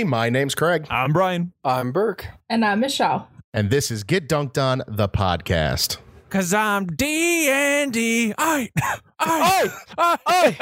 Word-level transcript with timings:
everybody. 0.00 0.04
My 0.04 0.30
name's 0.30 0.54
Craig, 0.54 0.86
I'm 0.90 1.12
Brian. 1.12 1.52
I'm 1.64 1.92
Burke. 1.92 2.26
And 2.48 2.64
I'm 2.64 2.80
Michelle. 2.80 3.28
and 3.52 3.70
this 3.70 3.90
is 3.90 4.02
Get 4.04 4.28
Dunked 4.28 4.56
On, 4.58 4.82
the 4.88 5.08
podcast. 5.08 5.98
Cause 6.30 6.54
I'm 6.54 6.86
D 6.86 7.48
and 7.50 7.92
D. 7.92 8.32
I, 8.38 8.68
I, 9.18 9.68
Hey, 10.28 10.56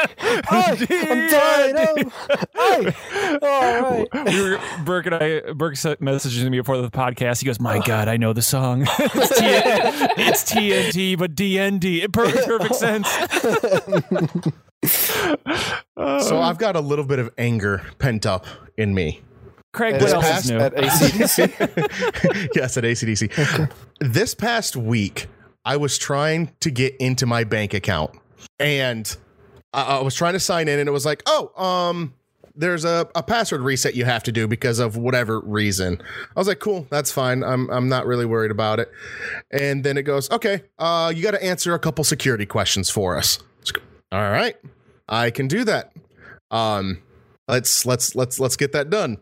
I'm 0.50 1.30
dying. 1.30 2.10
Oh, 2.56 2.82
hey. 2.82 3.38
All 3.42 3.82
right. 3.82 4.08
we 4.32 4.42
were, 4.42 4.58
Burke 4.86 5.06
and 5.06 5.14
I, 5.14 5.40
Burke 5.52 5.76
sent 5.76 6.00
messages 6.00 6.42
to 6.42 6.48
me 6.48 6.58
before 6.58 6.78
the 6.80 6.90
podcast. 6.90 7.40
He 7.40 7.46
goes, 7.46 7.60
"My 7.60 7.80
God, 7.80 8.08
I 8.08 8.16
know 8.16 8.32
the 8.32 8.40
song. 8.40 8.86
it's, 8.98 9.38
T- 9.38 9.44
it's 10.22 10.42
TNT, 10.50 11.18
but 11.18 11.34
DND. 11.34 12.02
It 12.02 12.12
perfect, 12.14 12.46
perfect 12.46 12.74
sense." 12.74 13.06
So 16.26 16.40
I've 16.40 16.56
got 16.58 16.76
a 16.76 16.80
little 16.80 17.04
bit 17.04 17.18
of 17.18 17.30
anger 17.36 17.82
pent 17.98 18.24
up 18.24 18.46
in 18.78 18.94
me. 18.94 19.20
Craig, 19.78 19.94
At 19.94 20.02
what 20.02 20.12
else 20.12 20.44
is 20.44 20.50
new? 20.50 20.58
At 20.58 20.74
ACDC. 20.74 22.50
yes, 22.56 22.76
at 22.76 22.82
ACDC. 22.82 23.72
This 24.00 24.34
past 24.34 24.74
week, 24.74 25.28
I 25.64 25.76
was 25.76 25.96
trying 25.96 26.52
to 26.58 26.70
get 26.72 26.96
into 26.96 27.26
my 27.26 27.44
bank 27.44 27.74
account 27.74 28.10
and 28.58 29.16
I, 29.72 29.98
I 29.98 30.02
was 30.02 30.16
trying 30.16 30.32
to 30.32 30.40
sign 30.40 30.66
in, 30.66 30.80
and 30.80 30.88
it 30.88 30.92
was 30.92 31.06
like, 31.06 31.22
oh, 31.26 31.52
um, 31.62 32.12
there's 32.56 32.84
a, 32.84 33.08
a 33.14 33.22
password 33.22 33.60
reset 33.60 33.94
you 33.94 34.04
have 34.04 34.24
to 34.24 34.32
do 34.32 34.48
because 34.48 34.80
of 34.80 34.96
whatever 34.96 35.38
reason. 35.38 36.02
I 36.34 36.40
was 36.40 36.48
like, 36.48 36.58
cool, 36.58 36.88
that's 36.90 37.12
fine. 37.12 37.44
I'm 37.44 37.70
I'm 37.70 37.88
not 37.88 38.04
really 38.04 38.26
worried 38.26 38.50
about 38.50 38.80
it. 38.80 38.90
And 39.52 39.84
then 39.84 39.96
it 39.96 40.02
goes, 40.02 40.28
okay, 40.32 40.62
uh, 40.80 41.12
you 41.14 41.22
got 41.22 41.32
to 41.32 41.44
answer 41.44 41.72
a 41.72 41.78
couple 41.78 42.02
security 42.02 42.46
questions 42.46 42.90
for 42.90 43.16
us. 43.16 43.38
All 44.10 44.30
right, 44.32 44.56
I 45.08 45.30
can 45.30 45.46
do 45.46 45.62
that. 45.64 45.92
Um, 46.50 47.00
let's 47.46 47.86
let's 47.86 48.16
let's 48.16 48.40
let's 48.40 48.56
get 48.56 48.72
that 48.72 48.90
done. 48.90 49.18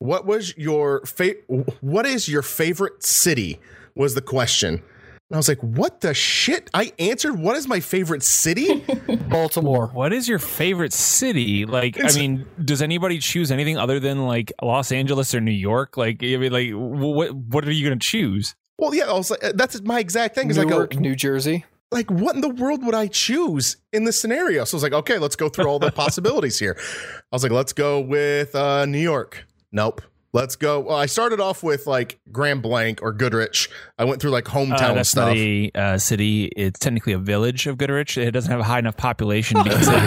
What 0.00 0.26
was 0.26 0.56
your 0.56 1.04
fa- 1.06 1.36
What 1.80 2.06
is 2.06 2.28
your 2.28 2.42
favorite 2.42 3.04
city? 3.04 3.60
Was 3.94 4.14
the 4.14 4.22
question. 4.22 4.74
And 4.74 5.36
I 5.36 5.36
was 5.36 5.46
like, 5.46 5.60
what 5.62 6.00
the 6.00 6.12
shit? 6.12 6.68
I 6.74 6.92
answered, 6.98 7.38
what 7.38 7.54
is 7.56 7.68
my 7.68 7.78
favorite 7.78 8.24
city? 8.24 8.84
Baltimore. 9.28 9.86
What 9.92 10.12
is 10.12 10.26
your 10.28 10.40
favorite 10.40 10.92
city? 10.92 11.66
Like, 11.66 11.96
It's- 11.96 12.16
I 12.16 12.18
mean, 12.20 12.46
does 12.64 12.82
anybody 12.82 13.18
choose 13.20 13.52
anything 13.52 13.76
other 13.78 14.00
than 14.00 14.26
like 14.26 14.52
Los 14.60 14.90
Angeles 14.90 15.32
or 15.34 15.40
New 15.40 15.52
York? 15.52 15.96
Like, 15.96 16.20
I 16.24 16.36
mean, 16.36 16.50
like, 16.50 16.70
what 16.72 17.32
what 17.34 17.64
are 17.64 17.70
you 17.72 17.86
going 17.86 17.98
to 17.98 18.04
choose? 18.04 18.56
well, 18.78 18.94
yeah, 18.94 19.04
I 19.04 19.12
was 19.12 19.30
like, 19.30 19.40
that's 19.54 19.80
my 19.82 20.00
exact 20.00 20.34
thing. 20.34 20.48
Is 20.50 20.56
like, 20.58 20.66
Newark, 20.68 20.96
New 20.98 21.14
Jersey. 21.14 21.66
like, 21.92 22.10
what 22.10 22.34
in 22.34 22.40
the 22.40 22.48
world 22.48 22.82
would 22.86 22.94
I 22.94 23.08
choose 23.08 23.76
in 23.92 24.04
this 24.04 24.18
scenario? 24.18 24.64
So 24.64 24.74
I 24.74 24.76
was 24.76 24.82
like, 24.82 24.94
okay, 24.94 25.18
let's 25.18 25.36
go 25.36 25.50
through 25.50 25.66
all 25.66 25.78
the 25.78 25.92
possibilities 26.04 26.58
here. 26.58 26.76
I 26.80 27.36
was 27.36 27.42
like, 27.42 27.52
let's 27.52 27.74
go 27.74 28.00
with 28.00 28.54
uh, 28.54 28.86
New 28.86 28.98
York. 28.98 29.44
Nope. 29.72 30.02
Let's 30.32 30.54
go. 30.54 30.78
Well, 30.78 30.96
I 30.96 31.06
started 31.06 31.40
off 31.40 31.64
with 31.64 31.88
like 31.88 32.20
Grand 32.30 32.62
Blanc 32.62 33.00
or 33.02 33.12
Goodrich. 33.12 33.68
I 33.98 34.04
went 34.04 34.22
through 34.22 34.30
like 34.30 34.44
hometown 34.44 34.90
Uh, 34.90 34.94
that's 34.94 35.08
stuff. 35.08 35.28
not 35.30 35.36
a 35.36 35.70
uh, 35.74 35.98
city. 35.98 36.44
It's 36.56 36.78
technically 36.78 37.14
a 37.14 37.18
village 37.18 37.66
of 37.66 37.76
Goodrich. 37.78 38.16
It 38.16 38.30
doesn't 38.30 38.48
have 38.50 38.60
a 38.60 38.64
high 38.64 38.78
enough 38.78 38.96
population 38.96 39.58
to 39.58 39.64
be 39.64 39.70
considered. 39.74 40.00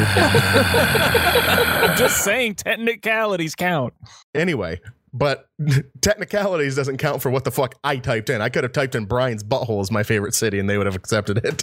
I'm 0.87 1.97
just 1.97 2.23
saying 2.23 2.55
technicalities 2.55 3.55
count. 3.55 3.93
anyway, 4.33 4.79
but 5.13 5.47
technicalities 6.01 6.75
doesn't 6.75 6.97
count 6.97 7.21
for 7.21 7.29
what 7.29 7.43
the 7.43 7.51
fuck 7.51 7.75
I 7.83 7.97
typed 7.97 8.29
in. 8.29 8.41
I 8.41 8.49
could 8.49 8.63
have 8.63 8.73
typed 8.73 8.95
in 8.95 9.05
Brian's 9.05 9.43
butthole 9.43 9.79
as 9.79 9.91
my 9.91 10.01
favorite 10.03 10.33
city 10.33 10.59
and 10.59 10.67
they 10.69 10.77
would 10.77 10.87
have 10.87 10.95
accepted 10.95 11.39
it. 11.43 11.61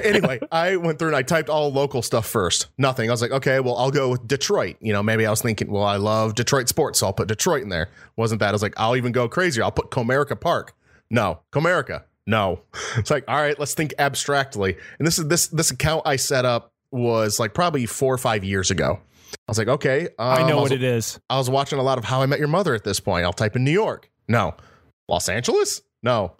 anyway, 0.04 0.38
I 0.52 0.76
went 0.76 0.98
through 0.98 1.08
and 1.08 1.16
I 1.16 1.22
typed 1.22 1.48
all 1.48 1.72
local 1.72 2.02
stuff 2.02 2.26
first. 2.26 2.68
Nothing. 2.78 3.10
I 3.10 3.12
was 3.12 3.20
like, 3.20 3.32
okay, 3.32 3.58
well, 3.58 3.76
I'll 3.76 3.90
go 3.90 4.10
with 4.10 4.28
Detroit. 4.28 4.76
You 4.80 4.92
know, 4.92 5.02
maybe 5.02 5.26
I 5.26 5.30
was 5.30 5.42
thinking, 5.42 5.70
well, 5.70 5.84
I 5.84 5.96
love 5.96 6.36
Detroit 6.36 6.68
sports, 6.68 7.00
so 7.00 7.06
I'll 7.06 7.12
put 7.12 7.28
Detroit 7.28 7.62
in 7.62 7.68
there. 7.68 7.88
Wasn't 8.16 8.38
that? 8.38 8.50
I 8.50 8.52
was 8.52 8.62
like, 8.62 8.74
I'll 8.76 8.96
even 8.96 9.12
go 9.12 9.28
crazier. 9.28 9.64
I'll 9.64 9.72
put 9.72 9.90
Comerica 9.90 10.40
Park. 10.40 10.74
No, 11.10 11.40
Comerica. 11.52 12.04
No. 12.26 12.60
It's 12.96 13.10
like, 13.10 13.24
all 13.28 13.36
right, 13.36 13.58
let's 13.58 13.74
think 13.74 13.92
abstractly. 13.98 14.76
And 14.98 15.06
this 15.06 15.18
is 15.18 15.28
this 15.28 15.48
this 15.48 15.70
account 15.70 16.02
I 16.06 16.16
set 16.16 16.44
up 16.44 16.72
was 16.90 17.38
like 17.38 17.52
probably 17.52 17.84
four 17.84 18.14
or 18.14 18.18
five 18.18 18.42
years 18.42 18.70
ago. 18.70 19.00
I 19.32 19.50
was 19.50 19.58
like, 19.58 19.68
okay, 19.68 20.08
I 20.18 20.42
um, 20.42 20.48
know 20.48 20.56
was- 20.56 20.70
what 20.70 20.72
it 20.72 20.82
is. 20.82 21.20
I 21.30 21.38
was 21.38 21.48
watching 21.50 21.78
a 21.78 21.82
lot 21.82 21.98
of 21.98 22.04
How 22.04 22.22
I 22.22 22.26
Met 22.26 22.38
Your 22.38 22.48
Mother 22.48 22.74
at 22.74 22.84
this 22.84 23.00
point. 23.00 23.24
I'll 23.24 23.32
type 23.32 23.56
in 23.56 23.64
New 23.64 23.70
York. 23.72 24.10
No. 24.28 24.54
Los 25.08 25.28
Angeles? 25.28 25.82
No. 26.02 26.32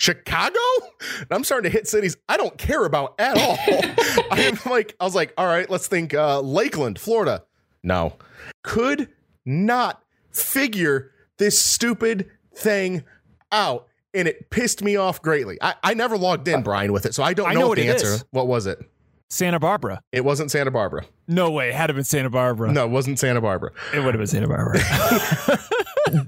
Chicago? 0.00 0.58
And 1.20 1.26
I'm 1.30 1.44
starting 1.44 1.70
to 1.70 1.76
hit 1.76 1.88
cities 1.88 2.16
I 2.28 2.36
don't 2.36 2.56
care 2.56 2.84
about 2.84 3.14
at 3.18 3.36
all. 3.36 3.56
I 4.30 4.42
am 4.42 4.58
like, 4.70 4.94
I 5.00 5.04
was 5.04 5.14
like, 5.14 5.34
all 5.36 5.46
right, 5.46 5.68
let's 5.68 5.88
think 5.88 6.14
uh, 6.14 6.40
Lakeland, 6.40 6.98
Florida. 6.98 7.44
No. 7.82 8.14
Could 8.64 9.08
not 9.44 10.02
figure 10.32 11.12
this 11.38 11.58
stupid 11.58 12.30
thing 12.54 13.04
out. 13.52 13.86
And 14.14 14.26
it 14.26 14.50
pissed 14.50 14.82
me 14.82 14.96
off 14.96 15.20
greatly. 15.20 15.58
I, 15.60 15.74
I 15.82 15.94
never 15.94 16.16
logged 16.16 16.48
in, 16.48 16.62
Brian, 16.62 16.92
with 16.92 17.04
it, 17.06 17.14
so 17.14 17.22
I 17.22 17.34
don't 17.34 17.48
I 17.48 17.52
know, 17.54 17.60
know 17.60 17.68
what 17.68 17.78
what 17.78 17.84
the 17.84 17.90
answer. 17.90 18.06
is. 18.06 18.24
What 18.30 18.46
was 18.46 18.66
it? 18.66 18.78
Santa 19.30 19.60
Barbara. 19.60 20.00
It 20.10 20.24
wasn't 20.24 20.50
Santa 20.50 20.70
Barbara. 20.70 21.04
No 21.26 21.50
way. 21.50 21.68
It 21.68 21.74
had 21.74 21.88
to 21.88 21.92
have 21.92 21.96
been 21.96 22.04
Santa 22.04 22.30
Barbara. 22.30 22.72
No, 22.72 22.84
it 22.84 22.90
wasn't 22.90 23.18
Santa 23.18 23.40
Barbara. 23.40 23.72
It 23.94 24.00
would 24.00 24.14
have 24.14 24.18
been 24.18 24.26
Santa 24.26 24.48
Barbara. 24.48 24.80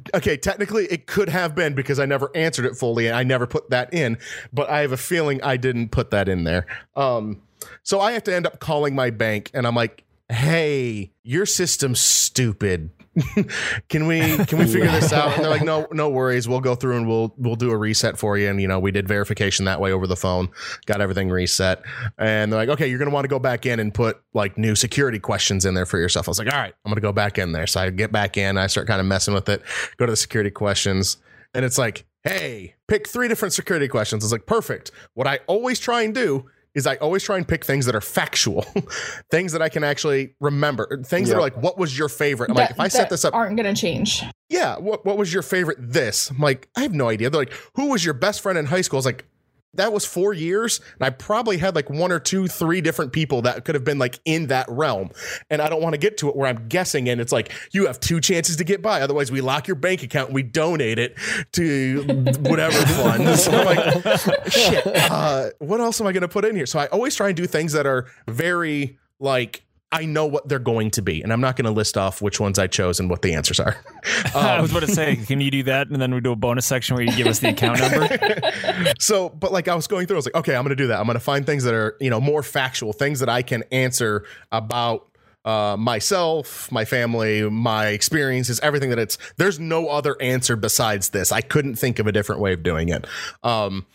okay, 0.14 0.36
technically 0.36 0.86
it 0.86 1.06
could 1.06 1.28
have 1.28 1.54
been 1.54 1.74
because 1.74 1.98
I 1.98 2.06
never 2.06 2.30
answered 2.34 2.66
it 2.66 2.76
fully 2.76 3.06
and 3.06 3.16
I 3.16 3.22
never 3.22 3.46
put 3.46 3.70
that 3.70 3.92
in, 3.94 4.18
but 4.52 4.68
I 4.68 4.80
have 4.80 4.92
a 4.92 4.98
feeling 4.98 5.42
I 5.42 5.56
didn't 5.56 5.90
put 5.90 6.10
that 6.10 6.28
in 6.28 6.44
there. 6.44 6.66
Um, 6.94 7.42
so 7.82 8.00
I 8.00 8.12
have 8.12 8.24
to 8.24 8.34
end 8.34 8.46
up 8.46 8.60
calling 8.60 8.94
my 8.94 9.10
bank 9.10 9.50
and 9.54 9.66
I'm 9.66 9.74
like, 9.74 10.04
"Hey, 10.30 11.12
your 11.22 11.46
system's 11.46 12.00
stupid. 12.00 12.90
can 13.88 14.06
we 14.06 14.36
can 14.44 14.58
we 14.58 14.66
figure 14.66 14.90
this 14.90 15.12
out?" 15.12 15.34
And 15.34 15.44
they're 15.44 15.50
like, 15.50 15.64
"No, 15.64 15.86
no 15.90 16.08
worries. 16.08 16.48
We'll 16.48 16.60
go 16.60 16.74
through 16.74 16.96
and 16.96 17.08
we'll 17.08 17.34
we'll 17.36 17.56
do 17.56 17.70
a 17.70 17.76
reset 17.76 18.16
for 18.18 18.38
you." 18.38 18.48
And 18.48 18.60
you 18.60 18.68
know, 18.68 18.78
we 18.78 18.92
did 18.92 19.08
verification 19.08 19.64
that 19.64 19.80
way 19.80 19.92
over 19.92 20.06
the 20.06 20.16
phone, 20.16 20.48
got 20.86 21.00
everything 21.00 21.30
reset. 21.30 21.82
And 22.18 22.52
they're 22.52 22.60
like, 22.60 22.68
"Okay, 22.68 22.88
you're 22.88 22.98
to 22.98 23.14
want 23.14 23.24
to 23.24 23.28
go 23.28 23.38
back 23.38 23.66
in 23.66 23.80
and 23.80 23.92
put 23.92 24.20
like 24.32 24.56
new 24.56 24.74
security 24.74 25.18
questions 25.18 25.64
in 25.64 25.74
there 25.74 25.86
for 25.86 25.98
yourself." 25.98 26.28
I 26.28 26.30
was 26.30 26.38
like, 26.38 26.52
"All 26.52 26.58
right, 26.58 26.74
I'm 26.84 26.90
to 26.94 27.00
go 27.00 27.12
back 27.12 27.38
in 27.38 27.52
there." 27.52 27.66
So 27.66 27.80
I 27.80 27.90
get 27.90 28.12
back 28.12 28.36
in, 28.36 28.56
I 28.56 28.68
start 28.68 28.86
kind 28.86 29.00
of 29.00 29.06
messing 29.06 29.34
with 29.34 29.48
it, 29.48 29.62
go 29.96 30.06
to 30.06 30.12
the 30.12 30.16
security 30.16 30.50
questions, 30.50 31.16
and 31.52 31.64
it's 31.64 31.78
like, 31.78 32.06
"Hey, 32.22 32.76
pick 32.86 33.08
three 33.08 33.26
different 33.26 33.54
security 33.54 33.88
questions." 33.88 34.22
It's 34.22 34.32
like, 34.32 34.46
"Perfect." 34.46 34.92
What 35.14 35.26
I 35.26 35.40
always 35.48 35.80
try 35.80 36.02
and 36.02 36.14
do 36.14 36.46
is 36.74 36.86
I 36.86 36.96
always 36.96 37.22
try 37.22 37.36
and 37.36 37.46
pick 37.46 37.64
things 37.64 37.86
that 37.86 37.94
are 37.94 38.00
factual, 38.00 38.62
things 39.30 39.52
that 39.52 39.62
I 39.62 39.68
can 39.68 39.82
actually 39.84 40.34
remember, 40.40 41.02
things 41.04 41.28
that 41.28 41.36
are 41.36 41.40
like, 41.40 41.56
"What 41.56 41.78
was 41.78 41.98
your 41.98 42.08
favorite?" 42.08 42.50
I'm 42.50 42.56
like, 42.56 42.70
if 42.70 42.80
I 42.80 42.88
set 42.88 43.10
this 43.10 43.24
up, 43.24 43.34
aren't 43.34 43.56
going 43.56 43.72
to 43.72 43.80
change. 43.80 44.22
yeah, 44.48 44.76
what 44.78 45.04
what 45.04 45.16
was 45.18 45.32
your 45.32 45.42
favorite 45.42 45.78
this? 45.80 46.30
I'm 46.30 46.38
like, 46.38 46.68
I 46.76 46.82
have 46.82 46.94
no 46.94 47.08
idea. 47.08 47.30
They're 47.30 47.40
like, 47.40 47.52
who 47.74 47.90
was 47.90 48.04
your 48.04 48.14
best 48.14 48.40
friend 48.40 48.58
in 48.58 48.66
high 48.66 48.82
school? 48.82 48.98
I 48.98 49.00
was 49.00 49.06
like, 49.06 49.24
that 49.74 49.92
was 49.92 50.04
four 50.04 50.32
years, 50.32 50.80
and 50.98 51.06
I 51.06 51.10
probably 51.10 51.56
had 51.56 51.74
like 51.74 51.88
one 51.88 52.10
or 52.10 52.18
two, 52.18 52.48
three 52.48 52.80
different 52.80 53.12
people 53.12 53.42
that 53.42 53.64
could 53.64 53.74
have 53.74 53.84
been 53.84 53.98
like 53.98 54.18
in 54.24 54.48
that 54.48 54.66
realm. 54.68 55.10
And 55.48 55.62
I 55.62 55.68
don't 55.68 55.80
want 55.80 55.92
to 55.94 55.98
get 55.98 56.18
to 56.18 56.28
it 56.28 56.36
where 56.36 56.48
I'm 56.48 56.68
guessing, 56.68 57.08
and 57.08 57.20
it's 57.20 57.32
like 57.32 57.52
you 57.72 57.86
have 57.86 58.00
two 58.00 58.20
chances 58.20 58.56
to 58.56 58.64
get 58.64 58.82
by. 58.82 59.00
Otherwise, 59.00 59.30
we 59.30 59.40
lock 59.40 59.68
your 59.68 59.76
bank 59.76 60.02
account 60.02 60.28
and 60.28 60.34
we 60.34 60.42
donate 60.42 60.98
it 60.98 61.16
to 61.52 62.02
whatever 62.40 62.76
fund. 62.86 63.28
So 63.40 63.52
I'm 63.52 63.64
like, 63.64 64.52
shit. 64.52 64.86
Uh, 64.86 65.50
what 65.60 65.80
else 65.80 66.00
am 66.00 66.06
I 66.06 66.12
going 66.12 66.22
to 66.22 66.28
put 66.28 66.44
in 66.44 66.56
here? 66.56 66.66
So 66.66 66.78
I 66.78 66.86
always 66.86 67.14
try 67.14 67.28
and 67.28 67.36
do 67.36 67.46
things 67.46 67.72
that 67.72 67.86
are 67.86 68.06
very 68.26 68.98
like. 69.18 69.62
I 69.92 70.04
know 70.04 70.24
what 70.26 70.48
they're 70.48 70.60
going 70.60 70.92
to 70.92 71.02
be, 71.02 71.20
and 71.22 71.32
I'm 71.32 71.40
not 71.40 71.56
going 71.56 71.64
to 71.64 71.70
list 71.72 71.96
off 71.98 72.22
which 72.22 72.38
ones 72.38 72.58
I 72.60 72.68
chose 72.68 73.00
and 73.00 73.10
what 73.10 73.22
the 73.22 73.34
answers 73.34 73.58
are. 73.58 73.76
I 74.34 74.56
Um, 74.56 74.62
was 74.62 74.70
about 74.70 74.80
to 74.86 74.94
say, 74.94 75.16
can 75.16 75.40
you 75.40 75.50
do 75.50 75.64
that? 75.64 75.88
And 75.88 76.00
then 76.00 76.14
we 76.14 76.20
do 76.20 76.30
a 76.32 76.36
bonus 76.36 76.64
section 76.66 76.94
where 76.94 77.04
you 77.04 77.12
give 77.16 77.26
us 77.26 77.40
the 77.40 77.48
account 77.48 77.80
number. 77.80 78.92
so 79.00 79.28
but 79.28 79.52
like 79.52 79.66
i 79.68 79.74
was 79.74 79.86
going 79.86 80.06
through 80.06 80.16
i 80.16 80.18
was 80.18 80.26
like 80.26 80.34
okay 80.34 80.54
i'm 80.54 80.62
gonna 80.64 80.74
do 80.76 80.86
that 80.88 81.00
i'm 81.00 81.06
gonna 81.06 81.18
find 81.20 81.44
things 81.46 81.64
that 81.64 81.74
are 81.74 81.96
you 82.00 82.10
know 82.10 82.20
more 82.20 82.42
factual 82.42 82.92
things 82.92 83.20
that 83.20 83.28
i 83.28 83.42
can 83.42 83.62
answer 83.72 84.24
about 84.52 85.06
uh, 85.44 85.76
myself 85.78 86.70
my 86.70 86.84
family 86.84 87.48
my 87.48 87.86
experiences 87.88 88.60
everything 88.60 88.90
that 88.90 88.98
it's 88.98 89.16
there's 89.38 89.58
no 89.58 89.88
other 89.88 90.16
answer 90.20 90.54
besides 90.56 91.10
this 91.10 91.32
i 91.32 91.40
couldn't 91.40 91.76
think 91.76 91.98
of 91.98 92.06
a 92.06 92.12
different 92.12 92.40
way 92.40 92.52
of 92.52 92.62
doing 92.62 92.88
it 92.90 93.06
um 93.42 93.86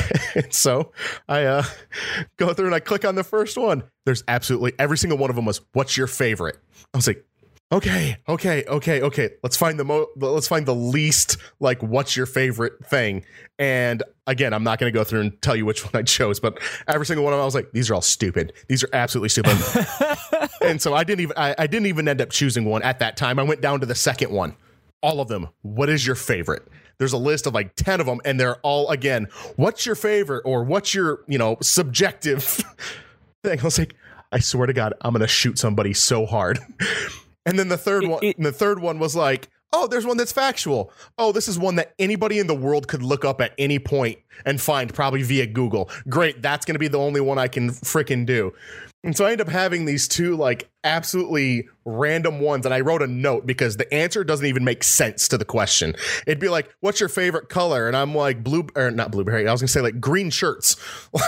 so 0.50 0.92
i 1.28 1.44
uh 1.44 1.62
go 2.36 2.52
through 2.52 2.66
and 2.66 2.74
i 2.74 2.80
click 2.80 3.04
on 3.04 3.14
the 3.14 3.24
first 3.24 3.56
one. 3.56 3.82
There's 4.04 4.24
absolutely 4.26 4.72
every 4.78 4.98
single 4.98 5.18
one 5.18 5.30
of 5.30 5.36
them 5.36 5.44
was 5.44 5.60
what's 5.72 5.96
your 5.96 6.06
favorite? 6.06 6.56
I 6.94 6.98
was 6.98 7.06
like 7.06 7.24
okay 7.70 8.16
okay 8.28 8.64
okay 8.64 9.02
okay. 9.02 9.30
Let's 9.42 9.56
find 9.56 9.78
the 9.78 9.84
mo 9.84 10.06
let's 10.16 10.48
find 10.48 10.66
the 10.66 10.74
least 10.74 11.36
like 11.60 11.82
what's 11.82 12.16
your 12.16 12.26
favorite 12.26 12.84
thing. 12.86 13.24
And 13.58 14.02
again 14.26 14.52
i'm 14.54 14.62
not 14.62 14.78
going 14.78 14.92
to 14.92 14.96
go 14.96 15.02
through 15.04 15.20
and 15.20 15.42
tell 15.42 15.56
you 15.56 15.66
which 15.66 15.84
one 15.92 15.92
i 15.94 16.02
chose 16.02 16.38
but 16.38 16.56
every 16.86 17.04
single 17.04 17.24
one 17.24 17.32
of 17.32 17.38
them 17.38 17.42
i 17.42 17.44
was 17.44 17.54
like 17.54 17.72
these 17.72 17.90
are 17.90 17.94
all 17.94 18.02
stupid. 18.02 18.52
These 18.68 18.84
are 18.84 18.90
absolutely 18.92 19.28
stupid. 19.30 19.58
And 20.62 20.80
so 20.80 20.94
i 20.94 21.02
didn't 21.02 21.20
even 21.20 21.36
I, 21.36 21.54
I 21.58 21.66
didn't 21.66 21.86
even 21.86 22.06
end 22.06 22.20
up 22.20 22.30
choosing 22.30 22.64
one 22.64 22.82
at 22.82 23.00
that 23.00 23.16
time. 23.16 23.38
I 23.38 23.42
went 23.42 23.60
down 23.60 23.80
to 23.80 23.86
the 23.86 23.96
second 23.96 24.30
one. 24.30 24.56
All 25.02 25.20
of 25.20 25.26
them. 25.26 25.48
What 25.62 25.88
is 25.88 26.06
your 26.06 26.14
favorite 26.14 26.62
there's 26.98 27.12
a 27.12 27.18
list 27.18 27.46
of 27.46 27.54
like 27.54 27.74
10 27.76 28.00
of 28.00 28.06
them 28.06 28.20
and 28.24 28.38
they're 28.38 28.56
all 28.56 28.88
again 28.90 29.26
what's 29.56 29.84
your 29.86 29.94
favorite? 29.94 30.42
or 30.44 30.62
what's 30.64 30.94
your 30.94 31.20
you 31.26 31.38
know 31.38 31.56
subjective 31.62 32.42
thing? 33.44 33.60
I 33.60 33.62
was 33.62 33.78
like 33.78 33.94
i 34.32 34.38
swear 34.38 34.66
to 34.66 34.72
god 34.72 34.94
i'm 35.02 35.12
gonna 35.12 35.26
shoot 35.26 35.58
somebody 35.58 35.92
so 35.94 36.26
hard. 36.26 36.58
And 37.44 37.58
then 37.58 37.66
the 37.68 37.76
third 37.76 38.04
It- 38.04 38.08
one, 38.08 38.20
it- 38.22 38.40
the 38.40 38.52
third 38.52 38.78
one 38.80 39.00
was 39.00 39.16
like, 39.16 39.48
oh, 39.72 39.88
there's 39.88 40.06
one 40.06 40.16
that's 40.16 40.30
factual. 40.30 40.92
Oh, 41.18 41.32
this 41.32 41.48
is 41.48 41.58
one 41.58 41.74
that 41.74 41.92
anybody 41.98 42.38
in 42.38 42.46
the 42.46 42.54
world 42.54 42.86
could 42.86 43.02
look 43.02 43.24
up 43.24 43.40
at 43.40 43.52
any 43.58 43.80
point 43.80 44.18
and 44.44 44.60
find, 44.60 44.92
probably 44.92 45.22
via 45.22 45.46
Google. 45.46 45.90
Great, 46.08 46.42
that's 46.42 46.64
going 46.64 46.74
to 46.74 46.80
be 46.80 46.88
the 46.88 46.98
only 46.98 47.20
one 47.20 47.38
I 47.38 47.48
can 47.48 47.70
freaking 47.70 48.26
do. 48.26 48.52
And 49.04 49.16
so 49.16 49.24
I 49.24 49.32
end 49.32 49.40
up 49.40 49.48
having 49.48 49.84
these 49.84 50.06
two 50.06 50.36
like 50.36 50.70
absolutely 50.84 51.68
random 51.84 52.38
ones, 52.38 52.64
and 52.64 52.72
I 52.72 52.80
wrote 52.80 53.02
a 53.02 53.08
note 53.08 53.46
because 53.46 53.76
the 53.76 53.92
answer 53.92 54.22
doesn't 54.22 54.46
even 54.46 54.62
make 54.62 54.84
sense 54.84 55.26
to 55.28 55.38
the 55.38 55.44
question. 55.44 55.96
It'd 56.24 56.38
be 56.38 56.48
like, 56.48 56.72
"What's 56.80 57.00
your 57.00 57.08
favorite 57.08 57.48
color?" 57.48 57.88
And 57.88 57.96
I'm 57.96 58.14
like, 58.14 58.44
"Blue 58.44 58.64
or 58.76 58.92
not 58.92 59.10
blueberry." 59.10 59.48
I 59.48 59.52
was 59.52 59.60
gonna 59.60 59.68
say 59.68 59.80
like 59.80 60.00
green 60.00 60.30
shirts. 60.30 60.76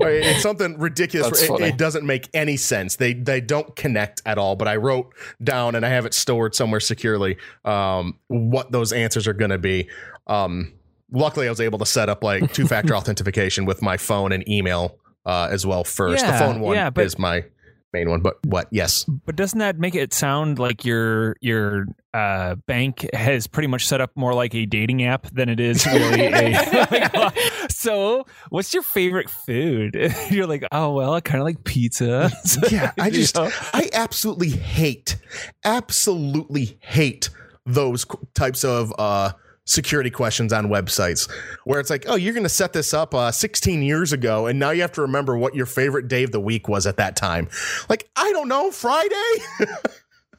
Like, 0.00 0.24
it's 0.24 0.42
something 0.42 0.78
ridiculous. 0.78 1.42
It, 1.42 1.60
it 1.60 1.78
doesn't 1.78 2.04
make 2.04 2.28
any 2.34 2.56
sense. 2.56 2.96
They 2.96 3.14
they 3.14 3.40
don't 3.40 3.74
connect 3.76 4.22
at 4.26 4.38
all. 4.38 4.56
But 4.56 4.68
I 4.68 4.76
wrote 4.76 5.14
down 5.42 5.74
and 5.74 5.86
I 5.86 5.88
have 5.90 6.04
it 6.04 6.14
stored 6.14 6.54
somewhere 6.54 6.80
securely. 6.80 7.36
Um, 7.64 8.18
what 8.28 8.72
those 8.72 8.92
answers 8.92 9.28
are 9.28 9.32
gonna 9.32 9.58
be. 9.58 9.88
Um, 10.26 10.72
luckily, 11.12 11.46
I 11.46 11.50
was 11.50 11.60
able 11.60 11.78
to 11.78 11.86
set 11.86 12.08
up 12.08 12.22
like 12.24 12.52
two 12.54 12.66
factor 12.66 12.94
authentication 12.96 13.64
with 13.64 13.82
my 13.82 13.96
phone 13.96 14.32
and 14.32 14.48
email 14.48 14.98
uh, 15.26 15.48
as 15.50 15.66
well 15.66 15.84
first. 15.84 16.24
the 16.24 16.32
phone 16.34 16.60
one 16.60 16.74
yeah, 16.76 16.90
but- 16.90 17.04
is 17.04 17.18
my 17.18 17.44
main 17.92 18.10
one. 18.10 18.20
But 18.20 18.44
what? 18.44 18.66
Yes. 18.72 19.04
But 19.04 19.36
doesn't 19.36 19.60
that 19.60 19.78
make 19.78 19.94
it 19.94 20.12
sound 20.12 20.58
like 20.58 20.84
your 20.84 21.36
your 21.40 21.86
uh, 22.12 22.56
bank 22.66 23.06
has 23.12 23.46
pretty 23.46 23.68
much 23.68 23.86
set 23.86 24.00
up 24.00 24.10
more 24.16 24.34
like 24.34 24.52
a 24.54 24.66
dating 24.66 25.04
app 25.04 25.28
than 25.30 25.48
it 25.48 25.60
is 25.60 25.86
really 25.86 26.26
a? 26.26 26.50
like, 26.90 27.38
so, 27.70 28.26
what's 28.50 28.74
your 28.74 28.82
favorite 28.82 29.30
food? 29.30 30.12
You're 30.28 30.46
like, 30.48 30.64
oh 30.72 30.92
well, 30.92 31.14
I 31.14 31.20
kind 31.20 31.38
of 31.40 31.44
like 31.44 31.62
pizza. 31.62 32.32
Yeah, 32.68 32.90
I 32.98 33.06
You 33.06 33.12
just 33.12 33.36
know? 33.36 33.48
I 33.72 33.88
absolutely 33.92 34.50
hate, 34.50 35.16
absolutely 35.64 36.78
hate 36.80 37.30
those 37.66 38.04
qu- 38.04 38.26
types 38.34 38.64
of 38.64 38.92
uh 38.98 39.32
security 39.66 40.10
questions 40.10 40.52
on 40.52 40.66
websites 40.66 41.30
where 41.64 41.80
it's 41.80 41.90
like, 41.90 42.04
oh, 42.08 42.16
you're 42.16 42.34
going 42.34 42.42
to 42.42 42.48
set 42.48 42.72
this 42.72 42.92
up 42.92 43.14
uh 43.14 43.30
16 43.30 43.82
years 43.82 44.12
ago 44.12 44.46
and 44.46 44.58
now 44.58 44.70
you 44.70 44.82
have 44.82 44.92
to 44.92 45.00
remember 45.00 45.36
what 45.36 45.54
your 45.54 45.66
favorite 45.66 46.08
day 46.08 46.22
of 46.22 46.32
the 46.32 46.40
week 46.40 46.68
was 46.68 46.86
at 46.86 46.96
that 46.96 47.16
time. 47.16 47.48
Like, 47.88 48.08
I 48.16 48.30
don't 48.32 48.48
know, 48.48 48.70
Friday? 48.70 49.14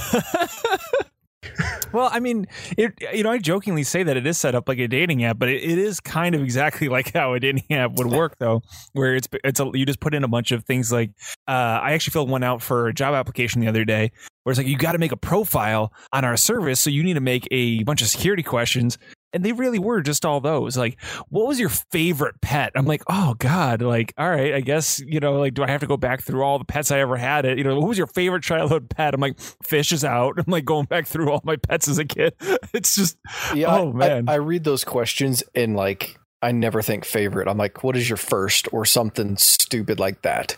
Well, 1.94 2.10
I 2.12 2.20
mean, 2.20 2.48
it, 2.76 2.94
you 3.14 3.24
know, 3.24 3.30
I 3.30 3.38
jokingly 3.38 3.84
say 3.84 4.02
that 4.02 4.18
it 4.18 4.26
is 4.26 4.38
set 4.38 4.56
up 4.56 4.68
like 4.68 4.80
a 4.80 4.88
dating 4.88 5.24
app, 5.24 5.38
but 5.38 5.50
it, 5.50 5.64
it 5.64 5.78
is 5.78 6.00
kind 6.00 6.34
of 6.34 6.42
exactly 6.42 6.90
like 6.90 7.14
how 7.14 7.34
a 7.34 7.40
dating 7.40 7.66
app 7.70 7.94
would 7.94 8.08
work, 8.08 8.38
though, 8.40 8.62
where 8.94 9.16
it's 9.16 9.28
it's 9.44 9.60
a, 9.60 9.70
you 9.74 9.86
just 9.86 10.00
put 10.00 10.16
in 10.16 10.24
a 10.24 10.28
bunch 10.28 10.52
of 10.52 10.64
things 10.66 10.92
like 10.92 11.12
uh, 11.48 11.52
I 11.82 11.94
actually 11.94 12.12
filled 12.12 12.30
one 12.30 12.44
out 12.44 12.62
for 12.62 12.88
a 12.88 12.94
job 12.94 13.14
application 13.14 13.62
the 13.62 13.68
other 13.68 13.86
day, 13.86 14.12
where 14.44 14.52
it's 14.52 14.58
like 14.58 14.68
you 14.68 14.78
got 14.78 14.92
to 14.94 14.98
make 15.00 15.12
a 15.12 15.18
profile 15.18 15.92
on 16.12 16.26
our 16.26 16.38
service, 16.38 16.80
so 16.80 16.90
you 16.90 17.04
need 17.04 17.14
to 17.16 17.22
make 17.22 17.48
a 17.52 17.84
bunch 17.84 18.02
of 18.02 18.08
security 18.08 18.44
questions. 18.44 18.98
And 19.36 19.44
they 19.44 19.52
really 19.52 19.80
were 19.80 20.02
just 20.02 20.28
all 20.28 20.42
those. 20.42 20.78
Like, 20.78 21.02
what 21.30 21.48
was 21.48 21.60
your 21.60 21.70
favorite 21.70 22.40
pet? 22.42 22.72
I'm 22.76 22.86
like, 22.86 23.02
oh 23.08 23.34
God, 23.40 23.82
like, 23.82 24.14
all 24.16 24.30
right, 24.30 24.54
I 24.54 24.60
guess, 24.62 25.00
you 25.00 25.20
know, 25.20 25.40
like, 25.40 25.56
do 25.56 25.64
I 25.64 25.72
have 25.72 25.82
to 25.82 25.88
go 25.88 25.98
back 25.98 26.22
through 26.22 26.44
all 26.44 26.60
the 26.60 26.66
pets 26.66 26.92
I 26.92 27.00
ever 27.00 27.18
had? 27.18 27.44
It, 27.44 27.58
You 27.58 27.64
know, 27.64 27.80
what 27.80 27.88
was 27.88 27.98
your 27.98 28.06
favorite 28.06 28.44
childhood 28.44 28.92
pet? 28.92 29.16
I'm 29.16 29.20
like, 29.22 29.40
fish 29.64 29.92
is 29.92 30.06
out. 30.06 30.36
I'm 30.38 30.44
like 30.52 30.66
going 30.66 30.86
back 30.86 31.08
through 31.08 31.32
all 31.32 31.42
my 31.44 31.56
pets 31.56 31.88
as 31.88 31.98
a 31.98 32.06
kid. 32.06 32.36
It's 32.76 32.94
just, 32.94 33.18
Yeah, 33.56 33.76
Oh, 33.76 33.90
I- 33.90 33.94
man. 33.94 34.30
I, 34.30 34.34
I 34.34 34.36
read 34.36 34.66
those 34.66 34.84
questions 34.84 35.42
and 35.56 35.76
like 35.76 36.20
I 36.44 36.52
never 36.52 36.84
think 36.84 37.04
favorite. 37.04 37.48
I'm 37.48 37.58
like, 37.58 37.84
what 37.84 37.98
is 37.98 38.08
your 38.08 38.18
first 38.18 38.68
or 38.72 38.86
something 38.86 39.38
stupid 39.38 40.00
like 40.00 40.22
that? 40.22 40.58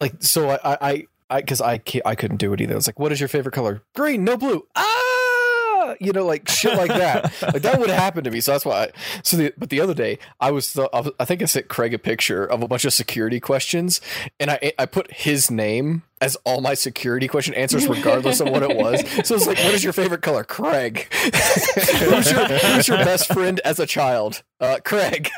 Like 0.00 0.14
so, 0.20 0.50
I 0.50 0.78
I 0.80 1.06
I 1.30 1.40
because 1.40 1.60
I, 1.60 1.78
can't, 1.78 2.06
I 2.06 2.14
couldn't 2.14 2.38
do 2.38 2.52
it 2.52 2.60
either. 2.60 2.76
It's 2.76 2.86
like, 2.86 2.98
what 2.98 3.12
is 3.12 3.20
your 3.20 3.28
favorite 3.28 3.52
color? 3.52 3.82
Green, 3.94 4.24
no 4.24 4.36
blue. 4.36 4.66
Ah, 4.76 5.94
you 6.00 6.12
know, 6.12 6.26
like 6.26 6.48
shit 6.48 6.76
like 6.76 6.88
that. 6.88 7.32
like 7.42 7.62
that 7.62 7.78
would 7.78 7.90
happen 7.90 8.24
to 8.24 8.30
me. 8.30 8.40
So 8.40 8.52
that's 8.52 8.64
why. 8.64 8.84
I, 8.84 8.90
so 9.22 9.36
the 9.36 9.54
but 9.56 9.70
the 9.70 9.80
other 9.80 9.94
day 9.94 10.18
I 10.40 10.50
was 10.50 10.72
the, 10.72 10.90
I 10.92 11.10
I 11.20 11.24
think 11.24 11.42
I 11.42 11.46
sent 11.46 11.68
Craig 11.68 11.94
a 11.94 11.98
picture 11.98 12.44
of 12.44 12.62
a 12.62 12.68
bunch 12.68 12.84
of 12.84 12.92
security 12.92 13.40
questions, 13.40 14.00
and 14.38 14.50
I 14.50 14.72
I 14.78 14.86
put 14.86 15.12
his 15.12 15.50
name 15.50 16.02
as 16.20 16.36
all 16.44 16.60
my 16.60 16.74
security 16.74 17.26
question 17.28 17.54
answers, 17.54 17.86
regardless 17.86 18.40
of 18.40 18.50
what 18.50 18.62
it 18.62 18.76
was. 18.76 19.02
So 19.24 19.34
it's 19.34 19.46
like, 19.46 19.58
what 19.58 19.74
is 19.74 19.84
your 19.84 19.92
favorite 19.92 20.22
color? 20.22 20.44
Craig. 20.44 21.06
who's, 21.12 22.30
your, 22.30 22.46
who's 22.46 22.88
your 22.88 22.98
best 22.98 23.32
friend 23.32 23.60
as 23.64 23.78
a 23.78 23.86
child? 23.86 24.42
Uh, 24.60 24.78
Craig. 24.84 25.30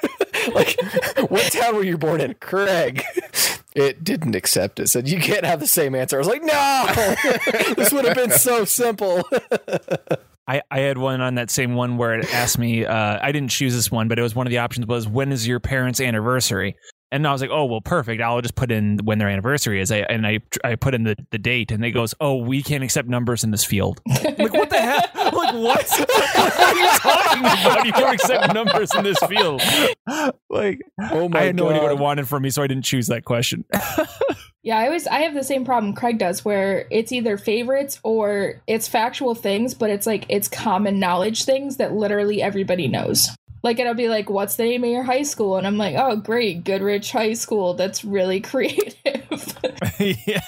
like, 0.55 0.81
what 1.31 1.53
town 1.53 1.75
were 1.75 1.85
you 1.85 1.99
born 1.99 2.21
in? 2.21 2.35
Craig. 2.35 3.05
It 3.75 4.05
didn't 4.05 4.35
accept 4.35 4.81
it. 4.81 4.89
Said 4.89 5.09
you 5.09 5.19
can't 5.19 5.45
have 5.45 5.61
the 5.61 5.67
same 5.67 5.95
answer. 5.95 6.17
I 6.17 6.19
was 6.19 6.29
like, 6.29 6.43
no, 6.43 7.75
this 7.75 7.93
would 7.93 8.05
have 8.05 8.17
been 8.17 8.31
so 8.31 8.65
simple. 8.65 9.23
I, 10.47 10.61
I 10.71 10.81
had 10.81 10.99
one 10.99 11.21
on 11.21 11.37
that 11.37 11.51
same 11.51 11.75
one 11.75 11.97
where 11.97 12.19
it 12.19 12.35
asked 12.35 12.59
me, 12.59 12.85
uh, 12.85 13.19
I 13.23 13.33
didn't 13.33 13.51
choose 13.51 13.75
this 13.75 13.91
one, 13.91 14.09
but 14.09 14.19
it 14.19 14.23
was 14.23 14.35
one 14.35 14.47
of 14.47 14.51
the 14.51 14.59
options 14.59 14.87
was, 14.87 15.09
when 15.09 15.33
is 15.33 15.47
your 15.47 15.61
parents' 15.61 16.01
anniversary? 16.01 16.77
And 17.13 17.27
I 17.27 17.33
was 17.33 17.41
like, 17.43 17.51
oh, 17.51 17.67
well, 17.67 17.83
perfect. 17.83 18.23
I'll 18.23 18.41
just 18.41 18.55
put 18.55 18.73
in 18.73 18.99
when 19.05 19.19
their 19.19 19.29
anniversary 19.29 19.83
is. 19.83 19.93
I, 19.93 19.99
and 19.99 20.27
I 20.27 20.41
I 20.65 20.77
put 20.77 20.95
in 20.95 21.05
the, 21.05 21.15
the 21.31 21.37
date, 21.37 21.71
and 21.71 21.85
it 21.85 21.91
goes, 21.91 22.15
oh, 22.21 22.37
we 22.39 22.63
can't 22.63 22.83
accept 22.83 23.07
numbers 23.07 23.45
in 23.45 23.51
this 23.51 23.67
field. 23.67 24.01
I'm 24.09 24.35
like, 24.39 24.55
what 24.55 24.71
the? 24.71 24.79
I'm 24.81 25.35
like, 25.35 25.55
what? 25.55 25.87
what 27.05 27.22
don't 28.01 28.15
accept 28.15 28.55
numbers 28.55 28.95
in 28.95 29.05
this 29.05 29.19
field. 29.29 29.63
Like, 30.51 30.81
Oh 30.99 31.29
my 31.29 31.41
I 31.41 31.45
had 31.45 31.57
no 31.57 31.69
idea 31.69 31.83
what 31.83 31.93
it 31.93 31.99
wanted 31.99 32.29
from 32.29 32.43
me, 32.43 32.51
so 32.51 32.63
I 32.63 32.67
didn't 32.67 32.85
choose 32.85 33.07
that 33.09 33.25
question. 33.25 33.65
Yeah, 34.65 34.79
I 34.79 34.87
always 34.87 35.09
I 35.09 35.23
have 35.23 35.35
the 35.35 35.43
same 35.43 35.65
problem 35.65 35.93
Craig 35.93 36.19
does 36.19 36.45
where 36.45 36.87
it's 36.91 37.11
either 37.11 37.37
favorites 37.37 37.99
or 38.05 38.63
it's 38.69 38.87
factual 38.87 39.35
things, 39.35 39.75
but 39.75 39.91
it's 39.91 40.07
like 40.07 40.25
it's 40.29 40.47
common 40.47 41.01
knowledge 41.01 41.45
things 41.45 41.79
that 41.79 41.95
literally 41.95 42.41
everybody 42.41 42.87
knows. 42.87 43.29
Like 43.63 43.79
it'll 43.79 43.95
be 43.95 44.09
like, 44.09 44.29
"What's 44.29 44.57
the 44.57 44.65
name 44.65 44.83
of 44.85 44.91
your 44.91 45.03
high 45.05 45.23
school?" 45.23 45.57
And 45.57 45.67
I'm 45.67 45.77
like, 45.79 45.95
"Oh, 45.97 46.17
great, 46.17 46.65
Goodrich 46.65 47.13
High 47.13 47.35
School. 47.35 47.75
That's 47.75 48.05
really 48.05 48.41
creative." 48.53 48.97
yeah. 49.99 50.41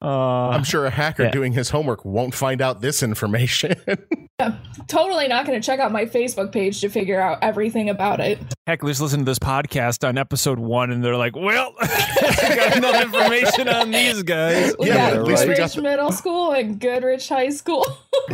Uh, 0.00 0.48
I'm 0.50 0.64
sure 0.64 0.84
a 0.86 0.90
hacker 0.90 1.24
yeah. 1.24 1.30
doing 1.30 1.52
his 1.52 1.70
homework 1.70 2.04
won't 2.04 2.34
find 2.34 2.60
out 2.60 2.80
this 2.80 3.02
information. 3.02 3.76
totally 4.88 5.28
not 5.28 5.46
going 5.46 5.60
to 5.60 5.64
check 5.64 5.78
out 5.78 5.92
my 5.92 6.04
Facebook 6.06 6.50
page 6.52 6.80
to 6.80 6.88
figure 6.88 7.20
out 7.20 7.38
everything 7.40 7.88
about 7.88 8.18
it. 8.20 8.38
Heck, 8.66 8.82
just 8.84 9.00
listen 9.00 9.20
to 9.20 9.24
this 9.24 9.38
podcast 9.38 10.06
on 10.06 10.18
episode 10.18 10.58
one, 10.58 10.90
and 10.90 11.04
they're 11.04 11.16
like, 11.16 11.36
"Well, 11.36 11.74
I 11.80 12.52
got 12.56 12.76
enough 12.76 13.02
information 13.02 13.68
on 13.68 13.90
these 13.90 14.22
guys." 14.22 14.74
We 14.78 14.88
Yeah, 14.88 15.10
got 15.10 15.12
at 15.18 15.24
least 15.24 15.42
we 15.42 15.54
Goodrich 15.54 15.58
got 15.58 15.70
the- 15.76 15.82
Middle 15.82 16.12
School 16.12 16.50
and 16.52 16.78
Goodrich 16.80 17.28
High 17.28 17.50
School. 17.50 17.86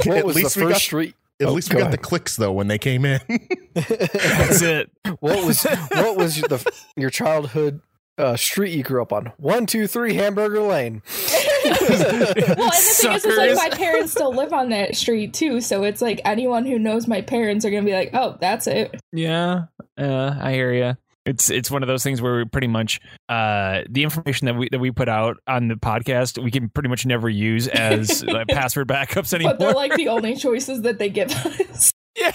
What 0.04 0.08
At 0.08 0.24
was 0.26 0.36
least 0.36 0.54
the 0.54 0.60
first 0.62 0.72
got- 0.72 0.80
street? 0.80 1.14
At 1.40 1.46
Oh, 1.48 1.52
least 1.52 1.70
we 1.72 1.78
go 1.78 1.84
got 1.84 1.92
the 1.92 1.98
clicks 1.98 2.36
though 2.36 2.52
when 2.52 2.66
they 2.68 2.78
came 2.78 3.04
in. 3.04 3.20
That's 3.74 4.60
it. 4.62 4.90
What 5.20 5.44
was 5.46 5.62
what 5.92 6.16
was 6.16 6.40
the 6.40 6.72
your 6.96 7.10
childhood 7.10 7.80
uh, 8.18 8.36
street 8.36 8.72
you 8.74 8.82
grew 8.82 9.00
up 9.00 9.12
on? 9.12 9.32
One, 9.36 9.64
two, 9.66 9.86
three, 9.86 10.14
Hamburger 10.14 10.60
Lane. 10.62 11.02
well, 11.64 11.72
and 11.72 11.78
the 11.78 12.96
thing 12.96 13.12
is, 13.12 13.24
is 13.24 13.56
like 13.56 13.70
my 13.70 13.76
parents 13.76 14.10
still 14.12 14.34
live 14.34 14.52
on 14.52 14.70
that 14.70 14.96
street 14.96 15.32
too, 15.34 15.60
so 15.60 15.84
it's 15.84 16.02
like 16.02 16.20
anyone 16.24 16.64
who 16.66 16.78
knows 16.78 17.06
my 17.06 17.20
parents 17.20 17.64
are 17.64 17.70
gonna 17.70 17.84
be 17.84 17.92
like, 17.92 18.10
"Oh, 18.14 18.36
that's 18.40 18.66
it." 18.66 19.00
Yeah, 19.12 19.66
uh, 19.96 20.34
I 20.40 20.52
hear 20.52 20.72
you. 20.72 20.96
It's 21.28 21.50
it's 21.50 21.70
one 21.70 21.82
of 21.82 21.88
those 21.88 22.02
things 22.02 22.22
where 22.22 22.38
we 22.38 22.44
pretty 22.46 22.68
much 22.68 23.00
uh, 23.28 23.82
the 23.88 24.02
information 24.02 24.46
that 24.46 24.56
we 24.56 24.70
that 24.70 24.78
we 24.78 24.90
put 24.90 25.10
out 25.10 25.36
on 25.46 25.68
the 25.68 25.74
podcast 25.74 26.42
we 26.42 26.50
can 26.50 26.70
pretty 26.70 26.88
much 26.88 27.04
never 27.04 27.28
use 27.28 27.68
as 27.68 28.24
uh, 28.28 28.44
password 28.48 28.88
backups 28.88 29.34
anymore. 29.34 29.52
But 29.52 29.58
they're 29.58 29.74
like 29.74 29.94
the 29.94 30.08
only 30.08 30.36
choices 30.36 30.82
that 30.82 30.98
they 30.98 31.10
give 31.10 31.30
us. 31.30 31.92
yeah. 32.16 32.32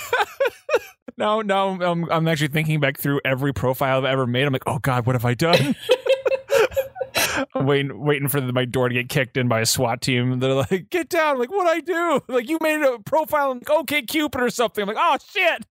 now 1.17 1.41
now 1.41 1.69
I'm 1.69 2.09
I'm 2.12 2.27
actually 2.27 2.50
thinking 2.50 2.79
back 2.79 3.00
through 3.00 3.19
every 3.25 3.51
profile 3.51 3.97
I've 3.97 4.05
ever 4.05 4.27
made. 4.27 4.45
I'm 4.45 4.53
like, 4.53 4.67
oh 4.67 4.77
god, 4.77 5.07
what 5.07 5.15
have 5.15 5.25
I 5.25 5.33
done? 5.33 5.75
I'm 7.55 7.65
waiting 7.65 8.00
waiting 8.00 8.27
for 8.27 8.41
the, 8.41 8.53
my 8.53 8.65
door 8.65 8.89
to 8.89 8.93
get 8.93 9.09
kicked 9.09 9.38
in 9.38 9.47
by 9.47 9.62
a 9.62 9.65
SWAT 9.65 10.01
team. 10.01 10.39
They're 10.39 10.53
like, 10.53 10.91
get 10.91 11.09
down. 11.09 11.33
I'm 11.33 11.39
like, 11.39 11.51
what 11.51 11.65
I 11.65 11.79
do? 11.79 12.21
Like 12.27 12.47
you 12.47 12.59
made 12.62 12.83
a 12.83 13.00
profile 13.00 13.50
on 13.50 13.62
OK 13.67 14.03
Cupid 14.03 14.39
or 14.39 14.51
something. 14.51 14.83
I'm 14.83 14.88
like, 14.88 14.97
oh 15.00 15.17
shit. 15.31 15.65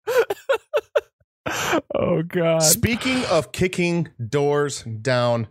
oh 1.94 2.22
god. 2.22 2.62
Speaking 2.62 3.24
of 3.26 3.52
kicking 3.52 4.08
doors 4.28 4.82
down, 4.82 5.48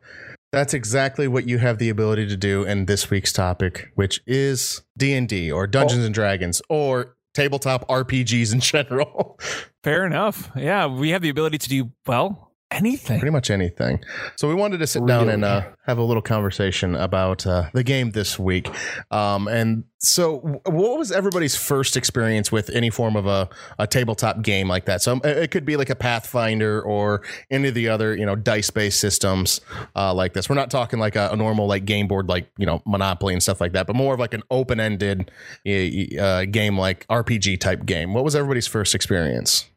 that's 0.51 0.73
exactly 0.73 1.27
what 1.27 1.47
you 1.47 1.57
have 1.59 1.77
the 1.77 1.89
ability 1.89 2.27
to 2.27 2.37
do 2.37 2.63
in 2.63 2.85
this 2.85 3.09
week's 3.09 3.31
topic, 3.31 3.91
which 3.95 4.21
is 4.27 4.83
D&D 4.97 5.51
or 5.51 5.67
Dungeons 5.67 6.03
oh. 6.03 6.05
and 6.05 6.13
Dragons 6.13 6.61
or 6.69 7.15
tabletop 7.33 7.87
RPGs 7.87 8.53
in 8.53 8.59
general. 8.59 9.39
Fair 9.83 10.05
enough. 10.05 10.51
Yeah, 10.55 10.87
we 10.87 11.09
have 11.11 11.21
the 11.21 11.29
ability 11.29 11.57
to 11.59 11.69
do 11.69 11.91
well 12.05 12.50
anything. 12.71 13.19
Pretty 13.19 13.31
much 13.31 13.49
anything. 13.49 14.03
So 14.35 14.47
we 14.47 14.55
wanted 14.55 14.79
to 14.79 14.87
sit 14.87 15.05
down 15.05 15.29
and 15.29 15.43
uh, 15.43 15.69
have 15.85 15.97
a 15.97 16.03
little 16.03 16.21
conversation 16.21 16.95
about 16.95 17.45
uh, 17.45 17.69
the 17.73 17.83
game 17.83 18.11
this 18.11 18.39
week. 18.39 18.69
Um, 19.11 19.47
and 19.47 19.83
so, 20.03 20.37
what 20.65 20.97
was 20.97 21.11
everybody's 21.11 21.55
first 21.55 21.95
experience 21.95 22.51
with 22.51 22.71
any 22.71 22.89
form 22.89 23.15
of 23.15 23.27
a, 23.27 23.47
a 23.77 23.85
tabletop 23.85 24.41
game 24.41 24.67
like 24.67 24.85
that? 24.85 25.03
So 25.03 25.17
it 25.17 25.37
it 25.37 25.51
could 25.51 25.63
be 25.65 25.77
like 25.77 25.91
a 25.91 25.95
Pathfinder 25.95 26.81
or 26.81 27.21
any 27.51 27.67
of 27.67 27.75
the 27.75 27.89
other 27.89 28.15
you 28.15 28.25
know 28.25 28.35
dice 28.35 28.71
based 28.71 28.99
systems 28.99 29.61
uh, 29.95 30.13
like 30.13 30.33
this. 30.33 30.49
We're 30.49 30.55
not 30.55 30.71
talking 30.71 30.97
like 30.97 31.15
a, 31.15 31.29
a 31.31 31.35
normal 31.35 31.67
like 31.67 31.85
game 31.85 32.07
board 32.07 32.29
like 32.29 32.49
you 32.57 32.65
know 32.65 32.81
Monopoly 32.85 33.33
and 33.33 33.43
stuff 33.43 33.61
like 33.61 33.73
that, 33.73 33.85
but 33.85 33.95
more 33.95 34.15
of 34.15 34.19
like 34.19 34.33
an 34.33 34.41
open 34.49 34.79
ended 34.79 35.29
uh, 35.67 36.45
game 36.45 36.79
like 36.79 37.05
RPG 37.07 37.59
type 37.59 37.85
game. 37.85 38.13
What 38.13 38.23
was 38.23 38.35
everybody's 38.35 38.67
first 38.67 38.95
experience? 38.95 39.69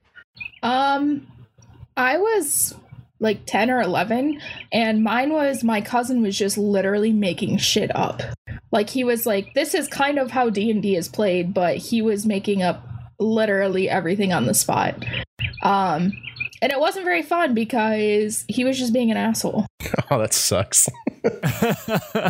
Um, 0.63 1.27
I 1.97 2.17
was 2.17 2.75
like 3.25 3.47
10 3.47 3.71
or 3.71 3.81
11 3.81 4.39
and 4.71 5.03
mine 5.03 5.33
was 5.33 5.65
my 5.65 5.81
cousin 5.81 6.23
was 6.23 6.39
just 6.39 6.59
literally 6.59 7.13
making 7.13 7.57
shit 7.57 7.91
up. 7.97 8.23
Like 8.71 8.91
he 8.91 9.03
was 9.03 9.25
like 9.27 9.55
this 9.55 9.75
is 9.75 9.89
kind 9.89 10.19
of 10.19 10.31
how 10.31 10.51
d&d 10.51 10.95
is 10.95 11.09
played 11.09 11.55
but 11.55 11.79
he 11.79 12.03
was 12.03 12.27
making 12.27 12.63
up 12.63 12.87
literally 13.19 13.89
everything 13.89 14.33
on 14.33 14.45
the 14.45 14.55
spot. 14.55 15.05
Um 15.63 16.13
and 16.65 16.73
it 16.73 16.81
wasn't 16.81 17.05
very 17.05 17.21
fun 17.23 17.53
because 17.53 18.45
he 18.49 18.65
was 18.65 18.79
just 18.79 18.93
being 18.95 19.11
an 19.11 19.17
asshole 19.19 19.67
Oh, 20.11 20.19
that 20.19 20.33
sucks. 20.33 20.89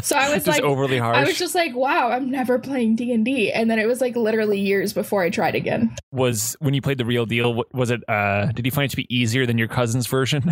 so 0.02 0.16
i 0.16 0.28
was 0.34 0.44
just 0.44 0.46
like 0.46 0.62
overly 0.62 0.98
harsh. 0.98 1.16
i 1.16 1.24
was 1.24 1.38
just 1.38 1.54
like 1.54 1.74
wow 1.74 2.10
i'm 2.10 2.30
never 2.30 2.58
playing 2.58 2.96
d&d 2.96 3.52
and 3.52 3.70
then 3.70 3.78
it 3.78 3.86
was 3.86 4.00
like 4.00 4.16
literally 4.16 4.58
years 4.60 4.92
before 4.92 5.22
i 5.22 5.30
tried 5.30 5.54
again 5.54 5.94
was 6.12 6.56
when 6.60 6.74
you 6.74 6.82
played 6.82 6.98
the 6.98 7.04
real 7.04 7.26
deal. 7.26 7.54
wa- 7.54 7.64
Was 7.72 7.90
it? 7.90 8.02
uh 8.08 8.46
Did 8.46 8.64
you 8.66 8.72
find 8.72 8.86
it 8.86 8.90
to 8.90 8.96
be 8.96 9.06
easier 9.14 9.46
than 9.46 9.56
your 9.58 9.68
cousin's 9.68 10.06
version? 10.06 10.42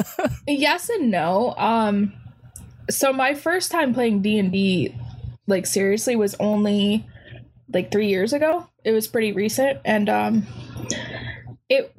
yes 0.48 0.88
and 0.88 1.10
no 1.10 1.54
um 1.58 2.12
so 2.90 3.12
my 3.12 3.34
first 3.34 3.70
time 3.70 3.92
playing 3.94 4.22
d&d 4.22 4.94
like 5.46 5.66
seriously 5.66 6.16
was 6.16 6.34
only 6.40 7.06
like 7.72 7.90
three 7.92 8.08
years 8.08 8.32
ago 8.32 8.66
it 8.84 8.92
was 8.92 9.06
pretty 9.08 9.32
recent 9.32 9.78
and 9.84 10.08
um 10.08 10.46
it 11.68 11.92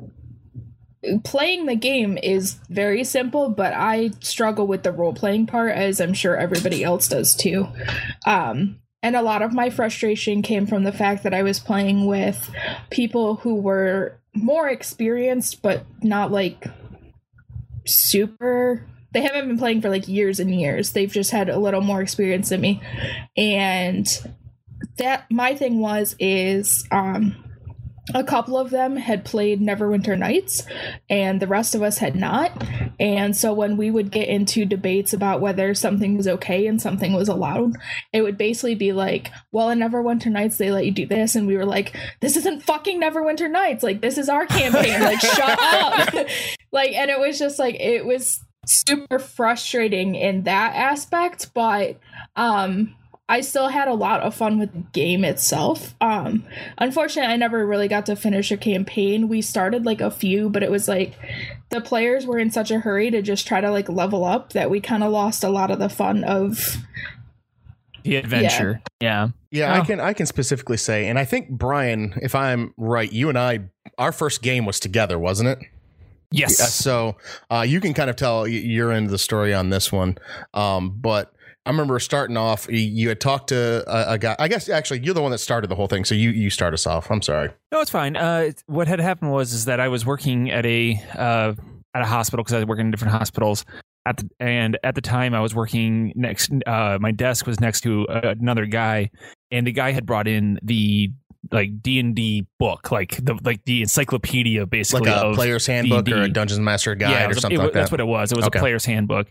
playing 1.23 1.65
the 1.65 1.75
game 1.75 2.17
is 2.21 2.57
very 2.69 3.03
simple 3.03 3.49
but 3.49 3.73
i 3.73 4.11
struggle 4.19 4.67
with 4.67 4.83
the 4.83 4.91
role 4.91 5.13
playing 5.13 5.45
part 5.45 5.71
as 5.71 5.99
i'm 6.01 6.13
sure 6.13 6.35
everybody 6.35 6.83
else 6.83 7.07
does 7.07 7.35
too. 7.35 7.67
Um 8.25 8.79
and 9.03 9.15
a 9.15 9.21
lot 9.21 9.43
of 9.43 9.53
my 9.53 9.69
frustration 9.69 10.41
came 10.41 10.65
from 10.65 10.83
the 10.83 10.91
fact 10.91 11.23
that 11.23 11.33
i 11.33 11.43
was 11.43 11.59
playing 11.59 12.05
with 12.05 12.51
people 12.89 13.35
who 13.37 13.55
were 13.55 14.17
more 14.33 14.67
experienced 14.67 15.61
but 15.61 15.85
not 16.01 16.31
like 16.31 16.65
super 17.85 18.85
they 19.13 19.21
haven't 19.21 19.47
been 19.47 19.57
playing 19.57 19.81
for 19.81 19.89
like 19.89 20.07
years 20.07 20.39
and 20.39 20.53
years. 20.53 20.91
They've 20.91 21.11
just 21.11 21.31
had 21.31 21.49
a 21.49 21.57
little 21.57 21.81
more 21.81 22.01
experience 22.01 22.49
than 22.49 22.61
me. 22.61 22.81
And 23.35 24.05
that 24.97 25.25
my 25.31 25.55
thing 25.55 25.79
was 25.79 26.15
is 26.19 26.85
um 26.91 27.43
a 28.13 28.23
couple 28.23 28.57
of 28.57 28.69
them 28.69 28.95
had 28.95 29.25
played 29.25 29.61
Neverwinter 29.61 30.17
Nights 30.17 30.63
and 31.09 31.41
the 31.41 31.47
rest 31.47 31.75
of 31.75 31.81
us 31.81 31.97
had 31.97 32.15
not. 32.15 32.51
And 32.99 33.35
so 33.35 33.53
when 33.53 33.75
we 33.75 33.91
would 33.91 34.11
get 34.11 34.29
into 34.29 34.65
debates 34.65 35.13
about 35.13 35.41
whether 35.41 35.73
something 35.73 36.15
was 36.15 36.27
okay 36.27 36.67
and 36.67 36.81
something 36.81 37.13
was 37.13 37.27
allowed, 37.27 37.73
it 38.13 38.21
would 38.21 38.37
basically 38.37 38.75
be 38.75 38.93
like, 38.93 39.31
well, 39.51 39.69
in 39.69 39.79
Neverwinter 39.79 40.31
Nights 40.31 40.57
they 40.57 40.71
let 40.71 40.85
you 40.85 40.91
do 40.91 41.05
this 41.05 41.35
and 41.35 41.47
we 41.47 41.57
were 41.57 41.65
like, 41.65 41.95
this 42.21 42.37
isn't 42.37 42.63
fucking 42.63 43.01
Neverwinter 43.01 43.49
Nights. 43.49 43.83
Like 43.83 44.01
this 44.01 44.17
is 44.17 44.29
our 44.29 44.45
campaign. 44.45 45.01
Like 45.01 45.19
shut 45.19 45.59
up. 45.59 46.13
like 46.71 46.93
and 46.93 47.09
it 47.09 47.19
was 47.19 47.37
just 47.37 47.59
like 47.59 47.75
it 47.75 48.05
was 48.05 48.39
super 48.65 49.19
frustrating 49.19 50.15
in 50.15 50.43
that 50.43 50.75
aspect, 50.75 51.53
but 51.53 51.99
um 52.35 52.95
I 53.29 53.41
still 53.41 53.67
had 53.67 53.88
a 53.89 53.93
lot 53.93 54.22
of 54.22 54.34
fun 54.36 54.57
with 54.57 54.72
the 54.72 54.79
game 54.93 55.25
itself. 55.25 55.96
Um, 56.00 56.46
unfortunately, 56.77 57.31
I 57.34 57.36
never 57.36 57.67
really 57.67 57.89
got 57.89 58.05
to 58.05 58.15
finish 58.15 58.51
a 58.51 58.57
campaign. 58.57 59.27
We 59.27 59.41
started 59.41 59.86
like 59.86 60.00
a 60.00 60.10
few, 60.10 60.50
but 60.50 60.63
it 60.63 60.72
was 60.72 60.88
like 60.88 61.13
the 61.69 61.81
players 61.81 62.25
were 62.25 62.39
in 62.39 62.51
such 62.51 62.72
a 62.72 62.79
hurry 62.79 63.12
to 63.12 63.22
just 63.22 63.46
try 63.46 63.60
to 63.60 63.69
like 63.69 63.89
level 63.89 64.24
up 64.24 64.53
that 64.53 64.69
we 64.69 64.79
kind 64.79 65.03
of 65.03 65.12
lost 65.12 65.43
a 65.43 65.50
lot 65.50 65.72
of 65.72 65.79
the 65.79 65.89
fun 65.89 66.24
of. 66.24 66.77
the 68.03 68.15
adventure. 68.15 68.81
Yeah. 69.01 69.29
Yeah, 69.51 69.74
I 69.74 69.79
Oh. 69.79 69.84
can 69.84 70.00
I 70.00 70.13
can 70.13 70.25
specifically 70.25 70.77
say, 70.77 71.07
and 71.07 71.17
I 71.19 71.25
think 71.25 71.50
Brian, 71.50 72.13
if 72.22 72.34
I'm 72.36 72.74
right, 72.77 73.12
you 73.12 73.27
and 73.29 73.38
I, 73.38 73.60
our 73.98 74.12
first 74.12 74.41
game 74.41 74.65
was 74.65 74.79
together, 74.79 75.17
wasn't 75.19 75.50
it? 75.50 75.60
Yes. 76.31 76.60
Yeah, 76.60 76.65
so 76.65 77.17
uh, 77.50 77.65
you 77.67 77.79
can 77.81 77.93
kind 77.93 78.10
of 78.10 78.15
tell 78.17 78.41
y- 78.41 78.48
you're 78.48 78.91
into 78.91 79.10
the 79.12 79.17
story 79.17 79.53
on 79.53 79.69
this 79.69 79.91
one. 79.91 80.17
Um, 80.53 80.89
but 80.91 81.34
I 81.67 81.69
remember 81.69 82.00
starting 82.00 82.38
off, 82.38 82.65
you 82.69 83.09
had 83.09 83.19
talked 83.19 83.50
to 83.50 83.83
a, 83.88 84.13
a 84.13 84.17
guy. 84.17 84.36
I 84.39 84.47
guess 84.47 84.69
actually 84.69 85.01
you're 85.03 85.13
the 85.13 85.21
one 85.21 85.31
that 85.31 85.39
started 85.39 85.69
the 85.69 85.75
whole 85.75 85.88
thing. 85.88 86.05
So 86.05 86.15
you 86.15 86.29
you 86.29 86.50
start 86.50 86.74
us 86.74 86.88
off. 86.88 87.12
I'm 87.12 87.21
sorry. 87.21 87.50
No, 87.71 87.81
it's 87.81 87.91
fine. 87.91 88.15
Uh, 88.15 88.51
what 88.67 88.88
had 88.88 89.00
happened 89.01 89.31
was 89.31 89.51
is 89.53 89.65
that 89.65 89.79
I 89.79 89.89
was 89.89 90.05
working 90.05 90.50
at 90.50 90.65
a 90.65 91.00
uh, 91.17 91.53
at 91.93 92.01
a 92.01 92.05
hospital 92.05 92.43
because 92.43 92.53
I 92.53 92.57
was 92.59 92.65
working 92.67 92.86
in 92.86 92.91
different 92.91 93.13
hospitals. 93.13 93.65
At 94.05 94.17
the, 94.17 94.29
and 94.39 94.77
at 94.86 94.95
the 94.95 95.01
time, 95.01 95.33
I 95.33 95.41
was 95.41 95.53
working 95.53 96.13
next. 96.15 96.50
Uh, 96.65 96.97
my 97.01 97.12
desk 97.12 97.45
was 97.45 97.59
next 97.59 97.81
to 97.81 98.07
uh, 98.07 98.36
another 98.39 98.65
guy, 98.65 99.09
and 99.51 99.67
the 99.67 99.74
guy 99.74 99.91
had 99.91 100.05
brought 100.05 100.29
in 100.29 100.59
the 100.63 101.12
like 101.51 101.81
D 101.81 102.00
and 102.00 102.15
D 102.15 102.45
book, 102.59 102.91
like 102.91 103.17
the 103.24 103.38
like 103.43 103.63
the 103.65 103.81
encyclopedia, 103.81 104.62
Like 104.62 104.69
basically 104.69 105.12
a 105.12 105.15
of 105.15 105.36
player's 105.36 105.65
handbook 105.67 106.07
or 106.09 106.15
a 106.15 106.21
D&D. 106.24 106.31
Dungeons 106.31 106.59
Master 106.59 106.95
guide 106.95 107.24
it 107.24 107.27
or 107.27 107.31
a- 107.31 107.41
something 107.41 107.59
it 107.59 107.63
like 107.63 107.74
That's 107.74 107.91
what 107.91 108.00
it 108.00 108.07
was. 108.07 108.31
It 108.31 108.38
was 108.38 108.45
Okay. 108.45 108.59
a 108.59 108.62
player's 108.62 108.86
handbook, 108.86 109.27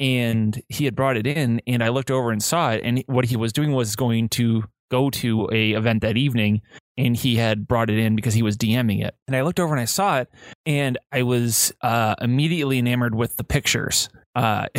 and 0.00 0.60
he 0.68 0.84
had 0.84 0.94
brought 0.94 1.16
it 1.16 1.26
in, 1.26 1.60
and 1.66 1.82
I 1.82 1.88
looked 1.88 2.10
over 2.10 2.30
and 2.30 2.42
saw 2.42 2.72
it, 2.72 2.82
and 2.84 3.02
what 3.06 3.26
he 3.26 3.36
was 3.36 3.52
doing 3.52 3.72
was 3.72 3.96
going 3.96 4.28
to 4.30 4.64
go 4.90 5.10
to 5.10 5.48
a 5.52 5.72
event 5.72 6.02
that 6.02 6.16
evening, 6.16 6.62
and 6.96 7.16
he 7.16 7.36
had 7.36 7.66
brought 7.66 7.90
it 7.90 7.98
in 7.98 8.14
because 8.16 8.34
he 8.34 8.42
was 8.42 8.56
DMing 8.56 9.04
it, 9.04 9.14
and 9.26 9.36
I 9.36 9.42
looked 9.42 9.60
over 9.60 9.74
and 9.74 9.80
I 9.80 9.86
saw 9.86 10.20
it, 10.20 10.28
and 10.66 10.98
I 11.12 11.22
was 11.22 11.72
uh, 11.80 12.14
immediately 12.20 12.78
enamored 12.78 13.14
with 13.14 13.36
the 13.36 13.44
pictures. 13.44 14.08
Uh, 14.36 14.66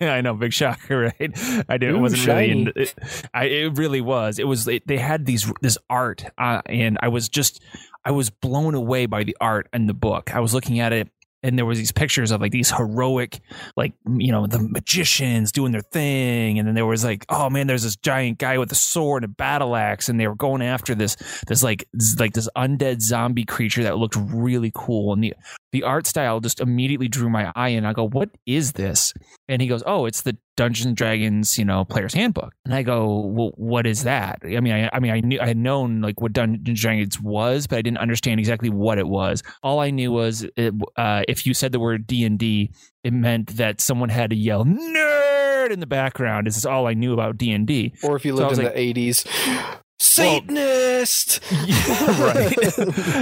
yeah, 0.00 0.14
I 0.14 0.20
know, 0.20 0.34
big 0.34 0.52
shocker, 0.52 1.12
right? 1.20 1.64
I 1.68 1.78
did. 1.78 1.90
It 1.90 1.94
Ooh, 1.94 2.00
wasn't 2.00 2.22
shiny. 2.22 2.48
really. 2.48 2.62
In, 2.62 2.72
it, 2.76 2.94
I, 3.34 3.44
it 3.46 3.76
really 3.76 4.00
was. 4.00 4.38
It 4.38 4.46
was. 4.46 4.68
It, 4.68 4.86
they 4.86 4.98
had 4.98 5.26
these 5.26 5.50
this 5.62 5.78
art, 5.90 6.24
uh, 6.38 6.62
and 6.66 6.96
I 7.02 7.08
was 7.08 7.28
just 7.28 7.60
I 8.04 8.12
was 8.12 8.30
blown 8.30 8.74
away 8.74 9.06
by 9.06 9.24
the 9.24 9.36
art 9.40 9.68
and 9.72 9.88
the 9.88 9.94
book. 9.94 10.34
I 10.34 10.38
was 10.38 10.54
looking 10.54 10.78
at 10.78 10.92
it 10.92 11.10
and 11.46 11.56
there 11.56 11.64
was 11.64 11.78
these 11.78 11.92
pictures 11.92 12.32
of 12.32 12.40
like 12.40 12.50
these 12.50 12.70
heroic 12.70 13.40
like 13.76 13.92
you 14.18 14.32
know 14.32 14.46
the 14.46 14.58
magicians 14.58 15.52
doing 15.52 15.70
their 15.70 15.80
thing 15.80 16.58
and 16.58 16.66
then 16.66 16.74
there 16.74 16.86
was 16.86 17.04
like 17.04 17.24
oh 17.28 17.48
man 17.48 17.68
there's 17.68 17.84
this 17.84 17.96
giant 17.96 18.38
guy 18.38 18.58
with 18.58 18.70
a 18.72 18.74
sword 18.74 19.22
and 19.22 19.32
a 19.32 19.34
battle 19.34 19.76
axe 19.76 20.08
and 20.08 20.18
they 20.18 20.26
were 20.26 20.34
going 20.34 20.60
after 20.60 20.94
this 20.94 21.16
this 21.46 21.62
like 21.62 21.86
z- 22.00 22.16
like 22.18 22.32
this 22.32 22.48
undead 22.56 23.00
zombie 23.00 23.44
creature 23.44 23.84
that 23.84 23.96
looked 23.96 24.16
really 24.16 24.72
cool 24.74 25.12
and 25.12 25.22
the 25.22 25.32
the 25.70 25.84
art 25.84 26.06
style 26.06 26.40
just 26.40 26.60
immediately 26.60 27.06
drew 27.06 27.30
my 27.30 27.52
eye 27.54 27.68
and 27.68 27.86
I 27.86 27.92
go 27.92 28.08
what 28.08 28.30
is 28.44 28.72
this 28.72 29.14
and 29.48 29.62
he 29.62 29.68
goes 29.68 29.82
oh 29.86 30.06
it's 30.06 30.22
the 30.22 30.36
Dungeons 30.56 30.86
and 30.86 30.96
Dragons, 30.96 31.58
you 31.58 31.66
know, 31.66 31.84
player's 31.84 32.14
handbook. 32.14 32.54
And 32.64 32.72
I 32.74 32.82
go, 32.82 33.20
well, 33.26 33.52
what 33.56 33.86
is 33.86 34.04
that? 34.04 34.38
I 34.42 34.60
mean, 34.60 34.72
I, 34.72 34.88
I 34.90 35.00
mean, 35.00 35.12
I 35.12 35.20
knew 35.20 35.38
I 35.38 35.46
had 35.46 35.58
known 35.58 36.00
like 36.00 36.18
what 36.22 36.32
Dungeons 36.32 36.66
and 36.66 36.74
Dragons 36.76 37.20
was, 37.20 37.66
but 37.66 37.76
I 37.78 37.82
didn't 37.82 37.98
understand 37.98 38.40
exactly 38.40 38.70
what 38.70 38.96
it 38.96 39.06
was. 39.06 39.42
All 39.62 39.80
I 39.80 39.90
knew 39.90 40.10
was 40.12 40.46
it, 40.56 40.72
uh, 40.96 41.24
if 41.28 41.46
you 41.46 41.52
said 41.52 41.72
the 41.72 41.78
word 41.80 42.06
D 42.06 42.24
and 42.24 42.38
D, 42.38 42.72
it 43.04 43.12
meant 43.12 43.56
that 43.58 43.82
someone 43.82 44.08
had 44.08 44.30
to 44.30 44.36
yell 44.36 44.64
"nerd" 44.64 45.70
in 45.70 45.80
the 45.80 45.86
background. 45.86 46.46
This 46.46 46.56
is 46.56 46.64
all 46.64 46.86
I 46.86 46.94
knew 46.94 47.12
about 47.12 47.36
D 47.36 47.52
and 47.52 47.66
D. 47.66 47.94
Or 48.02 48.16
if 48.16 48.24
you 48.24 48.34
lived 48.34 48.48
was 48.50 48.58
in 48.58 48.64
like- 48.64 48.74
the 48.74 48.94
80s, 48.94 49.78
Satanist! 49.98 51.40
right. 51.52 52.54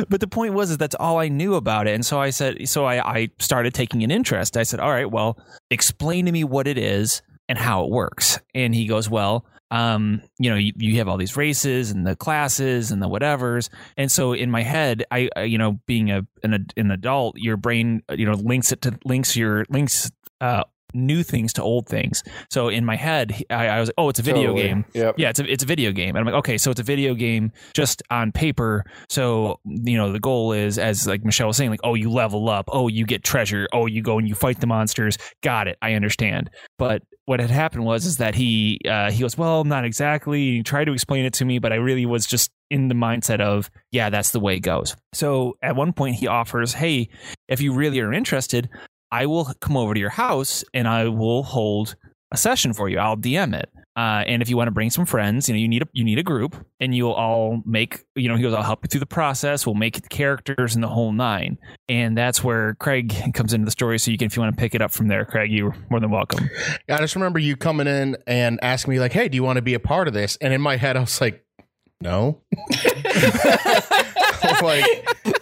but 0.08 0.20
the 0.20 0.28
point 0.28 0.54
was 0.54 0.70
is 0.70 0.78
that's 0.78 0.96
all 0.96 1.18
I 1.18 1.28
knew 1.28 1.54
about 1.54 1.86
it. 1.86 1.94
And 1.94 2.04
so 2.04 2.20
I 2.20 2.30
said 2.30 2.68
so 2.68 2.84
I, 2.84 3.18
I 3.18 3.28
started 3.38 3.74
taking 3.74 4.02
an 4.02 4.10
interest. 4.10 4.56
I 4.56 4.64
said, 4.64 4.80
All 4.80 4.90
right, 4.90 5.10
well, 5.10 5.38
explain 5.70 6.26
to 6.26 6.32
me 6.32 6.44
what 6.44 6.66
it 6.66 6.78
is 6.78 7.22
and 7.48 7.58
how 7.58 7.84
it 7.84 7.90
works. 7.90 8.40
And 8.54 8.74
he 8.74 8.86
goes, 8.86 9.08
Well, 9.08 9.46
um, 9.70 10.22
you 10.38 10.50
know, 10.50 10.56
you, 10.56 10.72
you 10.76 10.98
have 10.98 11.08
all 11.08 11.16
these 11.16 11.36
races 11.36 11.90
and 11.90 12.06
the 12.06 12.16
classes 12.16 12.90
and 12.90 13.02
the 13.02 13.08
whatevers. 13.08 13.70
And 13.96 14.10
so 14.10 14.32
in 14.32 14.50
my 14.50 14.62
head, 14.62 15.04
I, 15.10 15.28
I 15.36 15.42
you 15.42 15.58
know, 15.58 15.80
being 15.86 16.10
a 16.10 16.26
an, 16.42 16.66
an 16.76 16.90
adult, 16.90 17.36
your 17.38 17.56
brain, 17.56 18.02
you 18.10 18.26
know, 18.26 18.34
links 18.34 18.72
it 18.72 18.82
to 18.82 18.98
links 19.04 19.36
your 19.36 19.64
links 19.68 20.10
uh 20.40 20.64
new 20.94 21.22
things 21.22 21.52
to 21.54 21.62
old 21.62 21.86
things. 21.86 22.22
So 22.50 22.68
in 22.68 22.84
my 22.84 22.96
head, 22.96 23.42
I, 23.50 23.68
I 23.68 23.80
was 23.80 23.88
like, 23.88 23.94
oh, 23.98 24.08
it's 24.08 24.20
a 24.20 24.22
video 24.22 24.48
Totally. 24.48 24.62
game. 24.62 24.84
Yep. 24.94 25.14
Yeah, 25.18 25.30
it's 25.30 25.40
a 25.40 25.52
it's 25.52 25.64
a 25.64 25.66
video 25.66 25.92
game, 25.92 26.10
and 26.10 26.18
I'm 26.18 26.24
like, 26.24 26.38
okay, 26.40 26.56
so 26.58 26.70
it's 26.70 26.80
a 26.80 26.84
video 26.84 27.14
game 27.14 27.52
just 27.74 28.02
on 28.10 28.32
paper. 28.32 28.84
So 29.08 29.60
you 29.64 29.96
know, 29.96 30.12
the 30.12 30.20
goal 30.20 30.52
is, 30.52 30.78
as 30.78 31.06
like 31.06 31.24
Michelle 31.24 31.48
was 31.48 31.56
saying, 31.56 31.70
like, 31.70 31.80
oh, 31.84 31.94
you 31.94 32.10
level 32.10 32.48
up, 32.48 32.68
oh, 32.72 32.88
you 32.88 33.04
get 33.04 33.24
treasure, 33.24 33.68
oh, 33.72 33.86
you 33.86 34.02
go 34.02 34.18
and 34.18 34.28
you 34.28 34.34
fight 34.34 34.60
the 34.60 34.66
monsters. 34.66 35.18
Got 35.42 35.68
it, 35.68 35.76
I 35.82 35.94
understand. 35.94 36.50
But 36.78 37.02
what 37.26 37.40
had 37.40 37.50
happened 37.50 37.84
was 37.84 38.04
is 38.04 38.18
that 38.18 38.34
he 38.34 38.80
uh, 38.88 39.10
he 39.10 39.20
goes, 39.20 39.36
well, 39.36 39.64
not 39.64 39.84
exactly. 39.84 40.56
He 40.56 40.62
tried 40.62 40.84
to 40.84 40.92
explain 40.92 41.24
it 41.24 41.32
to 41.34 41.44
me, 41.44 41.58
but 41.58 41.72
I 41.72 41.76
really 41.76 42.06
was 42.06 42.26
just 42.26 42.50
in 42.70 42.88
the 42.88 42.94
mindset 42.94 43.40
of, 43.40 43.70
yeah, 43.92 44.10
that's 44.10 44.30
the 44.30 44.40
way 44.40 44.56
it 44.56 44.60
goes. 44.60 44.96
So 45.12 45.54
at 45.62 45.76
one 45.76 45.92
point, 45.92 46.16
he 46.16 46.26
offers, 46.26 46.72
hey, 46.72 47.08
if 47.48 47.60
you 47.60 47.72
really 47.72 48.00
are 48.00 48.12
interested, 48.12 48.68
I 49.14 49.26
will 49.26 49.44
come 49.60 49.76
over 49.76 49.94
to 49.94 50.00
your 50.00 50.10
house 50.10 50.64
and 50.74 50.88
I 50.88 51.06
will 51.06 51.44
hold 51.44 51.94
a 52.32 52.36
session 52.36 52.72
for 52.72 52.88
you. 52.88 52.98
I'll 52.98 53.16
DM 53.16 53.54
it. 53.54 53.70
Uh, 53.96 54.24
and 54.26 54.42
if 54.42 54.50
you 54.50 54.56
want 54.56 54.66
to 54.66 54.72
bring 54.72 54.90
some 54.90 55.06
friends, 55.06 55.48
you 55.48 55.54
know, 55.54 55.60
you 55.60 55.68
need 55.68 55.82
a 55.82 55.86
you 55.92 56.02
need 56.02 56.18
a 56.18 56.24
group, 56.24 56.56
and 56.80 56.92
you'll 56.92 57.12
all 57.12 57.62
make. 57.64 58.04
You 58.16 58.28
know, 58.28 58.34
he 58.34 58.42
goes, 58.42 58.52
"I'll 58.52 58.64
help 58.64 58.80
you 58.82 58.88
through 58.88 58.98
the 58.98 59.06
process. 59.06 59.64
We'll 59.64 59.76
make 59.76 60.02
the 60.02 60.08
characters 60.08 60.74
and 60.74 60.82
the 60.82 60.88
whole 60.88 61.12
nine." 61.12 61.58
And 61.88 62.18
that's 62.18 62.42
where 62.42 62.74
Craig 62.80 63.14
comes 63.34 63.52
into 63.52 63.66
the 63.66 63.70
story. 63.70 64.00
So 64.00 64.10
you 64.10 64.18
can, 64.18 64.26
if 64.26 64.34
you 64.34 64.42
want 64.42 64.56
to 64.56 64.60
pick 64.60 64.74
it 64.74 64.82
up 64.82 64.90
from 64.90 65.06
there, 65.06 65.24
Craig, 65.24 65.52
you're 65.52 65.76
more 65.90 66.00
than 66.00 66.10
welcome. 66.10 66.50
Yeah, 66.88 66.96
I 66.96 66.98
just 66.98 67.14
remember 67.14 67.38
you 67.38 67.54
coming 67.54 67.86
in 67.86 68.16
and 68.26 68.58
asking 68.62 68.94
me 68.94 68.98
like, 68.98 69.12
"Hey, 69.12 69.28
do 69.28 69.36
you 69.36 69.44
want 69.44 69.58
to 69.58 69.62
be 69.62 69.74
a 69.74 69.80
part 69.80 70.08
of 70.08 70.14
this?" 70.14 70.36
And 70.40 70.52
in 70.52 70.60
my 70.60 70.74
head, 70.74 70.96
I 70.96 71.00
was 71.00 71.20
like, 71.20 71.46
"No." 72.00 72.42
like 74.60 74.84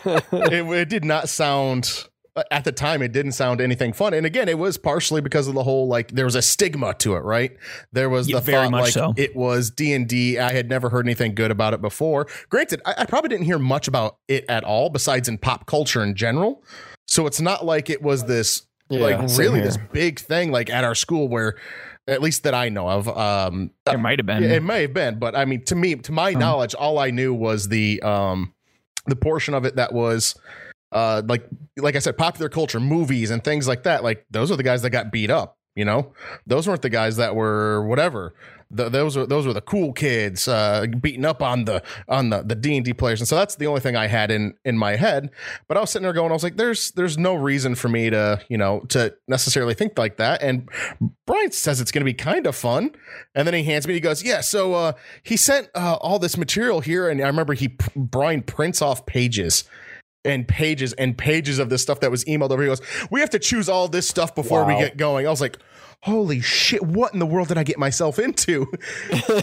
it, 0.04 0.66
it 0.70 0.88
did 0.90 1.06
not 1.06 1.30
sound 1.30 2.06
at 2.50 2.64
the 2.64 2.72
time 2.72 3.02
it 3.02 3.12
didn't 3.12 3.32
sound 3.32 3.60
anything 3.60 3.92
fun. 3.92 4.14
And 4.14 4.24
again 4.24 4.48
it 4.48 4.58
was 4.58 4.78
partially 4.78 5.20
because 5.20 5.48
of 5.48 5.54
the 5.54 5.62
whole 5.62 5.86
like 5.86 6.12
there 6.12 6.24
was 6.24 6.34
a 6.34 6.42
stigma 6.42 6.94
to 6.94 7.14
it 7.16 7.20
right? 7.20 7.56
There 7.92 8.08
was 8.08 8.28
Yeah, 8.28 8.36
the 8.36 8.40
very 8.42 8.64
thought 8.64 8.70
much 8.70 8.80
like 8.82 8.92
so. 8.92 9.14
it 9.16 9.36
was 9.36 9.70
d&d 9.70 10.38
i 10.38 10.52
had 10.52 10.68
never 10.68 10.88
heard 10.88 11.04
anything 11.06 11.34
good 11.34 11.50
about 11.50 11.74
it 11.74 11.80
before. 11.82 12.26
Granted 12.48 12.80
I, 12.86 12.94
I 12.98 13.04
probably 13.06 13.28
didn't 13.28 13.44
hear 13.44 13.58
much 13.58 13.86
about 13.88 14.16
it 14.28 14.44
at 14.48 14.64
all 14.64 14.88
besides 14.88 15.28
in 15.28 15.36
pop 15.38 15.66
culture 15.66 16.02
in 16.02 16.14
general. 16.14 16.62
So 17.06 17.26
it's 17.26 17.40
not 17.40 17.64
like 17.66 17.90
it 17.90 18.00
was 18.02 18.24
this 18.24 18.62
like 18.88 19.18
really 19.38 19.58
here. 19.60 19.64
this 19.64 19.78
big 19.92 20.18
thing 20.18 20.52
like 20.52 20.68
at 20.70 20.84
our 20.84 20.94
school 20.94 21.28
where 21.28 21.56
at 22.08 22.20
least 22.20 22.42
that 22.42 22.52
i 22.54 22.68
know 22.68 22.88
of 22.88 23.08
um 23.16 23.70
There 23.86 23.96
might 23.96 24.18
have 24.18 24.26
been. 24.26 24.42
it 24.42 24.62
may 24.62 24.82
have 24.82 24.92
been, 24.94 25.18
but 25.18 25.36
I 25.36 25.44
mean, 25.44 25.64
to 25.66 25.74
me, 25.74 25.94
to 25.96 26.12
my 26.12 26.32
Um, 26.32 26.40
knowledge, 26.40 26.74
all 26.74 26.98
I 26.98 27.10
knew 27.10 27.32
was 27.34 27.68
the 27.68 28.00
um 28.02 28.52
the 29.06 29.16
portion 29.16 29.52
of 29.54 29.64
it 29.64 29.76
that 29.76 29.92
was 29.92 30.34
uh 30.92 31.22
like 31.26 31.46
like 31.76 31.96
I 31.96 31.99
said, 31.99 32.16
popular 32.16 32.49
culture, 32.49 32.80
movies 32.80 33.30
and 33.30 33.42
things 33.42 33.66
like 33.66 33.82
that. 33.84 34.04
Like 34.04 34.26
those 34.30 34.50
are 34.50 34.56
the 34.56 34.62
guys 34.62 34.82
that 34.82 34.90
got 34.90 35.11
beat 35.11 35.30
up. 35.30 35.58
You 35.75 35.87
know, 35.87 36.12
those 36.46 36.68
weren't 36.68 36.82
the 36.82 36.90
guys 36.90 37.16
that 37.16 37.34
were 37.34 37.87
whatever. 37.87 38.34
Th 38.75 38.90
those 38.92 39.16
were 39.16 39.26
those 39.26 39.46
were 39.46 39.54
the 39.54 39.62
cool 39.62 39.92
kids 39.92 40.46
uh, 40.49 40.87
beating 41.00 41.25
up 41.25 41.42
on 41.42 41.64
the 41.64 41.82
on 42.08 42.28
the 42.28 42.42
the 42.42 42.54
D 42.54 42.76
and 42.76 42.84
D 42.84 42.92
players, 42.92 43.20
and 43.20 43.28
so 43.28 43.37
that's 43.37 43.56
the 43.56 43.66
only 43.66 43.80
thing 43.80 43.96
I 43.96 44.06
had 44.06 44.30
in 44.30 44.54
in 44.66 44.76
my 44.76 44.96
head. 44.96 45.30
But 45.68 45.78
I 45.78 45.80
was 45.80 45.90
sitting 45.90 46.04
there 46.04 46.12
going, 46.12 46.30
I 46.30 46.34
was 46.34 46.42
like, 46.42 46.56
"There's 46.56 46.90
there's 46.92 47.16
no 47.16 47.34
reason 47.34 47.75
for 47.75 47.88
me 47.88 48.11
to 48.11 48.40
you 48.49 48.58
know 48.58 48.80
to 48.90 49.14
necessarily 49.28 49.72
think 49.75 49.99
like 49.99 50.18
that." 50.18 50.42
And 50.42 50.68
Brian 51.26 51.52
says 51.52 51.80
it's 51.80 51.92
going 51.92 52.00
to 52.00 52.11
be 52.11 52.14
kind 52.14 52.46
of 52.46 52.54
fun, 52.54 52.94
and 53.34 53.46
then 53.46 53.54
he 53.54 53.62
hands 53.62 53.87
me, 53.87 53.94
he 53.94 54.00
goes, 54.00 54.22
"Yeah." 54.22 54.40
So 54.40 54.75
uh, 54.75 54.92
he 55.22 55.37
sent 55.37 55.68
uh, 55.75 55.96
all 56.00 56.18
this 56.18 56.37
material 56.37 56.80
here, 56.80 57.08
and 57.08 57.20
I 57.22 57.26
remember 57.26 57.54
he 57.54 57.76
Brian 57.96 58.42
prints 58.42 58.82
off 58.82 59.06
pages 59.06 59.64
and 60.24 60.46
pages 60.46 60.92
and 60.94 61.16
pages 61.18 61.58
of 61.58 61.68
this 61.68 61.82
stuff 61.82 62.00
that 62.00 62.10
was 62.10 62.24
emailed 62.24 62.50
over. 62.50 62.62
He 62.62 62.68
goes, 62.68 62.80
"We 63.10 63.20
have 63.20 63.30
to 63.30 63.38
choose 63.38 63.68
all 63.68 63.88
this 63.88 64.08
stuff 64.08 64.34
before 64.34 64.64
we 64.64 64.74
get 64.76 64.96
going." 64.96 65.26
I 65.26 65.30
was 65.30 65.40
like, 65.40 65.58
"Holy 66.02 66.40
shit! 66.40 66.82
What 66.82 67.12
in 67.12 67.18
the 67.21 67.26
world 67.26 67.49
did 67.49 67.59
I 67.59 67.62
get 67.64 67.78
myself 67.78 68.18
into?" 68.18 68.66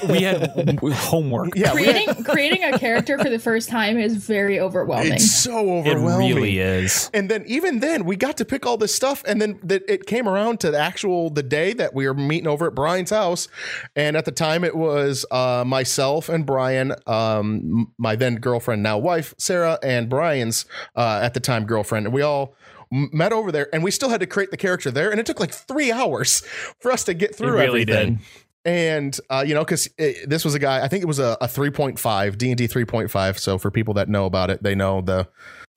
we 0.10 0.24
had 0.24 0.52
homework. 0.82 1.56
yeah, 1.56 1.74
we 1.74 1.86
had- 1.86 1.96
creating 1.96 2.24
creating 2.26 2.64
a 2.64 2.78
character 2.80 3.18
for 3.18 3.30
the 3.30 3.40
first 3.40 3.70
time 3.70 3.98
is 3.98 4.16
very 4.18 4.60
overwhelming. 4.60 5.14
it's 5.14 5.32
so 5.32 5.52
overwhelming. 5.58 5.86
It 5.88 5.96
overwhelming. 5.96 6.36
really 6.36 6.60
is. 6.60 7.10
And 7.14 7.30
then 7.30 7.44
even 7.48 7.80
then, 7.80 8.06
we 8.06 8.16
got 8.16 8.38
to 8.38 8.46
pick 8.46 8.66
all 8.66 8.78
this 8.78 8.94
stuff, 8.94 9.24
and 9.28 9.42
then 9.42 9.60
that 9.64 9.84
it 9.88 10.06
came 10.06 10.28
around 10.28 10.60
to 10.62 10.72
the 10.72 10.78
actual 10.80 11.30
the 11.30 11.44
day 11.44 11.74
that 11.74 11.94
we 11.94 12.08
were 12.08 12.14
meeting 12.14 12.48
over 12.48 12.68
at 12.68 12.76
Brian's 12.76 13.10
house, 13.12 13.48
and 13.96 14.18
at 14.18 14.26
the 14.26 14.32
time 14.32 14.64
it 14.64 14.76
was 14.76 15.26
uh, 15.32 15.64
myself 15.66 16.30
and 16.30 16.46
Brian, 16.46 16.94
um, 17.08 17.92
my 17.98 18.16
then 18.16 18.36
girlfriend, 18.36 18.84
now 18.84 18.98
wife 18.98 19.34
Sarah, 19.38 19.80
and 19.84 20.10
Brian's 20.10 20.66
uh, 20.96 21.22
at 21.24 21.34
the 21.34 21.40
time 21.40 21.66
girlfriend, 21.66 22.06
and 22.08 22.14
we 22.14 22.22
all 22.22 22.44
m- 22.44 22.56
met 22.92 23.32
over 23.34 23.52
there, 23.52 23.68
and 23.74 23.84
we 23.84 23.92
still 23.92 24.10
had 24.10 24.20
to 24.20 24.28
create 24.28 24.52
the 24.52 24.58
character 24.58 24.92
there, 24.92 25.12
and 25.12 25.20
it 25.20 25.26
took 25.26 25.40
like 25.40 25.54
three 25.54 25.92
hours 25.92 26.42
for 26.80 26.92
us 26.92 27.04
to 27.06 27.14
get 27.14 27.32
It 27.32 27.36
through 27.36 27.54
really 27.54 27.82
everything 27.82 28.16
did. 28.16 28.20
and 28.66 29.20
uh, 29.30 29.44
you 29.48 29.54
know 29.54 29.64
because 29.64 29.88
this 30.26 30.44
was 30.44 30.54
a 30.54 30.60
guy 30.60 30.84
i 30.84 30.88
think 30.90 31.02
it 31.02 31.08
was 31.08 31.20
a, 31.20 31.38
a 31.40 31.48
3.5 31.48 32.38
d&d 32.38 32.68
3.5 32.68 33.38
so 33.40 33.58
for 33.58 33.72
people 33.72 33.94
that 33.94 34.10
know 34.10 34.26
about 34.26 34.50
it 34.50 34.62
they 34.64 34.76
know 34.76 35.00
the 35.02 35.28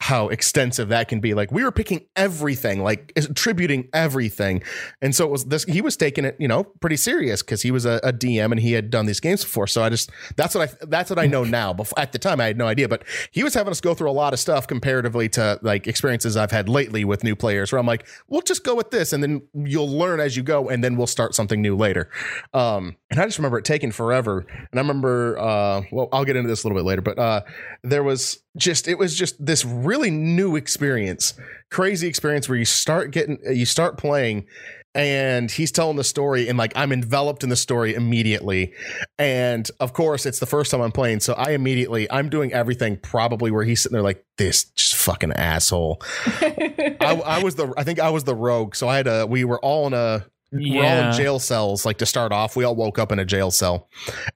how 0.02 0.26
extensive 0.30 0.88
that 0.88 1.06
can 1.06 1.20
be. 1.20 1.32
Like 1.32 1.52
we 1.52 1.62
were 1.62 1.70
picking 1.70 2.04
everything 2.16 2.82
like 2.82 3.12
attributing 3.14 3.88
everything. 3.92 4.60
And 5.00 5.14
so 5.14 5.24
it 5.26 5.30
was 5.30 5.44
this 5.44 5.62
he 5.62 5.80
was 5.80 5.96
taking 5.96 6.24
it 6.24 6.34
you 6.40 6.48
know 6.48 6.64
pretty 6.64 6.96
serious 6.96 7.40
because 7.40 7.62
he 7.62 7.70
was 7.70 7.86
a, 7.86 8.00
a 8.02 8.12
dm 8.12 8.50
and 8.50 8.58
he 8.58 8.72
had 8.72 8.90
done 8.90 9.06
these 9.06 9.20
games 9.20 9.44
before. 9.44 9.68
So 9.68 9.80
i 9.80 9.88
just 9.88 10.10
that's 10.34 10.56
what 10.56 10.68
i 10.68 10.86
that's 10.86 11.08
what 11.08 11.20
i 11.20 11.26
know 11.26 11.44
now. 11.44 11.72
Before 11.72 11.96
at 12.00 12.10
the 12.10 12.18
time 12.18 12.40
i 12.40 12.46
had 12.46 12.58
no 12.58 12.66
idea 12.66 12.88
but 12.88 13.04
he 13.30 13.44
was 13.44 13.54
having 13.54 13.70
us 13.70 13.80
go 13.80 13.94
through 13.94 14.10
a 14.10 14.12
lot 14.12 14.32
of 14.32 14.40
stuff 14.40 14.66
comparatively 14.66 15.28
to 15.28 15.60
like 15.62 15.86
experiences 15.86 16.36
i've 16.36 16.50
had 16.50 16.68
lately 16.68 17.04
with 17.04 17.22
new 17.22 17.36
players 17.36 17.70
where 17.70 17.78
i'm 17.78 17.86
like 17.86 18.04
we'll 18.26 18.42
just 18.42 18.64
go 18.64 18.74
with 18.74 18.90
this 18.90 19.12
and 19.12 19.22
then 19.22 19.40
you'll 19.54 19.88
learn 19.88 20.18
as 20.18 20.36
you 20.36 20.42
go 20.42 20.68
and 20.68 20.82
then 20.82 20.96
we'll 20.96 21.06
start 21.06 21.32
something 21.32 21.62
new 21.62 21.76
later. 21.76 22.10
Um 22.52 22.96
and 23.08 23.20
i 23.20 23.24
just 23.24 23.38
remember 23.38 23.58
it 23.58 23.64
taking 23.64 23.92
forever. 23.92 24.44
And 24.48 24.74
i 24.74 24.78
remember 24.78 25.38
uh 25.38 25.82
well 25.92 26.08
i'll 26.12 26.24
get 26.24 26.34
into 26.34 26.48
this 26.48 26.64
a 26.64 26.66
little 26.66 26.78
bit 26.82 26.86
later 26.86 27.02
but 27.02 27.20
uh 27.20 27.42
there 27.84 28.02
was 28.02 28.42
just 28.56 28.88
it 28.88 28.98
was 28.98 29.16
just 29.16 29.44
this 29.44 29.64
really 29.64 29.91
new 30.10 30.56
experience 30.56 31.34
crazy 31.70 32.08
experience 32.08 32.48
where 32.48 32.58
you 32.58 32.64
start 32.64 33.10
getting 33.10 33.38
you 33.50 33.66
start 33.66 33.96
playing 33.96 34.46
and 34.94 35.50
he's 35.50 35.72
telling 35.72 35.96
the 35.96 36.04
story 36.04 36.48
and 36.48 36.58
like 36.58 36.72
i'm 36.76 36.92
enveloped 36.92 37.42
in 37.42 37.48
the 37.48 37.56
story 37.56 37.94
immediately. 37.94 38.74
And 39.18 39.70
of 39.80 39.92
course 39.92 40.26
it's 40.26 40.38
the 40.38 40.46
first 40.46 40.70
time 40.70 40.80
i'm 40.80 40.92
playing 40.92 41.20
so 41.20 41.32
i 41.34 41.52
immediately 41.52 42.10
i'm 42.10 42.28
doing 42.28 42.52
everything 42.52 42.98
probably 42.98 43.50
where 43.50 43.64
he's 43.64 43.80
sitting 43.80 43.94
there 43.94 44.02
like 44.02 44.24
this 44.36 44.64
just 44.64 44.94
fucking 44.96 45.32
asshole. 45.32 46.02
I, 46.26 47.22
I 47.24 47.42
was 47.42 47.54
the 47.54 47.72
i 47.76 47.84
think 47.84 48.00
i 48.00 48.10
was 48.10 48.24
the 48.24 48.34
rogue 48.34 48.74
so 48.74 48.88
i 48.88 48.96
had 48.96 49.06
a 49.06 49.26
we 49.26 49.44
were 49.44 49.60
all 49.60 49.86
in 49.86 49.94
a 49.94 50.26
we're 50.52 50.84
all 50.84 51.08
in 51.08 51.12
jail 51.12 51.38
cells. 51.38 51.86
Like 51.86 51.98
to 51.98 52.06
start 52.06 52.32
off, 52.32 52.56
we 52.56 52.64
all 52.64 52.76
woke 52.76 52.98
up 52.98 53.10
in 53.10 53.18
a 53.18 53.24
jail 53.24 53.50
cell, 53.50 53.88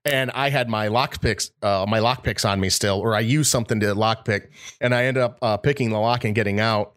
and 0.04 0.30
I 0.32 0.50
had 0.50 0.68
my 0.68 0.88
lock 0.88 1.20
picks, 1.20 1.50
uh, 1.62 1.84
my 1.88 1.98
lock 1.98 2.24
picks 2.24 2.44
on 2.44 2.58
me 2.60 2.70
still, 2.70 2.98
or 3.00 3.14
I 3.14 3.20
used 3.20 3.50
something 3.50 3.80
to 3.80 3.94
lock 3.94 4.24
pick, 4.24 4.50
and 4.80 4.94
I 4.94 5.04
ended 5.04 5.22
up 5.22 5.38
uh, 5.42 5.56
picking 5.58 5.90
the 5.90 5.98
lock 5.98 6.24
and 6.24 6.34
getting 6.34 6.60
out. 6.60 6.94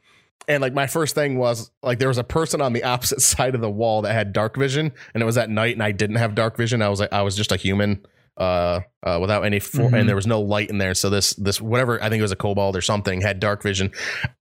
And 0.48 0.62
like 0.62 0.74
my 0.74 0.88
first 0.88 1.14
thing 1.14 1.38
was 1.38 1.70
like 1.84 2.00
there 2.00 2.08
was 2.08 2.18
a 2.18 2.24
person 2.24 2.62
on 2.62 2.74
the 2.74 2.84
opposite 2.86 3.22
side 3.22 3.56
of 3.56 3.62
the 3.62 3.70
wall 3.70 4.02
that 4.04 4.14
had 4.14 4.34
dark 4.34 4.56
vision, 4.58 4.92
and 5.14 5.22
it 5.22 5.26
was 5.26 5.38
at 5.38 5.50
night, 5.50 5.74
and 5.74 5.84
I 5.84 5.92
didn't 5.92 6.16
have 6.16 6.36
dark 6.36 6.58
vision. 6.58 6.82
I 6.82 6.90
was 6.90 7.00
like 7.00 7.14
I 7.14 7.22
was 7.22 7.36
just 7.36 7.52
a 7.52 7.58
human, 7.58 8.06
uh, 8.40 8.80
uh 9.04 9.18
without 9.22 9.44
any, 9.46 9.60
for- 9.60 9.82
Mhm. 9.90 10.00
and 10.00 10.10
there 10.10 10.16
was 10.16 10.26
no 10.28 10.42
light 10.42 10.70
in 10.70 10.78
there. 10.78 10.94
So 10.94 11.10
this 11.10 11.34
this 11.36 11.60
whatever 11.62 12.02
I 12.02 12.10
think 12.10 12.20
it 12.20 12.24
was 12.24 12.32
a 12.32 12.36
kobold 12.38 12.76
or 12.76 12.82
something 12.82 13.22
had 13.22 13.40
dark 13.40 13.62
vision, 13.62 13.92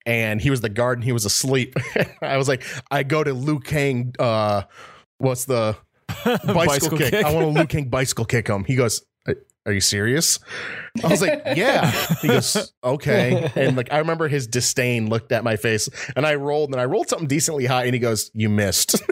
and 0.07 0.41
he 0.41 0.51
was 0.51 0.61
the 0.61 0.69
guard 0.69 0.99
and 0.99 1.05
he 1.05 1.13
was 1.13 1.25
asleep. 1.25 1.75
I 2.23 2.37
was 2.37 2.49
like, 2.49 2.63
I 2.91 3.03
go 3.03 3.23
to 3.25 3.33
Liu 3.35 3.61
Kang. 3.61 4.15
Uh, 4.19 4.63
what's 5.19 5.45
the 5.47 5.77
bicycle, 6.25 6.99
kick. 6.99 7.13
I 7.15 7.33
want 7.33 7.47
to 7.47 7.51
Liu 7.61 7.67
Kang 7.69 7.89
bicycle 7.91 8.25
kick 8.25 8.49
him. 8.49 8.65
He 8.65 8.77
goes, 8.77 9.03
"Are- 9.27 9.35
Are 9.67 9.73
you 9.73 9.81
serious? 9.81 10.39
I 11.05 11.09
was 11.09 11.21
like, 11.21 11.43
Yeah. 11.57 11.91
He 12.23 12.29
goes, 12.29 12.73
Okay. 12.83 13.51
And 13.55 13.77
like, 13.77 13.93
I 13.93 13.99
remember 13.99 14.27
his 14.29 14.47
disdain 14.47 15.09
looked 15.11 15.31
at 15.33 15.45
my 15.45 15.57
face, 15.57 15.89
and 16.17 16.25
I 16.27 16.37
rolled, 16.37 16.71
and 16.73 16.81
I 16.81 16.87
rolled 16.87 17.09
something 17.09 17.29
decently 17.29 17.67
high, 17.67 17.85
and 17.85 17.95
he 17.95 18.01
goes, 18.01 18.31
You 18.35 18.49
missed. 18.49 19.03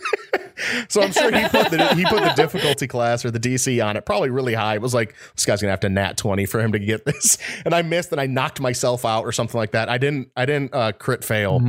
so 0.88 1.02
I'm 1.02 1.12
sure 1.12 1.30
he 1.32 1.42
put 1.48 1.70
the 1.70 1.94
he 1.94 2.04
put 2.04 2.22
the 2.22 2.32
difficulty 2.36 2.86
class 2.86 3.24
or 3.24 3.30
the 3.30 3.40
DC 3.40 3.84
on 3.84 3.96
it 3.96 4.04
probably 4.06 4.30
really 4.30 4.54
high. 4.54 4.74
It 4.74 4.82
was 4.82 4.94
like 4.94 5.14
this 5.34 5.44
guy's 5.46 5.60
gonna 5.60 5.70
have 5.72 5.80
to 5.80 5.88
nat 5.88 6.16
twenty 6.16 6.46
for 6.46 6.60
him 6.60 6.72
to 6.72 6.78
get 6.78 7.04
this, 7.04 7.38
and 7.64 7.74
I 7.74 7.82
missed, 7.82 8.12
and 8.12 8.20
I 8.20 8.26
knocked 8.26 8.60
myself 8.60 9.04
out 9.04 9.22
or 9.24 9.32
something 9.32 9.58
like 9.58 9.72
that. 9.72 9.88
I 9.88 9.98
didn't 9.98 10.30
I 10.36 10.46
didn't 10.46 10.74
uh, 10.74 10.92
crit 10.92 11.24
fail, 11.24 11.60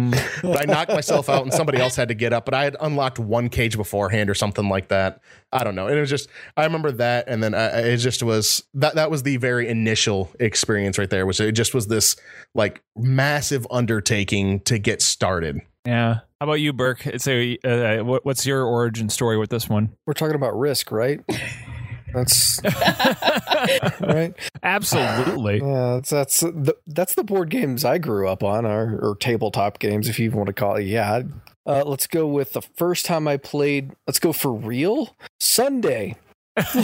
but 0.41 0.61
I 0.61 0.65
knocked 0.71 0.91
myself 0.91 1.29
out, 1.29 1.43
and 1.43 1.53
somebody 1.53 1.79
else 1.79 1.95
had 1.95 2.07
to 2.07 2.13
get 2.15 2.33
up. 2.33 2.45
But 2.45 2.53
I 2.53 2.63
had 2.63 2.75
unlocked 2.79 3.19
one 3.19 3.49
cage 3.49 3.75
beforehand 3.77 4.29
or 4.29 4.35
something 4.35 4.69
like 4.69 4.87
that. 4.89 5.21
I 5.51 5.63
don't 5.63 5.75
know. 5.75 5.87
And 5.87 5.97
it 5.97 6.01
was 6.01 6.09
just 6.09 6.29
I 6.55 6.63
remember 6.65 6.91
that, 6.93 7.27
and 7.27 7.41
then 7.43 7.53
I, 7.53 7.67
I- 7.67 7.79
it 7.87 7.97
just 7.97 8.21
was 8.23 8.63
that 8.73 8.95
that 8.95 9.09
was 9.11 9.23
the 9.23 9.37
very 9.37 9.67
initial 9.67 10.29
experience 10.39 10.97
right 10.97 11.09
there. 11.09 11.25
Was 11.25 11.39
it 11.39 11.51
just 11.53 11.73
was 11.73 11.87
this 11.87 12.15
like 12.53 12.81
massive 12.95 13.65
undertaking 13.71 14.59
to 14.61 14.77
get 14.79 15.01
started. 15.01 15.61
Yeah. 15.87 16.19
How 16.41 16.43
about 16.43 16.59
you, 16.59 16.73
Burke? 16.73 17.07
It's 17.07 17.27
a 17.29 17.57
uh, 17.63 18.03
what, 18.03 18.25
what's 18.25 18.45
your 18.45 18.65
origin 18.65 19.07
story 19.07 19.37
with 19.37 19.49
this 19.49 19.69
one? 19.69 19.95
We're 20.05 20.13
talking 20.13 20.35
about 20.35 20.59
risk, 20.59 20.91
right? 20.91 21.21
That's 22.13 22.61
right. 24.01 24.33
Absolutely. 24.61 25.61
Yeah, 25.61 25.93
that's 25.95 26.09
that's 26.09 26.39
the 26.41 26.75
that's 26.87 27.15
the 27.15 27.23
board 27.23 27.49
games 27.49 27.85
I 27.85 27.99
grew 27.99 28.27
up 28.27 28.43
on, 28.43 28.65
or, 28.65 28.99
or 29.01 29.15
tabletop 29.15 29.79
games, 29.79 30.09
if 30.09 30.19
you 30.19 30.29
want 30.31 30.47
to 30.47 30.53
call 30.53 30.75
it. 30.75 30.83
Yeah. 30.83 31.21
Uh, 31.65 31.83
let's 31.85 32.05
go 32.05 32.27
with 32.27 32.51
the 32.51 32.61
first 32.61 33.05
time 33.05 33.25
I 33.25 33.37
played. 33.37 33.93
Let's 34.05 34.19
go 34.19 34.33
for 34.33 34.51
real 34.51 35.15
Sunday. 35.39 36.17
That's 36.55 36.75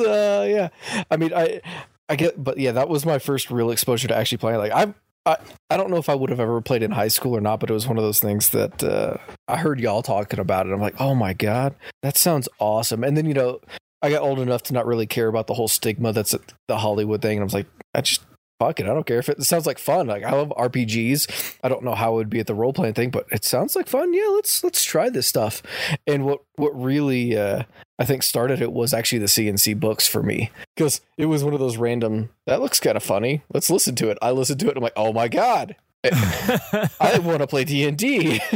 uh 0.00 0.46
yeah. 0.48 0.68
I 1.10 1.16
mean 1.18 1.34
I 1.34 1.60
I 2.08 2.16
get 2.16 2.42
but 2.42 2.56
yeah, 2.56 2.72
that 2.72 2.88
was 2.88 3.04
my 3.04 3.18
first 3.18 3.50
real 3.50 3.70
exposure 3.70 4.08
to 4.08 4.16
actually 4.16 4.38
playing. 4.38 4.58
Like 4.58 4.72
I've 4.72 4.94
I, 5.26 5.36
I 5.70 5.76
don't 5.76 5.90
know 5.90 5.96
if 5.96 6.08
I 6.08 6.14
would 6.14 6.30
have 6.30 6.40
ever 6.40 6.60
played 6.60 6.82
in 6.82 6.90
high 6.90 7.08
school 7.08 7.36
or 7.36 7.40
not, 7.40 7.60
but 7.60 7.70
it 7.70 7.72
was 7.72 7.86
one 7.86 7.96
of 7.96 8.04
those 8.04 8.20
things 8.20 8.50
that 8.50 8.84
uh, 8.84 9.16
I 9.48 9.56
heard 9.56 9.80
y'all 9.80 10.02
talking 10.02 10.38
about 10.38 10.66
it. 10.66 10.72
I'm 10.72 10.80
like, 10.80 11.00
oh 11.00 11.14
my 11.14 11.32
god, 11.32 11.74
that 12.02 12.16
sounds 12.16 12.48
awesome. 12.58 13.02
And 13.04 13.16
then 13.16 13.26
you 13.26 13.34
know, 13.34 13.60
I 14.02 14.10
got 14.10 14.22
old 14.22 14.38
enough 14.38 14.62
to 14.64 14.74
not 14.74 14.86
really 14.86 15.06
care 15.06 15.28
about 15.28 15.46
the 15.46 15.54
whole 15.54 15.68
stigma 15.68 16.12
that's 16.12 16.34
the 16.68 16.76
Hollywood 16.76 17.22
thing, 17.22 17.38
and 17.38 17.42
I 17.42 17.44
was 17.44 17.54
like, 17.54 17.66
I 17.94 18.02
just 18.02 18.22
fuck 18.58 18.80
it. 18.80 18.86
I 18.86 18.94
don't 18.94 19.06
care 19.06 19.18
if 19.18 19.28
it, 19.28 19.42
sounds 19.42 19.66
like 19.66 19.78
fun. 19.78 20.06
Like 20.06 20.24
I 20.24 20.32
love 20.32 20.52
RPGs. 20.56 21.58
I 21.62 21.68
don't 21.68 21.84
know 21.84 21.94
how 21.94 22.12
it 22.12 22.16
would 22.16 22.30
be 22.30 22.40
at 22.40 22.46
the 22.46 22.54
role 22.54 22.72
playing 22.72 22.94
thing, 22.94 23.10
but 23.10 23.26
it 23.30 23.44
sounds 23.44 23.76
like 23.76 23.88
fun. 23.88 24.12
Yeah, 24.14 24.28
let's 24.32 24.62
let's 24.64 24.84
try 24.84 25.10
this 25.10 25.26
stuff. 25.26 25.62
And 26.06 26.24
what 26.24 26.40
what 26.56 26.70
really 26.70 27.36
uh, 27.36 27.64
I 27.98 28.04
think 28.04 28.22
started 28.22 28.60
it 28.60 28.72
was 28.72 28.92
actually 28.92 29.18
the 29.18 29.26
CNC 29.26 29.78
books 29.78 30.06
for 30.06 30.22
me 30.22 30.50
because 30.74 31.00
it 31.16 31.26
was 31.26 31.44
one 31.44 31.54
of 31.54 31.60
those 31.60 31.76
random. 31.76 32.30
That 32.46 32.60
looks 32.60 32.80
kind 32.80 32.96
of 32.96 33.02
funny. 33.02 33.42
Let's 33.52 33.70
listen 33.70 33.94
to 33.96 34.10
it. 34.10 34.18
I 34.20 34.30
listened 34.30 34.60
to 34.60 34.68
it. 34.68 34.76
I'm 34.76 34.82
like, 34.82 34.92
oh 34.96 35.12
my 35.12 35.28
god, 35.28 35.76
I 37.00 37.18
want 37.22 37.40
to 37.40 37.46
play 37.46 37.64
D 37.64 37.84
and 37.86 37.96
D. 37.96 38.40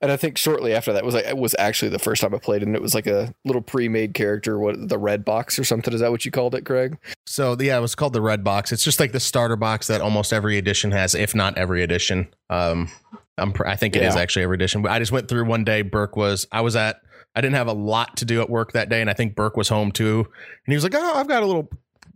And 0.00 0.12
I 0.12 0.16
think 0.16 0.38
shortly 0.38 0.72
after 0.72 0.92
that 0.92 1.04
was 1.04 1.16
like 1.16 1.24
it 1.24 1.36
was 1.36 1.56
actually 1.58 1.88
the 1.88 1.98
first 1.98 2.22
time 2.22 2.32
I 2.32 2.38
played, 2.38 2.62
and 2.62 2.76
it 2.76 2.80
was 2.80 2.94
like 2.94 3.08
a 3.08 3.34
little 3.44 3.60
pre-made 3.60 4.14
character, 4.14 4.56
what 4.56 4.88
the 4.88 4.96
red 4.98 5.24
box 5.24 5.58
or 5.58 5.64
something. 5.64 5.92
Is 5.92 5.98
that 5.98 6.12
what 6.12 6.24
you 6.24 6.30
called 6.30 6.54
it, 6.54 6.64
Craig? 6.64 6.96
So 7.26 7.56
yeah, 7.58 7.76
it 7.76 7.80
was 7.80 7.96
called 7.96 8.12
the 8.12 8.20
red 8.20 8.44
box. 8.44 8.70
It's 8.70 8.84
just 8.84 9.00
like 9.00 9.10
the 9.10 9.18
starter 9.18 9.56
box 9.56 9.88
that 9.88 10.00
almost 10.00 10.32
every 10.32 10.58
edition 10.58 10.92
has, 10.92 11.16
if 11.16 11.34
not 11.34 11.58
every 11.58 11.82
edition. 11.82 12.32
Um, 12.50 12.88
I'm 13.36 13.52
pr- 13.52 13.66
I 13.66 13.74
think 13.74 13.96
it 13.96 14.04
is 14.04 14.14
Yeah. 14.14 14.20
actually 14.20 14.44
every 14.44 14.54
edition. 14.54 14.80
But 14.80 14.92
I 14.92 15.00
just 15.00 15.10
went 15.10 15.26
through 15.26 15.46
one 15.46 15.64
day. 15.64 15.82
Burke 15.82 16.14
was 16.14 16.46
I 16.52 16.60
was 16.60 16.76
at 16.76 17.00
I 17.34 17.40
didn't 17.40 17.56
have 17.56 17.66
a 17.66 17.72
lot 17.72 18.16
to 18.18 18.24
do 18.24 18.40
at 18.42 18.48
work 18.48 18.72
that 18.74 18.90
day, 18.90 19.00
and 19.00 19.10
I 19.10 19.14
think 19.14 19.34
Burke 19.34 19.56
was 19.56 19.68
home 19.68 19.90
too. 19.90 20.20
And 20.20 20.72
he 20.72 20.74
was 20.74 20.84
like, 20.84 20.94
"Oh, 20.94 21.14
I've 21.16 21.26
got 21.28 21.42
a 21.42 21.46
little." 21.46 21.68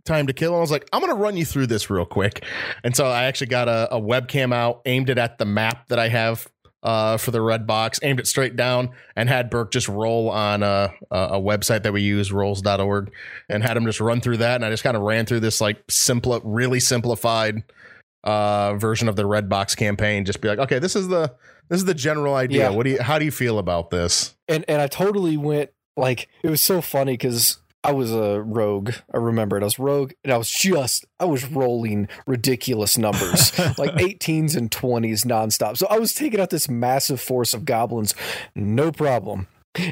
Time 0.05 0.27
to 0.27 0.33
kill. 0.33 0.51
And 0.51 0.57
I 0.57 0.61
was 0.61 0.71
like, 0.71 0.87
I'm 0.93 1.01
gonna 1.01 1.15
run 1.15 1.35
you 1.35 1.45
through 1.45 1.67
this 1.67 1.89
real 1.89 2.05
quick. 2.05 2.45
And 2.83 2.95
so 2.95 3.07
I 3.07 3.23
actually 3.23 3.47
got 3.47 3.67
a, 3.67 3.95
a 3.95 3.99
webcam 3.99 4.53
out, 4.53 4.81
aimed 4.85 5.09
it 5.09 5.17
at 5.17 5.37
the 5.37 5.45
map 5.45 5.87
that 5.89 5.99
I 5.99 6.09
have 6.09 6.47
uh, 6.83 7.17
for 7.17 7.31
the 7.31 7.41
red 7.41 7.65
box, 7.65 7.99
aimed 8.03 8.19
it 8.19 8.27
straight 8.27 8.55
down, 8.55 8.91
and 9.15 9.27
had 9.27 9.49
Burke 9.49 9.71
just 9.71 9.87
roll 9.87 10.29
on 10.29 10.61
a, 10.61 10.93
a, 11.09 11.17
a 11.17 11.41
website 11.41 11.81
that 11.83 11.91
we 11.93 12.03
use, 12.03 12.31
rolls.org, 12.31 13.11
and 13.49 13.63
had 13.63 13.75
him 13.75 13.85
just 13.85 13.99
run 13.99 14.21
through 14.21 14.37
that. 14.37 14.55
And 14.55 14.65
I 14.65 14.69
just 14.69 14.83
kind 14.83 14.95
of 14.95 15.01
ran 15.01 15.25
through 15.25 15.39
this 15.39 15.59
like 15.59 15.83
simple, 15.89 16.39
really 16.43 16.79
simplified 16.79 17.63
uh, 18.23 18.75
version 18.75 19.09
of 19.09 19.15
the 19.15 19.25
red 19.25 19.49
box 19.49 19.73
campaign. 19.73 20.25
Just 20.25 20.41
be 20.41 20.47
like, 20.47 20.59
okay, 20.59 20.77
this 20.77 20.95
is 20.95 21.07
the 21.07 21.33
this 21.69 21.79
is 21.79 21.85
the 21.85 21.95
general 21.95 22.35
idea. 22.35 22.59
Yeah. 22.59 22.69
What 22.69 22.83
do 22.83 22.91
you? 22.91 23.01
How 23.01 23.17
do 23.17 23.25
you 23.25 23.31
feel 23.31 23.57
about 23.57 23.89
this? 23.89 24.35
and 24.47 24.63
and 24.67 24.81
I 24.81 24.87
totally 24.87 25.37
went 25.37 25.71
like 25.97 26.27
it 26.43 26.49
was 26.49 26.61
so 26.61 26.81
funny 26.81 27.13
because 27.13 27.57
I 27.85 27.91
was 27.91 28.11
a 28.11 28.41
rogue. 28.41 28.93
I 29.13 29.17
remember 29.17 29.57
it. 29.57 29.61
I 29.61 29.65
was 29.65 29.77
rogue, 29.77 30.13
and 30.23 30.33
I 30.33 30.37
was 30.37 30.49
just 30.49 31.05
I 31.19 31.25
was 31.25 31.45
rolling 31.45 32.07
ridiculous 32.25 32.97
numbers, 32.97 33.57
like 33.77 33.93
18s 33.93 34.55
and 34.55 34.71
20s 34.71 35.25
nonstop. 35.25 35.77
So 35.77 35.85
I 35.87 35.99
was 35.99 36.13
taking 36.15 36.39
out 36.39 36.49
this 36.49 36.67
massive 36.67 37.21
force 37.21 37.53
of 37.53 37.63
goblins, 37.63 38.15
no 38.55 38.91
problem. 38.91 39.47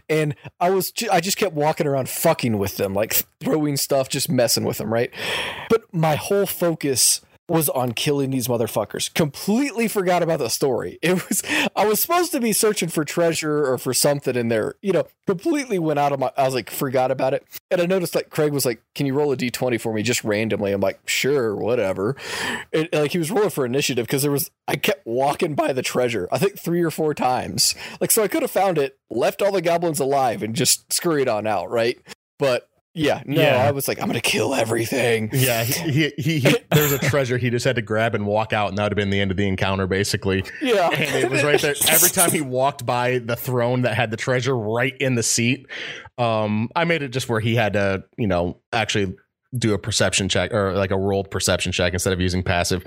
And 0.09 0.33
I 0.59 0.71
was 0.71 0.91
I 1.11 1.19
just 1.19 1.37
kept 1.37 1.53
walking 1.53 1.85
around 1.85 2.09
fucking 2.09 2.57
with 2.57 2.77
them, 2.77 2.95
like 2.95 3.21
throwing 3.39 3.77
stuff, 3.77 4.09
just 4.09 4.27
messing 4.27 4.63
with 4.63 4.79
them, 4.79 4.91
right? 4.91 5.11
But 5.69 5.83
my 5.93 6.15
whole 6.15 6.47
focus 6.47 7.21
was 7.53 7.69
on 7.69 7.91
killing 7.91 8.31
these 8.31 8.47
motherfuckers. 8.47 9.13
Completely 9.13 9.87
forgot 9.87 10.23
about 10.23 10.39
the 10.39 10.49
story. 10.49 10.99
It 11.13 11.29
was 11.29 11.43
I 11.75 11.85
was 11.85 12.01
supposed 12.01 12.31
to 12.31 12.39
be 12.39 12.53
searching 12.53 12.89
for 12.89 13.05
treasure 13.05 13.71
or 13.71 13.77
for 13.77 13.93
something 13.93 14.35
in 14.35 14.47
there. 14.47 14.75
You 14.81 14.93
know, 14.93 15.07
completely 15.27 15.77
went 15.77 15.99
out 15.99 16.11
of 16.11 16.19
my 16.19 16.31
I 16.35 16.45
was 16.45 16.55
like 16.55 16.71
forgot 16.71 17.11
about 17.11 17.35
it. 17.35 17.45
And 17.69 17.79
I 17.79 17.85
noticed 17.85 18.15
like 18.15 18.31
Craig 18.31 18.51
was 18.51 18.65
like, 18.65 18.81
"Can 18.95 19.05
you 19.05 19.13
roll 19.13 19.31
a 19.31 19.37
d20 19.37 19.79
for 19.79 19.93
me 19.93 20.01
just 20.01 20.23
randomly?" 20.23 20.71
I'm 20.71 20.81
like, 20.81 21.07
"Sure, 21.07 21.55
whatever." 21.55 22.15
Like 22.91 23.11
he 23.11 23.19
was 23.19 23.29
rolling 23.29 23.51
for 23.51 23.65
initiative 23.65 24.07
because 24.07 24.23
there 24.23 24.31
was 24.31 24.49
I 24.67 24.75
kept 24.75 25.05
walking 25.05 25.53
by 25.53 25.71
the 25.73 25.83
treasure. 25.83 26.27
I 26.31 26.39
think 26.39 26.57
3 26.57 26.81
or 26.81 26.89
4 26.89 27.13
times. 27.13 27.75
Like 28.01 28.09
so 28.09 28.23
I 28.23 28.27
could 28.27 28.41
have 28.41 28.51
found 28.51 28.79
it, 28.79 28.97
left 29.11 29.43
all 29.43 29.51
the 29.51 29.61
goblins 29.61 29.99
alive 29.99 30.41
and 30.41 30.55
just 30.55 30.91
scurried 30.91 31.27
on 31.27 31.45
out, 31.45 31.69
right? 31.69 31.99
But 32.39 32.67
yeah, 32.93 33.23
no, 33.25 33.41
Yeah. 33.41 33.67
I 33.67 33.71
was 33.71 33.87
like, 33.87 33.99
I'm 33.99 34.07
gonna 34.07 34.21
kill 34.21 34.53
everything. 34.53 35.29
Yeah, 35.33 35.63
he, 35.63 35.91
he, 35.91 36.13
he, 36.17 36.39
he 36.39 36.55
there's 36.71 36.91
a 36.91 36.99
treasure 36.99 37.37
he 37.37 37.49
just 37.49 37.65
had 37.65 37.75
to 37.75 37.81
grab 37.81 38.15
and 38.15 38.25
walk 38.25 38.53
out, 38.53 38.69
and 38.69 38.77
that 38.77 38.83
would 38.83 38.91
have 38.91 38.97
been 38.97 39.09
the 39.09 39.19
end 39.19 39.31
of 39.31 39.37
the 39.37 39.47
encounter, 39.47 39.87
basically. 39.87 40.43
Yeah, 40.61 40.89
And 40.89 41.15
it 41.23 41.29
was 41.29 41.43
right 41.43 41.59
there. 41.59 41.75
Every 41.89 42.09
time 42.09 42.31
he 42.31 42.41
walked 42.41 42.85
by 42.85 43.19
the 43.19 43.35
throne 43.35 43.81
that 43.81 43.95
had 43.95 44.11
the 44.11 44.17
treasure 44.17 44.57
right 44.57 44.95
in 44.97 45.15
the 45.15 45.23
seat, 45.23 45.67
um, 46.17 46.69
I 46.75 46.85
made 46.85 47.01
it 47.01 47.09
just 47.09 47.27
where 47.29 47.39
he 47.39 47.55
had 47.55 47.73
to, 47.73 48.03
you 48.17 48.27
know, 48.27 48.57
actually 48.71 49.15
do 49.57 49.73
a 49.73 49.77
perception 49.77 50.29
check 50.29 50.53
or 50.53 50.73
like 50.73 50.91
a 50.91 50.97
rolled 50.97 51.29
perception 51.29 51.71
check 51.71 51.93
instead 51.93 52.13
of 52.13 52.19
using 52.19 52.43
passive. 52.43 52.83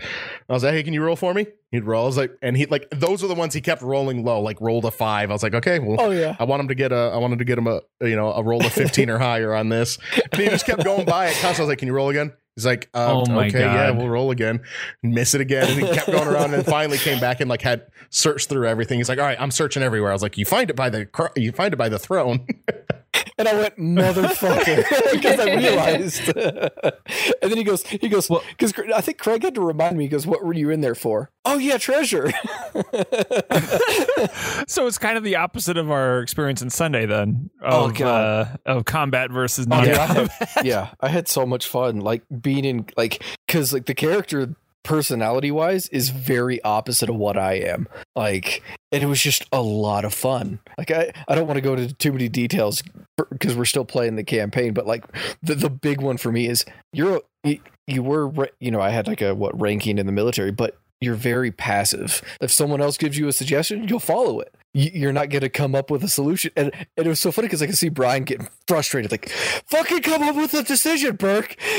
I 0.49 0.53
was 0.53 0.65
like, 0.65 0.73
"Hey, 0.73 0.83
can 0.83 0.93
you 0.95 1.03
roll 1.03 1.17
for 1.17 1.33
me?" 1.33 1.47
He'd 1.71 1.85
roll. 1.85 2.05
I 2.05 2.07
was 2.07 2.17
like, 2.17 2.33
and 2.43 2.57
he 2.57 2.67
like 2.67 2.89
those 2.91 3.23
are 3.23 3.29
the 3.29 3.35
ones 3.35 3.55
he 3.55 3.61
kept 3.61 3.83
rolling 3.83 4.25
low, 4.25 4.41
like 4.41 4.61
rolled 4.61 4.85
a 4.85 4.91
five. 4.91 5.31
I 5.31 5.33
was 5.33 5.43
like, 5.43 5.55
"Okay, 5.55 5.79
well." 5.79 5.97
Oh 6.01 6.11
yeah. 6.11 6.37
I 6.39 6.45
want 6.45 6.61
him 6.61 6.69
to 6.69 6.75
get 6.75 6.93
a. 6.93 7.11
I 7.15 7.19
wanted 7.19 7.39
to 7.39 7.45
get 7.45 7.59
him 7.59 7.67
a, 7.67 7.81
you 8.01 8.17
know, 8.17 8.33
a 8.33 8.43
roll 8.43 8.65
of 8.65 8.73
fifteen 8.73 9.11
or 9.11 9.19
higher 9.21 9.55
on 9.55 9.69
this, 9.69 9.99
and 10.33 10.41
he 10.41 10.49
just 10.49 10.67
kept 10.67 10.85
going 10.85 11.05
by 11.05 11.27
it. 11.27 11.33
Constantly, 11.41 11.59
I 11.59 11.63
was 11.63 11.69
like, 11.69 11.79
"Can 11.79 11.89
you 11.89 11.95
roll 11.95 12.09
again?" 12.09 12.33
He's 12.57 12.65
like, 12.65 12.89
uh, 12.95 13.23
Oh 13.23 13.31
my 13.31 13.49
"Okay, 13.49 13.61
yeah, 13.61 13.91
we'll 13.91 14.09
roll 14.09 14.31
again." 14.31 14.61
Miss 15.03 15.35
it 15.35 15.41
again, 15.43 15.69
and 15.71 15.79
he 15.79 15.95
kept 15.95 16.07
going 16.07 16.27
around, 16.27 16.55
and 16.55 16.65
finally 16.65 16.97
came 16.99 17.21
back 17.21 17.41
and 17.41 17.51
like 17.51 17.61
had 17.63 17.83
searched 18.11 18.49
through 18.49 18.67
everything. 18.67 18.99
He's 18.99 19.09
like, 19.11 19.19
"All 19.19 19.27
right, 19.27 19.41
I'm 19.41 19.51
searching 19.51 19.83
everywhere." 19.83 20.11
I 20.11 20.15
was 20.15 20.23
like, 20.23 20.39
"You 20.39 20.47
find 20.47 20.71
it 20.71 20.75
by 20.75 20.89
the, 20.89 21.05
cr- 21.07 21.27
you 21.37 21.53
find 21.53 21.73
it 21.75 21.77
by 21.77 21.89
the 21.89 21.99
throne." 21.99 22.47
And 23.39 23.47
I 23.47 23.53
went, 23.55 23.77
motherfucker, 23.77 25.13
because 25.13 25.39
I 25.39 25.57
realized. 25.57 26.29
and 27.43 27.51
then 27.51 27.57
he 27.59 27.65
goes, 27.65 27.87
he 27.87 28.09
goes, 28.09 28.29
because 28.29 28.73
I 28.95 29.03
think 29.03 29.19
Craig 29.19 29.43
had 29.43 29.55
to 29.57 29.61
remind 29.61 29.99
me. 29.99 30.05
He 30.05 30.09
goes, 30.09 30.27
"What 30.27 30.43
were 30.43 30.55
you 30.55 30.71
in 30.71 30.81
there 30.81 30.95
for?" 30.95 31.31
Oh 31.45 31.59
yeah, 31.59 31.77
treasure. 31.77 32.31
so 34.67 34.87
it's 34.87 34.99
kind 34.99 35.17
of 35.17 35.25
the 35.25 35.37
opposite 35.37 35.77
of 35.77 35.91
our 35.91 36.21
experience 36.21 36.63
in 36.63 36.71
Sunday 36.71 37.07
then. 37.07 37.51
Oh, 37.63 37.87
Of, 37.87 37.95
God. 37.95 38.59
uh, 38.67 38.71
of 38.79 38.85
combat 38.85 39.31
versus 39.31 39.67
Oh, 39.71 39.77
non 39.77 39.87
yeah, 39.87 40.03
I 40.03 40.07
combat. 40.07 40.31
had, 40.49 40.67
yeah, 40.67 40.91
I 41.01 41.09
had 41.09 41.29
so 41.29 41.47
much 41.47 41.67
fun, 41.69 42.01
like 42.01 42.23
being 42.41 42.65
in, 42.65 42.87
like, 42.97 43.23
because 43.47 43.73
like 43.73 43.87
the 43.87 43.95
character 43.95 44.55
personality 44.87 45.51
wise 45.51 45.89
is 45.89 46.11
very 46.11 46.63
opposite 46.63 47.11
of 47.11 47.17
what 47.17 47.37
I 47.37 47.55
am. 47.55 47.89
Like, 48.15 48.63
and 48.93 49.03
it 49.03 49.07
was 49.07 49.21
just 49.21 49.45
a 49.53 49.61
lot 49.61 50.05
of 50.05 50.15
fun. 50.15 50.61
Like, 50.79 50.91
I 50.91 51.13
I 51.29 51.35
don't 51.35 51.47
want 51.47 51.57
to 51.57 51.61
go 51.61 51.75
into 51.75 51.95
too 51.95 52.13
many 52.13 52.29
details 52.29 52.83
because 53.31 53.55
we're 53.55 53.65
still 53.65 53.85
playing 53.85 54.17
the 54.17 54.25
campaign, 54.25 54.73
but 54.73 54.87
like 54.87 55.05
the 55.43 55.55
the 55.55 55.71
big 55.71 56.01
one 56.01 56.17
for 56.17 56.33
me 56.33 56.47
is 56.47 56.65
you're 56.93 57.21
you, 57.45 57.61
you 57.87 58.03
were 58.03 58.49
you 58.61 58.71
know 58.71 58.81
I 58.81 58.91
had 58.91 59.07
like 59.07 59.21
a 59.21 59.35
what 59.35 59.61
ranking 59.61 59.99
in 59.99 60.07
the 60.07 60.13
military, 60.13 60.53
but 60.53 60.79
you're 61.01 61.15
very 61.15 61.51
passive. 61.51 62.23
If 62.41 62.51
someone 62.51 62.81
else 62.81 62.97
gives 62.97 63.19
you 63.19 63.29
a 63.29 63.33
suggestion, 63.33 63.87
you'll 63.89 64.01
follow 64.01 64.41
it. 64.41 64.55
You- 64.77 64.91
You're 64.93 65.13
not 65.13 65.31
going 65.31 65.41
to 65.41 65.49
come 65.49 65.75
up 65.75 65.91
with 65.91 66.05
a 66.05 66.09
solution. 66.09 66.51
And, 66.57 66.71
and 66.97 67.07
it 67.07 67.09
was 67.09 67.21
so 67.21 67.33
funny 67.33 67.47
because 67.49 67.63
I 67.63 67.67
could 67.67 67.79
see 67.79 67.89
Brian 67.89 68.25
getting 68.25 68.49
frustrated, 68.67 69.11
like, 69.11 69.31
fucking 69.31 70.03
come 70.03 70.23
up 70.23 70.37
with 70.37 70.53
a 70.55 70.63
decision, 70.63 71.17
Burke. 71.17 71.57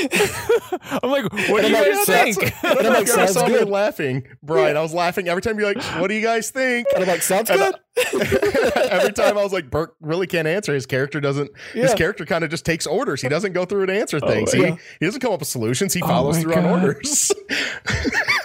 I'm 1.02 1.10
like, 1.10 1.30
what 1.32 1.62
do 1.62 1.68
you 1.68 1.76
I'm 1.76 2.04
guys 2.06 2.06
think? 2.06 2.64
And 2.64 2.78
I'm 2.86 2.92
like, 2.92 3.06
sounds 3.08 3.32
saw 3.34 3.46
me 3.46 3.52
good. 3.54 3.68
laughing, 3.68 4.26
Brian. 4.42 4.76
I 4.76 4.80
was 4.82 4.92
laughing 4.94 5.28
every 5.28 5.42
time. 5.42 5.58
You're 5.58 5.74
like, 5.74 5.82
"What 6.00 6.08
do 6.08 6.14
you 6.14 6.22
guys 6.22 6.50
think?" 6.50 6.86
And 6.94 7.04
I'm 7.04 7.08
like, 7.08 7.22
sounds 7.22 7.50
And 7.50 7.58
good. 7.60 7.74
Every 8.90 9.12
time 9.12 9.36
I 9.36 9.42
was 9.42 9.52
like, 9.52 9.70
Burke 9.70 9.96
really 10.00 10.26
can't 10.28 10.46
answer. 10.46 10.72
His 10.72 10.86
character 10.86 11.20
doesn't. 11.20 11.50
His 11.72 11.94
character 11.94 12.24
kind 12.24 12.44
of 12.44 12.50
just 12.50 12.64
takes 12.64 12.86
orders. 12.86 13.20
He 13.22 13.28
doesn't 13.28 13.52
go 13.52 13.64
through 13.64 13.82
and 13.82 13.90
answer 13.90 14.20
Oh, 14.22 14.26
things. 14.28 14.54
yeah. 14.54 14.66
He, 14.66 14.78
he 15.00 15.06
doesn't 15.06 15.20
come 15.20 15.32
up 15.32 15.40
with 15.40 15.48
solutions. 15.48 15.94
He 15.94 16.02
Oh 16.02 16.06
follows 16.06 16.36
my 16.36 16.42
through 16.42 16.54
on 16.54 16.64
orders. 16.64 17.32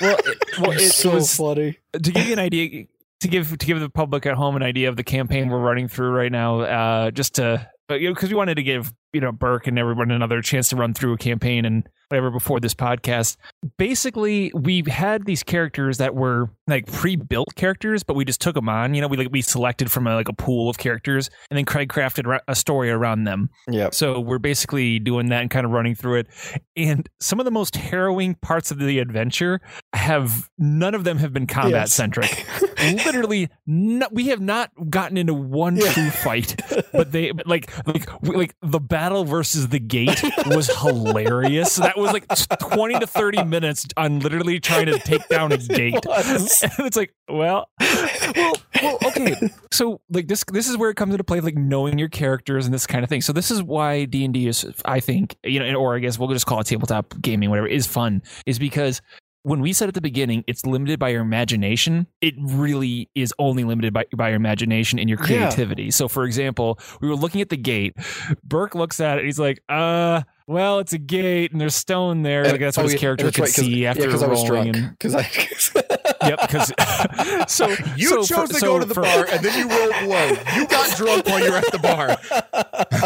well, 0.01 0.17
it, 0.25 0.37
well, 0.59 0.71
it, 0.71 0.79
so 0.91 1.11
it 1.11 1.15
was 1.15 1.35
funny. 1.35 1.77
to 1.93 1.99
give 2.11 2.25
you 2.25 2.33
an 2.33 2.39
idea 2.39 2.85
to 3.23 3.27
give 3.27 3.57
to 3.57 3.65
give 3.65 3.79
the 3.79 3.89
public 3.89 4.25
at 4.25 4.35
home 4.35 4.55
an 4.55 4.63
idea 4.63 4.87
of 4.89 4.95
the 4.95 5.03
campaign 5.03 5.49
we're 5.49 5.59
running 5.59 5.87
through 5.87 6.11
right 6.11 6.31
now 6.31 6.61
uh 6.61 7.11
just 7.11 7.35
to 7.35 7.67
but 7.87 7.99
you 7.99 8.07
know 8.07 8.13
because 8.13 8.29
we 8.29 8.35
wanted 8.35 8.55
to 8.55 8.63
give 8.63 8.93
you 9.11 9.19
know 9.21 9.31
burke 9.31 9.67
and 9.67 9.77
everyone 9.79 10.11
another 10.11 10.41
chance 10.41 10.69
to 10.69 10.75
run 10.75 10.93
through 10.93 11.13
a 11.13 11.17
campaign 11.17 11.65
and 11.65 11.87
whatever 12.09 12.29
before 12.31 12.59
this 12.59 12.73
podcast 12.75 13.37
basically 13.77 14.51
we 14.55 14.83
had 14.87 15.25
these 15.25 15.41
characters 15.43 15.97
that 15.97 16.13
were 16.15 16.49
like 16.67 16.85
pre-built 16.91 17.53
characters 17.55 18.03
but 18.03 18.15
we 18.15 18.23
just 18.23 18.39
took 18.39 18.55
them 18.55 18.69
on 18.69 18.93
you 18.93 19.01
know 19.01 19.07
we 19.07 19.17
like 19.17 19.29
we 19.31 19.41
selected 19.41 19.91
from 19.91 20.05
a, 20.07 20.13
like 20.15 20.29
a 20.29 20.33
pool 20.33 20.69
of 20.69 20.77
characters 20.77 21.29
and 21.49 21.57
then 21.57 21.65
craig 21.65 21.89
crafted 21.89 22.39
a 22.47 22.55
story 22.55 22.89
around 22.91 23.23
them 23.23 23.49
Yeah. 23.67 23.89
so 23.91 24.19
we're 24.19 24.37
basically 24.39 24.99
doing 24.99 25.29
that 25.29 25.41
and 25.41 25.49
kind 25.49 25.65
of 25.65 25.71
running 25.71 25.95
through 25.95 26.19
it. 26.19 26.27
And 26.75 27.07
some 27.19 27.39
of 27.39 27.45
the 27.45 27.51
most 27.51 27.75
harrowing 27.75 28.35
parts 28.35 28.71
of 28.71 28.79
the 28.79 28.99
adventure 28.99 29.59
have 29.93 30.49
none 30.57 30.93
of 30.95 31.03
them 31.03 31.17
have 31.17 31.33
been 31.33 31.47
combat 31.47 31.71
Yes. 31.71 31.93
Literally, 32.91 33.49
no, 33.65 34.07
we 34.11 34.27
have 34.27 34.41
not 34.41 34.71
gotten 34.89 35.17
into 35.17 35.33
one 35.33 35.75
Yeah. 35.77 35.91
true 35.93 36.09
fight. 36.09 36.61
But 36.91 37.11
they 37.11 37.31
but 37.31 37.47
like 37.47 37.71
like 37.87 38.07
like 38.23 38.55
the 38.61 38.79
battle 38.79 39.23
versus 39.25 39.69
the 39.69 39.79
gate 39.79 40.21
was 40.47 40.67
hilarious. 40.81 41.75
That 41.77 41.97
was 41.97 42.11
like 42.13 42.25
twenty 42.59 42.99
to 42.99 43.07
thirty 43.07 43.43
minutes 43.43 43.85
on 43.97 44.19
literally 44.19 44.59
trying 44.59 44.85
to 44.87 44.99
take 44.99 45.27
down 45.27 45.51
a 45.51 45.57
gate. 45.79 45.95
It. 45.95 46.05
And 46.77 46.87
it's 46.87 46.97
like, 46.97 47.13
well, 47.29 47.69
well, 48.35 48.53
well, 48.81 48.97
okay. 49.07 49.35
So 49.71 50.01
like 50.09 50.27
this, 50.27 50.43
this 50.51 50.67
is 50.67 50.77
where 50.77 50.89
it 50.89 50.95
comes 50.95 51.13
into 51.13 51.23
play, 51.23 51.39
like 51.39 51.55
knowing 51.55 51.97
your 51.99 52.09
characters 52.09 52.65
and 52.65 52.73
this 52.73 52.85
kind 52.87 53.03
of 53.03 53.09
thing. 53.09 53.21
So 53.21 53.33
this 53.33 53.51
is 53.51 53.61
why 53.63 54.05
D 54.05 54.23
and 54.25 54.33
D 54.33 54.47
is, 54.47 54.65
I 54.85 54.99
think, 54.99 55.35
you 55.43 55.59
know, 55.59 55.75
or 55.75 55.95
I 55.95 55.99
guess 55.99 56.17
we'll 56.19 56.29
just 56.29 56.45
call 56.45 56.59
it 56.59 56.65
tabletop 56.67 57.13
gaming, 57.21 57.49
whatever, 57.49 57.67
is 57.67 57.85
fun, 57.87 58.21
is 58.45 58.59
because 58.59 59.01
when 59.43 59.59
we 59.61 59.73
said 59.73 59.87
at 59.87 59.93
the 59.93 60.01
beginning 60.01 60.43
it's 60.47 60.65
limited 60.65 60.99
by 60.99 61.09
your 61.09 61.21
imagination, 61.21 62.07
it 62.21 62.33
really 62.39 63.09
is 63.15 63.33
only 63.39 63.63
limited 63.63 63.93
by, 63.93 64.05
by 64.15 64.29
your 64.29 64.37
imagination 64.37 64.99
and 64.99 65.09
your 65.09 65.19
Yeah. 65.19 65.25
creativity. 65.25 65.91
So 65.91 66.07
for 66.07 66.23
example, 66.25 66.79
we 67.01 67.07
were 67.09 67.15
looking 67.15 67.41
at 67.41 67.49
the 67.49 67.57
gate. 67.57 67.95
Burke 68.43 68.73
looks 68.75 68.99
at 68.99 69.19
it. 69.19 69.25
He's 69.25 69.39
like, 69.39 69.61
uh. 69.69 70.21
Well, 70.47 70.79
it's 70.79 70.93
a 70.93 70.97
gate 70.97 71.51
and 71.51 71.59
there's 71.61 71.75
stone 71.75 72.21
there. 72.23 72.43
Like 72.45 72.59
that's 72.59 72.77
what 72.77 72.85
Oh, 72.85 72.89
his 72.89 72.99
character 72.99 73.25
that's 73.25 73.35
could 73.35 73.41
right, 73.43 73.53
'cause- 73.55 73.65
see 73.65 73.85
after 73.85 74.01
yeah, 74.01 74.07
because 74.07 74.23
I 74.23 74.27
was 74.27 74.43
drunk. 74.43 74.75
Because 74.97 75.15
I. 75.15 75.21
yep. 76.27 76.39
Because 76.41 76.73
so 77.53 77.67
You 77.97 78.07
so 78.09 78.15
chose 78.23 78.27
for- 78.29 78.47
to 78.47 78.53
so 78.59 78.67
go 78.67 78.79
to 78.79 78.85
the 78.85 78.93
for- 78.93 79.01
bar 79.01 79.25
and 79.31 79.43
then 79.43 79.57
you 79.57 79.69
rolled 79.69 80.09
low. 80.09 80.27
You 80.55 80.67
got 80.67 80.97
drunk 80.97 81.25
while 81.27 81.39
you 81.43 81.51
were 81.51 81.57
at 81.57 81.71
the 81.71 81.79
bar. 81.79 82.17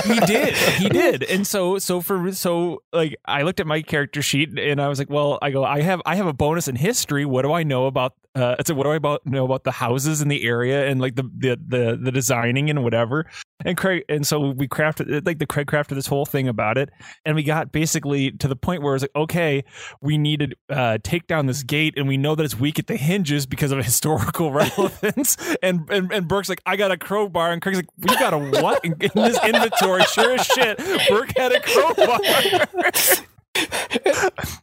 he 0.05 0.19
did 0.21 0.53
he 0.55 0.89
did 0.89 1.23
and 1.23 1.45
so 1.45 1.77
so 1.79 2.01
for 2.01 2.31
so 2.31 2.81
like 2.93 3.15
i 3.25 3.41
looked 3.41 3.59
at 3.59 3.67
my 3.67 3.81
character 3.81 4.21
sheet 4.21 4.57
and 4.57 4.81
i 4.81 4.87
was 4.87 4.99
like 4.99 5.09
well 5.09 5.39
i 5.41 5.49
go 5.49 5.63
i 5.63 5.81
have 5.81 6.01
i 6.05 6.15
have 6.15 6.27
a 6.27 6.33
bonus 6.33 6.67
in 6.67 6.75
history 6.75 7.25
what 7.25 7.41
do 7.43 7.51
i 7.51 7.63
know 7.63 7.85
about 7.87 8.13
uh 8.35 8.55
i 8.59 8.63
said 8.65 8.75
what 8.75 8.83
do 8.83 8.91
i 8.91 8.95
about 8.95 9.25
know 9.25 9.43
about 9.45 9.63
the 9.63 9.71
houses 9.71 10.21
in 10.21 10.27
the 10.27 10.43
area 10.43 10.87
and 10.87 11.01
like 11.01 11.15
the 11.15 11.23
the 11.37 11.59
the, 11.67 11.97
the 12.01 12.11
designing 12.11 12.69
and 12.69 12.83
whatever 12.83 13.25
and 13.65 13.77
craig 13.77 14.03
and 14.07 14.25
so 14.25 14.51
we 14.51 14.67
crafted 14.67 15.25
like 15.25 15.39
the 15.39 15.45
craig 15.45 15.67
crafted 15.67 15.95
this 15.95 16.07
whole 16.07 16.25
thing 16.25 16.47
about 16.47 16.77
it 16.77 16.89
and 17.25 17.35
we 17.35 17.43
got 17.43 17.71
basically 17.71 18.31
to 18.31 18.47
the 18.47 18.55
point 18.55 18.81
where 18.81 18.95
it's 18.95 19.03
like 19.03 19.15
okay 19.15 19.63
we 20.01 20.17
need 20.17 20.39
to 20.39 20.75
uh 20.75 20.97
take 21.03 21.27
down 21.27 21.45
this 21.47 21.63
gate 21.63 21.93
and 21.97 22.07
we 22.07 22.17
know 22.17 22.35
that 22.35 22.43
it's 22.43 22.59
weak 22.59 22.77
at 22.77 22.87
the 22.87 22.95
hinges 22.95 23.45
because 23.45 23.71
of 23.71 23.77
historical 23.85 24.51
relevance 24.51 25.37
and 25.63 25.89
and, 25.89 26.11
and 26.11 26.27
burke's 26.27 26.49
like 26.49 26.61
i 26.65 26.75
got 26.75 26.91
a 26.91 26.97
crowbar 26.97 27.51
and 27.51 27.61
craig's 27.61 27.77
like 27.77 27.89
we 27.97 28.15
got 28.17 28.33
a 28.33 28.37
what 28.37 28.83
in, 28.85 28.93
in 28.99 29.11
this 29.15 29.43
inventory 29.43 30.03
sure 30.03 30.33
as 30.35 30.45
shit 30.45 30.77
burke 31.09 31.35
had 31.37 31.51
a 31.51 31.59
crowbar 31.61 32.19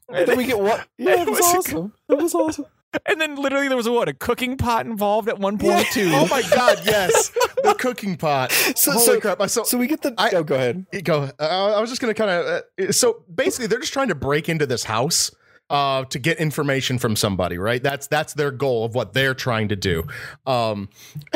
and 0.08 0.28
then 0.28 0.36
we 0.36 0.44
get 0.44 0.58
what? 0.58 0.86
Yeah, 0.98 1.14
It 1.22 1.28
was 1.28 1.40
was 1.40 1.54
awesome. 1.56 1.92
It 2.08 2.18
was 2.18 2.34
awesome. 2.34 2.66
And 3.06 3.20
then 3.20 3.36
literally 3.36 3.68
there 3.68 3.76
was 3.76 3.86
a 3.86 3.92
what 3.92 4.08
a 4.08 4.14
cooking 4.14 4.56
pot 4.56 4.86
involved 4.86 5.28
at 5.28 5.38
one 5.38 5.58
point 5.58 5.86
too 5.92 6.10
Oh 6.12 6.26
my 6.28 6.42
god, 6.42 6.80
yes, 6.84 7.30
the 7.62 7.74
cooking 7.78 8.16
pot. 8.16 8.52
So- 8.52 8.92
Holy 8.92 9.04
so- 9.04 9.20
crap! 9.20 9.50
So, 9.50 9.64
So 9.64 9.78
we 9.78 9.86
get 9.86 10.02
the. 10.02 10.14
I- 10.18 10.30
oh, 10.34 10.42
go 10.44 10.54
ahead. 10.54 10.86
go. 11.04 11.30
Uh, 11.38 11.74
I 11.76 11.80
was 11.80 11.90
just 11.90 12.00
gonna 12.00 12.14
kind 12.14 12.30
of. 12.30 12.62
Uh, 12.78 12.92
so 12.92 13.24
basically, 13.34 13.66
they're 13.66 13.80
just 13.80 13.92
trying 13.92 14.08
to 14.08 14.14
break 14.14 14.48
into 14.48 14.66
this 14.66 14.84
house 14.84 15.30
uh, 15.70 16.04
to 16.06 16.18
get 16.18 16.38
information 16.38 16.98
from 16.98 17.16
somebody, 17.16 17.58
right? 17.58 17.82
That's 17.82 18.06
that's 18.06 18.34
their 18.34 18.50
goal 18.50 18.84
of 18.84 18.94
what 18.94 19.12
they're 19.12 19.34
trying 19.34 19.68
to 19.68 19.76
do. 19.76 20.04
Um, 20.46 20.88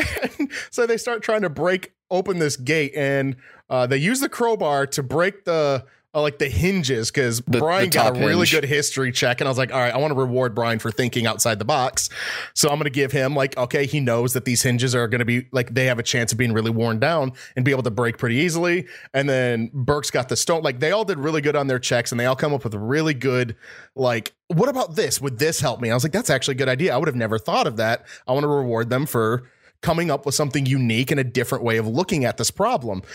so 0.71 0.85
they 0.85 0.97
start 0.97 1.21
trying 1.23 1.41
to 1.41 1.49
break 1.49 1.93
open 2.11 2.39
this 2.39 2.55
gate, 2.57 2.93
and 2.95 3.35
uh, 3.69 3.85
they 3.87 3.97
use 3.97 4.19
the 4.19 4.29
crowbar 4.29 4.87
to 4.87 5.03
break 5.03 5.45
the. 5.45 5.85
Uh, 6.11 6.23
like 6.23 6.39
the 6.39 6.49
hinges 6.49 7.11
because 7.11 7.39
Brian 7.39 7.91
the 7.91 7.95
got 7.95 8.17
a 8.17 8.19
really 8.19 8.37
hinge. 8.37 8.51
good 8.51 8.65
history 8.65 9.11
check, 9.11 9.41
and 9.41 9.47
I 9.47 9.51
was 9.51 9.59
like, 9.59 9.71
all 9.71 9.79
right, 9.79 9.93
I 9.93 9.97
want 9.97 10.09
to 10.09 10.19
reward 10.19 10.55
Brian 10.55 10.79
for 10.79 10.89
thinking 10.89 11.27
outside 11.27 11.59
the 11.59 11.65
box. 11.65 12.09
So 12.55 12.67
I'm 12.67 12.77
going 12.77 12.85
to 12.85 12.89
give 12.89 13.11
him 13.11 13.35
like, 13.35 13.55
okay, 13.57 13.85
he 13.85 13.99
knows 13.99 14.33
that 14.33 14.43
these 14.43 14.63
hinges 14.63 14.95
are 14.95 15.07
going 15.07 15.19
to 15.19 15.25
be 15.25 15.47
like 15.51 15.75
they 15.75 15.85
have 15.85 15.99
a 15.99 16.03
chance 16.03 16.31
of 16.31 16.39
being 16.39 16.51
really 16.51 16.71
worn 16.71 16.97
down 16.99 17.33
and 17.55 17.63
be 17.63 17.69
able 17.69 17.83
to 17.83 17.91
break 17.91 18.17
pretty 18.17 18.37
easily. 18.37 18.87
And 19.13 19.29
then 19.29 19.69
Burke's 19.71 20.09
got 20.09 20.29
the 20.29 20.35
stone. 20.35 20.63
Like 20.63 20.79
they 20.79 20.91
all 20.91 21.05
did 21.05 21.19
really 21.19 21.41
good 21.41 21.55
on 21.55 21.67
their 21.67 21.77
checks, 21.77 22.11
and 22.11 22.19
they 22.19 22.25
all 22.25 22.35
come 22.35 22.55
up 22.55 22.63
with 22.63 22.73
really 22.73 23.13
good 23.13 23.55
like, 23.95 24.33
what 24.47 24.67
about 24.67 24.95
this? 24.95 25.21
Would 25.21 25.37
this 25.37 25.59
help 25.59 25.79
me? 25.79 25.91
I 25.91 25.93
was 25.93 26.03
like, 26.03 26.11
that's 26.11 26.31
actually 26.31 26.55
a 26.55 26.57
good 26.57 26.69
idea. 26.69 26.91
I 26.91 26.97
would 26.97 27.07
have 27.07 27.15
never 27.15 27.37
thought 27.37 27.67
of 27.67 27.77
that. 27.77 28.07
I 28.27 28.31
want 28.31 28.45
to 28.45 28.47
reward 28.47 28.89
them 28.89 29.05
for 29.05 29.47
coming 29.81 30.11
up 30.11 30.25
with 30.25 30.35
something 30.35 30.65
unique 30.65 31.11
and 31.11 31.19
a 31.19 31.23
different 31.23 31.63
way 31.63 31.77
of 31.77 31.87
looking 31.87 32.25
at 32.25 32.37
this 32.37 32.51
problem. 32.51 33.01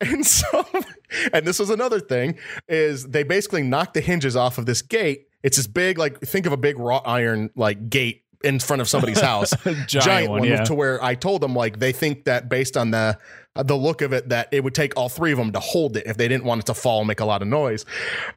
And 0.00 0.26
so, 0.26 0.66
and 1.32 1.46
this 1.46 1.58
was 1.58 1.70
another 1.70 1.98
thing 1.98 2.36
is 2.68 3.06
they 3.06 3.22
basically 3.22 3.62
knocked 3.62 3.94
the 3.94 4.02
hinges 4.02 4.36
off 4.36 4.58
of 4.58 4.66
this 4.66 4.82
gate. 4.82 5.28
It's 5.42 5.56
this 5.56 5.68
big, 5.68 5.98
like 5.98 6.20
think 6.20 6.44
of 6.44 6.52
a 6.52 6.58
big 6.58 6.78
wrought 6.78 7.04
iron 7.06 7.48
like 7.54 7.88
gate 7.88 8.24
in 8.42 8.58
front 8.58 8.82
of 8.82 8.88
somebody's 8.88 9.20
house, 9.32 9.54
Giant 9.86 10.30
one, 10.30 10.44
yeah. 10.44 10.64
to 10.64 10.74
where 10.74 11.02
I 11.02 11.14
told 11.14 11.40
them 11.40 11.54
like 11.54 11.78
they 11.78 11.92
think 11.92 12.24
that 12.24 12.50
based 12.50 12.76
on 12.76 12.90
the 12.90 13.18
uh, 13.56 13.62
the 13.62 13.76
look 13.76 14.02
of 14.02 14.12
it 14.12 14.28
that 14.28 14.48
it 14.52 14.62
would 14.62 14.74
take 14.74 14.96
all 14.96 15.08
three 15.08 15.32
of 15.32 15.38
them 15.38 15.52
to 15.52 15.60
hold 15.60 15.96
it 15.96 16.06
if 16.06 16.16
they 16.16 16.28
didn't 16.28 16.44
want 16.44 16.60
it 16.60 16.66
to 16.66 16.74
fall 16.74 16.98
and 16.98 17.08
make 17.08 17.20
a 17.20 17.24
lot 17.24 17.40
of 17.40 17.48
noise. 17.48 17.86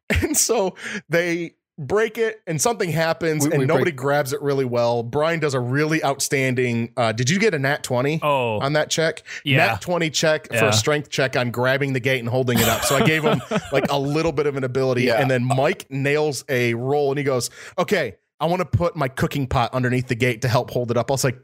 And 0.10 0.38
so 0.38 0.76
they 1.10 1.56
break 1.78 2.18
it 2.18 2.42
and 2.48 2.60
something 2.62 2.90
happens 2.92 3.46
We- 3.46 3.52
and 3.52 3.60
we 3.60 3.66
nobody 3.66 3.92
break- 3.92 3.96
grabs 3.98 4.34
it 4.34 4.42
really 4.42 4.66
well. 4.66 5.04
Brian 5.04 5.40
does 5.40 5.54
a 5.54 5.60
really 5.60 6.04
outstanding 6.04 6.92
uh 6.98 7.12
did 7.12 7.30
you 7.30 7.40
get 7.40 7.54
a 7.54 7.60
nat 7.60 7.84
20? 7.84 8.20
oh 8.24 8.60
on 8.60 8.74
that 8.74 8.90
check. 8.90 9.24
Yeah. 9.44 9.58
Nat 9.68 9.82
20 9.82 10.10
check 10.10 10.48
for 10.50 10.66
a 10.66 10.74
strength 10.74 11.10
check 11.10 11.36
on 11.36 11.52
grabbing 11.52 11.94
the 11.94 12.00
gate 12.00 12.20
and 12.20 12.30
holding 12.30 12.58
it 12.58 12.68
up. 12.68 12.84
So 12.84 12.96
I 12.96 13.04
gave 13.06 13.24
him 13.24 13.42
like 13.72 13.86
a 13.92 14.00
little 14.00 14.32
bit 14.32 14.48
of 14.48 14.56
an 14.58 14.64
ability. 14.64 15.04
Yeah. 15.04 15.22
And 15.22 15.30
then 15.30 15.44
Mike 15.44 15.86
nails 15.90 16.44
a 16.50 16.74
roll 16.74 17.12
and 17.12 17.18
he 17.18 17.24
goes, 17.24 17.50
Okay, 17.78 18.16
I 18.40 18.46
want 18.48 18.60
to 18.62 18.66
put 18.66 18.96
my 18.96 19.08
cooking 19.08 19.48
pot 19.48 19.74
underneath 19.74 20.08
the 20.08 20.16
gate 20.16 20.42
to 20.44 20.48
help 20.48 20.70
hold 20.72 20.92
it 20.92 20.98
up. 20.98 21.10
I 21.10 21.14
was 21.14 21.24
like, 21.24 21.40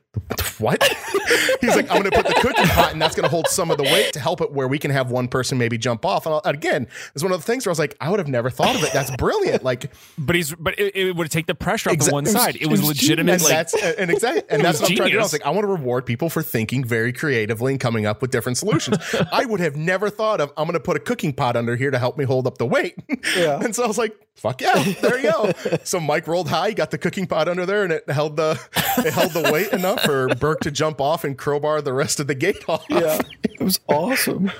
What? 0.60 0.82
He's 1.62 1.76
like, 1.76 1.90
I'm 1.90 2.00
going 2.02 2.12
to 2.12 2.12
put 2.12 2.28
the 2.28 2.36
cooking 2.36 2.66
pot 2.68 2.92
and 2.94 3.02
that's 3.02 3.16
going 3.16 3.24
to 3.24 3.30
hold 3.30 3.48
some 3.48 3.72
of 3.72 3.78
the 3.78 3.84
weight 3.84 4.14
to 4.14 4.20
help 4.20 4.40
it 4.42 4.52
where 4.52 4.68
we 4.68 4.78
can 4.78 4.92
have 4.92 5.10
one 5.10 5.28
person 5.28 5.58
maybe 5.58 5.78
jump 5.78 6.06
off. 6.06 6.26
And 6.28 6.36
I'll- 6.36 6.42
again, 6.46 6.88
it's 7.16 7.24
one 7.24 7.32
of 7.32 7.40
the 7.40 7.46
things 7.46 7.66
where 7.66 7.72
I 7.72 7.74
was 7.74 7.80
like, 7.80 7.96
I 8.00 8.10
would 8.10 8.20
have 8.20 8.28
never 8.28 8.50
thought 8.52 8.76
of 8.76 8.84
it. 8.84 8.94
That's 8.94 9.10
brilliant. 9.16 9.64
Like, 9.64 9.92
but 10.18 10.36
he's 10.36 10.54
but 10.54 10.78
it, 10.80 10.96
it 10.96 11.16
would 11.16 11.32
take 11.32 11.48
the 11.48 11.56
pressure 11.56 11.90
off 11.90 11.96
Exa- 11.98 12.06
the 12.06 12.12
one 12.12 12.24
it 12.26 12.28
was- 12.28 12.34
side 12.34 12.56
it 12.58 12.68
was 12.68 12.80
it 12.82 12.84
was 12.84 12.88
legitimate 12.90 13.34
and 13.34 13.42
like 13.44 13.52
that's 13.52 13.74
and 13.84 14.12
exactly 14.12 14.44
and 14.50 14.64
that's 14.64 14.80
was 14.80 14.82
what 14.82 14.92
I'm 14.92 14.98
trying 14.98 15.10
to 15.10 15.14
do. 15.14 15.20
I 15.20 15.24
was 15.24 15.34
like, 15.34 15.46
I 15.46 15.50
want 15.50 15.64
to 15.64 15.68
reward 15.72 16.06
people 16.06 16.30
for 16.30 16.44
thinking 16.44 16.84
very 16.86 17.12
creatively 17.14 17.74
and 17.74 17.80
coming 17.80 18.06
up 18.06 18.22
with 18.22 18.30
different 18.32 18.58
solutions. 18.60 18.98
I 19.32 19.46
would 19.46 19.60
have 19.62 19.76
never 19.76 20.10
thought 20.12 20.40
of 20.42 20.52
I'm 20.58 20.66
going 20.66 20.74
to 20.74 20.80
put 20.80 20.96
a 20.98 21.00
cooking 21.00 21.34
pot 21.34 21.56
under 21.56 21.76
here 21.76 21.90
to 21.92 21.98
help 21.98 22.18
me 22.18 22.26
hold 22.26 22.46
up 22.46 22.58
the 22.60 22.66
weight. 22.68 22.96
Yeah. 23.36 23.60
and 23.62 23.76
so 23.76 23.84
I 23.84 23.88
was 23.88 23.98
like, 23.98 24.16
fuck 24.36 24.62
yeah, 24.62 24.84
there 25.02 25.18
you 25.20 25.32
go. 25.32 25.52
so 25.84 26.00
Mike 26.00 26.28
rolled 26.28 26.50
high, 26.50 26.72
got 26.74 26.92
the 26.92 26.98
cooking 27.00 27.26
pot 27.26 27.48
under 27.48 27.66
there, 27.66 27.84
and 27.84 27.92
it 27.94 28.08
held 28.10 28.36
the 28.38 28.60
it 29.00 29.14
held 29.14 29.32
the 29.32 29.50
weight 29.52 29.72
enough 29.72 30.03
for 30.04 30.28
Burke 30.36 30.62
to 30.62 30.72
jump 30.72 31.00
off 31.02 31.24
and 31.24 31.38
crowbar 31.38 31.82
the 31.82 31.94
rest 31.94 32.20
of 32.20 32.28
the 32.28 32.36
gate 32.36 32.68
off. 32.70 32.86
Yeah, 32.90 33.20
it 33.44 33.60
was 33.62 33.80
awesome. 33.88 34.52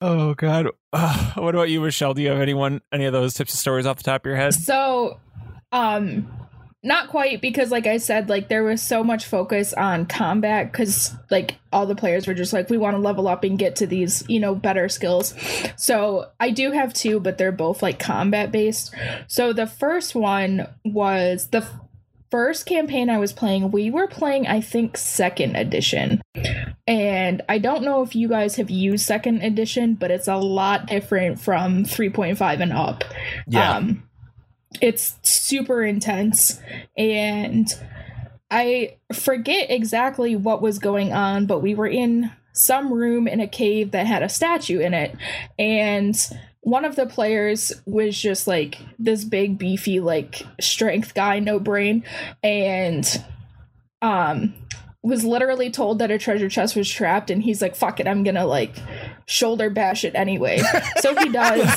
oh 0.00 0.34
god 0.34 0.66
uh, 0.92 1.32
what 1.34 1.54
about 1.54 1.70
you 1.70 1.80
michelle 1.80 2.12
do 2.12 2.22
you 2.22 2.28
have 2.28 2.40
anyone 2.40 2.80
any 2.92 3.04
of 3.04 3.12
those 3.12 3.34
tips 3.34 3.52
and 3.52 3.58
stories 3.58 3.86
off 3.86 3.98
the 3.98 4.02
top 4.02 4.22
of 4.22 4.26
your 4.26 4.36
head 4.36 4.52
So, 4.52 5.20
um, 5.70 6.28
not 6.82 7.08
quite 7.10 7.40
because, 7.40 7.70
like 7.70 7.86
I 7.86 7.98
said, 7.98 8.28
like 8.28 8.48
there 8.48 8.64
was 8.64 8.82
so 8.82 9.04
much 9.04 9.24
focus 9.26 9.72
on 9.72 10.04
combat 10.06 10.72
because, 10.72 11.14
like, 11.30 11.54
all 11.72 11.86
the 11.86 11.94
players 11.94 12.26
were 12.26 12.34
just 12.34 12.52
like, 12.52 12.68
we 12.68 12.76
want 12.76 12.96
to 12.96 12.98
level 13.00 13.28
up 13.28 13.44
and 13.44 13.56
get 13.56 13.76
to 13.76 13.86
these, 13.86 14.24
you 14.28 14.40
know, 14.40 14.56
better 14.56 14.88
skills. 14.88 15.32
So, 15.76 16.26
I 16.40 16.50
do 16.50 16.72
have 16.72 16.92
two, 16.92 17.20
but 17.20 17.38
they're 17.38 17.52
both 17.52 17.82
like 17.84 18.00
combat 18.00 18.50
based. 18.50 18.92
So, 19.28 19.52
the 19.52 19.68
first 19.68 20.16
one 20.16 20.66
was 20.84 21.46
the 21.52 21.58
f- 21.58 21.70
first 22.32 22.64
campaign 22.64 23.10
I 23.10 23.18
was 23.18 23.32
playing. 23.32 23.70
We 23.72 23.90
were 23.90 24.08
playing, 24.08 24.46
I 24.46 24.62
think, 24.62 24.96
second 24.96 25.54
edition. 25.54 26.22
And 26.86 27.42
I 27.46 27.58
don't 27.58 27.84
know 27.84 28.02
if 28.02 28.16
you 28.16 28.26
guys 28.26 28.56
have 28.56 28.70
used 28.70 29.04
second 29.04 29.42
edition, 29.42 29.94
but 29.94 30.10
it's 30.10 30.28
a 30.28 30.36
lot 30.36 30.86
different 30.86 31.38
from 31.38 31.84
3.5 31.84 32.60
and 32.60 32.72
up. 32.72 33.04
Yeah. 33.46 33.76
Um, 33.76 34.08
it's 34.80 35.18
super 35.22 35.84
intense 35.84 36.58
and 36.96 37.68
I 38.50 38.96
forget 39.12 39.70
exactly 39.70 40.34
what 40.34 40.62
was 40.62 40.78
going 40.78 41.12
on, 41.12 41.44
but 41.44 41.60
we 41.60 41.74
were 41.74 41.86
in 41.86 42.32
some 42.54 42.92
room 42.92 43.28
in 43.28 43.40
a 43.40 43.46
cave 43.46 43.90
that 43.90 44.06
had 44.06 44.22
a 44.22 44.30
statue 44.30 44.80
in 44.80 44.94
it 44.94 45.14
and 45.58 46.16
one 46.62 46.84
of 46.84 46.94
the 46.96 47.06
players 47.06 47.72
was 47.86 48.18
just 48.18 48.46
like 48.46 48.78
this 48.98 49.24
big 49.24 49.58
beefy 49.58 50.00
like 50.00 50.42
strength 50.60 51.12
guy 51.12 51.38
no 51.38 51.58
brain 51.58 52.04
and 52.42 53.22
um 54.00 54.54
was 55.02 55.24
literally 55.24 55.68
told 55.70 55.98
that 55.98 56.12
a 56.12 56.18
treasure 56.18 56.48
chest 56.48 56.76
was 56.76 56.88
trapped 56.88 57.30
and 57.30 57.42
he's 57.42 57.60
like 57.60 57.74
fuck 57.74 57.98
it 57.98 58.06
i'm 58.06 58.22
gonna 58.22 58.46
like 58.46 58.76
shoulder 59.26 59.70
bash 59.70 60.04
it 60.04 60.14
anyway 60.14 60.60
so 61.00 61.14
he 61.16 61.28
does 61.32 61.74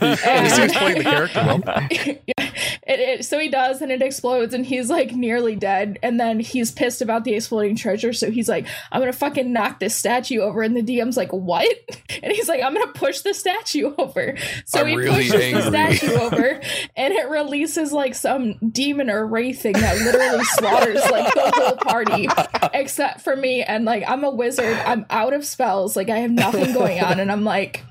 He 0.00 0.50
seems 0.50 0.74
playing 0.76 0.98
the 0.98 1.04
character 1.04 1.42
well. 1.42 2.12
it, 2.86 3.00
it, 3.00 3.24
so 3.24 3.38
he 3.38 3.48
does, 3.48 3.82
and 3.82 3.90
it 3.90 4.00
explodes, 4.00 4.54
and 4.54 4.64
he's 4.64 4.88
like 4.88 5.12
nearly 5.12 5.56
dead. 5.56 5.98
And 6.04 6.20
then 6.20 6.38
he's 6.38 6.70
pissed 6.70 7.02
about 7.02 7.24
the 7.24 7.34
exploding 7.34 7.74
treasure, 7.74 8.12
so 8.12 8.30
he's 8.30 8.48
like, 8.48 8.66
"I'm 8.92 9.00
gonna 9.00 9.12
fucking 9.12 9.52
knock 9.52 9.80
this 9.80 9.96
statue 9.96 10.40
over." 10.40 10.62
And 10.62 10.76
the 10.76 10.82
DM's 10.82 11.16
like, 11.16 11.32
"What?" 11.32 11.66
And 12.22 12.32
he's 12.32 12.48
like, 12.48 12.62
"I'm 12.62 12.72
gonna 12.72 12.92
push 12.92 13.20
the 13.20 13.34
statue 13.34 13.92
over." 13.98 14.36
So 14.64 14.80
I'm 14.80 14.86
he 14.86 14.96
really 14.96 15.28
pushes 15.28 15.34
angry. 15.34 15.62
the 15.62 15.70
statue 15.70 16.14
over, 16.14 16.60
and 16.96 17.12
it 17.12 17.28
releases 17.28 17.92
like 17.92 18.14
some 18.14 18.54
demon 18.70 19.10
or 19.10 19.26
wraith 19.26 19.62
thing 19.62 19.74
that 19.74 19.98
literally 19.98 20.44
slaughters 20.44 21.02
like 21.10 21.34
the 21.34 21.52
whole 21.54 21.76
party, 21.76 22.28
except 22.72 23.22
for 23.22 23.34
me. 23.34 23.62
And 23.62 23.84
like, 23.84 24.04
I'm 24.06 24.22
a 24.22 24.30
wizard. 24.30 24.76
I'm 24.86 25.06
out 25.10 25.32
of 25.34 25.44
spells. 25.44 25.96
Like, 25.96 26.08
I 26.08 26.18
have 26.18 26.30
nothing 26.30 26.72
going 26.72 27.00
on, 27.00 27.18
and 27.18 27.32
I'm 27.32 27.44
like 27.44 27.82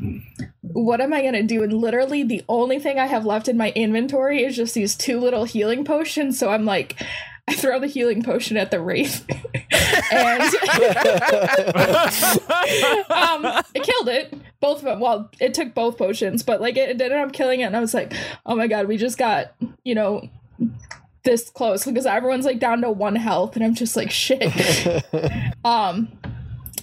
what 0.75 0.99
am 0.99 1.13
I 1.13 1.21
gonna 1.21 1.41
do? 1.41 1.63
And 1.63 1.71
literally, 1.71 2.21
the 2.21 2.43
only 2.49 2.79
thing 2.79 2.99
I 2.99 3.05
have 3.05 3.25
left 3.25 3.47
in 3.47 3.55
my 3.55 3.71
inventory 3.71 4.43
is 4.43 4.57
just 4.57 4.73
these 4.73 4.93
two 4.93 5.21
little 5.21 5.45
healing 5.45 5.85
potions. 5.85 6.37
So 6.37 6.49
I'm 6.49 6.65
like, 6.65 7.01
I 7.47 7.53
throw 7.53 7.79
the 7.79 7.87
healing 7.87 8.23
potion 8.23 8.57
at 8.57 8.71
the 8.71 8.81
wraith, 8.81 9.25
and 10.11 10.41
um, 13.09 13.45
it 13.73 13.83
killed 13.83 14.09
it. 14.09 14.33
Both 14.59 14.79
of 14.79 14.83
them. 14.83 14.99
Well, 14.99 15.31
it 15.39 15.53
took 15.53 15.73
both 15.73 15.97
potions, 15.97 16.43
but 16.43 16.59
like 16.59 16.75
it, 16.75 16.89
it 16.89 17.01
ended 17.01 17.13
up 17.13 17.31
killing 17.31 17.61
it. 17.61 17.65
And 17.65 17.77
I 17.77 17.79
was 17.79 17.93
like, 17.93 18.11
oh 18.45 18.57
my 18.57 18.67
god, 18.67 18.87
we 18.87 18.97
just 18.97 19.17
got 19.17 19.53
you 19.85 19.95
know 19.95 20.27
this 21.23 21.49
close 21.49 21.85
because 21.85 22.05
everyone's 22.05 22.45
like 22.45 22.59
down 22.59 22.81
to 22.81 22.91
one 22.91 23.15
health, 23.15 23.55
and 23.55 23.63
I'm 23.63 23.75
just 23.75 23.95
like 23.95 24.11
shit. 24.11 24.43
um, 25.63 26.11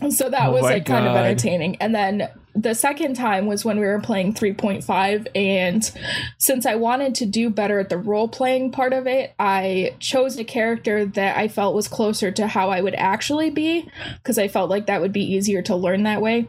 so 0.09 0.31
that 0.31 0.48
Oh 0.48 0.52
was 0.52 0.62
my 0.62 0.74
like 0.74 0.87
kind 0.87 1.07
of 1.07 1.14
entertaining, 1.14 1.76
and 1.76 1.94
then 1.94 2.31
the 2.54 2.74
second 2.74 3.14
time 3.14 3.46
was 3.46 3.64
when 3.64 3.78
we 3.78 3.86
were 3.86 4.00
playing 4.00 4.34
3.5 4.34 5.26
and 5.34 5.90
since 6.38 6.66
i 6.66 6.74
wanted 6.74 7.14
to 7.14 7.26
do 7.26 7.48
better 7.48 7.78
at 7.78 7.88
the 7.88 7.98
role 7.98 8.28
playing 8.28 8.70
part 8.70 8.92
of 8.92 9.06
it 9.06 9.34
i 9.38 9.94
chose 9.98 10.38
a 10.38 10.44
character 10.44 11.06
that 11.06 11.36
i 11.36 11.48
felt 11.48 11.74
was 11.74 11.88
closer 11.88 12.30
to 12.30 12.46
how 12.46 12.70
i 12.70 12.80
would 12.80 12.94
actually 12.96 13.50
be 13.50 13.88
because 14.18 14.38
i 14.38 14.48
felt 14.48 14.70
like 14.70 14.86
that 14.86 15.00
would 15.00 15.12
be 15.12 15.24
easier 15.34 15.62
to 15.62 15.74
learn 15.74 16.02
that 16.02 16.20
way 16.20 16.46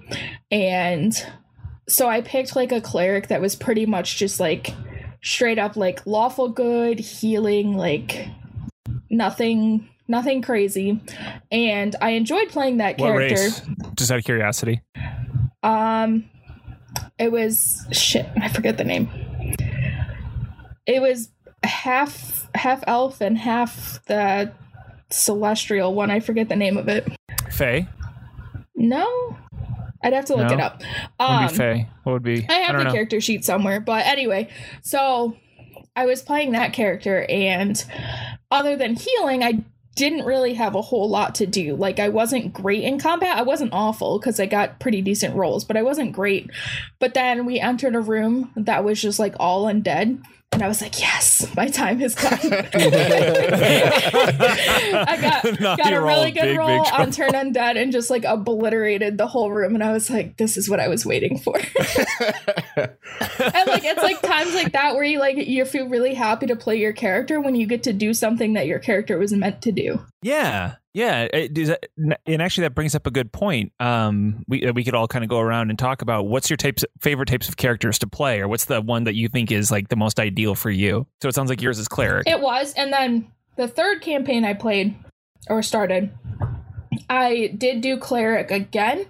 and 0.51 1.25
so 1.87 2.07
i 2.07 2.21
picked 2.21 2.55
like 2.55 2.71
a 2.71 2.81
cleric 2.81 3.27
that 3.27 3.41
was 3.41 3.55
pretty 3.55 3.85
much 3.85 4.17
just 4.17 4.39
like 4.39 4.73
straight 5.21 5.59
up 5.59 5.77
like 5.77 6.05
lawful 6.05 6.49
good 6.49 6.99
healing 6.99 7.77
like 7.77 8.27
nothing 9.09 9.87
nothing 10.07 10.41
crazy 10.41 11.01
and 11.49 11.95
i 12.01 12.09
enjoyed 12.09 12.49
playing 12.49 12.77
that 12.77 12.97
What 12.99 13.07
character 13.07 13.35
race? 13.35 13.61
Just 13.95 14.11
out 14.11 14.17
of 14.17 14.25
curiosity. 14.25 14.81
Um, 15.63 16.29
it 17.17 17.31
was 17.31 17.85
shit. 17.91 18.25
I 18.39 18.49
forget 18.49 18.77
the 18.77 18.83
name. 18.83 19.09
It 20.85 21.01
was 21.01 21.29
half 21.63 22.47
half 22.55 22.83
elf 22.87 23.21
and 23.21 23.37
half 23.37 23.99
the 24.05 24.51
celestial 25.09 25.93
one. 25.93 26.11
I 26.11 26.19
forget 26.19 26.49
the 26.49 26.55
name 26.55 26.77
of 26.77 26.87
it. 26.87 27.07
Faye. 27.51 27.87
No, 28.75 29.37
I'd 30.03 30.13
have 30.13 30.25
to 30.25 30.35
look 30.35 30.47
No? 30.49 30.53
it 30.53 30.59
up. 30.59 30.81
Would 31.19 31.25
Um, 31.25 31.47
be 31.47 31.53
Faye? 31.53 31.89
What 32.03 32.13
would 32.13 32.23
be? 32.23 32.45
I 32.49 32.53
have 32.53 32.71
don't 32.73 32.79
the 32.79 32.83
know. 32.85 32.91
character 32.91 33.21
sheet 33.21 33.45
somewhere, 33.45 33.79
but 33.79 34.05
anyway, 34.05 34.49
so 34.81 35.37
I 35.95 36.05
was 36.05 36.21
playing 36.21 36.51
that 36.51 36.73
character, 36.73 37.25
and 37.29 37.81
other 38.51 38.75
than 38.75 38.95
healing, 38.95 39.43
I 39.43 39.63
didn't 39.95 40.25
really 40.25 40.55
have 40.55 40.75
a 40.75 40.81
whole 40.81 41.09
lot 41.09 41.35
to 41.35 41.45
do. 41.45 41.75
Like, 41.75 41.99
I 41.99 42.09
wasn't 42.09 42.53
great 42.53 42.83
in 42.83 42.99
combat. 42.99 43.37
I 43.37 43.43
wasn't 43.43 43.73
awful 43.73 44.19
because 44.19 44.39
I 44.39 44.45
got 44.45 44.79
pretty 44.79 45.01
decent 45.01 45.35
rolls, 45.35 45.65
but 45.65 45.77
I 45.77 45.83
wasn't 45.83 46.13
great. 46.13 46.49
But 46.99 47.13
then 47.13 47.45
we 47.45 47.59
entered 47.59 47.95
a 47.95 48.01
room 48.01 48.51
that 48.55 48.83
was 48.83 49.01
just 49.01 49.19
like 49.19 49.35
all 49.39 49.65
undead. 49.65 50.23
And 50.53 50.61
I 50.61 50.67
was 50.67 50.81
like, 50.81 50.99
yes, 50.99 51.45
my 51.55 51.67
time 51.67 51.99
has 51.99 52.13
come. 52.13 52.33
I 52.43 52.69
got, 55.19 55.43
Now 55.59 55.75
got 55.75 55.93
a 55.93 56.01
really 56.01 56.31
good 56.31 56.41
big, 56.41 56.51
big 56.51 56.57
roll 56.57 56.85
trouble. 56.85 57.03
on 57.03 57.11
turn 57.11 57.31
undead 57.31 57.81
and 57.81 57.91
just 57.91 58.09
like 58.11 58.23
obliterated 58.23 59.17
the 59.17 59.25
whole 59.27 59.51
room. 59.51 59.73
And 59.73 59.83
I 59.83 59.91
was 59.91 60.09
like, 60.09 60.37
this 60.37 60.55
is 60.55 60.69
what 60.69 60.79
I 60.79 60.87
was 60.87 61.05
waiting 61.05 61.39
for. 61.39 61.57
and 61.57 61.65
like 63.67 63.83
it's 63.83 64.03
like 64.03 64.21
times 64.21 64.53
like 64.53 64.73
that 64.73 64.93
where 64.93 65.03
you 65.03 65.19
like 65.19 65.37
you 65.37 65.65
feel 65.65 65.89
really 65.89 66.13
happy 66.13 66.45
to 66.45 66.55
play 66.55 66.77
your 66.77 66.93
character 66.93 67.41
when 67.41 67.55
you 67.55 67.65
get 67.65 67.83
to 67.83 67.93
do 67.93 68.13
something 68.13 68.53
that 68.53 68.67
your 68.67 68.79
character 68.79 69.17
was 69.17 69.33
meant 69.33 69.61
to 69.63 69.71
do. 69.71 69.99
Yeah, 70.21 70.75
yeah. 70.93 71.27
It, 71.33 71.55
that- 71.55 71.89
and 72.25 72.41
actually, 72.41 72.63
that 72.63 72.75
brings 72.75 72.95
up 72.95 73.07
a 73.07 73.11
good 73.11 73.31
point. 73.31 73.71
Um, 73.79 74.43
we 74.47 74.69
we 74.71 74.83
could 74.83 74.93
all 74.95 75.07
kind 75.07 75.23
of 75.23 75.29
go 75.29 75.39
around 75.39 75.69
and 75.69 75.77
talk 75.79 76.01
about 76.01 76.27
what's 76.27 76.49
your 76.49 76.57
types, 76.57 76.85
favorite 77.01 77.27
types 77.27 77.49
of 77.49 77.57
characters 77.57 77.99
to 77.99 78.07
play, 78.07 78.39
or 78.39 78.47
what's 78.47 78.65
the 78.65 78.81
one 78.81 79.05
that 79.05 79.15
you 79.15 79.27
think 79.27 79.51
is 79.51 79.71
like 79.71 79.89
the 79.89 79.95
most 79.95 80.19
ideal 80.19 80.55
for 80.55 80.69
you. 80.69 81.07
So 81.21 81.27
it 81.29 81.35
sounds 81.35 81.49
like 81.49 81.61
yours 81.61 81.79
is 81.79 81.87
cleric. 81.87 82.27
It 82.27 82.39
was, 82.39 82.73
and 82.73 82.93
then 82.93 83.31
the 83.55 83.67
third 83.67 84.01
campaign 84.01 84.45
I 84.45 84.53
played 84.53 84.95
or 85.49 85.61
started, 85.61 86.11
I 87.09 87.53
did 87.57 87.81
do 87.81 87.97
cleric 87.97 88.49
again, 88.51 89.05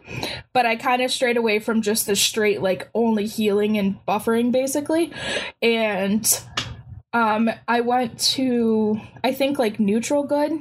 but 0.53 0.65
I 0.65 0.75
kind 0.77 1.01
of 1.01 1.11
strayed 1.11 1.37
away 1.37 1.59
from 1.59 1.81
just 1.81 2.05
the 2.07 2.15
straight 2.15 2.61
like 2.61 2.89
only 2.93 3.27
healing 3.27 3.77
and 3.77 3.97
buffering 4.07 4.51
basically, 4.51 5.11
and 5.61 6.25
um, 7.13 7.49
I 7.67 7.81
went 7.81 8.19
to 8.31 8.99
I 9.23 9.33
think 9.33 9.59
like 9.59 9.79
neutral 9.79 10.23
good, 10.23 10.51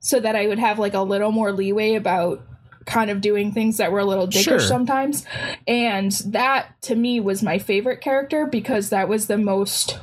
so 0.00 0.20
that 0.20 0.36
I 0.36 0.46
would 0.46 0.58
have 0.58 0.78
like 0.78 0.94
a 0.94 1.00
little 1.00 1.32
more 1.32 1.52
leeway 1.52 1.94
about 1.94 2.42
kind 2.84 3.10
of 3.10 3.20
doing 3.20 3.50
things 3.52 3.78
that 3.78 3.90
were 3.90 3.98
a 3.98 4.04
little 4.04 4.28
dickish 4.28 4.44
Sure. 4.44 4.60
sometimes, 4.60 5.24
and 5.66 6.12
that 6.26 6.80
to 6.82 6.94
me 6.94 7.18
was 7.20 7.42
my 7.42 7.58
favorite 7.58 8.00
character 8.00 8.46
because 8.46 8.90
that 8.90 9.08
was 9.08 9.26
the 9.26 9.38
most 9.38 9.98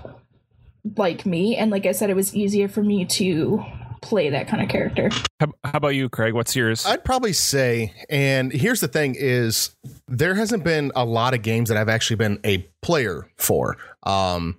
like 0.98 1.26
me 1.26 1.56
and 1.56 1.72
like 1.72 1.86
i 1.86 1.94
said 1.94 2.10
it 2.10 2.16
was 2.16 2.36
easier 2.36 2.68
for 2.68 2.84
me 2.84 3.06
to 3.06 3.64
play 4.02 4.30
that 4.30 4.50
kind 4.50 4.62
of 4.62 4.68
character 4.68 5.10
How, 5.40 5.48
how 5.64 5.78
about 5.78 5.96
you, 5.96 6.10
Craig? 6.10 6.34
What's 6.34 6.58
yours? 6.58 6.86
I'd 6.86 7.06
probably 7.06 7.32
say, 7.32 7.94
and 8.10 8.52
here's 8.52 8.82
the 8.82 8.90
thing: 8.90 9.16
is 9.18 9.74
there 10.10 10.36
hasn't 10.36 10.66
been 10.66 10.92
a 10.94 11.06
lot 11.06 11.34
of 11.34 11.42
games 11.42 11.70
that 11.70 11.78
I've 11.78 11.88
actually 11.88 12.18
been 12.18 12.40
a 12.44 12.58
player 12.82 13.30
for. 13.38 13.78
Um, 14.04 14.58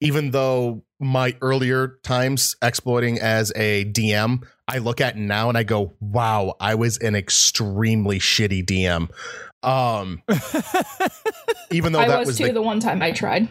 even 0.00 0.30
though 0.30 0.82
my 1.00 1.36
earlier 1.40 1.98
times 2.02 2.56
exploiting 2.62 3.18
as 3.18 3.52
a 3.54 3.84
DM, 3.84 4.44
I 4.66 4.78
look 4.78 5.00
at 5.00 5.16
now 5.16 5.48
and 5.48 5.56
I 5.56 5.62
go, 5.62 5.94
"Wow, 6.00 6.54
I 6.60 6.74
was 6.74 6.98
an 6.98 7.14
extremely 7.14 8.18
shitty 8.18 8.64
DM." 8.64 9.08
Um, 9.62 10.22
even 11.70 11.92
though 11.92 12.00
i 12.00 12.08
that 12.08 12.20
was, 12.20 12.28
was 12.28 12.38
too 12.38 12.46
the 12.46 12.52
the 12.52 12.62
one 12.62 12.80
time 12.80 13.02
i 13.02 13.10
tried. 13.10 13.48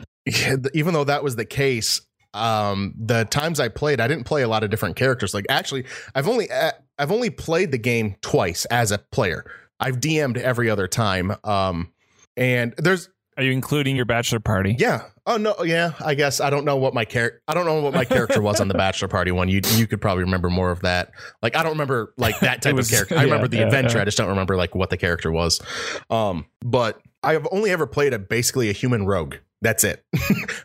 Even 0.74 0.94
though 0.94 1.04
that 1.04 1.24
was 1.24 1.36
the 1.36 1.46
case 1.46 2.02
um 2.34 2.94
the 3.00 3.24
times 3.26 3.60
i 3.60 3.70
played 3.70 4.02
i 4.02 4.08
didn't 4.08 4.26
play 4.26 4.42
a 4.42 4.48
lot 4.48 4.64
of 4.64 4.70
different 4.70 4.96
characters. 4.96 5.34
Like 5.34 5.46
actually 5.50 5.86
i've 6.16 6.28
only 6.28 6.50
uh, 6.52 6.72
i've 7.00 7.12
only 7.12 7.30
played 7.30 7.72
the 7.72 7.78
game 7.78 8.16
twice 8.22 8.66
as 8.66 8.92
a 8.92 8.98
player. 8.98 9.50
I've 9.80 10.00
dm'd 10.00 10.38
every 10.38 10.70
other 10.70 10.88
time 10.88 11.36
um 11.44 11.92
and 12.36 12.74
there's 12.78 13.10
Are 13.38 13.44
you 13.44 13.52
including 13.52 13.96
your 13.96 14.06
bachelor 14.06 14.40
party? 14.40 14.76
yeah. 14.80 15.04
Oh 15.30 15.36
no. 15.38 15.56
Yeah 15.64 15.92
i 16.04 16.14
guess. 16.16 16.40
I 16.40 16.50
don't 16.50 16.64
know 16.66 16.78
what 16.78 16.94
my 16.94 17.04
character 17.06 17.42
i 17.48 17.54
don't 17.54 17.66
know 17.66 17.82
what 17.82 17.94
my 17.94 18.06
character 18.06 18.42
was 18.42 18.60
on 18.62 18.68
the 18.70 18.74
bachelor 18.86 19.08
party 19.10 19.32
one. 19.32 19.50
You 19.50 19.62
you 19.76 19.86
could 19.88 20.02
probably 20.02 20.24
remember 20.24 20.50
more 20.50 20.72
of 20.72 20.82
that. 20.82 21.12
Like 21.42 21.56
i 21.56 21.64
don't 21.64 21.74
remember 21.74 22.14
like 22.18 22.40
that 22.40 22.62
type 22.64 22.76
was- 22.76 22.88
of 22.90 22.94
character. 22.96 23.16
I 23.18 23.20
yeah, 23.20 23.24
remember 23.26 23.48
the 23.48 23.58
yeah, 23.58 23.64
adventure. 23.66 23.98
yeah. 23.98 24.02
i 24.04 24.06
just 24.06 24.18
don't 24.18 24.30
remember 24.30 24.56
like 24.56 24.74
what 24.76 24.90
the 24.90 24.98
character 24.98 25.32
was. 25.32 25.62
Um 26.10 26.46
but 26.62 27.00
i 27.24 27.34
have 27.34 27.48
only 27.52 27.72
ever 27.72 27.86
played 27.88 28.14
a 28.14 28.20
basically 28.20 28.70
a 28.70 28.74
human 28.74 29.06
rogue. 29.06 29.36
That's 29.62 29.84
it. 29.84 30.06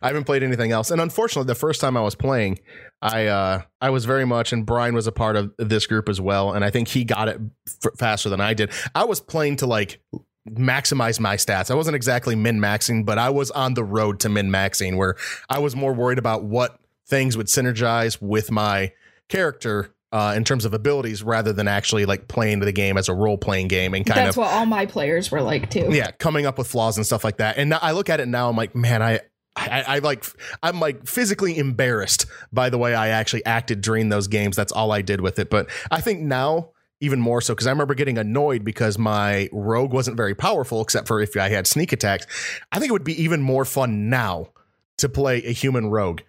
I 0.02 0.08
haven't 0.08 0.24
played 0.24 0.42
anything 0.42 0.70
else. 0.70 0.90
And 0.90 1.00
unfortunately 1.00 1.46
the 1.46 1.54
first 1.58 1.80
time 1.80 1.96
i 1.96 2.00
was 2.02 2.14
playing 2.14 2.58
i 3.00 3.26
uh 3.26 3.62
i 3.80 3.90
was 3.90 4.04
very 4.04 4.24
much 4.26 4.52
and 4.52 4.64
brian 4.64 4.94
was 4.94 5.06
a 5.08 5.12
part 5.12 5.34
of 5.34 5.50
this 5.58 5.86
group 5.86 6.08
as 6.08 6.20
well 6.20 6.52
and 6.52 6.64
i 6.64 6.70
think 6.70 6.86
he 6.88 7.02
got 7.04 7.26
it 7.28 7.40
f- 7.84 7.92
faster 7.98 8.28
than 8.28 8.40
i 8.40 8.54
did. 8.54 8.70
I 8.94 9.04
was 9.04 9.18
playing 9.18 9.56
to 9.56 9.66
like 9.66 10.00
maximize 10.48 11.20
my 11.20 11.36
stats. 11.36 11.70
I 11.70 11.74
wasn't 11.74 11.96
exactly 11.96 12.34
min 12.34 12.58
maxing, 12.58 13.04
but 13.04 13.18
I 13.18 13.30
was 13.30 13.50
on 13.50 13.74
the 13.74 13.84
road 13.84 14.20
to 14.20 14.28
min 14.28 14.50
maxing 14.50 14.96
where 14.96 15.16
I 15.48 15.58
was 15.58 15.76
more 15.76 15.92
worried 15.92 16.18
about 16.18 16.44
what 16.44 16.78
things 17.06 17.36
would 17.36 17.46
synergize 17.46 18.20
with 18.20 18.50
my 18.50 18.92
character 19.28 19.94
uh, 20.12 20.34
in 20.36 20.44
terms 20.44 20.64
of 20.64 20.74
abilities 20.74 21.22
rather 21.22 21.52
than 21.52 21.66
actually 21.66 22.04
like 22.04 22.28
playing 22.28 22.60
the 22.60 22.72
game 22.72 22.98
as 22.98 23.08
a 23.08 23.14
role 23.14 23.38
playing 23.38 23.68
game 23.68 23.94
and 23.94 24.04
kind 24.04 24.18
that's 24.18 24.36
of 24.36 24.42
That's 24.42 24.52
what 24.52 24.58
all 24.58 24.66
my 24.66 24.84
players 24.84 25.30
were 25.30 25.40
like 25.40 25.70
too 25.70 25.88
yeah 25.90 26.10
coming 26.10 26.44
up 26.44 26.58
with 26.58 26.66
flaws 26.66 26.96
and 26.98 27.06
stuff 27.06 27.24
like 27.24 27.38
that. 27.38 27.56
And 27.56 27.72
I 27.72 27.92
look 27.92 28.10
at 28.10 28.20
it 28.20 28.28
now, 28.28 28.48
I'm 28.48 28.56
like, 28.56 28.74
man, 28.74 29.02
I. 29.02 29.20
I, 29.54 29.84
I 29.86 29.98
like 29.98 30.24
I'm 30.62 30.80
like 30.80 31.06
physically 31.06 31.58
embarrassed 31.58 32.24
by 32.54 32.70
the 32.70 32.78
way 32.78 32.94
I 32.94 33.08
actually 33.08 33.44
acted 33.44 33.82
during 33.82 34.08
those 34.08 34.26
games. 34.26 34.56
That's 34.56 34.72
all 34.72 34.90
I 34.92 35.02
did 35.02 35.20
with 35.20 35.38
it. 35.38 35.50
But 35.50 35.68
I 35.90 36.00
think 36.00 36.20
now 36.20 36.70
even 37.02 37.20
more 37.20 37.40
so 37.40 37.52
because 37.52 37.66
I 37.66 37.70
remember 37.70 37.94
getting 37.94 38.16
annoyed 38.16 38.64
because 38.64 38.96
my 38.96 39.48
rogue 39.52 39.92
wasn't 39.92 40.16
very 40.16 40.34
powerful 40.34 40.80
except 40.80 41.08
for 41.08 41.20
if 41.20 41.36
I 41.36 41.48
had 41.48 41.66
sneak 41.66 41.92
attacks. 41.92 42.26
I 42.70 42.78
think 42.78 42.90
it 42.90 42.92
would 42.92 43.04
be 43.04 43.20
even 43.22 43.42
more 43.42 43.64
fun 43.64 44.08
now 44.08 44.50
to 44.98 45.08
play 45.08 45.42
a 45.44 45.52
human 45.52 45.90
rogue 45.90 46.20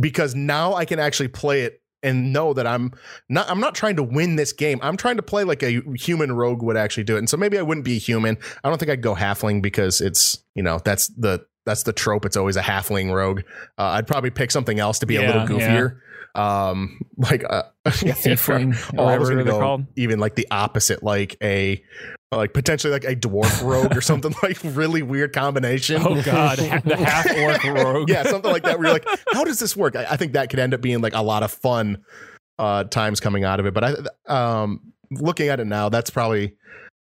because 0.00 0.34
now 0.34 0.74
I 0.74 0.86
can 0.86 0.98
actually 0.98 1.28
play 1.28 1.62
it 1.62 1.82
and 2.02 2.32
know 2.32 2.54
that 2.54 2.66
I'm 2.66 2.92
not 3.28 3.50
I'm 3.50 3.60
not 3.60 3.74
trying 3.74 3.96
to 3.96 4.02
win 4.02 4.36
this 4.36 4.52
game. 4.52 4.78
I'm 4.82 4.96
trying 4.96 5.16
to 5.16 5.22
play 5.22 5.44
like 5.44 5.62
a 5.62 5.82
human 5.96 6.32
rogue 6.32 6.62
would 6.62 6.76
actually 6.76 7.04
do 7.04 7.16
it. 7.16 7.18
And 7.18 7.28
so 7.28 7.36
maybe 7.36 7.58
I 7.58 7.62
wouldn't 7.62 7.84
be 7.84 7.96
a 7.96 8.00
human. 8.00 8.38
I 8.64 8.68
don't 8.68 8.78
think 8.78 8.90
I'd 8.90 9.02
go 9.02 9.14
halfling 9.14 9.60
because 9.60 10.00
it's, 10.00 10.38
you 10.54 10.62
know, 10.62 10.80
that's 10.82 11.08
the 11.08 11.44
that's 11.66 11.82
the 11.82 11.92
trope. 11.92 12.24
It's 12.24 12.36
always 12.36 12.56
a 12.56 12.62
halfling 12.62 13.12
rogue. 13.12 13.40
Uh, 13.76 13.82
I'd 13.82 14.06
probably 14.06 14.30
pick 14.30 14.50
something 14.50 14.78
else 14.78 15.00
to 15.00 15.06
be 15.06 15.16
a 15.16 15.20
little 15.26 15.42
goofier. 15.46 16.00
Um, 16.36 17.00
like 17.16 17.44
uh, 17.48 17.64
Tiefling, 17.86 18.74
or 18.98 19.04
or 19.04 19.10
I 19.10 19.18
was 19.18 19.28
whatever 19.28 19.30
gonna 19.30 19.44
they're 19.44 19.52
go 19.54 19.60
called. 19.60 19.86
even 19.96 20.18
like 20.18 20.34
the 20.34 20.46
opposite, 20.50 21.02
like 21.02 21.36
a 21.42 21.82
like 22.32 22.52
potentially 22.52 22.92
like 22.92 23.04
a 23.04 23.14
dwarf 23.16 23.62
rogue 23.64 23.96
or 23.96 24.00
something 24.00 24.34
like 24.42 24.58
really 24.62 25.02
weird 25.02 25.32
combination. 25.32 26.02
Oh 26.04 26.20
God, 26.22 26.58
the 26.84 26.96
half 26.96 27.26
orc 27.36 27.64
rogue. 27.64 28.08
yeah, 28.08 28.24
something 28.24 28.50
like 28.50 28.64
that. 28.64 28.78
Where 28.78 28.88
you're 28.88 28.94
like, 28.94 29.06
how 29.32 29.44
does 29.44 29.58
this 29.58 29.76
work? 29.76 29.96
I, 29.96 30.04
I 30.10 30.16
think 30.16 30.32
that 30.32 30.50
could 30.50 30.58
end 30.58 30.74
up 30.74 30.80
being 30.80 31.00
like 31.00 31.14
a 31.14 31.22
lot 31.22 31.42
of 31.42 31.50
fun 31.50 32.04
uh, 32.58 32.84
times 32.84 33.20
coming 33.20 33.44
out 33.44 33.60
of 33.60 33.66
it. 33.66 33.74
But 33.74 33.84
I, 34.28 34.62
um, 34.62 34.92
looking 35.10 35.48
at 35.48 35.60
it 35.60 35.66
now, 35.66 35.88
that's 35.88 36.10
probably 36.10 36.54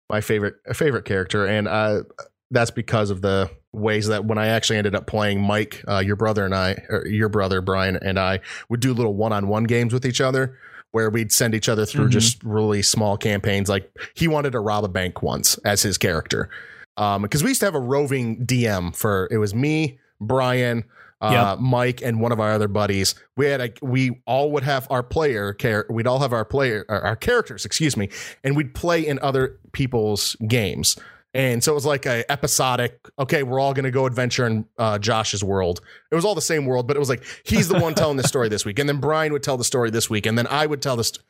my 0.09 0.21
favorite 0.21 0.55
favorite 0.73 1.05
character, 1.05 1.45
and 1.47 1.67
uh, 1.67 2.03
that's 2.51 2.71
because 2.71 3.09
of 3.09 3.21
the 3.21 3.49
ways 3.74 4.07
that 4.07 4.26
when 4.26 4.38
I 4.38 4.47
actually 4.47 4.78
ended 4.78 4.95
up 4.95 5.07
playing 5.07 5.41
Mike, 5.41 5.84
uh, 5.88 5.99
your 5.99 6.15
brother 6.15 6.45
and 6.45 6.53
I, 6.55 6.84
or 6.89 7.05
your 7.07 7.30
brother 7.30 7.59
Brian 7.61 7.97
and 7.97 8.17
I 8.19 8.39
would 8.69 8.80
do 8.80 8.93
little 8.93 9.15
one 9.15 9.34
on 9.34 9.47
one 9.47 9.63
games 9.65 9.93
with 9.93 10.05
each 10.05 10.21
other. 10.21 10.57
Where 10.91 11.09
we'd 11.09 11.32
send 11.32 11.55
each 11.55 11.67
other 11.69 11.88
through 11.88 12.09
Mhm. 12.09 12.11
just 12.11 12.43
really 12.43 12.84
small 12.84 13.17
campaigns. 13.17 13.67
Like 13.67 13.89
he 14.13 14.28
wanted 14.28 14.51
to 14.51 14.59
rob 14.59 14.84
a 14.84 14.88
bank 14.88 15.24
once 15.24 15.57
as 15.65 15.82
his 15.82 15.97
character, 15.97 16.49
um, 16.97 17.24
because 17.24 17.41
we 17.41 17.49
used 17.49 17.61
to 17.61 17.65
have 17.65 17.74
a 17.74 17.80
roving 17.80 18.45
DM 18.45 18.91
for 18.95 19.28
it 19.32 19.38
was 19.38 19.55
me, 19.55 19.97
Brian, 20.21 20.84
uh, 21.19 21.57
Mike, 21.59 22.03
and 22.03 22.21
one 22.21 22.32
of 22.32 22.39
our 22.39 22.51
other 22.51 22.67
buddies. 22.67 23.15
We 23.36 23.47
had 23.47 23.59
a 23.59 23.74
we 23.82 24.21
all 24.28 24.51
would 24.51 24.61
have 24.65 24.86
our 24.91 25.01
player 25.01 25.51
care. 25.53 25.88
We'd 25.89 26.05
all 26.05 26.19
have 26.19 26.32
our 26.32 26.45
player 26.45 26.86
our, 26.89 27.01
our 27.01 27.15
characters, 27.15 27.65
excuse 27.65 27.97
me, 27.97 28.09
and 28.43 28.55
we'd 28.55 28.76
play 28.76 29.03
in 29.03 29.17
other 29.24 29.57
people's 29.71 30.36
games. 30.47 30.95
And 31.34 31.63
so 31.63 31.71
it 31.71 31.75
was 31.75 31.86
like 31.86 32.05
a 32.05 32.29
episodic, 32.31 32.99
okay, 33.17 33.41
we're 33.41 33.59
all 33.59 33.73
going 33.73 33.86
to 33.86 33.91
go 33.91 34.05
adventure 34.05 34.45
in 34.45 34.65
uh, 34.77 34.99
Josh's 34.99 35.43
world. 35.43 35.81
It 36.11 36.15
was 36.15 36.25
all 36.25 36.36
the 36.36 36.41
same 36.41 36.65
world, 36.65 36.88
but 36.88 36.95
it 36.95 36.99
was 36.99 37.09
like 37.09 37.23
he's 37.43 37.67
the 37.67 37.79
one 37.79 37.95
telling 37.95 38.17
the 38.17 38.27
story 38.27 38.49
this 38.49 38.65
week. 38.65 38.77
And 38.77 38.88
then 38.88 38.97
Brian 38.97 39.34
would 39.34 39.43
tell 39.43 39.57
the 39.57 39.63
story 39.63 39.89
this 39.89 40.09
week. 40.09 40.25
And 40.25 40.38
then 40.38 40.45
I 40.47 40.65
would 40.65 40.81
tell 40.81 40.95
the 40.95 41.03
st- 41.03 41.23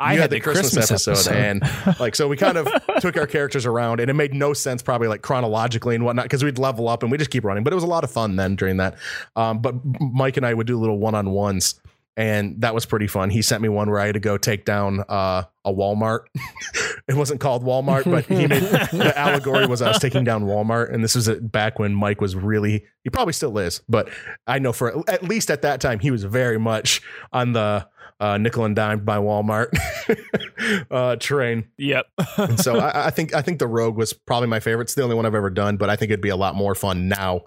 I 0.00 0.14
you 0.14 0.20
had, 0.20 0.30
the 0.30 0.38
Christmas, 0.38 0.90
episode, 0.90 1.32
and 1.32 1.60
like 1.98 2.14
so 2.14 2.28
we 2.28 2.36
kind 2.36 2.56
of 2.56 2.68
took 3.00 3.16
our 3.16 3.26
characters 3.26 3.66
around 3.66 3.98
and 3.98 4.08
it 4.08 4.14
made 4.14 4.32
no 4.32 4.52
sense 4.52 4.80
probably 4.80 5.08
like 5.08 5.22
chronologically 5.22 5.96
and 5.96 6.04
whatnot 6.04 6.24
because 6.24 6.44
we'd 6.44 6.56
level 6.56 6.88
up 6.88 7.02
and 7.02 7.10
we 7.10 7.18
just 7.18 7.30
keep 7.30 7.44
running 7.44 7.64
but 7.64 7.72
it 7.72 7.74
was 7.74 7.82
a 7.82 7.88
lot 7.88 8.04
of 8.04 8.10
fun 8.10 8.36
then 8.36 8.54
during 8.54 8.76
that 8.76 8.96
um, 9.34 9.58
but 9.58 9.74
mike 10.00 10.36
and 10.36 10.46
i 10.46 10.54
would 10.54 10.68
do 10.68 10.78
little 10.78 10.98
one-on-ones 10.98 11.80
and 12.18 12.60
that 12.60 12.74
was 12.74 12.84
pretty 12.84 13.06
fun 13.06 13.30
he 13.30 13.40
sent 13.40 13.62
me 13.62 13.68
one 13.68 13.88
where 13.88 14.00
i 14.00 14.06
had 14.06 14.14
to 14.14 14.20
go 14.20 14.36
take 14.36 14.66
down 14.66 15.02
uh, 15.08 15.42
a 15.64 15.72
walmart 15.72 16.24
it 17.08 17.14
wasn't 17.14 17.40
called 17.40 17.64
walmart 17.64 18.04
but 18.04 18.26
he 18.26 18.46
made 18.46 18.62
the 18.92 19.12
allegory 19.16 19.66
was 19.66 19.80
i 19.80 19.88
was 19.88 19.98
taking 19.98 20.24
down 20.24 20.44
walmart 20.44 20.92
and 20.92 21.02
this 21.02 21.14
was 21.14 21.28
back 21.40 21.78
when 21.78 21.94
mike 21.94 22.20
was 22.20 22.34
really 22.34 22.84
he 23.04 23.10
probably 23.10 23.32
still 23.32 23.56
is 23.56 23.80
but 23.88 24.10
i 24.46 24.58
know 24.58 24.72
for 24.72 25.08
at 25.08 25.22
least 25.22 25.50
at 25.50 25.62
that 25.62 25.80
time 25.80 26.00
he 26.00 26.10
was 26.10 26.24
very 26.24 26.58
much 26.58 27.00
on 27.32 27.52
the 27.52 27.86
uh, 28.20 28.36
nickel 28.36 28.64
and 28.64 28.74
dime 28.74 29.04
by 29.04 29.16
Walmart 29.16 29.68
uh, 30.90 31.14
train. 31.20 31.68
Yep. 31.78 32.06
and 32.36 32.58
so 32.58 32.76
I, 32.80 33.06
I, 33.06 33.10
think 33.10 33.32
I 33.32 33.42
think 33.42 33.60
the 33.60 33.68
Rogue 33.68 33.96
was 33.96 34.12
probably 34.12 34.48
my 34.48 34.58
favorite. 34.58 34.86
It's 34.86 34.94
the 34.94 35.04
only 35.04 35.14
one 35.14 35.24
I've 35.24 35.36
ever 35.36 35.50
done, 35.50 35.76
but 35.76 35.88
I 35.88 35.94
think 35.94 36.10
it'd 36.10 36.20
be 36.20 36.28
a 36.28 36.36
lot 36.36 36.56
more 36.56 36.74
fun 36.74 37.06
now 37.06 37.42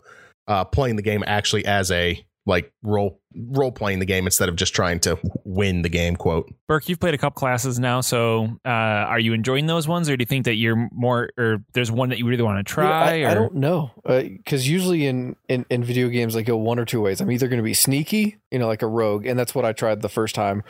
uh, 0.48 0.64
playing 0.64 0.96
the 0.96 1.02
game 1.02 1.26
actually 1.28 1.66
as 1.66 1.92
a 1.92 2.26
like 2.46 2.72
role 2.82 3.20
role 3.36 3.72
playing 3.72 4.00
the 4.00 4.06
game 4.06 4.26
instead 4.26 4.50
of 4.50 4.56
just 4.56 4.74
trying 4.74 5.00
to 5.00 5.18
win 5.44 5.84
the 5.84 5.90
game 5.90 6.16
quote. 6.16 6.52
Burke 6.68 6.90
you've 6.90 7.00
played 7.00 7.14
a 7.14 7.18
couple 7.18 7.40
classes 7.40 7.80
now 7.80 8.02
so 8.02 8.48
uh, 8.66 8.70
are 8.70 9.20
you 9.20 9.34
enjoying 9.34 9.68
those 9.68 9.88
ones 9.88 10.10
or 10.10 10.18
do 10.18 10.24
you 10.24 10.26
think 10.26 10.46
that 10.46 10.56
you're 10.56 10.90
more 10.92 11.30
or 11.38 11.64
there's 11.74 11.92
one 11.92 12.10
that 12.10 12.18
you 12.18 12.28
really 12.28 12.44
want 12.44 12.58
to 12.58 12.64
try 12.64 13.22
I, 13.22 13.32
I, 13.32 13.34
don't 13.34 13.56
know. 13.56 13.92
Because 14.06 14.68
uh, 14.68 14.72
usually 14.72 15.06
in, 15.06 15.36
in 15.48 15.66
in 15.70 15.84
video 15.84 16.10
games 16.10 16.36
i 16.36 16.42
go 16.42 16.58
one 16.58 16.80
or 16.80 16.86
two 16.86 17.02
ways. 17.02 17.22
I'm 17.22 17.32
either 17.32 17.48
going 17.48 17.60
to 17.60 17.64
be 17.64 17.74
sneaky 17.74 18.38
you 18.50 18.60
know 18.60 18.68
like 18.68 18.82
a 18.82 18.88
rogue 18.88 19.26
and 19.26 19.38
that's 19.38 19.54
what 19.54 19.66
i 19.66 19.72
tried 19.72 20.02
the 20.02 20.10
first 20.10 20.34
time 20.36 20.64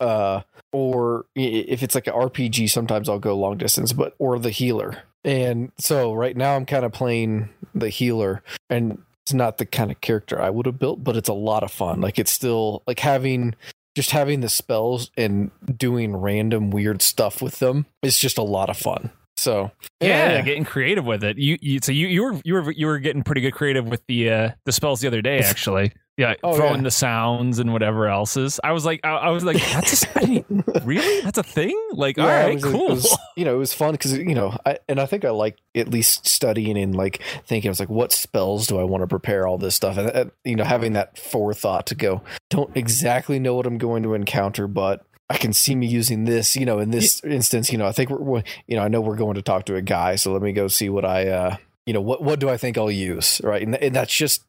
uh 0.00 0.40
or 0.72 1.26
if 1.34 1.82
it's 1.82 1.94
like 1.94 2.06
an 2.06 2.14
rpg 2.14 2.70
sometimes 2.70 3.08
i'll 3.08 3.18
go 3.18 3.36
long 3.36 3.58
distance 3.58 3.92
but 3.92 4.14
or 4.18 4.38
the 4.38 4.50
healer. 4.50 5.02
And 5.22 5.70
so 5.78 6.14
right 6.14 6.34
now 6.34 6.56
i'm 6.56 6.64
kind 6.64 6.84
of 6.84 6.92
playing 6.92 7.50
the 7.74 7.90
healer 7.90 8.42
and 8.70 9.02
it's 9.30 9.34
not 9.34 9.58
the 9.58 9.66
kind 9.66 9.92
of 9.92 10.00
character 10.00 10.42
I 10.42 10.50
would 10.50 10.66
have 10.66 10.80
built, 10.80 11.04
but 11.04 11.16
it's 11.16 11.28
a 11.28 11.32
lot 11.34 11.62
of 11.62 11.70
fun. 11.70 12.00
Like 12.00 12.18
it's 12.18 12.32
still 12.32 12.82
like 12.88 12.98
having 12.98 13.54
just 13.94 14.10
having 14.10 14.40
the 14.40 14.48
spells 14.48 15.12
and 15.16 15.52
doing 15.76 16.16
random 16.16 16.70
weird 16.70 17.00
stuff 17.00 17.40
with 17.40 17.60
them 17.60 17.86
is 18.02 18.18
just 18.18 18.38
a 18.38 18.42
lot 18.42 18.70
of 18.70 18.76
fun. 18.76 19.10
So 19.40 19.70
yeah, 20.00 20.32
yeah, 20.32 20.42
getting 20.42 20.64
creative 20.64 21.06
with 21.06 21.24
it. 21.24 21.38
You, 21.38 21.56
you 21.62 21.80
so 21.82 21.92
you 21.92 22.08
you 22.08 22.22
were 22.22 22.40
you 22.44 22.54
were 22.54 22.70
you 22.72 22.86
were 22.86 22.98
getting 22.98 23.22
pretty 23.22 23.40
good 23.40 23.54
creative 23.54 23.86
with 23.86 24.02
the 24.06 24.30
uh 24.30 24.50
the 24.66 24.72
spells 24.72 25.00
the 25.00 25.08
other 25.08 25.22
day 25.22 25.38
actually. 25.38 25.92
Yeah, 26.18 26.34
oh, 26.42 26.54
throwing 26.54 26.76
yeah. 26.76 26.82
the 26.82 26.90
sounds 26.90 27.58
and 27.58 27.72
whatever 27.72 28.06
else 28.06 28.36
is. 28.36 28.60
I 28.62 28.72
was 28.72 28.84
like, 28.84 29.00
I, 29.04 29.08
I 29.08 29.30
was 29.30 29.42
like, 29.42 29.56
that's 29.56 30.04
a, 30.04 30.08
I 30.20 30.26
mean, 30.26 30.64
really, 30.84 31.22
that's 31.22 31.38
a 31.38 31.42
thing. 31.42 31.74
Like, 31.92 32.18
yeah, 32.18 32.24
all 32.24 32.28
right, 32.28 32.54
was, 32.56 32.64
cool. 32.64 32.88
Was, 32.88 33.18
you 33.38 33.46
know, 33.46 33.54
it 33.54 33.58
was 33.58 33.72
fun 33.72 33.92
because 33.92 34.18
you 34.18 34.34
know, 34.34 34.54
I, 34.66 34.80
and 34.86 35.00
I 35.00 35.06
think 35.06 35.24
I 35.24 35.30
like 35.30 35.56
at 35.74 35.88
least 35.88 36.26
studying 36.26 36.76
and 36.76 36.94
like 36.94 37.22
thinking. 37.46 37.70
I 37.70 37.72
was 37.72 37.80
like, 37.80 37.88
what 37.88 38.12
spells 38.12 38.66
do 38.66 38.78
I 38.78 38.84
want 38.84 39.02
to 39.02 39.06
prepare 39.06 39.46
all 39.46 39.56
this 39.56 39.74
stuff, 39.74 39.96
and 39.96 40.10
uh, 40.10 40.24
you 40.44 40.56
know, 40.56 40.64
having 40.64 40.92
that 40.92 41.16
forethought 41.16 41.86
to 41.86 41.94
go. 41.94 42.20
Don't 42.50 42.76
exactly 42.76 43.38
know 43.38 43.54
what 43.54 43.64
I'm 43.64 43.78
going 43.78 44.02
to 44.02 44.12
encounter, 44.12 44.66
but 44.66 45.06
I 45.30 45.38
can 45.38 45.52
see 45.52 45.76
me 45.76 45.86
using 45.86 46.24
this, 46.24 46.56
you 46.56 46.66
know, 46.66 46.80
in 46.80 46.90
this 46.90 47.22
instance, 47.22 47.70
you 47.70 47.78
know, 47.78 47.86
I 47.86 47.92
think 47.92 48.10
we're, 48.10 48.42
you 48.66 48.76
know, 48.76 48.82
I 48.82 48.88
know 48.88 49.00
we're 49.00 49.14
going 49.14 49.36
to 49.36 49.42
talk 49.42 49.64
to 49.66 49.76
a 49.76 49.82
guy, 49.82 50.16
so 50.16 50.32
let 50.32 50.42
me 50.42 50.52
go 50.52 50.66
see 50.66 50.88
what 50.88 51.04
I, 51.04 51.28
uh, 51.28 51.56
you 51.86 51.94
know, 51.94 52.00
what, 52.00 52.20
what 52.20 52.40
do 52.40 52.48
I 52.48 52.56
think 52.56 52.76
I'll 52.76 52.90
use? 52.90 53.40
Right. 53.44 53.62
And, 53.62 53.76
and 53.76 53.94
that's 53.94 54.12
just 54.12 54.42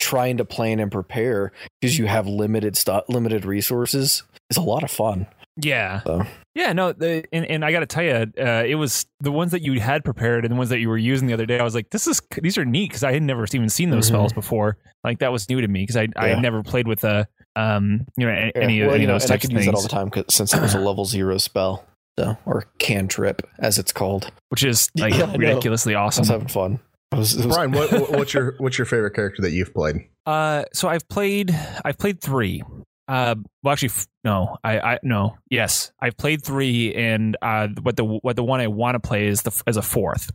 trying 0.00 0.38
to 0.38 0.46
plan 0.46 0.80
and 0.80 0.90
prepare 0.90 1.52
because 1.80 1.98
you 1.98 2.06
have 2.06 2.26
limited 2.26 2.78
stuff, 2.78 3.04
limited 3.08 3.44
resources 3.44 4.22
is 4.48 4.56
a 4.56 4.62
lot 4.62 4.82
of 4.82 4.90
fun. 4.90 5.26
Yeah. 5.56 6.00
So. 6.04 6.22
Yeah, 6.54 6.72
no, 6.72 6.92
the, 6.92 7.24
and, 7.30 7.46
and 7.46 7.64
I 7.64 7.72
got 7.72 7.80
to 7.80 7.86
tell 7.86 8.02
you, 8.02 8.32
uh, 8.38 8.64
it 8.66 8.74
was 8.76 9.04
the 9.20 9.32
ones 9.32 9.52
that 9.52 9.62
you 9.62 9.80
had 9.80 10.02
prepared 10.02 10.44
and 10.44 10.52
the 10.52 10.56
ones 10.56 10.70
that 10.70 10.80
you 10.80 10.88
were 10.88 10.98
using 10.98 11.28
the 11.28 11.34
other 11.34 11.46
day. 11.46 11.58
I 11.58 11.62
was 11.62 11.74
like, 11.74 11.90
this 11.90 12.06
is 12.06 12.22
these 12.40 12.56
are 12.56 12.64
neat 12.64 12.88
because 12.88 13.04
I 13.04 13.12
had 13.12 13.22
never 13.22 13.44
even 13.52 13.68
seen 13.68 13.90
those 13.90 14.06
mm-hmm. 14.06 14.14
spells 14.14 14.32
before. 14.32 14.76
Like 15.04 15.18
that 15.20 15.32
was 15.32 15.48
new 15.48 15.60
to 15.60 15.68
me 15.68 15.82
because 15.82 15.96
I 15.96 16.02
yeah. 16.02 16.08
I 16.16 16.28
had 16.28 16.42
never 16.42 16.62
played 16.62 16.86
with 16.86 17.04
a 17.04 17.26
um 17.56 18.06
you 18.16 18.26
know 18.26 18.32
any, 18.54 18.78
yeah. 18.78 18.86
well, 18.86 18.94
any 18.94 19.02
you 19.02 19.06
know, 19.06 19.16
of 19.16 19.22
those 19.22 19.28
types 19.28 19.44
I 19.44 19.48
could 19.48 19.56
use 19.56 19.66
that 19.66 19.74
all 19.74 19.82
the 19.82 19.88
time 19.88 20.10
since 20.28 20.54
it 20.54 20.60
was 20.60 20.74
a 20.74 20.80
level 20.80 21.04
zero 21.04 21.38
spell, 21.38 21.84
so 22.18 22.36
or 22.46 22.64
cantrip 22.78 23.46
as 23.58 23.78
it's 23.78 23.92
called, 23.92 24.30
which 24.48 24.64
is 24.64 24.88
like 24.96 25.14
yeah, 25.14 25.32
ridiculously 25.32 25.94
awesome. 25.94 26.20
I 26.20 26.22
was 26.22 26.28
having 26.28 26.48
fun. 26.48 26.80
Was, 27.12 27.36
was, 27.36 27.46
Brian, 27.46 27.72
what, 27.72 28.10
what's 28.10 28.32
your 28.32 28.54
what's 28.58 28.78
your 28.78 28.86
favorite 28.86 29.14
character 29.14 29.42
that 29.42 29.50
you've 29.50 29.74
played? 29.74 30.08
Uh, 30.24 30.64
so 30.72 30.88
I've 30.88 31.06
played 31.08 31.54
I've 31.84 31.98
played 31.98 32.20
three. 32.20 32.62
Uh, 33.08 33.34
well, 33.62 33.72
actually, 33.72 33.90
no, 34.24 34.56
I, 34.64 34.78
I, 34.78 34.98
no, 35.02 35.36
yes, 35.50 35.92
I've 36.00 36.16
played 36.16 36.42
three, 36.44 36.94
and 36.94 37.36
uh, 37.42 37.68
what 37.82 37.96
the 37.96 38.04
what 38.04 38.36
the 38.36 38.44
one 38.44 38.60
I 38.60 38.68
want 38.68 38.94
to 38.94 39.06
play 39.06 39.26
is 39.26 39.42
the 39.42 39.62
as 39.66 39.76
a 39.76 39.82
fourth. 39.82 40.30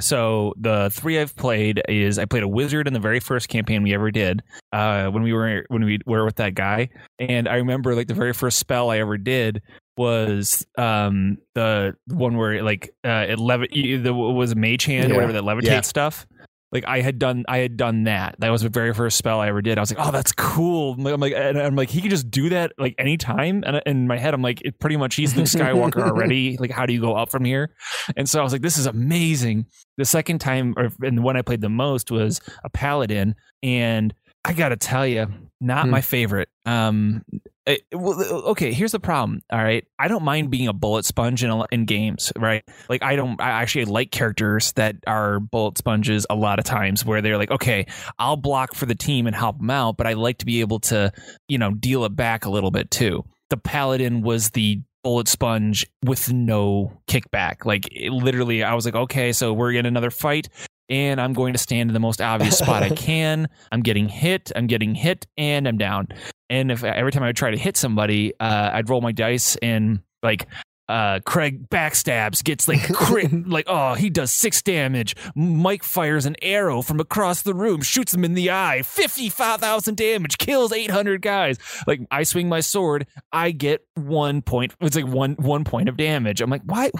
So 0.00 0.54
the 0.58 0.90
three 0.92 1.20
I've 1.20 1.36
played 1.36 1.82
is 1.88 2.18
I 2.18 2.24
played 2.24 2.42
a 2.42 2.48
wizard 2.48 2.86
in 2.86 2.94
the 2.94 3.00
very 3.00 3.20
first 3.20 3.48
campaign 3.48 3.82
we 3.82 3.94
ever 3.94 4.10
did, 4.10 4.42
uh, 4.72 5.08
when 5.08 5.22
we 5.22 5.32
were 5.32 5.64
when 5.68 5.84
we 5.84 5.98
were 6.06 6.24
with 6.24 6.36
that 6.36 6.54
guy, 6.54 6.88
and 7.18 7.48
I 7.48 7.56
remember 7.56 7.94
like 7.94 8.08
the 8.08 8.14
very 8.14 8.32
first 8.32 8.58
spell 8.58 8.90
I 8.90 8.98
ever 8.98 9.18
did 9.18 9.62
was 9.96 10.66
um 10.78 11.36
the 11.54 11.94
one 12.06 12.36
where 12.36 12.62
like 12.62 12.94
uh 13.04 13.26
it 13.28 13.38
levi- 13.38 13.98
the 13.98 14.14
was 14.14 14.56
mage 14.56 14.86
hand 14.86 15.10
yeah. 15.10 15.14
or 15.14 15.16
whatever 15.16 15.34
that 15.34 15.42
levitate 15.42 15.66
yeah. 15.66 15.80
stuff 15.82 16.26
like 16.72 16.84
I 16.86 17.02
had 17.02 17.18
done 17.18 17.44
I 17.46 17.58
had 17.58 17.76
done 17.76 18.04
that. 18.04 18.36
That 18.38 18.48
was 18.48 18.62
the 18.62 18.70
very 18.70 18.94
first 18.94 19.18
spell 19.18 19.40
I 19.40 19.48
ever 19.48 19.60
did. 19.60 19.78
I 19.78 19.82
was 19.82 19.94
like, 19.94 20.04
oh, 20.04 20.10
that's 20.10 20.32
cool. 20.32 20.94
I'm 20.94 21.20
like, 21.20 21.34
and 21.34 21.60
I'm 21.60 21.76
like, 21.76 21.90
he 21.90 22.00
could 22.00 22.10
just 22.10 22.30
do 22.30 22.48
that 22.48 22.72
like 22.78 22.94
anytime. 22.98 23.62
And 23.66 23.82
in 23.84 24.06
my 24.06 24.16
head, 24.16 24.32
I'm 24.32 24.40
like, 24.40 24.62
it 24.62 24.80
pretty 24.80 24.96
much 24.96 25.14
he's 25.14 25.34
the 25.34 25.42
Skywalker 25.42 26.02
already. 26.08 26.56
Like, 26.56 26.70
how 26.70 26.86
do 26.86 26.94
you 26.94 27.00
go 27.00 27.14
up 27.14 27.30
from 27.30 27.44
here? 27.44 27.74
And 28.16 28.28
so 28.28 28.40
I 28.40 28.42
was 28.42 28.52
like, 28.52 28.62
this 28.62 28.78
is 28.78 28.86
amazing. 28.86 29.66
The 29.98 30.06
second 30.06 30.38
time, 30.38 30.74
or 30.78 30.90
and 31.02 31.18
the 31.18 31.22
one 31.22 31.36
I 31.36 31.42
played 31.42 31.60
the 31.60 31.68
most 31.68 32.10
was 32.10 32.40
a 32.64 32.70
paladin, 32.70 33.34
and 33.62 34.14
I 34.44 34.54
gotta 34.54 34.76
tell 34.76 35.06
you, 35.06 35.28
not 35.60 35.84
hmm. 35.84 35.90
my 35.90 36.00
favorite. 36.00 36.48
Um, 36.64 37.22
it, 37.64 37.82
well, 37.92 38.20
okay, 38.48 38.72
here's 38.72 38.92
the 38.92 39.00
problem. 39.00 39.40
All 39.50 39.62
right, 39.62 39.86
I 39.98 40.08
don't 40.08 40.24
mind 40.24 40.50
being 40.50 40.66
a 40.66 40.72
bullet 40.72 41.04
sponge 41.04 41.44
in 41.44 41.62
in 41.70 41.84
games, 41.84 42.32
right? 42.36 42.64
Like 42.88 43.02
I 43.02 43.14
don't. 43.14 43.40
I 43.40 43.50
actually 43.62 43.84
like 43.84 44.10
characters 44.10 44.72
that 44.72 44.96
are 45.06 45.38
bullet 45.38 45.78
sponges 45.78 46.26
a 46.28 46.34
lot 46.34 46.58
of 46.58 46.64
times, 46.64 47.04
where 47.04 47.22
they're 47.22 47.38
like, 47.38 47.52
okay, 47.52 47.86
I'll 48.18 48.36
block 48.36 48.74
for 48.74 48.86
the 48.86 48.96
team 48.96 49.26
and 49.26 49.36
help 49.36 49.58
them 49.58 49.70
out, 49.70 49.96
but 49.96 50.06
I 50.06 50.14
like 50.14 50.38
to 50.38 50.46
be 50.46 50.60
able 50.60 50.80
to, 50.80 51.12
you 51.46 51.58
know, 51.58 51.70
deal 51.70 52.04
it 52.04 52.16
back 52.16 52.44
a 52.44 52.50
little 52.50 52.72
bit 52.72 52.90
too. 52.90 53.24
The 53.50 53.56
paladin 53.56 54.22
was 54.22 54.50
the 54.50 54.80
bullet 55.04 55.28
sponge 55.28 55.86
with 56.04 56.32
no 56.32 57.00
kickback. 57.06 57.64
Like 57.64 57.88
it, 57.92 58.10
literally, 58.10 58.64
I 58.64 58.74
was 58.74 58.84
like, 58.84 58.94
okay, 58.94 59.32
so 59.32 59.52
we're 59.52 59.72
in 59.72 59.86
another 59.86 60.10
fight 60.10 60.48
and 60.88 61.20
I'm 61.20 61.32
going 61.32 61.54
to 61.54 61.58
stand 61.58 61.90
in 61.90 61.94
the 61.94 62.00
most 62.00 62.20
obvious 62.20 62.58
spot 62.58 62.82
I 62.82 62.90
can. 62.96 63.48
I'm 63.70 63.80
getting 63.80 64.08
hit, 64.08 64.52
I'm 64.54 64.66
getting 64.66 64.94
hit, 64.94 65.26
and 65.36 65.66
I'm 65.66 65.78
down. 65.78 66.08
And 66.52 66.70
if 66.70 66.84
every 66.84 67.12
time 67.12 67.22
I 67.22 67.28
would 67.28 67.36
try 67.36 67.50
to 67.50 67.56
hit 67.56 67.78
somebody, 67.78 68.34
uh, 68.38 68.70
I'd 68.74 68.90
roll 68.90 69.00
my 69.00 69.12
dice 69.12 69.56
and 69.62 70.00
like 70.22 70.46
uh, 70.86 71.20
Craig 71.24 71.70
backstabs, 71.70 72.44
gets 72.44 72.68
like 72.68 72.82
crit, 72.92 73.48
like 73.48 73.64
oh 73.68 73.94
he 73.94 74.10
does 74.10 74.30
six 74.30 74.60
damage. 74.60 75.16
Mike 75.34 75.82
fires 75.82 76.26
an 76.26 76.36
arrow 76.42 76.82
from 76.82 77.00
across 77.00 77.40
the 77.40 77.54
room, 77.54 77.80
shoots 77.80 78.12
him 78.12 78.22
in 78.22 78.34
the 78.34 78.50
eye, 78.50 78.82
fifty 78.82 79.30
five 79.30 79.60
thousand 79.60 79.96
damage, 79.96 80.36
kills 80.36 80.72
eight 80.72 80.90
hundred 80.90 81.22
guys. 81.22 81.56
Like 81.86 82.02
I 82.10 82.24
swing 82.24 82.50
my 82.50 82.60
sword, 82.60 83.06
I 83.32 83.52
get 83.52 83.86
one 83.94 84.42
point. 84.42 84.74
It's 84.82 84.94
like 84.94 85.06
one 85.06 85.36
one 85.36 85.64
point 85.64 85.88
of 85.88 85.96
damage. 85.96 86.42
I'm 86.42 86.50
like, 86.50 86.64
why? 86.66 86.90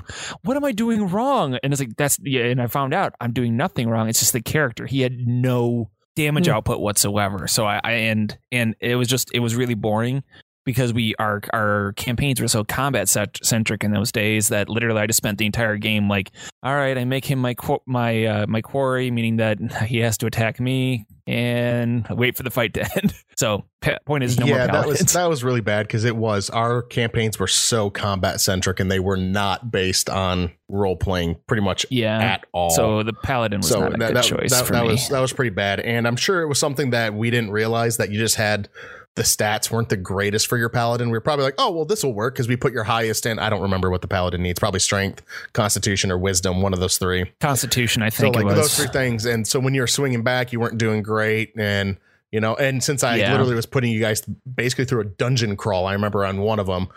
What 0.44 0.56
am 0.56 0.64
I 0.64 0.72
doing 0.72 1.08
wrong? 1.08 1.58
And 1.62 1.74
it's 1.74 1.80
like 1.80 1.94
that's 1.98 2.18
yeah. 2.22 2.44
And 2.44 2.62
I 2.62 2.68
found 2.68 2.94
out 2.94 3.12
I'm 3.20 3.34
doing 3.34 3.58
nothing 3.58 3.90
wrong. 3.90 4.08
It's 4.08 4.20
just 4.20 4.32
the 4.32 4.40
character. 4.40 4.86
He 4.86 5.02
had 5.02 5.12
no 5.26 5.90
damage 6.16 6.46
mm. 6.46 6.52
output 6.52 6.80
whatsoever. 6.80 7.46
So 7.46 7.64
I, 7.64 7.80
I 7.82 7.92
and 7.92 8.36
and 8.50 8.74
it 8.80 8.96
was 8.96 9.08
just 9.08 9.30
it 9.34 9.40
was 9.40 9.54
really 9.54 9.74
boring 9.74 10.22
because 10.64 10.92
we 10.92 11.14
our 11.18 11.40
our 11.52 11.92
campaigns 11.94 12.40
were 12.40 12.48
so 12.48 12.64
combat 12.64 13.08
centric 13.08 13.84
in 13.84 13.92
those 13.92 14.12
days 14.12 14.48
that 14.48 14.68
literally 14.68 15.00
I 15.00 15.06
just 15.06 15.16
spent 15.16 15.38
the 15.38 15.46
entire 15.46 15.76
game 15.76 16.08
like, 16.08 16.30
all 16.62 16.74
right, 16.74 16.96
I 16.96 17.04
make 17.04 17.24
him 17.24 17.38
my 17.38 17.54
my 17.86 18.24
uh, 18.24 18.46
my 18.46 18.60
quarry, 18.60 19.10
meaning 19.10 19.36
that 19.36 19.58
he 19.86 19.98
has 19.98 20.18
to 20.18 20.26
attack 20.26 20.60
me 20.60 21.06
and 21.26 22.06
wait 22.10 22.36
for 22.36 22.42
the 22.42 22.50
fight 22.50 22.74
to 22.74 22.80
end. 22.96 23.14
So 23.36 23.64
point 24.04 24.24
is, 24.24 24.38
no 24.38 24.46
yeah, 24.46 24.66
that 24.66 24.86
was 24.86 25.00
that 25.00 25.28
was 25.28 25.42
really 25.42 25.60
bad 25.60 25.86
because 25.86 26.04
it 26.04 26.16
was 26.16 26.50
our 26.50 26.82
campaigns 26.82 27.38
were 27.38 27.46
so 27.46 27.90
combat 27.90 28.40
centric 28.40 28.80
and 28.80 28.90
they 28.90 29.00
were 29.00 29.16
not 29.16 29.70
based 29.70 30.10
on 30.10 30.52
role 30.68 30.96
playing 30.96 31.36
pretty 31.46 31.62
much 31.62 31.86
yeah. 31.90 32.18
at 32.18 32.46
all. 32.52 32.70
So 32.70 33.02
the 33.02 33.12
paladin 33.12 33.60
was 33.60 33.68
so 33.68 33.80
not 33.80 33.94
a 33.94 33.98
that, 33.98 34.06
good 34.08 34.16
that, 34.16 34.24
choice 34.24 34.50
that, 34.50 34.66
for 34.66 34.72
that 34.72 34.82
me. 34.82 34.92
was 34.92 35.08
that 35.08 35.20
was 35.20 35.32
pretty 35.32 35.50
bad, 35.50 35.80
and 35.80 36.06
I'm 36.06 36.16
sure 36.16 36.42
it 36.42 36.48
was 36.48 36.58
something 36.58 36.90
that 36.90 37.14
we 37.14 37.30
didn't 37.30 37.50
realize 37.50 37.96
that 37.96 38.10
you 38.10 38.18
just 38.18 38.36
had 38.36 38.68
the 39.14 39.22
stats 39.22 39.70
weren't 39.70 39.90
the 39.90 39.96
greatest 39.96 40.46
for 40.46 40.56
your 40.56 40.70
paladin. 40.70 41.08
We 41.08 41.12
were 41.12 41.20
probably 41.20 41.44
like, 41.44 41.56
oh 41.58 41.70
well, 41.70 41.84
this 41.84 42.02
will 42.02 42.14
work 42.14 42.34
because 42.34 42.48
we 42.48 42.56
put 42.56 42.72
your 42.72 42.84
highest 42.84 43.26
in. 43.26 43.38
I 43.38 43.50
don't 43.50 43.60
remember 43.60 43.90
what 43.90 44.00
the 44.00 44.08
paladin 44.08 44.42
needs. 44.42 44.58
Probably 44.58 44.80
strength, 44.80 45.22
constitution, 45.52 46.10
or 46.10 46.16
wisdom. 46.18 46.62
One 46.62 46.72
of 46.72 46.80
those 46.80 46.96
three. 46.98 47.30
Constitution, 47.40 48.02
I 48.02 48.08
So 48.08 48.22
think 48.22 48.36
like 48.36 48.42
it 48.44 48.46
was. 48.46 48.56
those 48.56 48.76
three 48.76 48.86
things. 48.88 49.26
And 49.26 49.46
so 49.46 49.60
when 49.60 49.74
you 49.74 49.82
were 49.82 49.86
swinging 49.86 50.22
back, 50.22 50.52
you 50.52 50.60
weren't 50.60 50.78
doing 50.78 51.02
great. 51.02 51.52
And 51.58 51.98
you 52.30 52.40
know, 52.40 52.54
and 52.56 52.82
since 52.82 53.04
I 53.04 53.16
Yeah. 53.16 53.32
literally 53.32 53.54
was 53.54 53.66
putting 53.66 53.92
you 53.92 54.00
guys 54.00 54.22
basically 54.22 54.86
through 54.86 55.00
a 55.02 55.04
dungeon 55.04 55.54
crawl, 55.56 55.86
I 55.86 55.92
remember 55.92 56.24
on 56.24 56.40
one 56.40 56.58
of 56.58 56.66
them. 56.66 56.88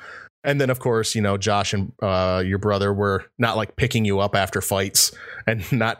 And 0.45 0.61
then 0.61 0.69
of 0.69 0.79
course, 0.79 1.15
you 1.15 1.21
know, 1.21 1.37
Josh 1.37 1.73
and 1.73 1.91
uh, 2.01 2.43
your 2.45 2.57
brother 2.59 2.93
were 2.93 3.25
not 3.37 3.57
like 3.57 3.75
picking 3.75 4.05
you 4.05 4.19
up 4.19 4.35
after 4.35 4.61
fights 4.61 5.11
and 5.47 5.69
not 5.71 5.99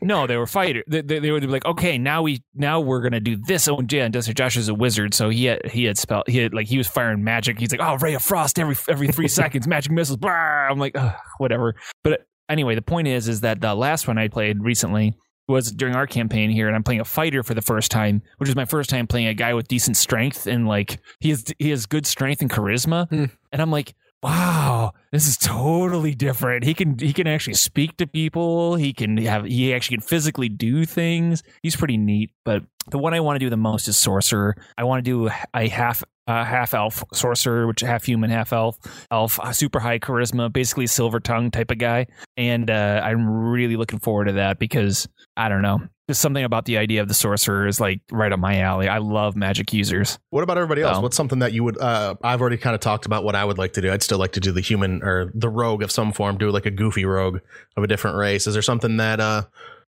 No, 0.00 0.26
they 0.26 0.36
were 0.36 0.46
fighter. 0.46 0.84
They, 0.86 1.00
they, 1.00 1.18
they 1.18 1.30
would 1.32 1.40
be 1.42 1.48
like, 1.48 1.64
okay, 1.64 1.98
now 1.98 2.22
we 2.22 2.42
now 2.54 2.80
we're 2.80 3.00
gonna 3.00 3.20
do 3.20 3.36
this. 3.36 3.66
Oh, 3.68 3.80
yeah, 3.90 4.04
and 4.04 4.36
Josh 4.36 4.56
is 4.56 4.68
a 4.68 4.74
wizard, 4.74 5.14
so 5.14 5.30
he 5.30 5.46
had 5.46 5.66
he 5.70 5.84
had 5.84 5.98
spell 5.98 6.22
he 6.26 6.38
had 6.38 6.54
like 6.54 6.66
he 6.66 6.78
was 6.78 6.86
firing 6.86 7.24
magic. 7.24 7.58
He's 7.58 7.72
like, 7.72 7.80
oh, 7.80 7.96
ray 7.96 8.14
of 8.14 8.22
frost 8.22 8.58
every 8.58 8.76
every 8.88 9.08
three 9.08 9.28
seconds, 9.40 9.66
magic 9.66 9.90
missiles. 9.92 10.18
Blah. 10.18 10.30
I'm 10.30 10.78
like, 10.78 10.96
whatever. 11.38 11.74
But 12.04 12.26
anyway, 12.48 12.74
the 12.74 12.82
point 12.82 13.08
is, 13.08 13.28
is 13.28 13.40
that 13.40 13.60
the 13.60 13.74
last 13.74 14.06
one 14.06 14.18
I 14.18 14.28
played 14.28 14.62
recently 14.62 15.14
was 15.48 15.70
during 15.70 15.94
our 15.94 16.08
campaign 16.08 16.50
here, 16.50 16.66
and 16.66 16.74
I'm 16.74 16.82
playing 16.82 17.00
a 17.00 17.04
fighter 17.04 17.44
for 17.44 17.54
the 17.54 17.62
first 17.62 17.90
time, 17.92 18.20
which 18.38 18.48
is 18.48 18.56
my 18.56 18.64
first 18.64 18.90
time 18.90 19.06
playing 19.06 19.28
a 19.28 19.34
guy 19.34 19.54
with 19.54 19.68
decent 19.68 19.96
strength 19.96 20.46
and 20.48 20.66
like 20.66 20.98
he 21.20 21.30
has 21.30 21.44
he 21.58 21.70
has 21.70 21.86
good 21.86 22.04
strength 22.06 22.42
and 22.42 22.50
charisma, 22.50 23.08
Hmm. 23.08 23.26
And 23.56 23.62
I'm 23.62 23.70
like. 23.70 23.94
Wow, 24.22 24.92
this 25.12 25.28
is 25.28 25.36
totally 25.36 26.14
different. 26.14 26.64
He 26.64 26.74
can 26.74 26.98
he 26.98 27.12
can 27.12 27.26
actually 27.26 27.54
speak 27.54 27.98
to 27.98 28.06
people. 28.06 28.74
He 28.74 28.92
can 28.92 29.18
have 29.18 29.44
he 29.44 29.72
actually 29.72 29.98
can 29.98 30.06
physically 30.06 30.48
do 30.48 30.84
things. 30.84 31.42
He's 31.62 31.76
pretty 31.76 31.98
neat. 31.98 32.32
But 32.44 32.64
the 32.90 32.98
one 32.98 33.14
I 33.14 33.20
want 33.20 33.36
to 33.36 33.44
do 33.44 33.50
the 33.50 33.58
most 33.58 33.86
is 33.86 33.96
sorcerer. 33.96 34.56
I 34.76 34.84
want 34.84 35.04
to 35.04 35.08
do 35.10 35.30
a 35.54 35.68
half 35.68 36.02
uh, 36.26 36.44
half 36.44 36.74
elf 36.74 37.04
sorcerer, 37.12 37.66
which 37.66 37.80
half 37.80 38.04
human, 38.04 38.30
half 38.30 38.52
elf, 38.52 38.78
elf, 39.10 39.38
super 39.52 39.78
high 39.80 39.98
charisma, 39.98 40.52
basically 40.52 40.86
silver 40.86 41.20
tongue 41.20 41.50
type 41.50 41.70
of 41.70 41.78
guy. 41.78 42.06
And 42.36 42.70
uh, 42.70 43.00
I'm 43.04 43.28
really 43.28 43.76
looking 43.76 43.98
forward 43.98 44.26
to 44.26 44.32
that 44.32 44.58
because 44.58 45.08
I 45.36 45.48
don't 45.48 45.62
know, 45.62 45.80
just 46.08 46.20
something 46.20 46.44
about 46.44 46.64
the 46.64 46.78
idea 46.78 47.02
of 47.02 47.08
the 47.08 47.14
sorcerer 47.14 47.66
is 47.66 47.80
like 47.80 48.00
right 48.10 48.32
up 48.32 48.38
my 48.38 48.60
alley. 48.60 48.88
I 48.88 48.98
love 48.98 49.36
magic 49.36 49.72
users. 49.72 50.18
What 50.30 50.42
about 50.42 50.56
everybody 50.56 50.82
else? 50.82 50.98
Oh. 50.98 51.00
What's 51.00 51.16
something 51.16 51.40
that 51.40 51.52
you 51.52 51.64
would? 51.64 51.78
Uh, 51.78 52.14
I've 52.22 52.40
already 52.40 52.56
kind 52.56 52.74
of 52.74 52.80
talked 52.80 53.06
about 53.06 53.24
what 53.24 53.34
I 53.34 53.44
would 53.44 53.58
like 53.58 53.72
to 53.74 53.80
do. 53.80 53.92
I'd 53.92 54.02
still 54.02 54.18
like 54.18 54.32
to 54.32 54.40
do 54.40 54.52
the 54.52 54.60
human 54.60 55.02
or 55.02 55.32
the 55.34 55.48
rogue 55.48 55.82
of 55.82 55.90
some 55.90 56.12
form. 56.12 56.38
Do 56.38 56.50
like 56.50 56.66
a 56.66 56.70
goofy 56.70 57.04
rogue 57.04 57.40
of 57.76 57.84
a 57.84 57.86
different 57.86 58.16
race. 58.16 58.46
Is 58.46 58.54
there 58.54 58.62
something 58.62 58.98
that 58.98 59.20
uh 59.20 59.42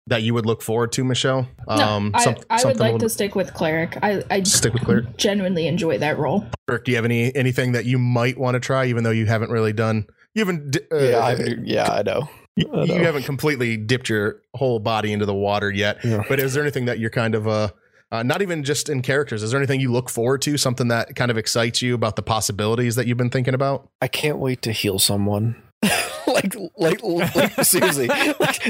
that 0.07 0.23
you 0.23 0.33
would 0.33 0.45
look 0.45 0.61
forward 0.61 0.91
to, 0.93 1.03
Michelle? 1.03 1.47
Um, 1.67 2.11
no, 2.11 2.19
I, 2.19 2.23
some- 2.23 2.35
I 2.49 2.55
would 2.55 2.61
something 2.61 2.79
like 2.79 2.99
to 2.99 3.09
stick 3.09 3.35
with 3.35 3.53
cleric. 3.53 3.97
I, 4.01 4.23
I 4.31 4.43
stick 4.43 4.73
with 4.73 4.83
cleric. 4.83 5.17
genuinely 5.17 5.67
enjoy 5.67 5.97
that 5.99 6.17
role. 6.17 6.45
Kirk, 6.67 6.85
do 6.85 6.91
you 6.91 6.97
have 6.97 7.05
any 7.05 7.33
anything 7.35 7.73
that 7.73 7.85
you 7.85 7.97
might 7.99 8.37
want 8.37 8.55
to 8.55 8.59
try, 8.59 8.85
even 8.85 9.03
though 9.03 9.11
you 9.11 9.25
haven't 9.25 9.51
really 9.51 9.73
done? 9.73 10.07
You 10.33 10.45
haven't. 10.45 10.77
Uh, 10.91 10.97
yeah, 10.97 11.17
I, 11.19 11.35
yeah, 11.63 11.91
I 11.91 12.03
know. 12.03 12.29
you, 12.55 12.69
I 12.71 12.85
know. 12.85 12.95
you 12.95 13.03
haven't 13.03 13.23
completely 13.23 13.75
dipped 13.77 14.09
your 14.09 14.41
whole 14.55 14.79
body 14.79 15.11
into 15.11 15.25
the 15.25 15.33
water 15.33 15.69
yet. 15.71 15.97
Yeah. 16.03 16.23
But 16.27 16.39
is 16.39 16.53
there 16.53 16.63
anything 16.63 16.85
that 16.85 16.99
you're 16.99 17.09
kind 17.09 17.35
of 17.35 17.47
uh, 17.47 17.69
uh, 18.11 18.23
not 18.23 18.41
even 18.41 18.63
just 18.63 18.87
in 18.87 19.01
characters? 19.01 19.43
Is 19.43 19.51
there 19.51 19.59
anything 19.59 19.79
you 19.79 19.91
look 19.91 20.09
forward 20.09 20.41
to? 20.43 20.57
Something 20.57 20.87
that 20.89 21.15
kind 21.15 21.31
of 21.31 21.37
excites 21.37 21.81
you 21.81 21.95
about 21.95 22.15
the 22.15 22.21
possibilities 22.21 22.95
that 22.95 23.07
you've 23.07 23.17
been 23.17 23.29
thinking 23.29 23.53
about? 23.53 23.89
I 24.01 24.07
can't 24.07 24.37
wait 24.37 24.61
to 24.63 24.71
heal 24.71 24.99
someone. 24.99 25.61
like, 26.43 27.03
like, 27.03 27.35
like, 27.35 27.65
seriously, 27.65 28.07
like, 28.39 28.67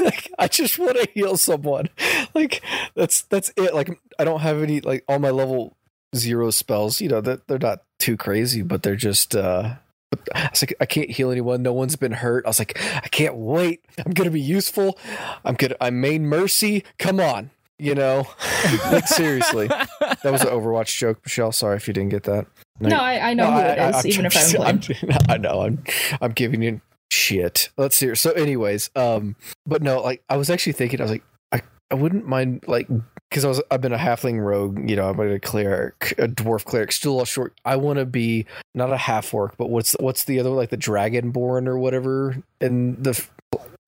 like, 0.00 0.30
I 0.38 0.48
just 0.48 0.78
want 0.78 0.96
to 0.96 1.08
heal 1.14 1.36
someone. 1.36 1.88
Like, 2.34 2.62
that's 2.94 3.22
that's 3.22 3.52
it. 3.56 3.74
Like, 3.74 4.00
I 4.18 4.24
don't 4.24 4.40
have 4.40 4.62
any 4.62 4.80
like 4.80 5.04
all 5.08 5.18
my 5.18 5.30
level 5.30 5.76
zero 6.14 6.50
spells. 6.50 7.00
You 7.00 7.08
know 7.08 7.20
that 7.20 7.46
they're 7.48 7.58
not 7.58 7.82
too 7.98 8.16
crazy, 8.16 8.62
but 8.62 8.82
they're 8.82 8.96
just. 8.96 9.34
uh 9.36 9.74
but 10.10 10.28
I 10.34 10.48
was 10.50 10.60
like, 10.60 10.74
I 10.80 10.86
can't 10.86 11.08
heal 11.08 11.30
anyone. 11.30 11.62
No 11.62 11.72
one's 11.72 11.94
been 11.94 12.10
hurt. 12.10 12.44
I 12.44 12.48
was 12.48 12.58
like, 12.58 12.76
I 12.96 13.06
can't 13.08 13.36
wait. 13.36 13.84
I'm 14.04 14.12
gonna 14.12 14.30
be 14.32 14.40
useful. 14.40 14.98
I'm 15.44 15.54
gonna. 15.54 15.76
I 15.80 15.90
main 15.90 16.26
mercy. 16.26 16.82
Come 16.98 17.20
on, 17.20 17.50
you 17.78 17.94
know. 17.94 18.26
like 18.90 19.06
seriously, 19.06 19.68
that 19.68 20.24
was 20.24 20.42
an 20.42 20.48
Overwatch 20.48 20.96
joke, 20.98 21.20
Michelle. 21.24 21.52
Sorry 21.52 21.76
if 21.76 21.86
you 21.86 21.94
didn't 21.94 22.08
get 22.10 22.24
that. 22.24 22.46
No, 22.80 22.96
I, 22.96 23.30
I 23.30 23.34
know 23.34 23.44
No, 23.44 23.52
who 23.52 23.58
I- 23.58 23.62
it 23.68 23.78
is, 23.78 23.94
I- 23.94 23.98
I'm 24.00 24.06
even 24.08 24.26
if 24.26 24.36
I 24.36 24.40
just- 24.40 24.52
haven't 24.56 24.80
played. 24.84 25.04
I'm- 25.12 25.26
I 25.28 25.36
know. 25.36 25.60
I'm 25.62 25.84
I'm 26.20 26.32
giving 26.32 26.62
you 26.62 26.80
shit. 27.10 27.70
Let's 27.76 27.96
see. 27.96 28.14
So, 28.14 28.30
anyways, 28.32 28.90
um, 28.96 29.36
but 29.66 29.82
no, 29.82 30.00
like 30.00 30.22
I 30.28 30.36
was 30.36 30.50
actually 30.50 30.72
thinking, 30.72 31.00
I 31.00 31.04
was 31.04 31.10
like, 31.12 31.24
I 31.52 31.62
I 31.90 31.94
wouldn't 31.94 32.26
mind 32.26 32.64
like 32.66 32.88
because 33.28 33.44
I 33.44 33.48
was 33.48 33.62
I've 33.70 33.80
been 33.80 33.92
a 33.92 33.98
halfling 33.98 34.44
rogue. 34.44 34.88
You 34.88 34.96
know, 34.96 35.08
I'm 35.10 35.20
a 35.20 35.38
cleric, 35.38 36.14
a 36.18 36.28
dwarf 36.28 36.64
cleric, 36.64 36.92
still 36.92 37.20
a 37.20 37.26
short. 37.26 37.54
I 37.64 37.76
want 37.76 37.98
to 37.98 38.06
be 38.06 38.46
not 38.74 38.92
a 38.92 38.96
half 38.96 39.32
orc, 39.34 39.56
but 39.56 39.70
what's 39.70 39.94
what's 40.00 40.24
the 40.24 40.40
other 40.40 40.50
like 40.50 40.70
the 40.70 40.76
dragonborn 40.78 41.66
or 41.66 41.78
whatever 41.78 42.36
and 42.60 43.02
the 43.02 43.20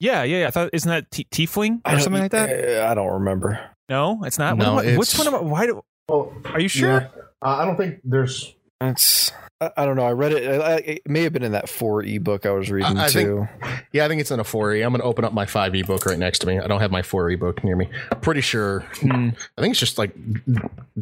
Yeah, 0.00 0.22
yeah, 0.22 0.40
yeah. 0.40 0.46
I 0.48 0.50
thought 0.50 0.70
isn't 0.72 0.88
that 0.88 1.10
t- 1.10 1.26
tiefling 1.30 1.80
or 1.86 1.98
something 2.00 2.22
like 2.22 2.32
that? 2.32 2.84
I 2.88 2.94
don't 2.94 3.12
remember. 3.12 3.60
No, 3.88 4.22
it's 4.24 4.38
not. 4.38 4.56
No, 4.56 4.74
what, 4.74 4.86
am 4.86 4.94
I- 4.94 4.96
what's 4.96 5.16
one 5.18 5.26
of 5.26 5.32
my, 5.34 5.40
why 5.40 5.66
do, 5.66 5.82
Oh, 6.08 6.32
are 6.46 6.60
you 6.60 6.68
sure? 6.68 7.08
Uh, 7.42 7.46
I 7.46 7.64
don't 7.64 7.76
think 7.76 8.00
there's. 8.04 8.54
It's 8.80 9.32
I, 9.76 9.82
I 9.82 9.86
don't 9.86 9.96
know. 9.96 10.04
I 10.06 10.12
read 10.12 10.32
it. 10.32 10.60
I, 10.60 10.64
I, 10.64 10.76
it 10.76 11.02
may 11.08 11.22
have 11.22 11.32
been 11.32 11.42
in 11.42 11.52
that 11.52 11.68
four 11.68 12.02
ebook 12.02 12.46
I 12.46 12.50
was 12.50 12.70
reading 12.70 12.96
I 12.98 13.08
think- 13.08 13.28
too. 13.28 13.48
Yeah, 13.92 14.04
I 14.04 14.08
think 14.08 14.20
it's 14.20 14.30
in 14.30 14.40
a 14.40 14.44
4e. 14.44 14.84
I'm 14.84 14.90
going 14.92 15.00
to 15.00 15.06
open 15.06 15.24
up 15.24 15.32
my 15.34 15.44
5 15.46 15.74
ebook 15.74 16.06
right 16.06 16.18
next 16.18 16.38
to 16.40 16.46
me. 16.46 16.58
I 16.58 16.66
don't 16.66 16.80
have 16.80 16.90
my 16.90 17.02
4e 17.02 17.38
book 17.38 17.62
near 17.62 17.76
me. 17.76 17.88
I'm 18.10 18.20
pretty 18.20 18.40
sure. 18.40 18.80
Hmm. 19.00 19.30
I 19.58 19.60
think 19.60 19.72
it's 19.72 19.80
just 19.80 19.98
like 19.98 20.14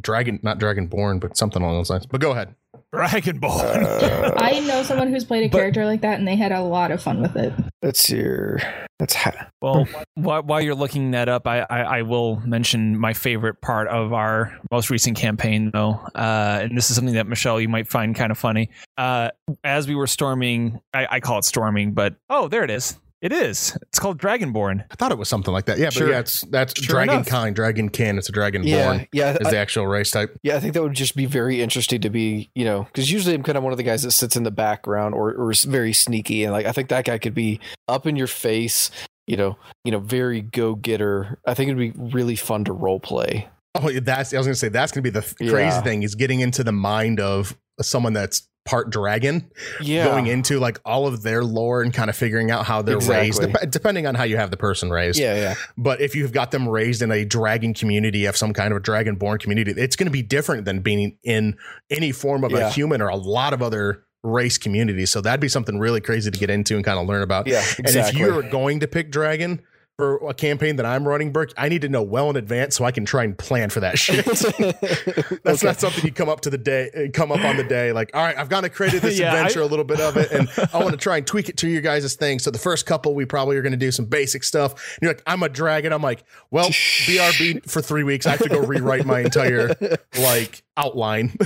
Dragon, 0.01 0.41
not 0.43 0.59
Dragonborn, 0.59 1.21
but 1.21 1.37
something 1.37 1.63
along 1.63 1.77
those 1.79 1.91
lines. 1.91 2.07
But 2.07 2.21
go 2.21 2.33
ahead. 2.33 2.55
Dragonborn. 2.93 3.85
Uh, 3.85 4.33
I 4.37 4.59
know 4.61 4.83
someone 4.83 5.09
who's 5.09 5.25
played 5.25 5.45
a 5.45 5.49
But- 5.49 5.59
character 5.59 5.85
like 5.85 6.01
that, 6.03 6.19
and 6.19 6.27
they 6.27 6.37
had 6.37 6.53
a 6.53 6.61
lot 6.63 6.91
of 6.91 7.03
fun 7.03 7.23
with 7.23 7.37
it. 7.37 7.53
Let's 7.83 8.01
see. 8.01 8.17
here. 8.17 8.87
That's 8.99 9.15
ha- 9.15 9.49
Well, 9.63 9.87
while, 10.15 10.43
while 10.43 10.61
you're 10.61 10.75
looking 10.75 11.13
that 11.13 11.29
up, 11.29 11.47
I, 11.47 11.61
I, 11.71 11.81
I 11.81 12.03
will 12.03 12.37
mention 12.45 12.99
my 12.99 13.15
favorite 13.15 13.63
part 13.63 13.89
of 13.89 14.13
our 14.13 14.59
most 14.71 14.91
recent 14.91 15.17
campaign, 15.17 15.71
though. 15.73 15.93
Uh, 16.15 16.59
and 16.63 16.77
this 16.77 16.91
is 16.91 16.97
something 16.97 17.15
that 17.15 17.27
Michelle, 17.27 17.59
you 17.61 17.69
might 17.69 17.89
find 17.89 18.15
kind 18.15 18.31
of 18.31 18.37
funny. 18.51 18.71
Uh, 18.99 19.31
as 19.63 19.87
we 19.87 19.95
were 19.95 20.07
storming, 20.09 20.81
I, 20.93 21.07
I 21.11 21.21
call 21.21 21.39
it 21.39 21.45
storming, 21.45 21.93
but 21.93 22.17
oh, 22.29 22.49
there 22.49 22.65
it 22.65 22.71
is. 22.71 22.99
It 23.23 23.33
is. 23.33 23.77
It's 23.83 23.99
called 23.99 24.19
Dragonborn. 24.19 24.83
I 24.91 24.95
thought 24.95 25.13
it 25.13 25.19
was 25.19 25.29
something 25.29 25.53
like 25.53 25.67
that. 25.67 25.77
Yeah, 25.79 25.87
but 25.89 25.93
Sure. 25.93 26.11
yeah, 26.11 26.21
it's 26.21 26.41
that's 26.51 26.73
Sure 26.83 26.95
dragon 26.95 27.17
enough. 27.17 27.27
kind, 27.27 27.55
dragon 27.55 27.91
kin. 27.91 28.17
It's 28.17 28.31
a 28.31 28.33
dragonborn. 28.33 28.65
yeah, 28.67 29.05
yeah. 29.13 29.37
is 29.39 29.47
I- 29.47 29.51
the 29.51 29.59
actual 29.59 29.87
race 29.87 30.11
type. 30.11 30.37
Yeah, 30.43 30.57
I 30.57 30.61
think 30.61 30.73
that 30.75 30.83
would 30.83 30.95
just 30.95 31.15
be 31.15 31.27
very 31.27 31.61
interesting 31.61 32.01
to 32.01 32.09
be, 32.11 32.51
you 32.55 32.65
know, 32.65 32.85
because 32.85 33.11
usually 33.13 33.35
I'm 33.35 33.43
kind 33.43 33.59
of 33.59 33.63
one 33.65 33.73
of 33.73 33.77
the 33.77 33.83
guys 33.85 34.03
that 34.05 34.13
sits 34.13 34.37
in 34.37 34.43
the 34.45 34.51
background 34.51 35.15
or, 35.15 35.33
or 35.35 35.51
is 35.51 35.65
very 35.65 35.93
sneaky, 35.93 36.45
and 36.45 36.53
like 36.53 36.65
I 36.67 36.73
think 36.73 36.89
that 36.89 37.05
guy 37.05 37.19
could 37.19 37.35
be 37.35 37.61
up 37.89 38.07
in 38.07 38.17
your 38.17 38.27
face, 38.27 38.91
you 39.27 39.37
know, 39.37 39.59
you 39.85 39.93
know, 39.93 39.99
very 40.01 40.41
go 40.41 40.75
getter. 40.75 41.39
I 41.47 41.53
think 41.53 41.71
it'd 41.71 41.95
be 41.95 42.01
really 42.17 42.37
fun 42.37 42.65
to 42.65 42.73
role 42.73 43.01
play. 43.01 43.49
Oh, 43.75 43.91
that's 44.01 44.33
I 44.35 44.39
was 44.39 44.47
gonna 44.47 44.55
say 44.57 44.71
that's 44.71 44.93
gonna 44.93 45.03
be 45.03 45.11
the 45.11 45.21
th- 45.21 45.35
Yeah. 45.41 45.51
crazy 45.53 45.81
thing 45.83 46.03
is 46.05 46.15
getting 46.15 46.41
into 46.41 46.65
the 46.65 46.73
mind 46.73 47.21
of 47.21 47.55
someone 47.83 48.13
that's 48.13 48.47
part 48.67 48.91
dragon, 48.91 49.51
Yeah, 49.81 50.05
going 50.05 50.27
into 50.27 50.61
like 50.61 50.79
all 50.85 51.07
of 51.07 51.23
their 51.23 51.43
lore 51.43 51.83
and 51.83 51.93
kind 51.95 52.11
of 52.11 52.15
figuring 52.15 52.51
out 52.51 52.67
how 52.67 52.83
they're 52.83 52.99
raised, 52.99 53.39
Exactly. 53.43 53.53
dep- 53.63 53.71
depending 53.71 54.07
on 54.07 54.15
how 54.15 54.25
you 54.25 54.37
have 54.37 54.51
the 54.51 54.57
person 54.59 54.91
raised. 54.91 55.19
yeah, 55.19 55.35
yeah, 55.35 55.55
But 55.79 56.01
if 56.03 56.15
you've 56.15 56.31
got 56.33 56.51
them 56.51 56.69
raised 56.69 57.01
in 57.03 57.11
a 57.11 57.25
dragon 57.25 57.73
community 57.75 58.27
of 58.27 58.37
some 58.37 58.53
kind 58.53 58.71
of 58.73 58.77
a 58.77 58.81
dragon 58.81 59.17
born 59.17 59.39
community, 59.39 59.73
it's 59.77 59.97
going 59.97 60.07
to 60.07 60.13
be 60.13 60.23
different 60.23 60.67
than 60.67 60.81
being 60.81 61.17
in 61.25 61.57
any 61.89 62.13
form 62.13 62.45
of 62.45 62.53
a 62.53 62.69
human 62.71 63.01
or 63.01 63.09
a 63.09 63.17
lot 63.17 63.55
of 63.55 63.63
other 63.63 64.05
race 64.23 64.59
communities. 64.59 65.11
So 65.11 65.23
that'd 65.23 65.41
be 65.41 65.49
something 65.49 65.79
really 65.79 66.03
crazy 66.03 66.31
to 66.31 66.39
get 66.39 66.51
into 66.51 66.77
and 66.77 66.85
kind 66.85 66.99
of 66.99 67.07
learn 67.07 67.23
about. 67.23 67.47
yeah. 67.47 67.65
And 67.79 67.89
if 67.89 68.13
you're 68.15 68.43
going 68.43 68.81
to 68.81 68.87
pick 68.87 69.11
dragon 69.11 69.63
for 70.01 70.29
a 70.29 70.33
campaign 70.35 70.77
that 70.77 70.87
I'm 70.87 71.07
running, 71.07 71.31
Burke, 71.31 71.53
I 71.59 71.69
need 71.69 71.83
to 71.83 71.89
know 71.91 72.03
well 72.03 72.31
in 72.31 72.37
advance 72.37 72.75
so 72.77 72.85
I 72.87 72.91
can 72.91 73.05
try 73.05 73.23
and 73.25 73.37
plan 73.37 73.69
for 73.69 73.81
that 73.81 73.99
shit. 73.99 74.25
That's 75.45 75.63
Okay. 75.63 75.67
not 75.67 75.79
something 75.79 76.05
you 76.05 76.11
come 76.13 76.29
up 76.31 76.41
to 76.43 76.51
the 76.51 76.57
day, 76.57 76.91
uh, 76.97 77.11
come 77.13 77.31
up 77.31 77.41
on 77.45 77.57
the 77.59 77.65
day, 77.65 77.93
like, 77.93 78.11
all 78.15 78.23
right, 78.23 78.37
I've 78.39 78.49
kind 78.49 78.65
of 78.65 78.73
created 78.73 79.03
this 79.03 79.19
Yeah, 79.21 79.35
adventure, 79.35 79.61
I- 79.61 79.65
a 79.65 79.67
little 79.67 79.85
bit 79.85 80.01
of 80.01 80.17
it, 80.17 80.31
and 80.33 80.49
I 80.73 80.79
want 80.79 80.93
to 80.93 80.97
try 80.97 81.19
and 81.19 81.27
tweak 81.27 81.49
it 81.51 81.59
to 81.59 81.69
your 81.69 81.83
guys' 81.83 82.15
thing. 82.17 82.39
So 82.39 82.51
the 82.51 82.59
first 82.59 82.87
couple, 82.87 83.15
we 83.15 83.27
probably 83.27 83.57
are 83.57 83.63
going 83.63 83.73
to 83.73 83.77
do 83.79 83.91
some 83.91 84.07
basic 84.07 84.43
stuff. 84.43 84.73
And 84.73 85.03
you're 85.03 85.11
like, 85.13 85.23
I'm 85.27 85.43
a 85.43 85.49
dragon. 85.51 85.93
I'm 85.93 86.03
like, 86.03 86.25
well, 86.51 86.69
BRB 86.71 87.69
for 87.71 87.83
three 87.83 88.03
weeks. 88.05 88.27
I 88.27 88.31
have 88.31 88.41
to 88.43 88.49
go 88.49 88.61
rewrite 88.61 89.05
my 89.05 89.21
entire 89.21 89.75
like 90.19 90.63
outline. 90.79 91.37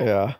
yeah. 0.00 0.34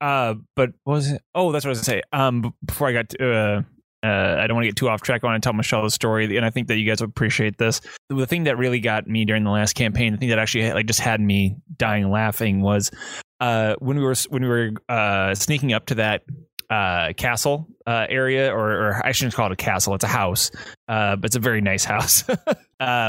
uh, 0.00 0.34
but 0.54 0.70
what 0.84 0.94
was 0.94 1.10
it? 1.12 1.22
Oh, 1.34 1.52
that's 1.52 1.64
what 1.64 1.70
I 1.70 1.72
was 1.72 1.78
gonna 1.80 1.84
say. 1.98 2.02
Um, 2.12 2.54
before 2.64 2.88
I 2.88 2.92
got 2.92 3.08
to, 3.10 3.32
uh, 3.34 3.62
uh, 4.04 4.36
I 4.38 4.46
don't 4.46 4.54
want 4.54 4.64
to 4.64 4.68
get 4.68 4.76
too 4.76 4.88
off 4.88 5.02
track. 5.02 5.24
I 5.24 5.26
want 5.26 5.42
to 5.42 5.46
tell 5.46 5.52
Michelle 5.52 5.82
the 5.82 5.90
story, 5.90 6.36
and 6.36 6.46
I 6.46 6.50
think 6.50 6.68
that 6.68 6.76
you 6.76 6.86
guys 6.86 7.00
would 7.00 7.10
appreciate 7.10 7.58
this. 7.58 7.80
The 8.08 8.26
thing 8.26 8.44
that 8.44 8.56
really 8.56 8.80
got 8.80 9.06
me 9.06 9.24
during 9.24 9.44
the 9.44 9.50
last 9.50 9.74
campaign, 9.74 10.12
the 10.12 10.18
thing 10.18 10.28
that 10.28 10.38
actually 10.38 10.72
like 10.72 10.86
just 10.86 11.00
had 11.00 11.20
me 11.20 11.56
dying 11.76 12.10
laughing 12.10 12.60
was 12.60 12.90
uh, 13.40 13.74
when 13.80 13.96
we 13.96 14.04
were 14.04 14.14
when 14.28 14.42
we 14.42 14.48
were 14.48 14.70
uh, 14.88 15.34
sneaking 15.34 15.72
up 15.72 15.86
to 15.86 15.96
that 15.96 16.22
uh, 16.70 17.12
castle 17.16 17.66
uh, 17.86 18.06
area, 18.08 18.52
or, 18.52 18.70
or 18.70 19.02
I 19.04 19.12
shouldn't 19.12 19.34
call 19.34 19.46
it 19.46 19.52
a 19.52 19.56
castle. 19.56 19.94
It's 19.94 20.04
a 20.04 20.08
house, 20.08 20.52
uh, 20.86 21.16
but 21.16 21.26
it's 21.26 21.36
a 21.36 21.40
very 21.40 21.60
nice 21.60 21.84
house. 21.86 22.22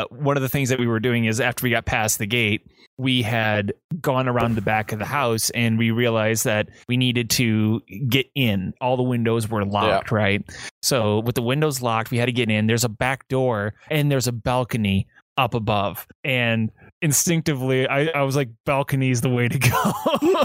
one 0.10 0.38
of 0.38 0.42
the 0.42 0.50
things 0.50 0.70
that 0.70 0.80
we 0.80 0.88
were 0.88 1.00
doing 1.00 1.26
is 1.26 1.40
after 1.40 1.64
we 1.64 1.70
got 1.70 1.86
past 1.86 2.18
the 2.18 2.26
gate, 2.26 2.66
we 3.00 3.22
had 3.22 3.74
gone 4.02 4.28
around 4.28 4.56
the 4.56 4.62
back 4.62 4.92
of 4.92 5.00
the 5.00 5.06
house 5.06 5.50
and 5.52 5.78
we 5.80 5.90
realized 5.90 6.44
that 6.44 6.68
we 6.90 6.98
needed 6.98 7.30
to 7.30 7.80
get 8.10 8.30
in. 8.36 8.74
All 8.82 8.98
the 8.98 9.04
windows 9.04 9.50
were 9.50 9.64
locked, 9.64 10.12
right? 10.12 10.44
So 10.82 11.20
with 11.20 11.36
the 11.36 11.42
windows 11.42 11.82
locked, 11.82 12.12
we 12.12 12.18
had 12.18 12.26
to 12.26 12.34
get 12.34 12.50
in. 12.52 12.68
There's 12.68 12.84
a 12.84 12.90
back 12.90 13.26
door 13.30 13.74
and 13.90 14.12
there's 14.12 14.28
a 14.28 14.34
balcony 14.34 15.08
up 15.38 15.54
above. 15.54 16.06
And 16.26 16.72
instinctively, 17.02 17.88
I, 17.88 18.08
I 18.08 18.24
was 18.24 18.36
like, 18.36 18.50
balcony 18.66 19.12
is 19.12 19.22
the 19.22 19.30
way 19.30 19.48
to 19.48 19.58
go. 19.58 20.44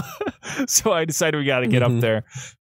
so 0.67 0.93
I 0.93 1.03
decided 1.05 1.37
we 1.37 1.45
got 1.45 1.59
to 1.59 1.67
get 1.67 1.83
Mhm. 1.83 1.95
up 1.97 2.01
there. 2.01 2.23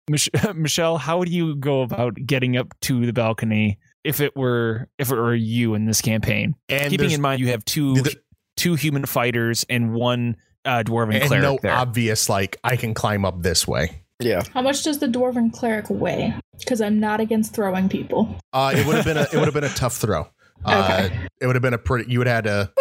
Mich- 0.09 0.29
Michelle, 0.55 0.97
how 0.97 1.17
would 1.19 1.29
you 1.29 1.55
go 1.55 1.81
about 1.81 2.15
getting 2.25 2.57
up 2.57 2.73
to 2.83 3.05
the 3.05 3.13
balcony 3.13 3.79
if 4.03 4.19
it 4.19 4.35
were 4.35 4.89
if 4.97 5.11
it 5.11 5.15
were 5.15 5.35
you 5.35 5.73
in 5.75 5.85
this 5.85 6.01
campaign? 6.01 6.55
And 6.69 6.89
Keeping 6.89 7.11
in 7.11 7.21
mind 7.21 7.39
you 7.41 7.47
have 7.49 7.63
two 7.65 7.95
the- 8.01 8.15
two 8.57 8.75
human 8.75 9.05
fighters 9.05 9.65
and 9.69 9.93
one 9.93 10.35
uh, 10.65 10.83
dwarven 10.85 11.15
and 11.15 11.23
cleric 11.25 11.43
no 11.43 11.59
there. 11.61 11.71
obvious 11.73 12.29
like 12.29 12.57
I 12.63 12.75
can 12.77 12.93
climb 12.93 13.25
up 13.25 13.41
this 13.41 13.67
way. 13.67 14.03
Yeah. 14.19 14.43
How 14.53 14.61
much 14.61 14.83
does 14.83 14.99
the 14.99 15.07
dwarven 15.07 15.51
cleric 15.51 15.89
weigh? 15.89 16.33
Because 16.59 16.79
I'm 16.81 16.99
not 16.99 17.19
against 17.19 17.53
throwing 17.53 17.89
people. 17.89 18.37
Uh, 18.53 18.71
it 18.75 18.85
would 18.85 18.95
have 18.95 19.05
been 19.05 19.17
a 19.17 19.23
it 19.23 19.33
would 19.33 19.45
have 19.45 19.53
been 19.53 19.63
a 19.65 19.69
tough 19.69 19.97
throw. 19.97 20.27
Uh, 20.65 21.01
Okay. 21.09 21.19
it 21.41 21.45
would 21.47 21.57
have 21.57 21.61
been 21.61 21.73
a 21.73 21.77
pretty. 21.77 22.09
You 22.09 22.19
would 22.19 22.27
have 22.27 22.45
had 22.45 22.45
to. 22.45 22.71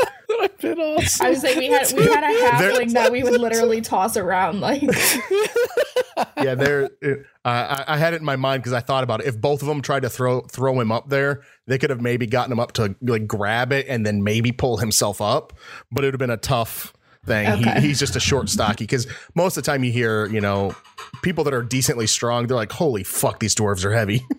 I've 0.40 0.58
been 0.58 0.78
awesome. 0.78 1.26
I 1.26 1.30
was 1.30 1.42
like, 1.42 1.56
we 1.56 1.66
had 1.66 1.92
we 1.96 2.04
had 2.04 2.22
a 2.22 2.38
There- 2.60 2.72
halfling 2.72 2.92
that 2.92 3.10
we 3.10 3.24
would 3.24 3.40
literally 3.40 3.80
toss 3.80 4.16
around 4.16 4.60
like. 4.60 4.82
Yeah, 6.36 6.54
there. 6.54 6.90
Uh, 7.02 7.14
I, 7.44 7.84
I 7.88 7.96
had 7.96 8.14
it 8.14 8.16
in 8.20 8.24
my 8.24 8.36
mind 8.36 8.62
because 8.62 8.72
I 8.72 8.80
thought 8.80 9.04
about 9.04 9.20
it. 9.20 9.26
If 9.26 9.40
both 9.40 9.62
of 9.62 9.68
them 9.68 9.82
tried 9.82 10.02
to 10.02 10.10
throw 10.10 10.40
throw 10.42 10.80
him 10.80 10.92
up 10.92 11.08
there, 11.08 11.42
they 11.66 11.78
could 11.78 11.90
have 11.90 12.00
maybe 12.00 12.26
gotten 12.26 12.52
him 12.52 12.60
up 12.60 12.72
to 12.72 12.94
like 13.00 13.26
grab 13.26 13.72
it 13.72 13.86
and 13.88 14.04
then 14.04 14.22
maybe 14.22 14.52
pull 14.52 14.76
himself 14.78 15.20
up. 15.20 15.52
But 15.90 16.04
it 16.04 16.08
would 16.08 16.14
have 16.14 16.18
been 16.18 16.30
a 16.30 16.36
tough 16.36 16.92
thing. 17.24 17.46
Okay. 17.48 17.80
He, 17.80 17.88
he's 17.88 17.98
just 17.98 18.16
a 18.16 18.20
short 18.20 18.48
stocky 18.48 18.84
because 18.84 19.06
most 19.34 19.56
of 19.56 19.64
the 19.64 19.70
time 19.70 19.84
you 19.84 19.92
hear 19.92 20.26
you 20.26 20.40
know 20.40 20.74
people 21.22 21.44
that 21.44 21.54
are 21.54 21.62
decently 21.62 22.06
strong, 22.06 22.46
they're 22.46 22.56
like, 22.56 22.72
"Holy 22.72 23.04
fuck, 23.04 23.40
these 23.40 23.54
dwarves 23.54 23.84
are 23.84 23.92
heavy." 23.92 24.24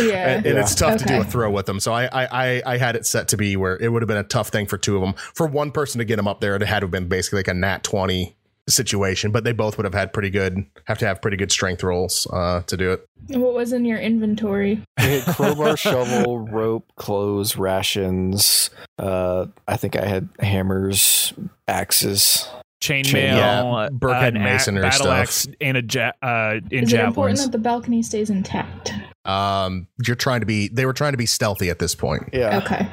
Yeah. 0.00 0.36
and, 0.36 0.46
and 0.46 0.58
it's 0.58 0.76
tough 0.76 0.98
to 0.98 1.04
do 1.04 1.20
a 1.20 1.24
throw 1.24 1.50
with 1.50 1.66
them. 1.66 1.80
So 1.80 1.92
I, 1.92 2.04
I 2.04 2.28
I 2.30 2.62
I 2.66 2.76
had 2.76 2.94
it 2.94 3.04
set 3.04 3.28
to 3.28 3.36
be 3.36 3.56
where 3.56 3.76
it 3.78 3.88
would 3.88 4.00
have 4.00 4.06
been 4.06 4.16
a 4.18 4.22
tough 4.22 4.48
thing 4.50 4.66
for 4.66 4.78
two 4.78 4.94
of 4.94 5.02
them. 5.02 5.14
For 5.34 5.46
one 5.46 5.72
person 5.72 5.98
to 5.98 6.04
get 6.04 6.20
him 6.20 6.28
up 6.28 6.40
there, 6.40 6.54
it 6.54 6.62
had 6.62 6.80
to 6.80 6.84
have 6.84 6.90
been 6.92 7.08
basically 7.08 7.40
like 7.40 7.48
a 7.48 7.54
nat 7.54 7.82
twenty 7.82 8.36
situation. 8.68 9.30
But 9.32 9.44
they 9.44 9.52
both 9.52 9.76
would 9.76 9.84
have 9.84 9.94
had 9.94 10.12
pretty 10.12 10.30
good 10.30 10.64
have 10.84 10.98
to 10.98 11.06
have 11.06 11.20
pretty 11.22 11.36
good 11.36 11.50
strength 11.52 11.82
rolls 11.82 12.26
uh, 12.32 12.62
to 12.62 12.76
do 12.76 12.92
it. 12.92 13.06
What 13.28 13.54
was 13.54 13.72
in 13.72 13.84
your 13.84 13.98
inventory? 13.98 14.82
I 14.98 15.02
had 15.02 15.22
crowbar, 15.36 15.76
shovel, 15.76 16.40
rope, 16.40 16.90
clothes, 16.96 17.56
rations. 17.56 18.70
Uh, 18.98 19.46
I 19.68 19.76
think 19.76 19.96
I 19.96 20.06
had 20.06 20.28
hammers, 20.40 21.32
axes. 21.68 22.48
Chainmail, 22.82 23.12
Yeah, 23.36 23.62
uh, 23.62 23.90
Burke 23.90 24.14
had 24.16 24.34
an 24.34 24.42
masonry 24.42 24.82
battle 24.82 25.06
stuff. 25.06 25.16
axe, 25.16 25.46
and 25.60 25.76
a 25.76 25.82
ja- 25.88 26.10
uh, 26.20 26.58
in 26.72 26.82
Is 26.82 26.92
it 26.92 26.98
important 26.98 27.38
that 27.38 27.52
the 27.52 27.58
balcony 27.58 28.02
stays 28.02 28.28
intact? 28.28 28.92
Um, 29.24 29.86
you're 30.04 30.16
trying 30.16 30.40
to 30.40 30.46
be. 30.46 30.66
They 30.66 30.84
were 30.84 30.92
trying 30.92 31.12
to 31.12 31.16
be 31.16 31.26
stealthy 31.26 31.70
at 31.70 31.78
this 31.78 31.94
point. 31.94 32.30
Yeah. 32.32 32.58
Okay. 32.58 32.88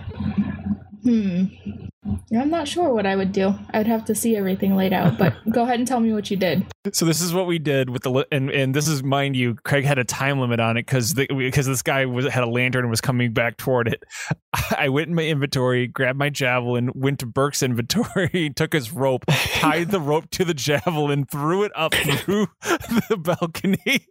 Hmm. 1.03 1.45
I'm 2.35 2.49
not 2.49 2.67
sure 2.67 2.93
what 2.93 3.05
I 3.05 3.15
would 3.15 3.31
do. 3.31 3.53
I'd 3.71 3.87
have 3.87 4.05
to 4.05 4.15
see 4.15 4.35
everything 4.35 4.75
laid 4.75 4.93
out, 4.93 5.17
but 5.17 5.33
go 5.51 5.63
ahead 5.63 5.79
and 5.79 5.87
tell 5.87 5.99
me 5.99 6.13
what 6.13 6.31
you 6.31 6.37
did. 6.37 6.65
So 6.93 7.05
this 7.05 7.21
is 7.21 7.33
what 7.33 7.45
we 7.45 7.59
did 7.59 7.89
with 7.89 8.03
the 8.03 8.11
li- 8.11 8.25
and 8.31 8.49
and 8.49 8.73
this 8.73 8.87
is 8.87 9.03
mind 9.03 9.35
you, 9.35 9.55
Craig 9.55 9.85
had 9.85 9.99
a 9.99 10.03
time 10.03 10.39
limit 10.39 10.59
on 10.59 10.77
it 10.77 10.85
because 10.85 11.13
because 11.13 11.65
this 11.67 11.81
guy 11.81 12.05
was 12.05 12.25
had 12.27 12.43
a 12.43 12.49
lantern 12.49 12.83
and 12.83 12.89
was 12.89 13.01
coming 13.01 13.33
back 13.33 13.57
toward 13.57 13.87
it. 13.87 14.03
I 14.77 14.89
went 14.89 15.09
in 15.09 15.15
my 15.15 15.25
inventory, 15.25 15.87
grabbed 15.87 16.17
my 16.19 16.29
javelin, 16.29 16.91
went 16.95 17.19
to 17.19 17.25
Burke's 17.25 17.61
inventory, 17.61 18.49
took 18.55 18.73
his 18.73 18.91
rope, 18.91 19.25
tied 19.27 19.91
the 19.91 20.01
rope 20.01 20.29
to 20.31 20.45
the 20.45 20.53
javelin, 20.53 21.25
threw 21.25 21.63
it 21.63 21.71
up 21.75 21.93
through 21.93 22.47
the 23.09 23.17
balcony. 23.17 24.05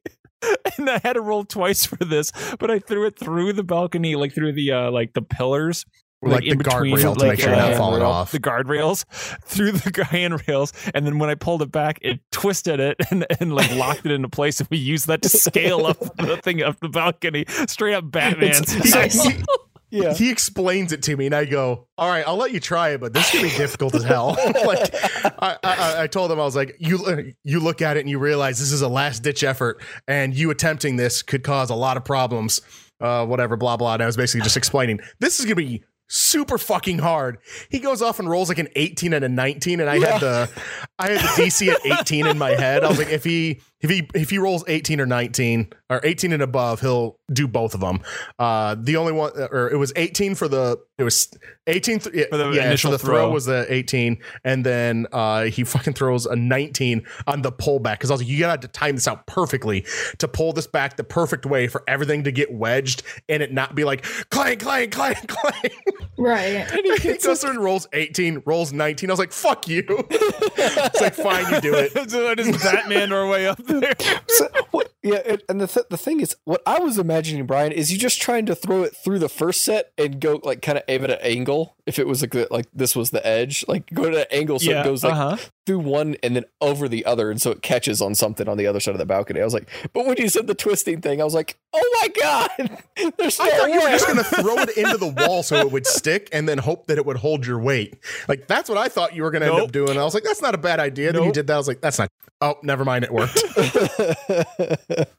And 0.76 0.88
I 0.88 1.00
had 1.02 1.14
to 1.14 1.20
roll 1.20 1.44
twice 1.44 1.84
for 1.84 1.96
this, 1.96 2.30
but 2.60 2.70
I 2.70 2.78
threw 2.78 3.06
it 3.06 3.18
through 3.18 3.54
the 3.54 3.64
balcony, 3.64 4.14
like 4.14 4.32
through 4.32 4.52
the 4.52 4.70
uh, 4.70 4.90
like 4.92 5.14
the 5.14 5.22
pillars, 5.22 5.84
Like, 6.20 6.42
the 6.42 6.50
in 6.50 6.58
between, 6.58 6.96
guardrail 6.96 7.14
to 7.14 7.20
like, 7.20 7.28
make 7.30 7.40
sure 7.40 7.50
you're 7.50 7.56
not 7.58 7.76
falling 7.76 8.00
handrail, 8.00 8.10
off. 8.10 8.32
the 8.32 8.40
guardrails 8.40 9.04
through 9.44 9.72
the 9.72 10.04
handrails, 10.10 10.72
and 10.94 11.06
then 11.06 11.18
when 11.20 11.30
I 11.30 11.36
pulled 11.36 11.62
it 11.62 11.70
back, 11.70 11.98
it 12.02 12.20
twisted 12.32 12.80
it 12.80 12.96
and, 13.10 13.24
and 13.38 13.54
like 13.54 13.72
locked 13.76 14.04
it 14.04 14.10
into 14.12 14.28
place. 14.28 14.58
And 14.58 14.68
we 14.68 14.78
used 14.78 15.06
that 15.06 15.22
to 15.22 15.28
scale 15.28 15.86
up 15.86 16.00
the 16.16 16.36
thing 16.42 16.62
up 16.62 16.80
the 16.80 16.88
balcony, 16.88 17.44
straight 17.68 17.94
up 17.94 18.10
Batman. 18.10 18.62
He- 18.66 19.44
Yeah. 19.90 20.12
he 20.12 20.30
explains 20.30 20.92
it 20.92 21.02
to 21.04 21.16
me, 21.16 21.24
and 21.24 21.34
I 21.34 21.46
go, 21.46 21.86
"All 21.96 22.10
right, 22.10 22.22
I'll 22.26 22.36
let 22.36 22.52
you 22.52 22.60
try 22.60 22.90
it, 22.90 23.00
but 23.00 23.14
this 23.14 23.32
is 23.32 23.40
gonna 23.40 23.50
be 23.52 23.56
difficult 23.56 23.94
as 23.94 24.02
hell." 24.02 24.36
like, 24.66 24.94
I, 25.40 25.56
I, 25.64 26.02
I 26.02 26.06
told 26.08 26.30
him, 26.30 26.38
I 26.38 26.44
was 26.44 26.54
like, 26.54 26.76
"You, 26.78 27.32
you 27.42 27.58
look 27.58 27.80
at 27.80 27.96
it 27.96 28.00
and 28.00 28.10
you 28.10 28.18
realize 28.18 28.58
this 28.58 28.70
is 28.70 28.82
a 28.82 28.88
last 28.88 29.22
ditch 29.22 29.42
effort, 29.42 29.80
and 30.06 30.34
you 30.34 30.50
attempting 30.50 30.96
this 30.96 31.22
could 31.22 31.42
cause 31.42 31.70
a 31.70 31.74
lot 31.74 31.96
of 31.96 32.04
problems." 32.04 32.60
Uh, 33.00 33.24
whatever, 33.24 33.56
blah 33.56 33.76
blah. 33.76 33.94
And 33.94 34.02
I 34.02 34.06
was 34.06 34.16
basically 34.16 34.42
just 34.42 34.56
explaining 34.56 34.98
this 35.20 35.38
is 35.38 35.46
gonna 35.46 35.54
be 35.54 35.84
super 36.08 36.58
fucking 36.58 36.98
hard. 36.98 37.38
He 37.68 37.78
goes 37.78 38.02
off 38.02 38.18
and 38.18 38.28
rolls 38.28 38.48
like 38.48 38.58
an 38.58 38.68
18 38.74 39.12
and 39.12 39.24
a 39.24 39.28
19, 39.28 39.80
and 39.80 39.88
I 39.88 39.98
had 39.98 40.20
the, 40.20 40.50
I 40.98 41.10
had 41.10 41.20
the 41.20 41.42
DC 41.42 41.68
at 41.68 42.00
18 42.00 42.26
in 42.26 42.38
my 42.38 42.50
head. 42.50 42.82
I 42.82 42.88
was 42.88 42.98
like, 42.98 43.10
if 43.10 43.24
he, 43.24 43.60
if 43.80 43.90
he, 43.90 44.08
if 44.14 44.30
he 44.30 44.38
rolls 44.38 44.64
18 44.66 45.00
or 45.00 45.06
19 45.06 45.68
or 45.90 46.00
18 46.02 46.32
and 46.32 46.42
above, 46.42 46.80
he'll 46.80 47.18
do 47.32 47.46
both 47.46 47.74
of 47.74 47.80
them. 47.80 48.00
Uh, 48.38 48.74
the 48.78 48.96
only 48.96 49.12
one, 49.12 49.32
or 49.36 49.70
it 49.70 49.76
was 49.76 49.92
18 49.94 50.34
for 50.34 50.48
the, 50.48 50.78
it 50.98 51.04
was 51.04 51.28
18 51.68 52.00
th- 52.00 52.28
For 52.28 52.36
the 52.36 52.50
yeah, 52.50 52.66
initial 52.66 52.90
so 52.90 52.96
the 52.96 52.98
throw. 52.98 53.14
throw. 53.16 53.30
was 53.30 53.44
the 53.44 53.72
18, 53.72 54.18
and 54.42 54.66
then 54.66 55.06
uh, 55.12 55.44
he 55.44 55.62
fucking 55.64 55.92
throws 55.92 56.26
a 56.26 56.34
19 56.34 57.06
on 57.28 57.42
the 57.42 57.52
pullback 57.52 57.94
because 57.94 58.10
I 58.10 58.14
was 58.14 58.20
like, 58.22 58.28
you 58.28 58.40
got 58.40 58.60
to 58.62 58.68
time 58.68 58.96
this 58.96 59.06
out 59.06 59.26
perfectly 59.26 59.86
to 60.18 60.26
pull 60.26 60.52
this 60.52 60.66
back 60.66 60.96
the 60.96 61.04
perfect 61.04 61.46
way 61.46 61.68
for 61.68 61.84
everything 61.86 62.24
to 62.24 62.32
get 62.32 62.52
wedged 62.52 63.04
and 63.28 63.42
it 63.44 63.52
not 63.52 63.76
be 63.76 63.84
like 63.84 64.02
clang, 64.30 64.58
clang, 64.58 64.90
clang, 64.90 65.14
clang. 65.28 65.72
Right. 66.18 66.66
and 66.72 67.00
he 67.00 67.16
goes 67.16 67.42
through 67.42 67.50
and 67.50 67.62
rolls 67.62 67.86
18, 67.92 68.42
rolls 68.44 68.72
19. 68.72 69.08
I 69.08 69.12
was 69.12 69.20
like, 69.20 69.32
fuck 69.32 69.68
you. 69.68 69.84
it's 69.88 71.00
like, 71.00 71.14
fine, 71.14 71.54
you 71.54 71.60
do 71.60 71.74
it. 71.74 72.10
so 72.10 72.30
it 72.32 72.40
is 72.40 72.60
Batman 72.60 73.12
our 73.12 73.28
way 73.28 73.46
up 73.46 73.58
there. 73.64 73.94
So, 74.26 74.48
what, 74.72 74.92
yeah, 75.02 75.20
and, 75.24 75.42
and 75.48 75.60
the 75.60 75.68
th- 75.68 75.86
the 75.90 75.96
thing 75.96 76.20
is, 76.20 76.34
what 76.44 76.60
I 76.66 76.80
was 76.80 76.98
imagining, 76.98 77.46
Brian, 77.46 77.70
is 77.70 77.92
you 77.92 77.98
just 77.98 78.20
trying 78.20 78.46
to 78.46 78.54
throw 78.54 78.82
it 78.82 78.96
through 78.96 79.20
the 79.20 79.28
first 79.28 79.64
set 79.64 79.92
and 79.96 80.20
go 80.20 80.40
like 80.42 80.60
kind 80.60 80.76
of 80.76 80.84
aim 80.88 81.04
at 81.04 81.10
an 81.10 81.18
angle. 81.22 81.76
If 81.86 81.98
it 81.98 82.06
was 82.06 82.22
like 82.22 82.32
the, 82.32 82.48
like 82.50 82.66
this 82.74 82.96
was 82.96 83.10
the 83.10 83.24
edge, 83.26 83.64
like 83.68 83.88
go 83.92 84.10
to 84.10 84.20
an 84.20 84.26
angle 84.30 84.58
so 84.58 84.70
yeah, 84.70 84.80
it 84.80 84.84
goes 84.84 85.04
like 85.04 85.12
uh-huh. 85.12 85.36
through 85.66 85.80
one 85.80 86.16
and 86.22 86.36
then 86.36 86.44
over 86.60 86.88
the 86.88 87.04
other, 87.04 87.30
and 87.30 87.40
so 87.40 87.50
it 87.50 87.62
catches 87.62 88.00
on 88.00 88.14
something 88.14 88.48
on 88.48 88.56
the 88.56 88.66
other 88.66 88.80
side 88.80 88.92
of 88.92 88.98
the 88.98 89.06
balcony. 89.06 89.40
I 89.40 89.44
was 89.44 89.54
like, 89.54 89.68
but 89.92 90.06
when 90.06 90.16
you 90.18 90.28
said 90.28 90.46
the 90.46 90.54
twisting 90.54 91.00
thing, 91.00 91.20
I 91.20 91.24
was 91.24 91.34
like, 91.34 91.58
oh 91.72 92.00
my 92.00 92.08
god, 92.08 92.80
there's 93.18 93.38
no 93.38 93.44
I 93.44 93.50
thought 93.50 93.70
you 93.70 93.80
were 93.80 93.90
just 93.90 94.06
going 94.06 94.18
to 94.18 94.24
throw 94.24 94.56
it 94.58 94.76
into 94.76 94.96
the 94.96 95.08
wall 95.26 95.42
so 95.42 95.56
it 95.56 95.70
would 95.70 95.86
stick 95.86 96.28
and 96.32 96.48
then 96.48 96.58
hope 96.58 96.86
that 96.86 96.98
it 96.98 97.06
would 97.06 97.16
hold 97.18 97.46
your 97.46 97.60
weight. 97.60 97.98
Like, 98.28 98.46
that's 98.46 98.68
what 98.68 98.78
I 98.78 98.88
thought 98.88 99.14
you 99.14 99.22
were 99.22 99.30
going 99.30 99.42
to 99.42 99.52
end 99.52 99.60
up 99.60 99.72
doing. 99.72 99.98
I 99.98 100.04
was 100.04 100.14
like, 100.14 100.24
that's 100.24 100.42
not 100.42 100.54
a 100.54 100.58
bad 100.58 100.80
idea. 100.80 101.12
Then 101.12 101.24
you 101.24 101.32
did 101.32 101.46
that. 101.46 101.54
I 101.54 101.58
was 101.58 101.68
like, 101.68 101.80
that's 101.80 101.98
not. 101.98 102.10
Oh, 102.40 102.56
never 102.62 102.84
mind. 102.84 103.04
It 103.04 103.12
worked. 103.12 103.38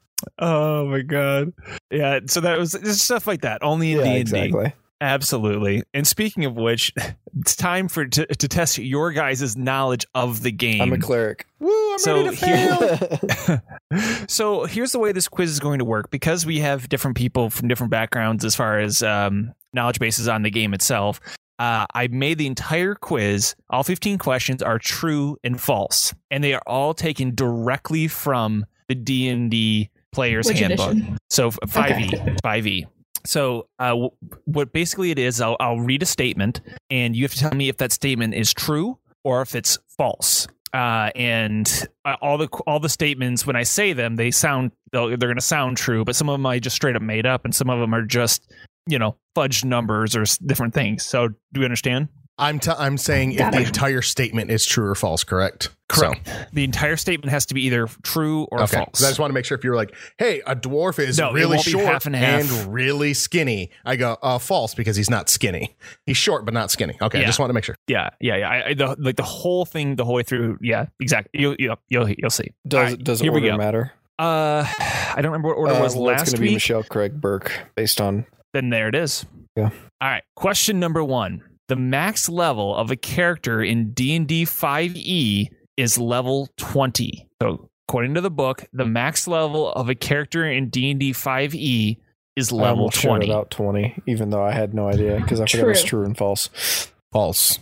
Oh 0.38 0.86
my 0.86 1.00
god. 1.02 1.52
Yeah, 1.90 2.20
so 2.26 2.40
that 2.40 2.58
was 2.58 2.72
just 2.72 3.04
stuff 3.04 3.26
like 3.26 3.42
that. 3.42 3.62
Only 3.62 3.92
in 3.92 3.98
yeah, 3.98 4.04
D&D. 4.04 4.20
exactly. 4.20 4.72
Absolutely. 5.00 5.82
And 5.94 6.06
speaking 6.06 6.44
of 6.44 6.54
which, 6.56 6.92
it's 7.40 7.56
time 7.56 7.88
for 7.88 8.06
to, 8.06 8.26
to 8.26 8.48
test 8.48 8.78
your 8.78 9.12
guys' 9.12 9.56
knowledge 9.56 10.04
of 10.14 10.42
the 10.42 10.52
game. 10.52 10.80
I'm 10.82 10.92
a 10.92 10.98
cleric. 10.98 11.46
Woo, 11.58 11.92
I'm 11.92 11.98
So 11.98 12.24
ready 12.24 12.36
to 12.36 12.46
here- 12.46 13.62
so 14.28 14.64
here's 14.64 14.92
the 14.92 14.98
way 14.98 15.12
this 15.12 15.28
quiz 15.28 15.50
is 15.50 15.60
going 15.60 15.78
to 15.78 15.84
work 15.84 16.10
because 16.10 16.44
we 16.46 16.60
have 16.60 16.88
different 16.88 17.16
people 17.16 17.50
from 17.50 17.68
different 17.68 17.90
backgrounds 17.90 18.44
as 18.44 18.54
far 18.54 18.78
as 18.78 19.02
um, 19.02 19.52
knowledge 19.72 19.98
bases 19.98 20.28
on 20.28 20.42
the 20.42 20.50
game 20.50 20.74
itself 20.74 21.20
uh, 21.58 21.86
i 21.94 22.06
made 22.08 22.38
the 22.38 22.46
entire 22.46 22.94
quiz 22.94 23.54
all 23.68 23.82
15 23.82 24.18
questions 24.18 24.62
are 24.62 24.78
true 24.78 25.36
and 25.44 25.60
false 25.60 26.14
and 26.30 26.42
they 26.42 26.54
are 26.54 26.62
all 26.66 26.94
taken 26.94 27.34
directly 27.34 28.06
from 28.08 28.64
the 28.88 28.94
d&d 28.94 29.90
player's 30.12 30.46
Which 30.46 30.60
handbook 30.60 30.90
edition? 30.92 31.18
so 31.28 31.50
5e 31.50 32.38
5e 32.40 32.86
so 33.24 33.68
uh, 33.78 33.88
w- 33.88 34.10
what 34.44 34.72
basically 34.72 35.10
it 35.10 35.18
is 35.18 35.40
I'll, 35.40 35.56
I'll 35.60 35.80
read 35.80 36.02
a 36.02 36.06
statement 36.06 36.60
and 36.90 37.14
you 37.14 37.24
have 37.24 37.32
to 37.32 37.38
tell 37.38 37.54
me 37.54 37.68
if 37.68 37.76
that 37.78 37.92
statement 37.92 38.34
is 38.34 38.52
true 38.52 38.98
or 39.24 39.42
if 39.42 39.54
it's 39.54 39.78
false 39.96 40.46
uh, 40.72 41.10
and 41.16 41.88
uh, 42.04 42.16
all 42.22 42.38
the 42.38 42.48
all 42.66 42.78
the 42.78 42.88
statements 42.88 43.46
when 43.46 43.56
I 43.56 43.64
say 43.64 43.92
them, 43.92 44.16
they 44.16 44.30
sound 44.30 44.72
they're 44.92 45.16
going 45.16 45.34
to 45.34 45.40
sound 45.40 45.76
true, 45.76 46.04
but 46.04 46.14
some 46.14 46.28
of 46.28 46.34
them 46.34 46.46
I 46.46 46.58
just 46.58 46.76
straight 46.76 46.96
up 46.96 47.02
made 47.02 47.26
up, 47.26 47.44
and 47.44 47.54
some 47.54 47.68
of 47.70 47.80
them 47.80 47.94
are 47.94 48.02
just 48.02 48.52
you 48.86 48.98
know 48.98 49.16
fudged 49.36 49.64
numbers 49.64 50.14
or 50.14 50.24
different 50.46 50.74
things. 50.74 51.04
So 51.04 51.28
do 51.28 51.60
you 51.60 51.64
understand? 51.64 52.08
I'm 52.40 52.58
t- 52.58 52.72
I'm 52.76 52.96
saying 52.98 53.32
if 53.32 53.38
Got 53.38 53.52
the 53.52 53.60
entire 53.62 54.02
statement 54.02 54.50
is 54.50 54.64
true 54.66 54.86
or 54.88 54.94
false, 54.94 55.22
correct? 55.24 55.68
Correct. 55.88 56.28
The 56.52 56.62
entire 56.64 56.96
statement 56.96 57.30
has 57.32 57.46
to 57.46 57.54
be 57.54 57.62
either 57.66 57.86
true 58.02 58.44
or 58.52 58.58
So, 58.58 58.64
okay. 58.64 58.76
false. 58.76 58.98
So 59.00 59.06
I 59.06 59.10
just 59.10 59.18
want 59.20 59.30
to 59.30 59.34
make 59.34 59.44
sure 59.44 59.58
if 59.58 59.64
you 59.64 59.70
were 59.70 59.76
like, 59.76 59.94
"Hey, 60.18 60.40
a 60.46 60.54
dwarf 60.56 60.98
is 61.00 61.18
No, 61.18 61.32
really 61.32 61.58
short 61.58 61.84
half 61.84 62.06
and 62.06 62.14
half. 62.16 62.66
really 62.68 63.12
skinny," 63.12 63.70
I 63.84 63.96
go, 63.96 64.16
"Uh, 64.22 64.38
false 64.38 64.74
because 64.74 64.96
he's 64.96 65.10
not 65.10 65.28
skinny. 65.28 65.76
He's 66.06 66.16
short 66.16 66.44
but 66.44 66.54
not 66.54 66.70
skinny." 66.70 66.96
Okay, 67.02 67.20
I 67.22 67.24
just 67.26 67.38
want 67.38 67.50
to 67.50 67.54
make 67.54 67.64
sure. 67.64 67.74
yeah, 67.88 68.10
yeah, 68.20 68.36
yeah. 68.36 68.48
I, 68.48 68.66
I, 68.68 68.74
the, 68.74 68.96
like 68.98 69.16
the 69.16 69.22
whole 69.24 69.64
thing, 69.64 69.96
the 69.96 70.04
whole 70.04 70.14
way 70.14 70.22
through. 70.22 70.58
Yeah, 70.62 70.86
exactly. 71.00 71.40
You'll 71.40 71.56
you'll 71.58 71.76
you'll, 71.88 72.08
you'll 72.08 72.30
see. 72.30 72.52
Does 72.66 72.78
All 72.78 72.84
right, 72.84 73.04
does 73.04 73.20
here 73.20 73.32
we 73.32 73.40
order 73.40 73.50
go. 73.52 73.56
matter? 73.58 73.92
Uh, 74.18 74.64
I 74.78 75.14
don't 75.16 75.26
remember 75.32 75.48
what 75.48 75.56
order 75.58 75.74
Uh, 75.74 75.80
was 75.82 75.96
well, 75.96 76.10
it's 76.10 76.20
last 76.20 76.30
going 76.32 76.36
to 76.36 76.48
be. 76.48 76.54
Michelle 76.54 76.84
Craig 76.84 77.20
Burke 77.20 77.52
based 77.74 78.00
on 78.00 78.26
Then 78.54 78.70
there 78.70 78.86
it 78.88 78.94
is. 78.94 79.26
Yeah. 79.56 79.70
All 80.00 80.08
right. 80.08 80.22
Question 80.36 80.78
number 80.78 81.02
one: 81.02 81.42
The 81.70 81.76
max 81.76 82.28
level 82.28 82.74
of 82.74 82.90
a 82.90 82.96
character 82.96 83.62
in 83.62 83.92
D 83.92 84.16
and 84.16 84.26
D 84.26 84.44
five 84.44 84.96
E 84.96 85.50
is 85.76 85.96
level 85.98 86.48
twenty. 86.56 87.28
So, 87.40 87.70
according 87.88 88.14
to 88.14 88.20
the 88.20 88.28
book, 88.28 88.64
the 88.72 88.84
max 88.84 89.28
level 89.28 89.70
of 89.70 89.88
a 89.88 89.94
character 89.94 90.44
in 90.44 90.68
D 90.68 90.90
and 90.90 90.98
D 90.98 91.12
five 91.12 91.54
E 91.54 91.96
is 92.34 92.52
I 92.52 92.56
level 92.56 92.78
almost 92.80 92.96
shouted 92.96 93.18
twenty. 93.26 93.32
out 93.32 93.50
twenty, 93.52 94.02
even 94.08 94.30
though 94.30 94.42
I 94.42 94.50
had 94.50 94.74
no 94.74 94.88
idea 94.88 95.20
because 95.20 95.40
I 95.40 95.46
forgot 95.46 95.64
it 95.64 95.68
was 95.68 95.84
True. 95.84 95.98
true 96.00 96.06
and 96.06 96.18
false. 96.18 96.90
False. 97.12 97.60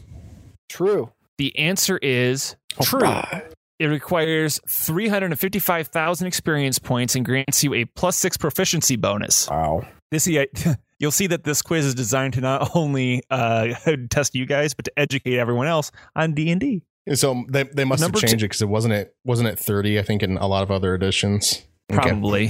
True. 0.71 1.13
The 1.37 1.55
answer 1.59 1.99
is 1.99 2.57
oh 2.81 2.85
true. 2.85 3.03
Alright. 3.03 3.53
It 3.79 3.87
requires 3.89 4.59
355,000 4.69 6.27
experience 6.27 6.79
points 6.79 7.15
and 7.15 7.27
grants 7.27 7.63
you 7.63 7.75
a 7.75 7.85
plus 7.85 8.17
six 8.17 8.39
proficiency 8.39 8.97
bonus. 8.97 9.51
Wow. 9.51 9.87
This 10.11 10.27
you'll 10.99 11.11
see 11.11 11.27
that 11.29 11.45
this 11.45 11.63
quiz 11.63 11.85
is 11.85 11.95
designed 11.95 12.35
to 12.35 12.41
not 12.41 12.71
only 12.75 13.23
uh, 13.31 13.75
test 14.11 14.35
you 14.35 14.47
guys, 14.47 14.75
but 14.75 14.85
to 14.87 14.99
educate 14.99 15.39
everyone 15.39 15.67
else 15.67 15.91
on 16.15 16.35
D 16.35 16.51
and 16.51 16.61
D. 16.61 16.83
So 17.15 17.45
they, 17.49 17.63
they 17.63 17.85
must 17.85 18.03
Number 18.03 18.21
have 18.21 18.29
changed 18.29 18.45
it 18.45 18.49
because 18.49 18.63
it 18.63 18.69
wasn't 18.69 18.95
it 18.95 19.15
wasn't 19.25 19.49
it 19.49 19.59
thirty? 19.59 19.99
I 19.99 20.03
think 20.03 20.23
in 20.23 20.37
a 20.37 20.47
lot 20.47 20.63
of 20.63 20.71
other 20.71 20.95
editions. 20.95 21.65
Okay. 21.91 22.11
Probably, 22.11 22.49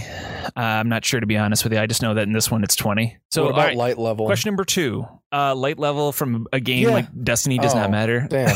uh, 0.57 0.61
I'm 0.61 0.89
not 0.89 1.05
sure 1.05 1.21
to 1.21 1.27
be 1.27 1.37
honest 1.37 1.63
with 1.63 1.73
you. 1.73 1.79
I 1.79 1.87
just 1.87 2.03
know 2.03 2.15
that 2.15 2.23
in 2.23 2.33
this 2.33 2.51
one 2.51 2.65
it's 2.65 2.75
20. 2.75 3.17
So, 3.31 3.45
what 3.45 3.53
about 3.53 3.67
right, 3.67 3.77
light 3.77 3.97
level? 3.97 4.27
question 4.27 4.49
number 4.49 4.65
two: 4.65 5.07
uh, 5.33 5.55
light 5.55 5.79
level 5.79 6.13
from 6.13 6.47
a 6.53 6.61
game 6.61 6.85
Yeah. 6.89 6.95
like 6.95 7.25
Destiny 7.25 7.59
does 7.59 7.75
Oh, 7.75 7.79
not 7.79 7.91
matter. 7.91 8.27
Damn. 8.31 8.49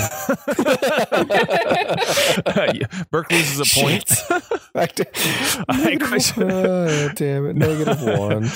Burke 3.10 3.30
loses 3.30 3.60
a 3.60 3.80
point. 3.80 4.04
Back 4.74 4.92
to 4.94 5.64
All 5.68 5.84
right, 5.84 6.00
question- 6.00 6.50
Oh, 6.50 7.08
damn 7.14 7.46
it. 7.46 7.56
Negative 7.56 8.02
one. 8.02 8.48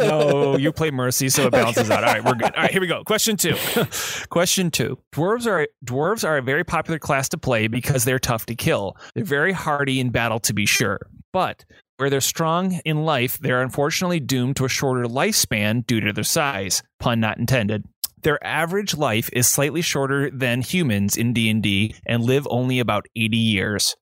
no, 0.00 0.56
you 0.56 0.72
play 0.72 0.90
Mercy, 0.90 1.28
so 1.28 1.46
it 1.46 1.50
balances 1.52 1.90
out. 1.90 2.04
All 2.04 2.12
right, 2.12 2.24
we're 2.24 2.34
good. 2.34 2.54
All 2.54 2.62
right, 2.62 2.70
here 2.70 2.80
we 2.80 2.86
go. 2.86 3.02
Question 3.04 3.36
two. 3.36 3.54
Question 4.30 4.70
two. 4.70 4.98
Dwarves 5.14 5.46
are 5.46 5.66
dwarves 5.84 6.26
are 6.26 6.38
a 6.38 6.42
very 6.42 6.64
popular 6.64 6.98
class 6.98 7.28
to 7.30 7.38
play 7.38 7.68
because 7.68 8.04
they're 8.04 8.18
tough 8.18 8.46
to 8.46 8.54
kill. 8.54 8.96
They're 9.14 9.24
very 9.24 9.52
hardy 9.52 10.00
in 10.00 10.10
battle, 10.10 10.40
to 10.40 10.52
be 10.52 10.66
sure, 10.66 11.00
but 11.32 11.64
where 11.96 12.10
they're 12.10 12.20
strong 12.20 12.80
in 12.84 13.04
life, 13.04 13.38
they're 13.38 13.62
unfortunately 13.62 14.20
doomed 14.20 14.56
to 14.56 14.64
a 14.64 14.68
shorter 14.68 15.04
lifespan 15.04 15.86
due 15.86 16.00
to 16.00 16.12
their 16.12 16.24
size. 16.24 16.82
Pun 17.00 17.20
not 17.20 17.38
intended. 17.38 17.84
Their 18.22 18.44
average 18.44 18.96
life 18.96 19.30
is 19.32 19.46
slightly 19.46 19.82
shorter 19.82 20.30
than 20.30 20.60
humans 20.62 21.16
in 21.16 21.32
D&D 21.32 21.94
and 22.06 22.24
live 22.24 22.46
only 22.50 22.78
about 22.80 23.06
80 23.14 23.36
years. 23.36 23.96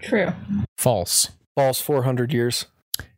True. 0.00 0.32
False. 0.78 1.30
False 1.54 1.80
400 1.80 2.32
years. 2.32 2.66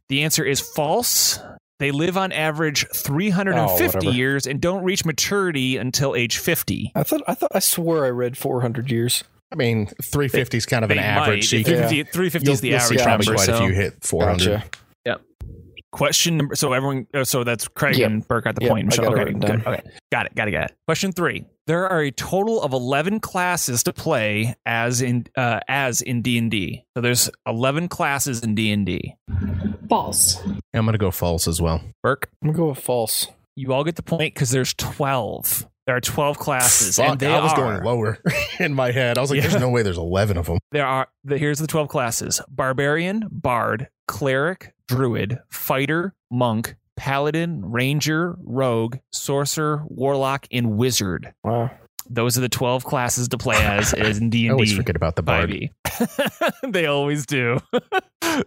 The 0.08 0.24
answer 0.24 0.44
is 0.44 0.60
false. 0.60 1.38
They 1.78 1.90
live 1.92 2.16
on 2.16 2.32
average 2.32 2.84
Oh, 2.86 2.94
350 2.94 3.98
whatever. 3.98 4.16
years 4.16 4.46
and 4.46 4.60
don't 4.60 4.82
reach 4.82 5.04
maturity 5.04 5.76
until 5.76 6.16
age 6.16 6.38
50. 6.38 6.90
I 6.94 7.02
thought 7.04 7.22
I 7.28 7.34
thought 7.34 7.52
I 7.54 7.60
swore 7.60 8.04
I 8.04 8.10
read 8.10 8.36
400 8.36 8.90
years. 8.90 9.22
I 9.50 9.56
mean, 9.56 9.86
three 10.02 10.28
fifty 10.28 10.56
is 10.58 10.66
kind 10.66 10.84
of 10.84 10.90
an 10.90 10.98
average. 10.98 11.38
might. 11.38 11.44
so 11.44 11.56
you 11.56 11.64
350, 11.64 12.12
350 12.12 12.44
you'll, 12.46 12.54
is 12.54 12.60
the 12.60 12.68
you'll 12.68 12.80
see 12.80 12.98
average 12.98 13.02
probably 13.02 13.26
number. 13.26 13.36
quite 13.36 13.46
So. 13.46 13.54
a 13.64 13.66
few 13.66 13.74
hit 13.74 13.94
four 14.04 14.26
hundred. 14.26 14.62
Gotcha. 15.06 15.20
Question 15.90 16.36
number. 16.36 16.54
So 16.54 16.74
everyone. 16.74 17.06
uh, 17.14 17.24
So 17.24 17.44
that's 17.44 17.66
Craig 17.66 17.96
Yep. 17.96 18.10
and 18.10 18.28
Burke 18.28 18.44
got 18.44 18.56
the 18.56 18.60
Yep, 18.62 18.70
point. 18.70 18.92
I 18.92 18.96
So, 18.96 19.04
okay, 19.04 19.32
good. 19.32 19.66
Okay, 19.66 19.80
got 20.12 20.26
it. 20.26 20.34
Got 20.34 20.48
it. 20.48 20.50
Got 20.52 20.64
it. 20.70 20.76
Question 20.86 21.12
three. 21.12 21.46
There 21.66 21.88
are 21.88 22.02
a 22.02 22.10
total 22.10 22.60
of 22.62 22.74
11 22.74 23.20
classes 23.20 23.82
to 23.84 23.94
play 23.94 24.54
as 24.66 25.00
in 25.00 25.24
uh, 25.34 25.60
as 25.66 26.02
in 26.02 26.20
D 26.20 26.36
and 26.36 26.50
D. 26.50 26.84
So 26.94 27.00
there's 27.00 27.30
11 27.46 27.88
classes 27.88 28.42
in 28.42 28.54
D 28.54 28.70
and 28.70 28.84
D. 28.84 29.14
False. 29.88 30.38
I'm 30.74 30.84
gonna 30.84 30.98
go 30.98 31.10
false 31.10 31.48
as 31.48 31.60
well. 31.60 31.80
Burke, 32.02 32.28
I'm 32.42 32.48
gonna 32.48 32.58
go 32.58 32.68
with 32.68 32.78
false. 32.80 33.26
you 33.56 33.72
all 33.72 33.82
get 33.82 33.96
the 33.96 34.02
point 34.02 34.34
because 34.34 34.50
there's 34.50 34.74
12. 34.74 35.66
There 35.88 35.96
are 35.96 36.02
12 36.02 36.36
classes, 36.38 36.96
Fuck, 36.96 37.08
and 37.12 37.18
they 37.18 37.32
I 37.32 37.40
was 37.42 37.52
are. 37.52 37.56
going 37.56 37.82
lower 37.82 38.18
in 38.60 38.74
my 38.74 38.90
head. 38.90 39.16
I 39.16 39.22
was 39.22 39.30
like, 39.30 39.38
Yeah. 39.40 39.48
"There's 39.48 39.58
no 39.62 39.70
way 39.70 39.80
there's 39.82 39.96
eleven 39.96 40.36
of 40.36 40.44
them." 40.44 40.58
There 40.70 40.84
are 40.86 41.08
the, 41.24 41.38
here's 41.38 41.58
the 41.60 41.66
12 41.66 41.88
classes 41.88 42.42
barbarian, 42.46 43.24
bard, 43.32 43.88
cleric, 44.06 44.74
druid, 44.86 45.38
fighter, 45.48 46.14
monk, 46.30 46.76
paladin, 46.98 47.62
ranger, 47.64 48.36
rogue, 48.44 48.96
sorcerer, 49.14 49.82
warlock, 49.88 50.46
and 50.52 50.76
wizard. 50.76 51.32
Wow. 51.42 51.70
Those 52.10 52.36
are 52.36 52.42
the 52.42 52.50
12 52.50 52.84
classes 52.84 53.28
to 53.28 53.38
play 53.38 53.56
as 53.64 53.94
in 53.94 54.28
D&D. 54.28 54.50
always 54.50 54.76
forget 54.76 54.94
about 54.94 55.16
the 55.16 55.22
bard. 55.22 55.70
they 56.68 56.84
always 56.84 57.24
do. 57.24 57.60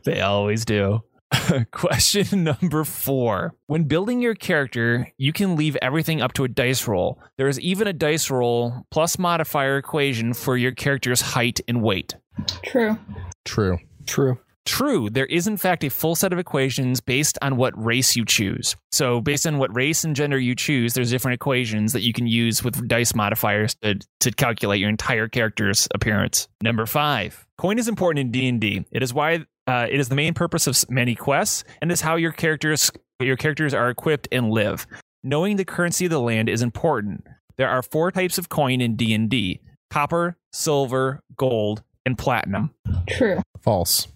they 0.03 0.21
always 0.21 0.63
do. 0.63 1.01
Question 1.71 2.43
number 2.43 2.83
four. 2.83 3.55
When 3.67 3.85
building 3.85 4.21
your 4.21 4.35
character, 4.35 5.11
you 5.17 5.33
can 5.33 5.55
leave 5.55 5.77
everything 5.81 6.21
up 6.21 6.33
to 6.33 6.43
a 6.43 6.47
dice 6.47 6.87
roll. 6.87 7.21
There 7.37 7.47
is 7.47 7.59
even 7.59 7.87
a 7.87 7.93
dice 7.93 8.29
roll 8.29 8.85
plus 8.91 9.17
modifier 9.17 9.77
equation 9.77 10.33
for 10.33 10.57
your 10.57 10.71
character's 10.71 11.21
height 11.21 11.59
and 11.67 11.81
weight. 11.81 12.15
True. 12.63 12.97
True. 13.45 13.79
True. 14.05 14.37
True, 14.65 15.09
there 15.09 15.25
is 15.25 15.47
in 15.47 15.57
fact 15.57 15.83
a 15.83 15.89
full 15.89 16.15
set 16.15 16.31
of 16.31 16.37
equations 16.37 17.01
based 17.01 17.37
on 17.41 17.57
what 17.57 17.73
race 17.83 18.15
you 18.15 18.25
choose. 18.25 18.75
So, 18.91 19.19
based 19.19 19.47
on 19.47 19.57
what 19.57 19.75
race 19.75 20.03
and 20.03 20.15
gender 20.15 20.37
you 20.37 20.53
choose, 20.53 20.93
there's 20.93 21.09
different 21.09 21.33
equations 21.33 21.93
that 21.93 22.01
you 22.01 22.13
can 22.13 22.27
use 22.27 22.63
with 22.63 22.87
dice 22.87 23.15
modifiers 23.15 23.75
to, 23.81 23.99
to 24.19 24.31
calculate 24.31 24.79
your 24.79 24.89
entire 24.89 25.27
character's 25.27 25.87
appearance. 25.95 26.47
Number 26.61 26.85
five, 26.85 27.47
coin 27.57 27.79
is 27.79 27.87
important 27.87 28.19
in 28.19 28.31
D 28.31 28.47
and 28.47 28.61
D. 28.61 28.85
It 28.91 29.01
is 29.01 29.13
why 29.13 29.45
uh, 29.67 29.87
it 29.89 29.99
is 29.99 30.09
the 30.09 30.15
main 30.15 30.33
purpose 30.33 30.67
of 30.67 30.89
many 30.89 31.15
quests, 31.15 31.63
and 31.81 31.91
is 31.91 32.01
how 32.01 32.15
your 32.15 32.31
characters 32.31 32.91
your 33.19 33.37
characters 33.37 33.73
are 33.73 33.89
equipped 33.89 34.27
and 34.31 34.49
live. 34.51 34.87
Knowing 35.23 35.55
the 35.57 35.65
currency 35.65 36.05
of 36.05 36.11
the 36.11 36.19
land 36.19 36.49
is 36.49 36.61
important. 36.63 37.25
There 37.57 37.69
are 37.69 37.83
four 37.83 38.11
types 38.11 38.37
of 38.37 38.49
coin 38.49 38.81
in 38.81 38.95
D 38.95 39.13
and 39.13 39.29
D: 39.29 39.59
copper, 39.91 40.37
silver, 40.51 41.21
gold, 41.37 41.83
and 42.05 42.17
platinum. 42.17 42.71
True. 43.07 43.41
False. 43.61 44.07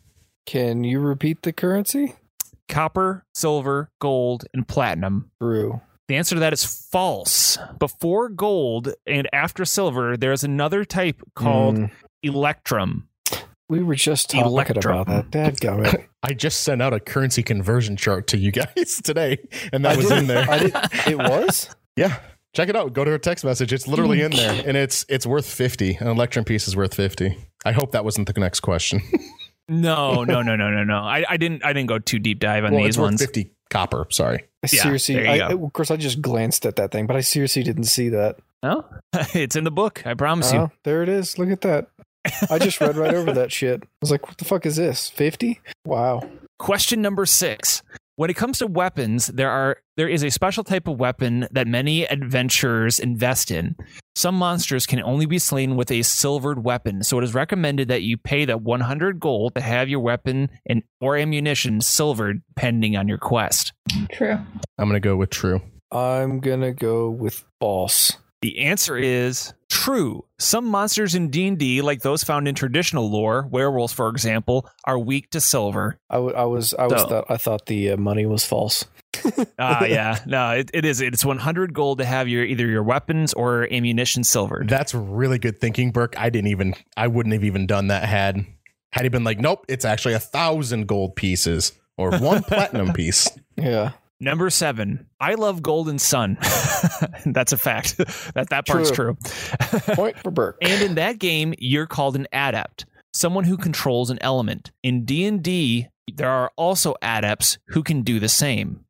Can 0.47 0.83
you 0.83 0.99
repeat 0.99 1.41
the 1.43 1.53
currency? 1.53 2.15
copper, 2.67 3.23
silver, 3.35 3.91
gold, 4.01 4.45
and 4.53 4.67
platinum. 4.67 5.29
True. 5.39 5.81
The 6.07 6.15
answer 6.15 6.35
to 6.35 6.39
that 6.39 6.51
is 6.53 6.65
false. 6.65 7.59
Before 7.79 8.27
gold 8.27 8.93
and 9.05 9.29
after 9.31 9.65
silver, 9.65 10.17
there's 10.17 10.43
another 10.43 10.83
type 10.83 11.21
called 11.35 11.75
Mm, 11.77 11.91
electrum. 12.23 13.07
We 13.69 13.81
were 13.83 13.95
just 13.95 14.29
talking 14.29 14.45
Electrum. 14.45 14.99
about 14.99 15.31
that. 15.31 15.55
Dadgummit. 15.55 16.05
I 16.23 16.33
just 16.33 16.61
sent 16.63 16.81
out 16.81 16.93
a 16.93 16.99
currency 16.99 17.43
conversion 17.43 17.95
chart 17.97 18.27
to 18.27 18.37
you 18.37 18.51
guys 18.51 18.99
today, 19.03 19.37
and 19.73 19.83
that 19.85 19.93
I 19.93 19.97
was 19.97 20.07
did- 20.09 20.17
in 20.19 20.27
there. 20.27 20.49
I 20.49 20.57
did, 20.59 20.73
it 21.07 21.17
was? 21.17 21.69
Yeah. 21.97 22.19
Check 22.53 22.67
it 22.69 22.75
out. 22.75 22.91
Go 22.93 23.03
to 23.05 23.11
her 23.11 23.17
text 23.17 23.43
message. 23.45 23.71
It's 23.73 23.87
literally 23.87 24.21
in 24.21 24.31
there, 24.31 24.63
and 24.65 24.75
it's 24.77 25.05
it's 25.09 25.25
worth 25.25 25.45
fifty. 25.45 25.95
An 25.95 26.07
electrum 26.07 26.43
piece 26.45 26.67
is 26.69 26.75
worth 26.75 26.93
fifty. 26.93 27.37
I 27.65 27.71
hope 27.73 27.91
that 27.91 28.03
wasn't 28.05 28.33
the 28.33 28.39
next 28.39 28.61
question. 28.61 29.01
No, 29.67 30.23
no, 30.23 30.41
no, 30.41 30.55
no, 30.55 30.69
no, 30.69 30.83
no. 30.83 30.97
I, 30.97 31.25
I 31.27 31.37
didn't. 31.37 31.65
I 31.65 31.73
didn't 31.73 31.87
go 31.89 31.99
too 31.99 32.19
deep 32.19 32.39
dive 32.39 32.63
on 32.65 32.71
well, 32.73 32.81
these 32.83 32.89
it's 32.89 32.97
worth 32.97 33.05
ones. 33.07 33.21
fifty 33.21 33.51
copper. 33.69 34.05
Sorry. 34.09 34.39
I 34.63 34.69
Yeah, 34.71 34.83
seriously, 34.83 35.15
there 35.15 35.27
I, 35.27 35.51
of 35.53 35.73
course, 35.73 35.89
I 35.91 35.95
just 35.97 36.21
glanced 36.21 36.65
at 36.65 36.75
that 36.77 36.91
thing, 36.91 37.07
but 37.07 37.15
I 37.15 37.21
seriously 37.21 37.63
didn't 37.63 37.85
see 37.85 38.09
that. 38.09 38.37
No, 38.63 38.85
it's 39.33 39.55
in 39.55 39.63
the 39.63 39.71
book. 39.71 40.05
I 40.05 40.13
promise 40.13 40.51
you. 40.53 40.59
Oh, 40.59 40.71
there 40.83 41.01
it 41.03 41.09
is. 41.09 41.37
Look 41.39 41.49
at 41.49 41.61
that. 41.61 41.87
I 42.49 42.59
just 42.59 42.79
read 42.81 42.97
right 42.97 43.13
over 43.13 43.33
that 43.33 43.51
shit. 43.51 43.83
I 43.83 43.87
was 44.01 44.11
like, 44.11 44.27
what 44.27 44.37
the 44.37 44.45
fuck 44.45 44.65
is 44.65 44.75
this? 44.75 45.09
50? 45.09 45.59
Wow. 45.85 46.21
Question 46.59 47.01
number 47.01 47.25
six. 47.25 47.81
When 48.17 48.29
it 48.29 48.35
comes 48.35 48.59
to 48.59 48.67
weapons, 48.67 49.27
there 49.27 49.49
are 49.49 49.77
there 49.97 50.07
is 50.07 50.23
a 50.23 50.29
special 50.31 50.63
type 50.63 50.87
of 50.87 50.97
weapon 50.97 51.49
that 51.51 51.67
many 51.67 52.07
adventurers 52.07 52.97
invest 52.97 53.51
in. 53.51 53.75
Some 54.15 54.35
monsters 54.35 54.85
can 54.85 55.03
only 55.03 55.25
be 55.25 55.37
slain 55.37 55.75
with 55.75 55.91
a 55.91 56.01
silvered 56.01 56.63
weapon, 56.63 57.03
so 57.03 57.17
it 57.17 57.25
is 57.25 57.33
recommended 57.33 57.89
that 57.89 58.03
you 58.03 58.15
pay 58.15 58.45
the 58.45 58.57
100 58.57 59.19
gold 59.19 59.55
to 59.55 59.61
have 59.61 59.89
your 59.89 59.99
weapon 59.99 60.49
and 60.65 60.83
or 61.01 61.17
ammunition 61.17 61.81
silvered, 61.81 62.41
pending 62.55 62.95
on 62.95 63.09
your 63.09 63.17
quest. 63.17 63.73
True. 64.13 64.37
I'm 64.77 64.87
gonna 64.87 65.01
go 65.01 65.17
with 65.17 65.29
true. 65.29 65.61
I'm 65.91 66.39
going 66.39 66.61
to 66.61 66.73
go 66.73 67.09
with 67.09 67.45
false. 67.59 68.17
The 68.45 68.59
answer 68.59 68.95
is 68.95 69.53
true. 69.71 70.23
Some 70.37 70.65
monsters 70.67 71.15
in 71.15 71.29
D&D, 71.31 71.81
like 71.81 72.01
those 72.03 72.23
found 72.23 72.47
in 72.47 72.53
traditional 72.53 73.09
lore, 73.09 73.47
werewolves 73.49 73.91
for 73.91 74.07
example, 74.09 74.69
are 74.83 74.99
weak 74.99 75.31
to 75.31 75.41
silver. 75.41 75.97
I, 76.11 76.15
w- 76.17 76.35
I 76.35 76.43
was, 76.43 76.75
I 76.75 76.85
was 76.85 77.01
So- 77.01 77.07
thought, 77.07 77.25
I 77.27 77.37
thought 77.37 77.65
the 77.65 77.89
uh, 77.91 77.97
money 77.97 78.27
was 78.27 78.45
false. 78.45 78.85
Ah, 79.57 79.85
yeah, 79.85 80.19
no, 80.27 80.51
it, 80.51 80.69
it 80.73 80.85
is. 80.85 81.01
It's 81.01 81.25
100 81.25 81.73
gold 81.73 81.97
to 81.99 82.05
have 82.05 82.27
your 82.27 82.43
either 82.43 82.67
your 82.67 82.83
weapons 82.83 83.33
or 83.33 83.67
ammunition 83.73 84.23
silver. 84.23 84.63
That's 84.67 84.93
really 84.93 85.39
good 85.39 85.59
thinking, 85.59 85.89
Burke. 85.91 86.19
I 86.19 86.29
didn't 86.29 86.49
even 86.51 86.75
I 86.97 87.07
wouldn't 87.07 87.33
have 87.33 87.43
even 87.45 87.65
done 87.65 87.87
that 87.87 88.03
had 88.07 88.45
had 88.91 89.03
he 89.03 89.09
been 89.09 89.23
like, 89.23 89.39
nope, 89.39 89.65
it's 89.69 89.85
actually 89.85 90.13
a 90.13 90.19
thousand 90.19 90.87
gold 90.87 91.15
pieces 91.15 91.71
or 91.97 92.11
one 92.19 92.43
platinum 92.47 92.93
piece. 92.93 93.27
Yeah. 93.55 93.93
Number 94.19 94.49
seven, 94.49 95.07
I 95.19 95.33
love 95.33 95.61
Golden 95.61 95.99
Sun. 95.99 96.37
That's 97.25 97.51
a 97.51 97.57
fact. 97.57 97.97
that 98.33 98.49
that 98.49 98.65
part's 98.65 98.91
true. 98.91 99.17
Point 99.93 100.17
for 100.19 100.31
Burke. 100.31 100.57
and 100.61 100.81
in 100.81 100.95
that 100.95 101.19
game, 101.19 101.53
you're 101.59 101.85
called 101.85 102.15
an 102.15 102.25
adept, 102.31 102.85
someone 103.13 103.43
who 103.43 103.57
controls 103.57 104.09
an 104.09 104.17
element. 104.21 104.71
In 104.83 105.03
D 105.03 105.25
and 105.25 105.43
D, 105.43 105.89
there 106.13 106.29
are 106.29 106.51
also 106.55 106.95
adepts 107.01 107.57
who 107.67 107.83
can 107.83 108.03
do 108.03 108.19
the 108.19 108.29
same. 108.29 108.85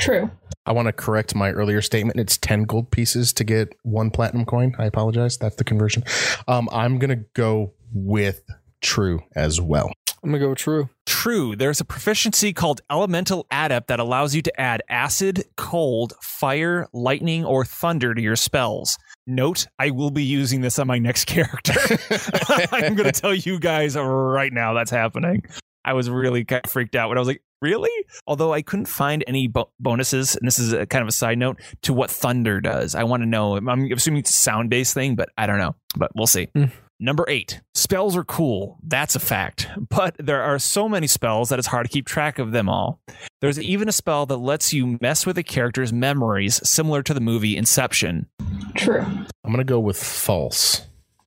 True. 0.00 0.30
I 0.66 0.72
want 0.72 0.86
to 0.86 0.92
correct 0.92 1.34
my 1.34 1.50
earlier 1.50 1.82
statement. 1.82 2.18
It's 2.18 2.38
10 2.38 2.64
gold 2.64 2.90
pieces 2.90 3.32
to 3.34 3.44
get 3.44 3.74
one 3.82 4.10
platinum 4.10 4.46
coin. 4.46 4.74
I 4.78 4.86
apologize. 4.86 5.36
That's 5.36 5.56
the 5.56 5.64
conversion. 5.64 6.04
Um, 6.48 6.68
I'm 6.72 6.98
going 6.98 7.10
to 7.10 7.24
go 7.34 7.74
with 7.92 8.40
true 8.80 9.20
as 9.36 9.60
well. 9.60 9.92
I'm 10.24 10.30
gonna 10.30 10.38
go 10.38 10.48
with 10.48 10.58
true. 10.58 10.88
True, 11.04 11.54
there's 11.54 11.80
a 11.80 11.84
proficiency 11.84 12.54
called 12.54 12.80
Elemental 12.90 13.46
Adept 13.50 13.88
that 13.88 14.00
allows 14.00 14.34
you 14.34 14.40
to 14.40 14.60
add 14.60 14.82
acid, 14.88 15.44
cold, 15.56 16.14
fire, 16.22 16.88
lightning, 16.94 17.44
or 17.44 17.66
thunder 17.66 18.14
to 18.14 18.22
your 18.22 18.34
spells. 18.34 18.96
Note, 19.26 19.66
I 19.78 19.90
will 19.90 20.10
be 20.10 20.24
using 20.24 20.62
this 20.62 20.78
on 20.78 20.86
my 20.86 20.98
next 20.98 21.24
character. 21.26 21.74
I'm 22.72 22.94
going 22.94 23.04
to 23.12 23.20
tell 23.20 23.34
you 23.34 23.58
guys 23.58 23.96
right 23.96 24.52
now 24.52 24.72
that's 24.72 24.90
happening. 24.90 25.44
I 25.84 25.92
was 25.92 26.08
really 26.08 26.44
kind 26.46 26.62
of 26.64 26.70
freaked 26.70 26.96
out 26.96 27.10
when 27.10 27.18
I 27.18 27.20
was 27.20 27.28
like, 27.28 27.42
really? 27.60 27.90
Although 28.26 28.54
I 28.54 28.62
couldn't 28.62 28.86
find 28.86 29.22
any 29.26 29.48
bo- 29.48 29.70
bonuses, 29.78 30.36
and 30.36 30.46
this 30.46 30.58
is 30.58 30.72
a 30.72 30.86
kind 30.86 31.02
of 31.02 31.08
a 31.08 31.12
side 31.12 31.36
note 31.36 31.60
to 31.82 31.92
what 31.92 32.10
thunder 32.10 32.62
does. 32.62 32.94
I 32.94 33.04
want 33.04 33.22
to 33.22 33.26
know. 33.28 33.56
I'm 33.56 33.92
assuming 33.92 34.20
it's 34.20 34.30
a 34.30 34.32
sound 34.32 34.70
based 34.70 34.94
thing, 34.94 35.16
but 35.16 35.28
I 35.36 35.46
don't 35.46 35.58
know. 35.58 35.74
But 35.94 36.12
we'll 36.14 36.26
see. 36.26 36.48
Mm. 36.56 36.72
Number 37.00 37.24
eight, 37.28 37.60
spells 37.74 38.16
are 38.16 38.24
cool. 38.24 38.78
That's 38.82 39.16
a 39.16 39.20
fact. 39.20 39.68
But 39.90 40.16
there 40.18 40.42
are 40.42 40.58
so 40.58 40.88
many 40.88 41.06
spells 41.06 41.48
that 41.48 41.58
it's 41.58 41.68
hard 41.68 41.86
to 41.86 41.92
keep 41.92 42.06
track 42.06 42.38
of 42.38 42.52
them 42.52 42.68
all. 42.68 43.00
There's 43.40 43.60
even 43.60 43.88
a 43.88 43.92
spell 43.92 44.26
that 44.26 44.36
lets 44.36 44.72
you 44.72 44.98
mess 45.00 45.26
with 45.26 45.36
a 45.38 45.42
character's 45.42 45.92
memories, 45.92 46.60
similar 46.68 47.02
to 47.02 47.14
the 47.14 47.20
movie 47.20 47.56
Inception. 47.56 48.26
True. 48.74 49.00
I'm 49.02 49.52
going 49.52 49.58
to 49.58 49.64
go 49.64 49.80
with 49.80 50.02
false. 50.02 50.86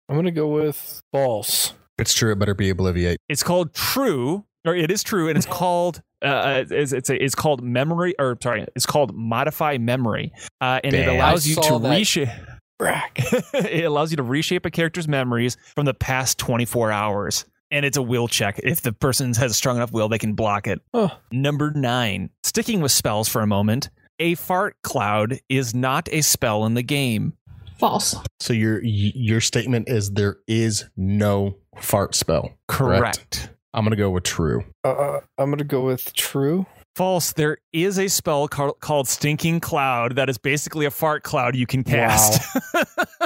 I'm 0.10 0.16
gonna 0.16 0.32
go 0.32 0.48
with 0.48 1.02
false. 1.12 1.74
It's 1.98 2.14
true. 2.14 2.32
It 2.32 2.40
better 2.40 2.54
be 2.54 2.72
Obliviate. 2.74 3.18
It's 3.28 3.44
called 3.44 3.74
True, 3.74 4.46
or 4.66 4.76
it 4.76 4.90
is 4.90 5.04
true, 5.04 5.28
and 5.28 5.38
it's 5.38 5.46
called 5.46 6.02
uh, 6.24 6.64
it's 6.70 6.94
it's, 6.94 7.10
a, 7.10 7.22
it's 7.24 7.36
called 7.36 7.62
memory, 7.62 8.16
or 8.18 8.38
sorry, 8.42 8.66
it's 8.76 8.86
called 8.86 9.14
Modify 9.14 9.78
Memory, 9.78 10.32
uh, 10.62 10.80
and 10.84 10.94
it 10.94 11.08
allows 11.08 11.46
you 11.48 11.56
to 11.56 11.80
that. 11.80 11.90
reshape. 11.90 12.30
Brack. 12.78 13.14
it 13.54 13.86
allows 13.86 14.12
you 14.12 14.18
to 14.18 14.24
reshape 14.24 14.66
a 14.66 14.72
character's 14.72 15.08
memories 15.08 15.58
from 15.76 15.86
the 15.86 15.94
past 15.94 16.38
24 16.38 16.92
hours. 16.92 17.46
And 17.70 17.86
it's 17.86 17.98
a 17.98 18.02
will 18.02 18.28
check. 18.28 18.60
If 18.64 18.82
the 18.82 18.94
person 18.94 19.34
has 19.34 19.52
a 19.52 19.54
strong 19.54 19.78
enough 19.78 19.92
will, 19.92 20.08
they 20.08 20.20
can 20.20 20.34
block 20.34 20.68
it. 20.68 20.80
Huh. 20.94 21.10
Number 21.32 21.72
nine, 21.72 22.30
sticking 22.44 22.80
with 22.80 22.92
spells 22.92 23.28
for 23.28 23.42
a 23.42 23.48
moment, 23.48 23.90
a 24.20 24.36
fart 24.36 24.78
cloud 24.84 25.40
is 25.50 25.76
not 25.76 26.08
a 26.12 26.22
spell 26.22 26.66
in 26.66 26.76
the 26.76 26.84
game. 26.84 27.34
False. 27.78 28.16
So 28.40 28.54
your 28.54 28.84
your 28.84 29.42
statement 29.42 29.90
is 29.90 30.12
there 30.12 30.38
is 30.48 30.86
no 30.96 31.58
fart 31.78 32.16
spell. 32.16 32.54
Correct. 32.68 33.50
I'm 33.74 33.84
going 33.84 33.92
to 33.92 33.98
go 33.98 34.10
with 34.10 34.24
true. 34.24 34.64
Uh, 34.84 35.20
I'm 35.38 35.52
gonna 35.52 35.64
go 35.64 35.82
with 35.82 36.12
true. 36.14 36.66
False. 36.98 37.32
There 37.34 37.60
is 37.72 38.00
a 38.00 38.08
spell 38.08 38.48
ca- 38.48 38.72
called 38.74 39.08
Stinking 39.08 39.60
Cloud 39.60 40.16
that 40.16 40.30
is 40.32 40.40
basically 40.40 40.88
a 40.88 40.90
fart 40.90 41.22
cloud 41.22 41.56
you 41.56 41.68
can 41.68 41.84
cast. 41.84 42.42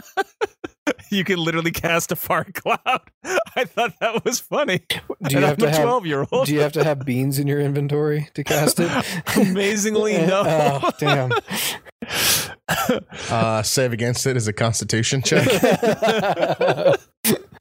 you 1.09 1.23
can 1.23 1.37
literally 1.39 1.71
cast 1.71 2.11
a 2.11 2.17
fart 2.17 2.53
cloud. 2.53 2.99
I 3.55 3.63
thought 3.63 3.93
that 4.01 4.25
was 4.25 4.41
funny. 4.41 4.79
Do 4.89 4.95
you 5.29 5.37
And 5.37 5.45
have 5.45 5.51
I'm 5.51 5.55
to 5.57 5.65
a 5.67 5.69
have? 5.69 5.81
12 5.83 6.05
year 6.05 6.25
old. 6.33 6.47
Do 6.47 6.53
you 6.53 6.59
have 6.59 6.73
to 6.73 6.83
have 6.83 7.05
beans 7.05 7.39
in 7.39 7.47
your 7.47 7.61
inventory 7.61 8.27
to 8.33 8.43
cast 8.43 8.77
it? 8.81 8.91
Amazingly, 9.37 10.17
no. 10.17 10.43
oh, 10.45 10.91
damn. 10.99 11.31
Uh, 13.29 13.63
save 13.63 13.93
against 13.93 14.27
it 14.27 14.35
is 14.35 14.49
a 14.49 14.53
constitution 14.53 15.21
check. 15.21 15.47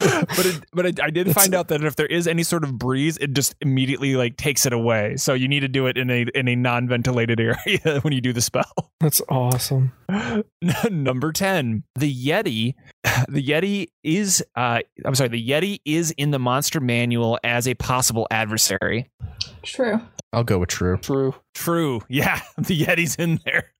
but 0.36 0.46
it, 0.46 0.64
but 0.72 0.86
it, 0.86 1.00
I 1.00 1.10
did 1.10 1.30
find 1.34 1.54
out 1.54 1.68
that 1.68 1.84
if 1.84 1.94
there 1.96 2.06
is 2.06 2.26
any 2.26 2.42
sort 2.42 2.64
of 2.64 2.78
breeze, 2.78 3.18
it 3.18 3.34
just 3.34 3.54
immediately 3.60 4.16
like 4.16 4.38
takes 4.38 4.64
it 4.64 4.72
away. 4.72 5.16
So 5.16 5.34
you 5.34 5.46
need 5.46 5.60
to 5.60 5.68
do 5.68 5.86
it 5.86 5.98
in 5.98 6.08
a 6.10 6.24
in 6.34 6.48
a 6.48 6.56
non 6.56 6.88
ventilated 6.88 7.38
area 7.66 8.00
when 8.00 8.14
you 8.14 8.22
do 8.22 8.32
the 8.32 8.40
spell. 8.40 8.72
That's 8.98 9.20
awesome. 9.28 9.92
Number 10.90 11.32
ten, 11.32 11.84
the 11.94 12.12
Yeti. 12.12 12.74
The 13.28 13.46
Yeti 13.46 13.88
is 14.02 14.42
uh, 14.56 14.80
I'm 15.04 15.14
sorry, 15.14 15.28
the 15.28 15.48
Yeti 15.48 15.80
is 15.84 16.10
in 16.12 16.30
the 16.30 16.38
monster 16.38 16.80
manual 16.80 17.38
as 17.44 17.68
a 17.68 17.74
possible 17.74 18.26
adversary. 18.30 19.10
True. 19.62 20.00
I'll 20.32 20.44
go 20.44 20.58
with 20.58 20.70
true. 20.70 20.96
True. 20.98 21.34
True, 21.54 22.02
yeah, 22.08 22.40
the 22.56 22.78
Yeti's 22.78 23.16
in 23.16 23.40
there. 23.44 23.72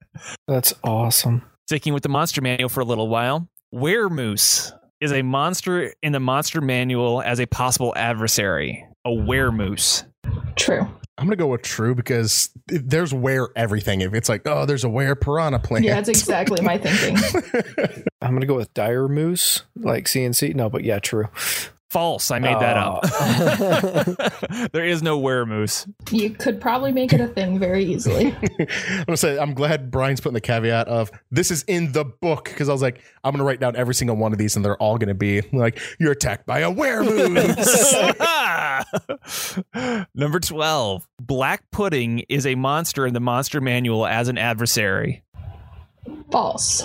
That's 0.47 0.75
awesome. 0.85 1.43
Sticking 1.69 1.95
with 1.95 2.03
the 2.03 2.09
monster 2.09 2.41
manual 2.41 2.69
for 2.69 2.81
a 2.81 2.85
little 2.85 3.09
while, 3.09 3.49
Weremoose 3.75 4.73
is 5.01 5.13
a 5.13 5.23
monster 5.23 5.93
in 6.03 6.13
the 6.13 6.21
monster 6.21 6.61
manual 6.61 7.23
as 7.23 7.41
a 7.41 7.47
possible 7.47 7.93
adversary. 7.97 8.87
A 9.05 9.11
weremoose. 9.11 10.05
True. 10.57 10.87
I'm 11.21 11.27
going 11.27 11.37
to 11.37 11.37
go 11.37 11.49
with 11.49 11.63
true 11.63 11.95
because 11.95 12.51
there's 12.67 13.13
where 13.13 13.49
everything. 13.55 14.01
If 14.01 14.15
it's 14.15 14.29
like, 14.29 14.47
oh, 14.47 14.65
there's 14.65 14.85
a 14.85 14.89
where 14.89 15.15
piranha 15.15 15.59
plant. 15.59 15.85
Yeah, 15.85 15.97
that's 15.97 16.09
exactly 16.09 16.63
my 16.63 16.79
thinking. 16.83 17.17
I'm 18.23 18.35
gonna 18.35 18.47
go 18.47 18.57
with 18.57 18.73
dire 18.75 19.09
moose, 19.09 19.63
like 19.77 20.05
CNC. 20.05 20.55
No, 20.55 20.71
but 20.71 20.85
yeah, 20.85 20.99
true. 20.99 21.29
False. 21.91 22.31
I 22.31 22.39
made 22.39 22.61
that 22.61 22.77
up. 22.77 23.01
Oh. 23.05 24.69
there 24.73 24.85
is 24.85 25.03
no 25.03 25.21
weremoose. 25.21 25.93
You 26.13 26.31
could 26.31 26.61
probably 26.61 26.93
make 26.93 27.13
it 27.13 27.21
a 27.21 27.27
thing 27.27 27.59
very 27.59 27.85
easily. 27.85 28.27
I'm 28.89 29.05
gonna 29.07 29.17
say 29.17 29.37
I'm 29.37 29.55
glad 29.55 29.91
Brian's 29.91 30.21
putting 30.21 30.35
the 30.35 30.41
caveat 30.41 30.87
of 30.87 31.11
this 31.33 31.51
is 31.51 31.65
in 31.65 31.91
the 31.91 32.05
book 32.05 32.45
because 32.45 32.69
I 32.69 32.73
was 32.73 32.81
like 32.81 33.03
I'm 33.25 33.33
gonna 33.33 33.43
write 33.43 33.59
down 33.59 33.75
every 33.75 33.97
single 33.97 34.17
one 34.17 34.31
of 34.33 34.39
these 34.39 34.55
and 34.55 34.65
they're 34.65 34.77
all 34.77 34.99
gonna 34.99 35.15
be 35.15 35.43
like 35.53 35.81
you're 35.99 36.13
attacked 36.13 36.47
by 36.47 36.61
a 36.61 36.71
weremoose. 36.71 38.07
Number 40.15 40.39
12. 40.39 41.09
Black 41.21 41.65
Pudding 41.73 42.21
is 42.29 42.47
a 42.47 42.55
monster 42.55 43.05
in 43.05 43.15
the 43.15 43.21
monster 43.21 43.61
manual 43.61 44.07
as 44.07 44.29
an 44.29 44.39
adversary. 44.39 45.25
False. 46.31 46.85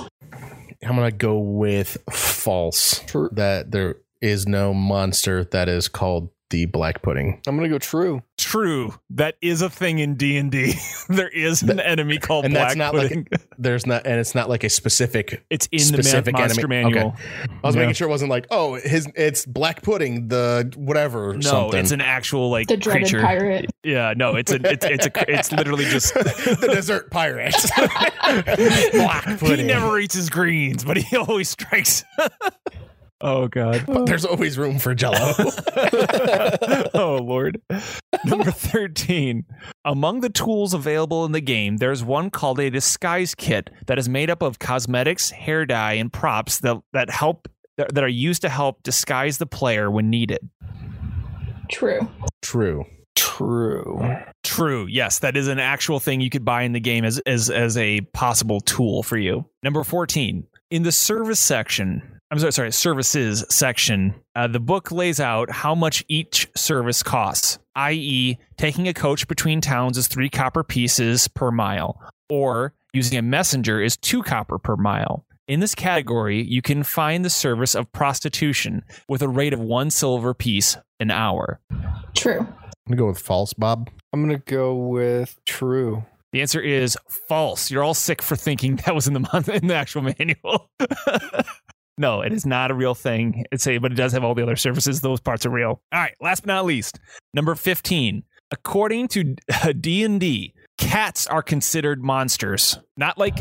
I'm 0.84 0.96
gonna 0.96 1.12
go 1.12 1.38
with 1.38 1.98
false. 2.12 3.02
True. 3.06 3.30
That 3.34 3.72
there 3.72 3.98
is 4.22 4.48
no 4.48 4.74
monster 4.74 5.44
that 5.46 5.68
is 5.70 5.88
called 5.88 6.30
the 6.52 6.68
black 6.68 7.02
pudding. 7.02 7.42
I'm 7.48 7.56
gonna 7.58 7.70
go 7.70 7.80
true. 7.80 8.22
True. 8.38 8.94
That 9.10 9.36
is 9.42 9.64
a 9.64 9.70
thing 9.70 9.98
in 9.98 10.14
D&D. 10.16 10.74
there 11.10 11.28
is 11.28 11.64
an 11.64 11.80
enemy 11.80 12.20
called 12.20 12.46
and 12.46 12.54
Black 12.54 12.68
that's 12.68 12.76
not 12.78 12.94
like- 12.94 13.08
Pudding. 13.10 13.28
There's 13.58 13.88
not, 13.88 14.06
and 14.06 14.20
it's 14.20 14.36
not 14.36 14.48
like 14.48 14.64
a 14.64 14.70
specific. 14.70 15.44
it's 15.50 15.68
in 15.72 15.80
specific 15.80 16.26
the 16.26 16.32
man- 16.34 16.42
monster 16.42 16.72
enemy. 16.72 16.94
manual. 16.94 17.16
I 17.64 17.68
was 17.68 17.76
Yeah. 17.76 17.82
making 17.82 17.96
sure 17.96 18.08
it 18.08 18.12
wasn't 18.12 18.30
like, 18.30 18.46
oh, 18.52 18.76
his 18.76 19.08
it's 19.16 19.46
black 19.48 19.82
pudding, 19.82 20.28
the 20.28 20.72
whatever. 20.78 21.34
No, 21.34 21.40
something. 21.42 21.80
it's 21.80 21.92
an 21.92 22.02
actual 22.02 22.52
like 22.52 22.68
The 22.68 22.78
dreaded 22.78 23.04
creature. 23.10 23.22
pirate. 23.22 23.72
Yeah, 23.84 24.14
no, 24.16 24.36
it's 24.36 24.52
a 24.52 24.60
it's 24.72 24.86
it's 24.86 25.06
a 25.08 25.12
it's 25.32 25.52
literally 25.52 25.86
just 25.86 26.14
the 26.14 26.70
desert 26.72 27.10
pirate. 27.10 27.56
black 28.94 29.40
he 29.40 29.64
never 29.64 29.98
eats 30.00 30.14
his 30.16 30.30
greens, 30.30 30.84
but 30.86 30.98
he 30.98 31.18
always 31.18 31.50
strikes. 31.50 32.04
Oh 33.22 33.48
god. 33.48 33.86
But 33.88 34.06
there's 34.06 34.26
always 34.26 34.58
room 34.58 34.80
for 34.80 34.94
Jello. 34.94 35.34
oh 36.94 37.20
lord. 37.22 37.62
Number 38.26 38.52
13. 38.52 39.46
Among 39.84 40.22
the 40.22 40.30
tools 40.30 40.74
available 40.74 41.26
in 41.26 41.32
the 41.32 41.42
game, 41.42 41.78
there's 41.78 42.04
one 42.04 42.30
called 42.30 42.60
a 42.60 42.70
disguise 42.70 43.36
kit 43.36 43.70
that 43.88 43.98
is 43.98 44.10
made 44.10 44.30
up 44.30 44.42
of 44.42 44.60
cosmetics, 44.60 45.32
hair 45.32 45.66
dye, 45.66 45.94
and 45.94 46.12
props 46.12 46.60
that 46.60 46.78
that 46.94 47.10
help 47.10 47.48
that 47.78 47.94
that 47.94 48.04
are 48.04 48.08
used 48.08 48.42
to 48.42 48.50
help 48.50 48.84
disguise 48.84 49.38
the 49.38 49.46
player 49.46 49.90
when 49.92 50.10
needed. 50.10 50.50
True. 51.70 52.08
True. 52.42 52.86
True. 53.16 54.16
True. 54.44 54.88
Yes, 54.88 55.20
that 55.20 55.38
is 55.38 55.48
an 55.48 55.60
actual 55.60 56.00
thing 56.00 56.22
you 56.22 56.30
could 56.30 56.46
buy 56.46 56.64
in 56.64 56.74
the 56.74 56.80
game 56.80 57.06
as 57.06 57.20
as 57.26 57.50
as 57.50 57.78
a 57.78 58.02
possible 58.14 58.62
tool 58.62 59.04
for 59.04 59.18
you. 59.18 59.46
Number 59.64 59.84
14. 59.84 60.46
In 60.72 60.84
the 60.84 60.92
service 60.92 61.40
section, 61.40 62.15
I'm 62.36 62.40
sorry, 62.40 62.52
sorry, 62.52 62.72
services 62.74 63.46
section, 63.48 64.14
uh, 64.36 64.48
the 64.48 64.60
book 64.60 64.92
lays 64.92 65.22
out 65.22 65.50
how 65.50 65.74
much 65.74 66.04
each 66.10 66.50
service 66.54 67.02
costs, 67.02 67.60
i.e., 67.76 68.38
taking 68.58 68.90
a 68.90 68.94
coach 68.94 69.26
between 69.30 69.62
towns 69.62 69.98
is 69.98 70.10
3 70.10 70.30
copper 70.30 70.62
pieces 70.62 71.30
per 71.30 71.50
mile, 71.50 71.98
or 72.28 72.74
using 72.92 73.18
a 73.18 73.22
messenger 73.22 73.82
is 73.82 73.96
2 73.96 74.22
copper 74.22 74.60
per 74.60 74.76
mile. 74.76 75.26
In 75.48 75.62
this 75.62 75.74
category, 75.74 76.44
you 76.44 76.62
can 76.62 76.84
find 76.84 77.24
the 77.24 77.30
service 77.30 77.74
of 77.74 77.90
prostitution 77.94 78.84
with 79.08 79.22
a 79.22 79.30
rate 79.30 79.54
of 79.54 79.62
1 79.62 79.90
silver 79.90 80.34
piece 80.34 80.76
an 81.00 81.12
hour. 81.12 81.62
True. 82.16 82.42
I'm 82.42 82.48
gonna 82.86 82.98
go 82.98 83.08
with 83.08 83.20
false, 83.20 83.54
Bob. 83.54 83.90
I'm 84.12 84.22
gonna 84.22 84.40
go 84.40 84.76
with 84.76 85.38
true. 85.46 86.04
The 86.34 86.42
answer 86.42 86.60
is 86.60 86.98
false. 87.30 87.72
You're 87.72 87.86
all 87.86 87.94
sick 87.94 88.22
for 88.22 88.36
thinking 88.36 88.76
that 88.86 88.94
was 88.94 89.08
in 89.08 89.14
the 89.14 89.22
month 89.22 89.48
in 89.48 89.68
the 89.68 89.76
actual 89.76 90.02
manual. 90.02 90.70
no, 91.98 92.22
it 92.22 92.34
is 92.34 92.46
not 92.46 92.72
a 92.72 92.74
real 92.74 92.96
thing. 92.96 93.46
It's 93.52 93.66
a, 93.68 93.78
but 93.78 93.92
it 93.92 93.96
does 93.96 94.12
have 94.14 94.24
all 94.24 94.36
the 94.36 94.44
other 94.44 94.56
services. 94.56 95.02
Those 95.02 95.20
parts 95.22 95.46
are 95.46 95.50
real. 95.50 95.82
All 95.92 96.00
right. 96.00 96.14
Last 96.22 96.42
but 96.42 96.48
not 96.48 96.66
least, 96.66 97.00
number 97.34 97.56
fifteen. 97.56 98.24
According 98.52 99.08
to 99.10 99.36
D 99.80 100.04
and 100.04 100.20
D, 100.20 100.54
cats 100.78 101.26
are 101.28 101.42
considered 101.42 102.04
monsters. 102.04 102.78
Not 102.98 103.18
like 103.18 103.38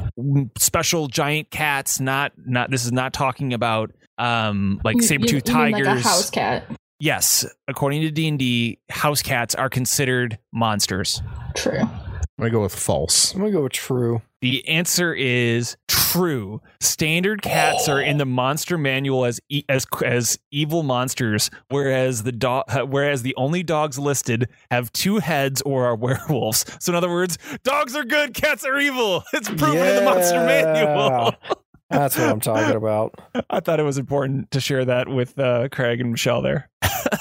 special 0.59 1.09
giant 1.09 1.51
cats. 1.51 2.01
Not 2.01 2.33
not. 2.39 2.71
This 2.71 2.85
is 2.85 2.93
not 2.93 3.13
talking 3.13 3.53
about 3.53 3.91
um 4.19 4.81
like 4.85 5.03
saber 5.03 5.27
tooth 5.27 5.49
you- 5.49 5.55
you 5.55 5.61
mean 5.65 5.73
tigers. 5.73 5.87
like 5.89 5.99
a 6.05 6.09
house 6.09 6.31
cat. 6.31 6.65
Yes, 7.01 7.45
according 7.69 8.03
to 8.03 8.11
D 8.11 8.29
and 8.29 8.39
D, 8.39 8.79
house 8.89 9.21
cats 9.21 9.55
are 9.55 9.69
considered 9.69 10.39
monsters. 10.53 11.21
True. 11.55 11.81
I'm 11.81 11.91
gonna 12.39 12.51
go 12.51 12.63
with 12.63 12.75
false. 12.75 13.35
I'm 13.35 13.41
gonna 13.41 13.53
go 13.53 13.63
with 13.65 13.73
true. 13.73 14.23
The 14.41 14.67
answer 14.69 15.13
is 15.13 15.77
true. 16.15 16.61
Standard 16.81 17.43
cats 17.43 17.89
are 17.89 18.01
in 18.01 18.19
the 18.19 18.25
monster 18.27 18.79
manual 18.79 19.25
as 19.25 19.41
e- 19.49 19.65
as 19.69 19.87
as 20.05 20.39
evil 20.51 20.83
monsters, 20.83 21.51
whereas 21.69 22.23
the 22.23 22.33
dog 22.33 22.65
whereas 22.89 23.23
the 23.23 23.35
only 23.37 23.63
dogs 23.63 23.99
listed 23.99 24.49
have 24.71 24.93
two 24.93 25.19
heads 25.19 25.63
or 25.63 25.87
are 25.87 25.97
werewolves. 25.97 26.65
So 26.81 26.93
in 26.93 26.97
other 26.97 27.11
words, 27.11 27.39
dogs 27.65 27.95
are 27.97 28.05
good, 28.05 28.35
cats 28.35 28.65
are 28.65 28.79
evil. 28.79 29.23
It's 29.33 29.49
proven 29.49 29.79
in 29.79 29.97
the 29.97 30.03
monster 30.03 30.37
manual. 30.37 31.35
That's 31.91 32.17
what 32.17 32.29
I'm 32.29 32.41
talking 32.41 32.77
about. 32.77 33.15
I 33.51 33.61
thought 33.61 33.79
it 33.81 33.85
was 33.85 33.99
important 33.99 34.51
to 34.53 34.61
share 34.61 34.85
that 34.85 35.09
with 35.09 35.39
uh, 35.39 35.69
Craig 35.71 36.01
and 36.01 36.13
Michelle 36.13 36.41
there. 36.41 36.71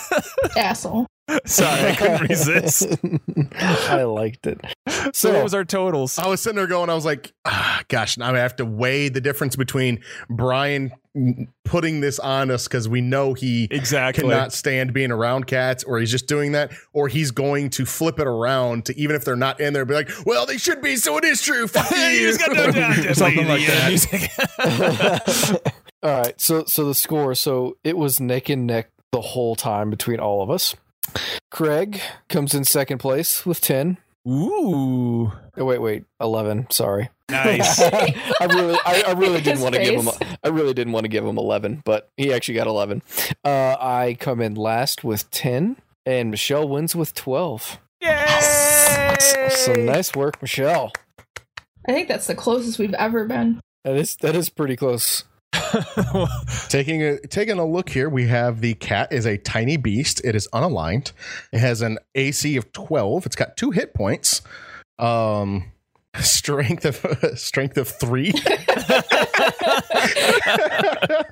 Asshole. 0.55 1.07
Sorry, 1.45 1.91
I 1.91 1.95
couldn't 1.95 2.21
resist. 2.29 2.85
I 3.87 4.03
liked 4.03 4.45
it. 4.45 4.59
So 4.87 5.11
So- 5.13 5.33
what 5.33 5.43
was 5.43 5.53
our 5.53 5.63
totals? 5.65 6.19
I 6.19 6.27
was 6.27 6.41
sitting 6.41 6.57
there 6.57 6.67
going, 6.67 6.89
I 6.89 6.95
was 6.95 7.05
like, 7.05 7.31
ah, 7.45 7.81
gosh, 7.87 8.17
now 8.17 8.33
I 8.33 8.39
have 8.39 8.55
to 8.57 8.65
weigh 8.65 9.09
the 9.09 9.21
difference 9.21 9.55
between 9.55 10.01
Brian 10.29 10.91
putting 11.63 12.01
this 12.01 12.17
on 12.19 12.49
us 12.51 12.67
because 12.67 12.89
we 12.89 12.99
know 12.99 13.33
he 13.35 13.67
Exactly. 13.71 14.23
cannot 14.23 14.51
stand 14.51 14.93
being 14.93 15.11
around 15.11 15.45
cats, 15.47 15.83
or 15.83 15.99
he's 15.99 16.09
just 16.11 16.27
doing 16.27 16.53
that, 16.53 16.71
or 16.91 17.07
he's 17.07 17.29
going 17.31 17.69
to 17.71 17.85
flip 17.85 18.19
it 18.19 18.25
around 18.27 18.85
to 18.87 18.99
even 18.99 19.15
if 19.15 19.23
they're 19.23 19.35
not 19.35 19.59
in 19.61 19.73
there, 19.73 19.85
be 19.85 19.93
like, 19.93 20.09
well, 20.25 20.45
they 20.47 20.57
should 20.57 20.81
be, 20.81 20.95
so 20.95 21.17
it 21.17 21.23
is 21.23 21.41
true. 21.41 21.67
Fuck 21.67 21.89
you. 21.95 21.97
you 21.97 22.37
got 22.37 22.51
done 22.53 22.73
down. 22.73 23.13
Something 23.15 23.47
like 23.47 23.65
that. 23.67 25.61
All 26.03 26.09
right. 26.21 26.39
So 26.41 26.65
so 26.65 26.85
the 26.85 26.95
score. 26.95 27.33
So 27.35 27.77
it 27.83 27.97
was 27.97 28.19
neck 28.19 28.49
and 28.49 28.67
neck 28.67 28.89
the 29.11 29.21
whole 29.21 29.55
time 29.55 29.89
between 29.89 30.19
all 30.19 30.41
of 30.41 30.49
us. 30.49 30.75
Craig 31.51 32.01
comes 32.29 32.53
in 32.53 32.63
second 32.65 32.97
place 32.99 33.45
with 33.45 33.61
ten. 33.61 33.97
Ooh, 34.27 35.31
Oh, 35.55 35.65
wait, 35.65 35.79
wait, 35.79 36.05
eleven. 36.19 36.65
Sorry. 36.71 37.09
nice. 37.29 37.79
I 37.81 38.45
really, 38.49 38.77
I, 38.85 39.03
I 39.07 39.11
really 39.13 39.41
didn't 39.41 39.61
want 39.61 39.75
to 39.75 39.83
give 39.83 40.01
him. 40.01 40.09
I 40.43 40.47
really 40.47 40.73
didn't 40.73 40.93
want 40.93 41.03
to 41.03 41.09
give 41.09 41.25
him 41.25 41.37
eleven, 41.37 41.81
but 41.85 42.09
he 42.17 42.33
actually 42.33 42.55
got 42.55 42.67
eleven. 42.67 43.01
Uh, 43.43 43.75
I 43.79 44.17
come 44.19 44.41
in 44.41 44.55
last 44.55 45.03
with 45.03 45.29
ten, 45.29 45.75
and 46.05 46.31
Michelle 46.31 46.67
wins 46.67 46.95
with 46.95 47.13
twelve. 47.13 47.79
Yay! 48.01 49.15
So 49.49 49.73
nice 49.73 50.15
work, 50.15 50.41
Michelle. 50.41 50.91
I 51.87 51.91
think 51.91 52.07
that's 52.07 52.27
the 52.27 52.35
closest 52.35 52.79
we've 52.79 52.93
ever 52.95 53.25
been. 53.25 53.59
That 53.83 53.95
is 53.97 54.15
that 54.17 54.35
is 54.35 54.49
pretty 54.49 54.75
close. 54.75 55.25
Taking 56.69 57.03
a 57.03 57.19
taking 57.19 57.59
a 57.59 57.65
look 57.65 57.89
here, 57.89 58.09
we 58.09 58.27
have 58.27 58.61
the 58.61 58.73
cat 58.75 59.11
is 59.11 59.25
a 59.25 59.37
tiny 59.37 59.77
beast. 59.77 60.21
It 60.23 60.35
is 60.35 60.47
unaligned. 60.53 61.11
It 61.51 61.59
has 61.59 61.81
an 61.81 61.99
AC 62.15 62.57
of 62.57 62.71
twelve. 62.71 63.25
It's 63.25 63.35
got 63.35 63.57
two 63.57 63.71
hit 63.71 63.93
points. 63.93 64.41
Um, 64.99 65.71
strength 66.19 66.85
of 66.85 66.97
strength 67.39 67.77
of 67.77 67.87
three. 67.87 68.33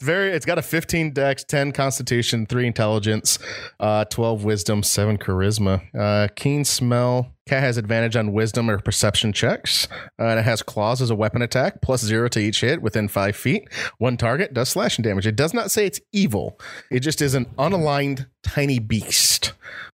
Very. 0.00 0.30
It's 0.32 0.46
got 0.46 0.58
a 0.58 0.62
fifteen 0.62 1.12
Dex, 1.12 1.44
ten 1.44 1.72
Constitution, 1.72 2.46
three 2.46 2.66
Intelligence, 2.66 3.38
uh, 3.78 4.04
twelve 4.06 4.44
Wisdom, 4.44 4.82
seven 4.82 5.18
Charisma, 5.18 5.82
uh, 5.98 6.28
keen 6.36 6.64
smell. 6.64 7.32
Cat 7.46 7.62
has 7.62 7.76
advantage 7.76 8.14
on 8.16 8.32
Wisdom 8.32 8.70
or 8.70 8.78
Perception 8.78 9.32
checks, 9.32 9.88
uh, 10.18 10.24
and 10.24 10.38
it 10.38 10.44
has 10.44 10.62
claws 10.62 11.02
as 11.02 11.10
a 11.10 11.14
weapon 11.16 11.42
attack, 11.42 11.80
plus 11.82 12.00
zero 12.00 12.28
to 12.28 12.38
each 12.38 12.60
hit 12.60 12.80
within 12.80 13.08
five 13.08 13.34
feet. 13.36 13.68
One 13.98 14.16
target 14.16 14.54
does 14.54 14.68
slashing 14.68 15.02
damage. 15.02 15.26
It 15.26 15.36
does 15.36 15.52
not 15.52 15.70
say 15.70 15.86
it's 15.86 16.00
evil. 16.12 16.58
It 16.90 17.00
just 17.00 17.20
is 17.20 17.34
an 17.34 17.46
unaligned 17.58 18.26
tiny 18.42 18.78
beast. 18.78 19.52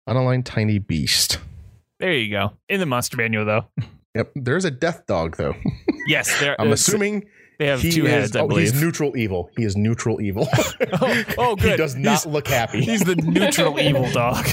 Unaligned 0.10 0.46
tiny 0.46 0.80
beast. 0.80 1.38
there 2.00 2.14
you 2.14 2.32
go. 2.32 2.54
In 2.70 2.80
the 2.80 2.86
monster 2.86 3.18
manual, 3.18 3.46
though. 3.46 3.66
Yep. 4.16 4.32
There's 4.36 4.66
a 4.66 4.72
death 4.72 5.06
dog 5.08 5.38
though. 5.38 5.56
Yes, 6.08 6.40
there. 6.40 6.60
I'm 6.60 6.72
assuming 6.72 7.26
they 7.60 7.68
have 7.68 7.82
he 7.82 7.92
two 7.92 8.06
is, 8.06 8.12
heads. 8.12 8.36
I 8.36 8.42
oh, 8.42 8.48
believe. 8.48 8.72
he's 8.72 8.82
neutral 8.82 9.16
evil. 9.16 9.50
He 9.56 9.64
is 9.64 9.76
neutral 9.78 10.22
evil. 10.22 10.48
oh, 11.02 11.24
oh, 11.38 11.56
good. 11.60 11.72
he 11.72 11.78
does 11.78 11.96
not 11.96 12.12
He's, 12.12 12.26
look 12.26 12.48
happy. 12.48 12.82
he's 12.82 13.04
the 13.04 13.16
neutral 13.16 13.80
evil 13.80 14.10
dog. 14.12 14.46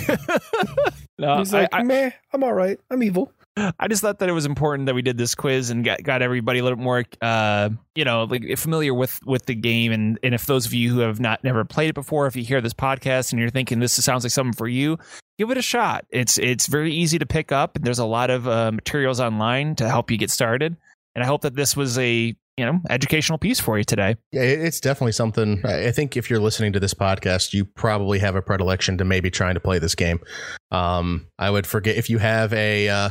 no, 1.18 1.38
He's 1.38 1.52
like, 1.52 1.68
I, 1.72 1.82
meh, 1.82 2.10
I'm 2.32 2.44
all 2.44 2.52
right. 2.52 2.78
I'm 2.90 3.02
evil. 3.02 3.32
I 3.78 3.88
just 3.88 4.00
thought 4.00 4.20
that 4.20 4.28
it 4.28 4.32
was 4.32 4.46
important 4.46 4.86
that 4.86 4.94
we 4.94 5.02
did 5.02 5.18
this 5.18 5.34
quiz 5.34 5.70
and 5.70 5.84
got, 5.84 6.02
got 6.02 6.22
everybody 6.22 6.60
a 6.60 6.62
little 6.62 6.76
bit 6.76 6.84
more, 6.84 7.04
uh, 7.20 7.68
you 7.94 8.04
know, 8.04 8.24
like 8.24 8.56
familiar 8.56 8.94
with 8.94 9.18
with 9.26 9.46
the 9.46 9.54
game. 9.54 9.92
And 9.92 10.18
and 10.22 10.34
if 10.34 10.46
those 10.46 10.66
of 10.66 10.72
you 10.72 10.92
who 10.94 11.00
have 11.00 11.20
not 11.20 11.42
never 11.44 11.64
played 11.64 11.90
it 11.90 11.94
before, 11.94 12.26
if 12.26 12.36
you 12.36 12.44
hear 12.44 12.60
this 12.60 12.72
podcast 12.72 13.32
and 13.32 13.40
you're 13.40 13.50
thinking 13.50 13.80
this 13.80 13.92
sounds 13.92 14.24
like 14.24 14.30
something 14.30 14.54
for 14.54 14.68
you, 14.68 14.98
give 15.36 15.50
it 15.50 15.58
a 15.58 15.62
shot. 15.62 16.06
It's 16.10 16.38
it's 16.38 16.68
very 16.68 16.92
easy 16.92 17.18
to 17.18 17.26
pick 17.26 17.50
up, 17.50 17.76
and 17.76 17.84
there's 17.84 17.98
a 17.98 18.04
lot 18.06 18.30
of 18.30 18.46
uh, 18.46 18.72
materials 18.72 19.20
online 19.20 19.74
to 19.76 19.88
help 19.88 20.10
you 20.10 20.16
get 20.16 20.30
started. 20.30 20.76
And 21.14 21.24
I 21.24 21.26
hope 21.26 21.42
that 21.42 21.54
this 21.54 21.76
was 21.76 21.98
a 21.98 22.34
you 22.56 22.66
know 22.66 22.80
educational 22.90 23.38
piece 23.38 23.58
for 23.58 23.78
you 23.78 23.84
today. 23.84 24.16
Yeah, 24.32 24.42
it's 24.42 24.80
definitely 24.80 25.12
something. 25.12 25.64
I 25.64 25.90
think 25.92 26.16
if 26.16 26.28
you're 26.28 26.40
listening 26.40 26.72
to 26.74 26.80
this 26.80 26.94
podcast, 26.94 27.52
you 27.52 27.64
probably 27.64 28.18
have 28.18 28.36
a 28.36 28.42
predilection 28.42 28.98
to 28.98 29.04
maybe 29.04 29.30
trying 29.30 29.54
to 29.54 29.60
play 29.60 29.78
this 29.78 29.94
game. 29.94 30.20
Um, 30.70 31.26
I 31.38 31.50
would 31.50 31.66
forget 31.66 31.96
if 31.96 32.10
you 32.10 32.18
have 32.18 32.52
a 32.52 32.88
uh, 32.88 33.10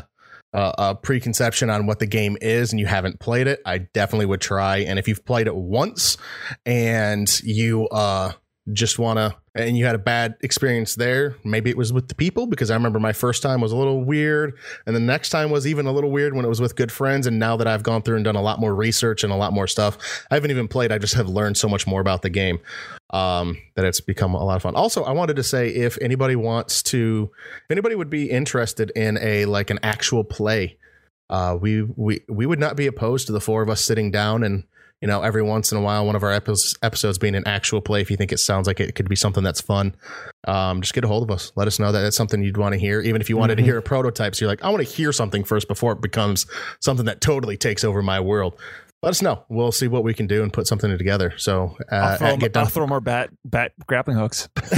a 0.53 0.95
preconception 0.95 1.69
on 1.69 1.85
what 1.85 1.99
the 1.99 2.07
game 2.07 2.37
is 2.41 2.71
and 2.71 2.79
you 2.79 2.85
haven't 2.85 3.19
played 3.19 3.47
it. 3.47 3.59
I 3.65 3.79
definitely 3.79 4.25
would 4.25 4.41
try. 4.41 4.77
And 4.77 4.97
if 4.97 5.07
you've 5.07 5.25
played 5.25 5.47
it 5.47 5.55
once 5.55 6.17
and 6.65 7.27
you 7.43 7.87
uh 7.89 8.33
just 8.73 8.99
want 8.99 9.17
to 9.17 9.35
and 9.55 9.77
you 9.77 9.85
had 9.85 9.95
a 9.95 9.99
bad 9.99 10.35
experience 10.41 10.95
there 10.95 11.35
maybe 11.43 11.69
it 11.69 11.77
was 11.77 11.91
with 11.91 12.07
the 12.07 12.15
people 12.15 12.47
because 12.47 12.69
i 12.69 12.73
remember 12.73 12.99
my 12.99 13.13
first 13.13 13.41
time 13.41 13.61
was 13.61 13.71
a 13.71 13.75
little 13.75 14.03
weird 14.03 14.57
and 14.85 14.95
the 14.95 14.99
next 14.99 15.29
time 15.29 15.49
was 15.49 15.65
even 15.65 15.85
a 15.85 15.91
little 15.91 16.11
weird 16.11 16.33
when 16.35 16.45
it 16.45 16.47
was 16.47 16.61
with 16.61 16.75
good 16.75 16.91
friends 16.91 17.27
and 17.27 17.39
now 17.39 17.55
that 17.57 17.67
i've 17.67 17.83
gone 17.83 18.01
through 18.01 18.15
and 18.15 18.25
done 18.25 18.35
a 18.35 18.41
lot 18.41 18.59
more 18.59 18.75
research 18.75 19.23
and 19.23 19.33
a 19.33 19.35
lot 19.35 19.53
more 19.53 19.67
stuff 19.67 20.25
i 20.31 20.35
haven't 20.35 20.51
even 20.51 20.67
played 20.67 20.91
i 20.91 20.97
just 20.97 21.13
have 21.13 21.27
learned 21.27 21.57
so 21.57 21.67
much 21.67 21.87
more 21.87 22.01
about 22.01 22.21
the 22.21 22.29
game 22.29 22.59
um, 23.11 23.57
that 23.73 23.85
it's 23.85 24.01
become 24.01 24.35
a 24.35 24.43
lot 24.43 24.55
of 24.55 24.61
fun. 24.61 24.75
Also 24.75 25.03
i 25.03 25.11
wanted 25.11 25.35
to 25.35 25.43
say 25.43 25.69
if 25.69 25.97
anybody 26.01 26.35
wants 26.35 26.83
to 26.83 27.31
if 27.65 27.71
anybody 27.71 27.95
would 27.95 28.09
be 28.09 28.29
interested 28.29 28.91
in 28.91 29.17
a 29.17 29.45
like 29.45 29.69
an 29.69 29.79
actual 29.81 30.23
play 30.23 30.77
uh, 31.29 31.57
we 31.59 31.83
we 31.83 32.21
we 32.27 32.45
would 32.45 32.59
not 32.59 32.75
be 32.75 32.87
opposed 32.87 33.27
to 33.27 33.33
the 33.33 33.41
four 33.41 33.61
of 33.61 33.69
us 33.69 33.81
sitting 33.81 34.11
down 34.11 34.43
and 34.43 34.63
you 35.01 35.07
know 35.07 35.21
every 35.21 35.41
once 35.41 35.71
in 35.71 35.77
a 35.77 35.81
while 35.81 36.05
one 36.05 36.15
of 36.15 36.23
our 36.23 36.31
episodes 36.31 37.17
being 37.17 37.35
an 37.35 37.47
actual 37.47 37.79
play 37.81 38.01
if 38.01 38.11
you 38.11 38.17
think 38.17 38.31
it 38.31 38.37
sounds 38.39 38.67
like 38.67 38.79
it 38.79 38.95
could 38.95 39.07
be 39.07 39.15
something 39.15 39.43
that's 39.43 39.61
fun 39.61 39.95
um, 40.47 40.81
just 40.81 40.93
get 40.93 41.03
a 41.03 41.07
hold 41.07 41.23
of 41.23 41.31
us. 41.31 41.51
Let 41.55 41.67
us 41.67 41.79
know 41.79 41.91
that 41.91 42.01
that's 42.01 42.15
something 42.15 42.41
you'd 42.41 42.57
want 42.57 42.73
to 42.73 42.79
hear. 42.79 43.01
Even 43.01 43.19
if 43.21 43.29
you 43.29 43.35
wanted 43.37 43.55
to 43.57 43.61
Mhm. 43.61 43.65
hear 43.65 43.77
a 43.77 43.81
prototype 43.81 44.35
so 44.35 44.45
you're 44.45 44.51
like 44.51 44.63
i 44.63 44.69
want 44.69 44.85
to 44.85 44.89
hear 44.93 45.11
something 45.11 45.43
first 45.43 45.67
before 45.67 45.91
it 45.93 46.01
becomes 46.01 46.45
something 46.81 47.05
that 47.05 47.21
totally 47.21 47.57
takes 47.57 47.83
over 47.83 48.01
my 48.01 48.19
world. 48.19 48.57
Let 49.01 49.11
us 49.11 49.21
know. 49.21 49.45
We'll 49.47 49.71
see 49.71 49.87
what 49.87 50.03
we 50.03 50.13
can 50.13 50.27
do 50.27 50.43
and 50.43 50.51
put 50.51 50.67
something 50.67 50.97
together. 50.97 51.33
So 51.37 51.77
uh, 51.89 51.95
I'll, 51.95 52.17
throw, 52.17 52.27
at 52.27 52.39
get 52.39 52.57
I'll 52.57 52.65
throw 52.65 52.85
more 52.85 52.99
bat 52.99 53.29
bat 53.45 53.71
grappling 53.87 54.17
hooks. 54.17 54.49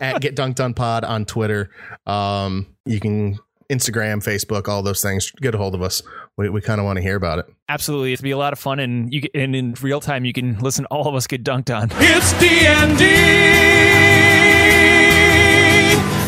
at 0.00 0.20
get 0.22 0.34
dunked 0.34 0.64
on 0.64 0.72
pod 0.72 1.04
on 1.04 1.26
twitter. 1.26 1.68
Um, 2.06 2.74
you 2.86 3.00
can 3.00 3.38
instagram 3.70 4.22
facebook 4.22 4.68
all 4.68 4.82
those 4.82 5.00
things 5.00 5.30
get 5.40 5.54
a 5.54 5.58
hold 5.58 5.74
of 5.74 5.82
us. 5.82 6.02
We, 6.36 6.48
we 6.48 6.60
kind 6.60 6.80
of 6.80 6.84
want 6.84 6.96
to 6.96 7.02
hear 7.02 7.16
about 7.16 7.38
it. 7.40 7.46
Absolutely, 7.68 8.12
it'll 8.12 8.22
be 8.22 8.30
a 8.30 8.38
lot 8.38 8.52
of 8.52 8.58
fun, 8.58 8.80
and 8.80 9.12
you 9.12 9.22
and 9.34 9.54
in 9.54 9.74
real 9.80 10.00
time 10.00 10.24
you 10.24 10.32
can 10.32 10.58
listen. 10.58 10.86
All 10.86 11.06
of 11.08 11.14
us 11.14 11.26
get 11.26 11.44
dunked 11.44 11.74
on. 11.74 11.90
It's 11.94 12.32
D&D 12.40 13.04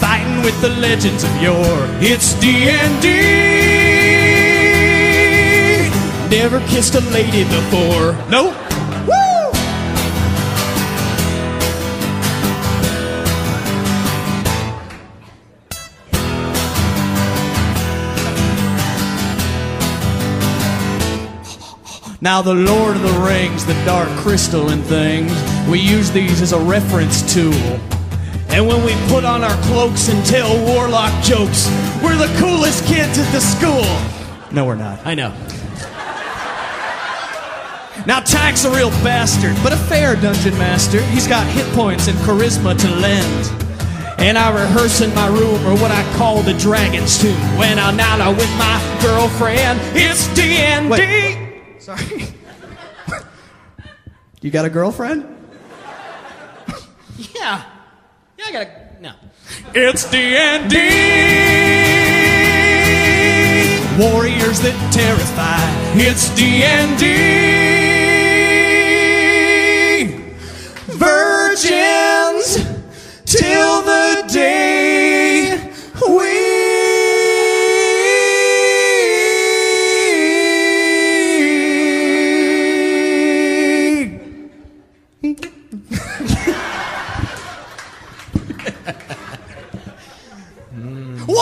Fighting 0.01 0.43
with 0.43 0.61
the 0.61 0.68
legends 0.80 1.24
of 1.24 1.30
yore. 1.43 1.86
It's 2.01 2.34
D&D 2.34 3.43
Never 6.28 6.61
kissed 6.68 6.95
a 6.95 7.01
lady 7.01 7.45
before. 7.45 8.16
Nope 8.30 8.71
Now 22.22 22.40
the 22.40 22.54
Lord 22.54 22.94
of 22.94 23.02
the 23.02 23.18
Rings, 23.26 23.66
the 23.66 23.74
Dark 23.84 24.08
Crystal 24.10 24.68
and 24.68 24.84
things, 24.84 25.32
we 25.68 25.80
use 25.80 26.12
these 26.12 26.40
as 26.40 26.52
a 26.52 26.60
reference 26.60 27.34
tool. 27.34 27.52
And 28.46 28.64
when 28.64 28.84
we 28.84 28.94
put 29.08 29.24
on 29.24 29.42
our 29.42 29.60
cloaks 29.64 30.08
and 30.08 30.24
tell 30.24 30.54
warlock 30.64 31.12
jokes, 31.24 31.68
we're 32.00 32.14
the 32.14 32.32
coolest 32.38 32.86
kids 32.86 33.18
at 33.18 33.28
the 33.32 33.40
school. 33.40 33.82
No, 34.52 34.64
we're 34.64 34.76
not. 34.76 35.04
I 35.04 35.16
know. 35.16 35.30
Now, 38.06 38.20
Tack's 38.20 38.64
a 38.66 38.70
real 38.70 38.90
bastard, 39.02 39.56
but 39.60 39.72
a 39.72 39.76
fair 39.76 40.14
dungeon 40.14 40.56
master. 40.56 41.02
He's 41.06 41.26
got 41.26 41.44
hit 41.48 41.66
points 41.74 42.06
and 42.06 42.16
charisma 42.18 42.78
to 42.78 42.88
lend. 43.00 44.20
And 44.20 44.38
I 44.38 44.54
rehearse 44.54 45.00
in 45.00 45.12
my 45.12 45.26
room, 45.26 45.60
or 45.66 45.74
what 45.82 45.90
I 45.90 46.04
call 46.16 46.40
the 46.42 46.54
dragon's 46.54 47.20
tomb. 47.20 47.34
When 47.58 47.80
I'm 47.80 47.98
out 47.98 48.36
with 48.36 48.50
my 48.58 49.00
girlfriend, 49.02 49.80
it's 49.96 50.32
D&D. 50.36 51.41
Sorry. 51.82 52.28
you 54.40 54.52
got 54.52 54.64
a 54.64 54.70
girlfriend? 54.70 55.24
yeah. 57.34 57.64
Yeah, 58.38 58.44
I 58.46 58.52
got 58.52 58.62
a. 58.62 59.00
No. 59.00 59.14
It's 59.74 60.08
D&D! 60.08 60.76
Warriors 64.00 64.60
that 64.60 64.92
terrify. 64.92 65.58
It's 66.00 66.32
D&D! 66.36 66.62
Virgins 70.86 72.58
till 73.26 73.82
the 73.82 74.24
day 74.32 74.81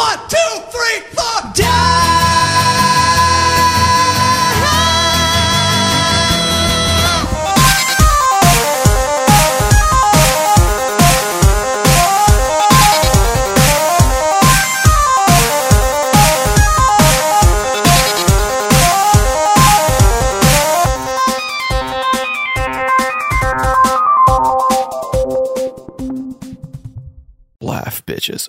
One, 0.00 0.18
two, 0.30 0.52
three, 0.72 1.09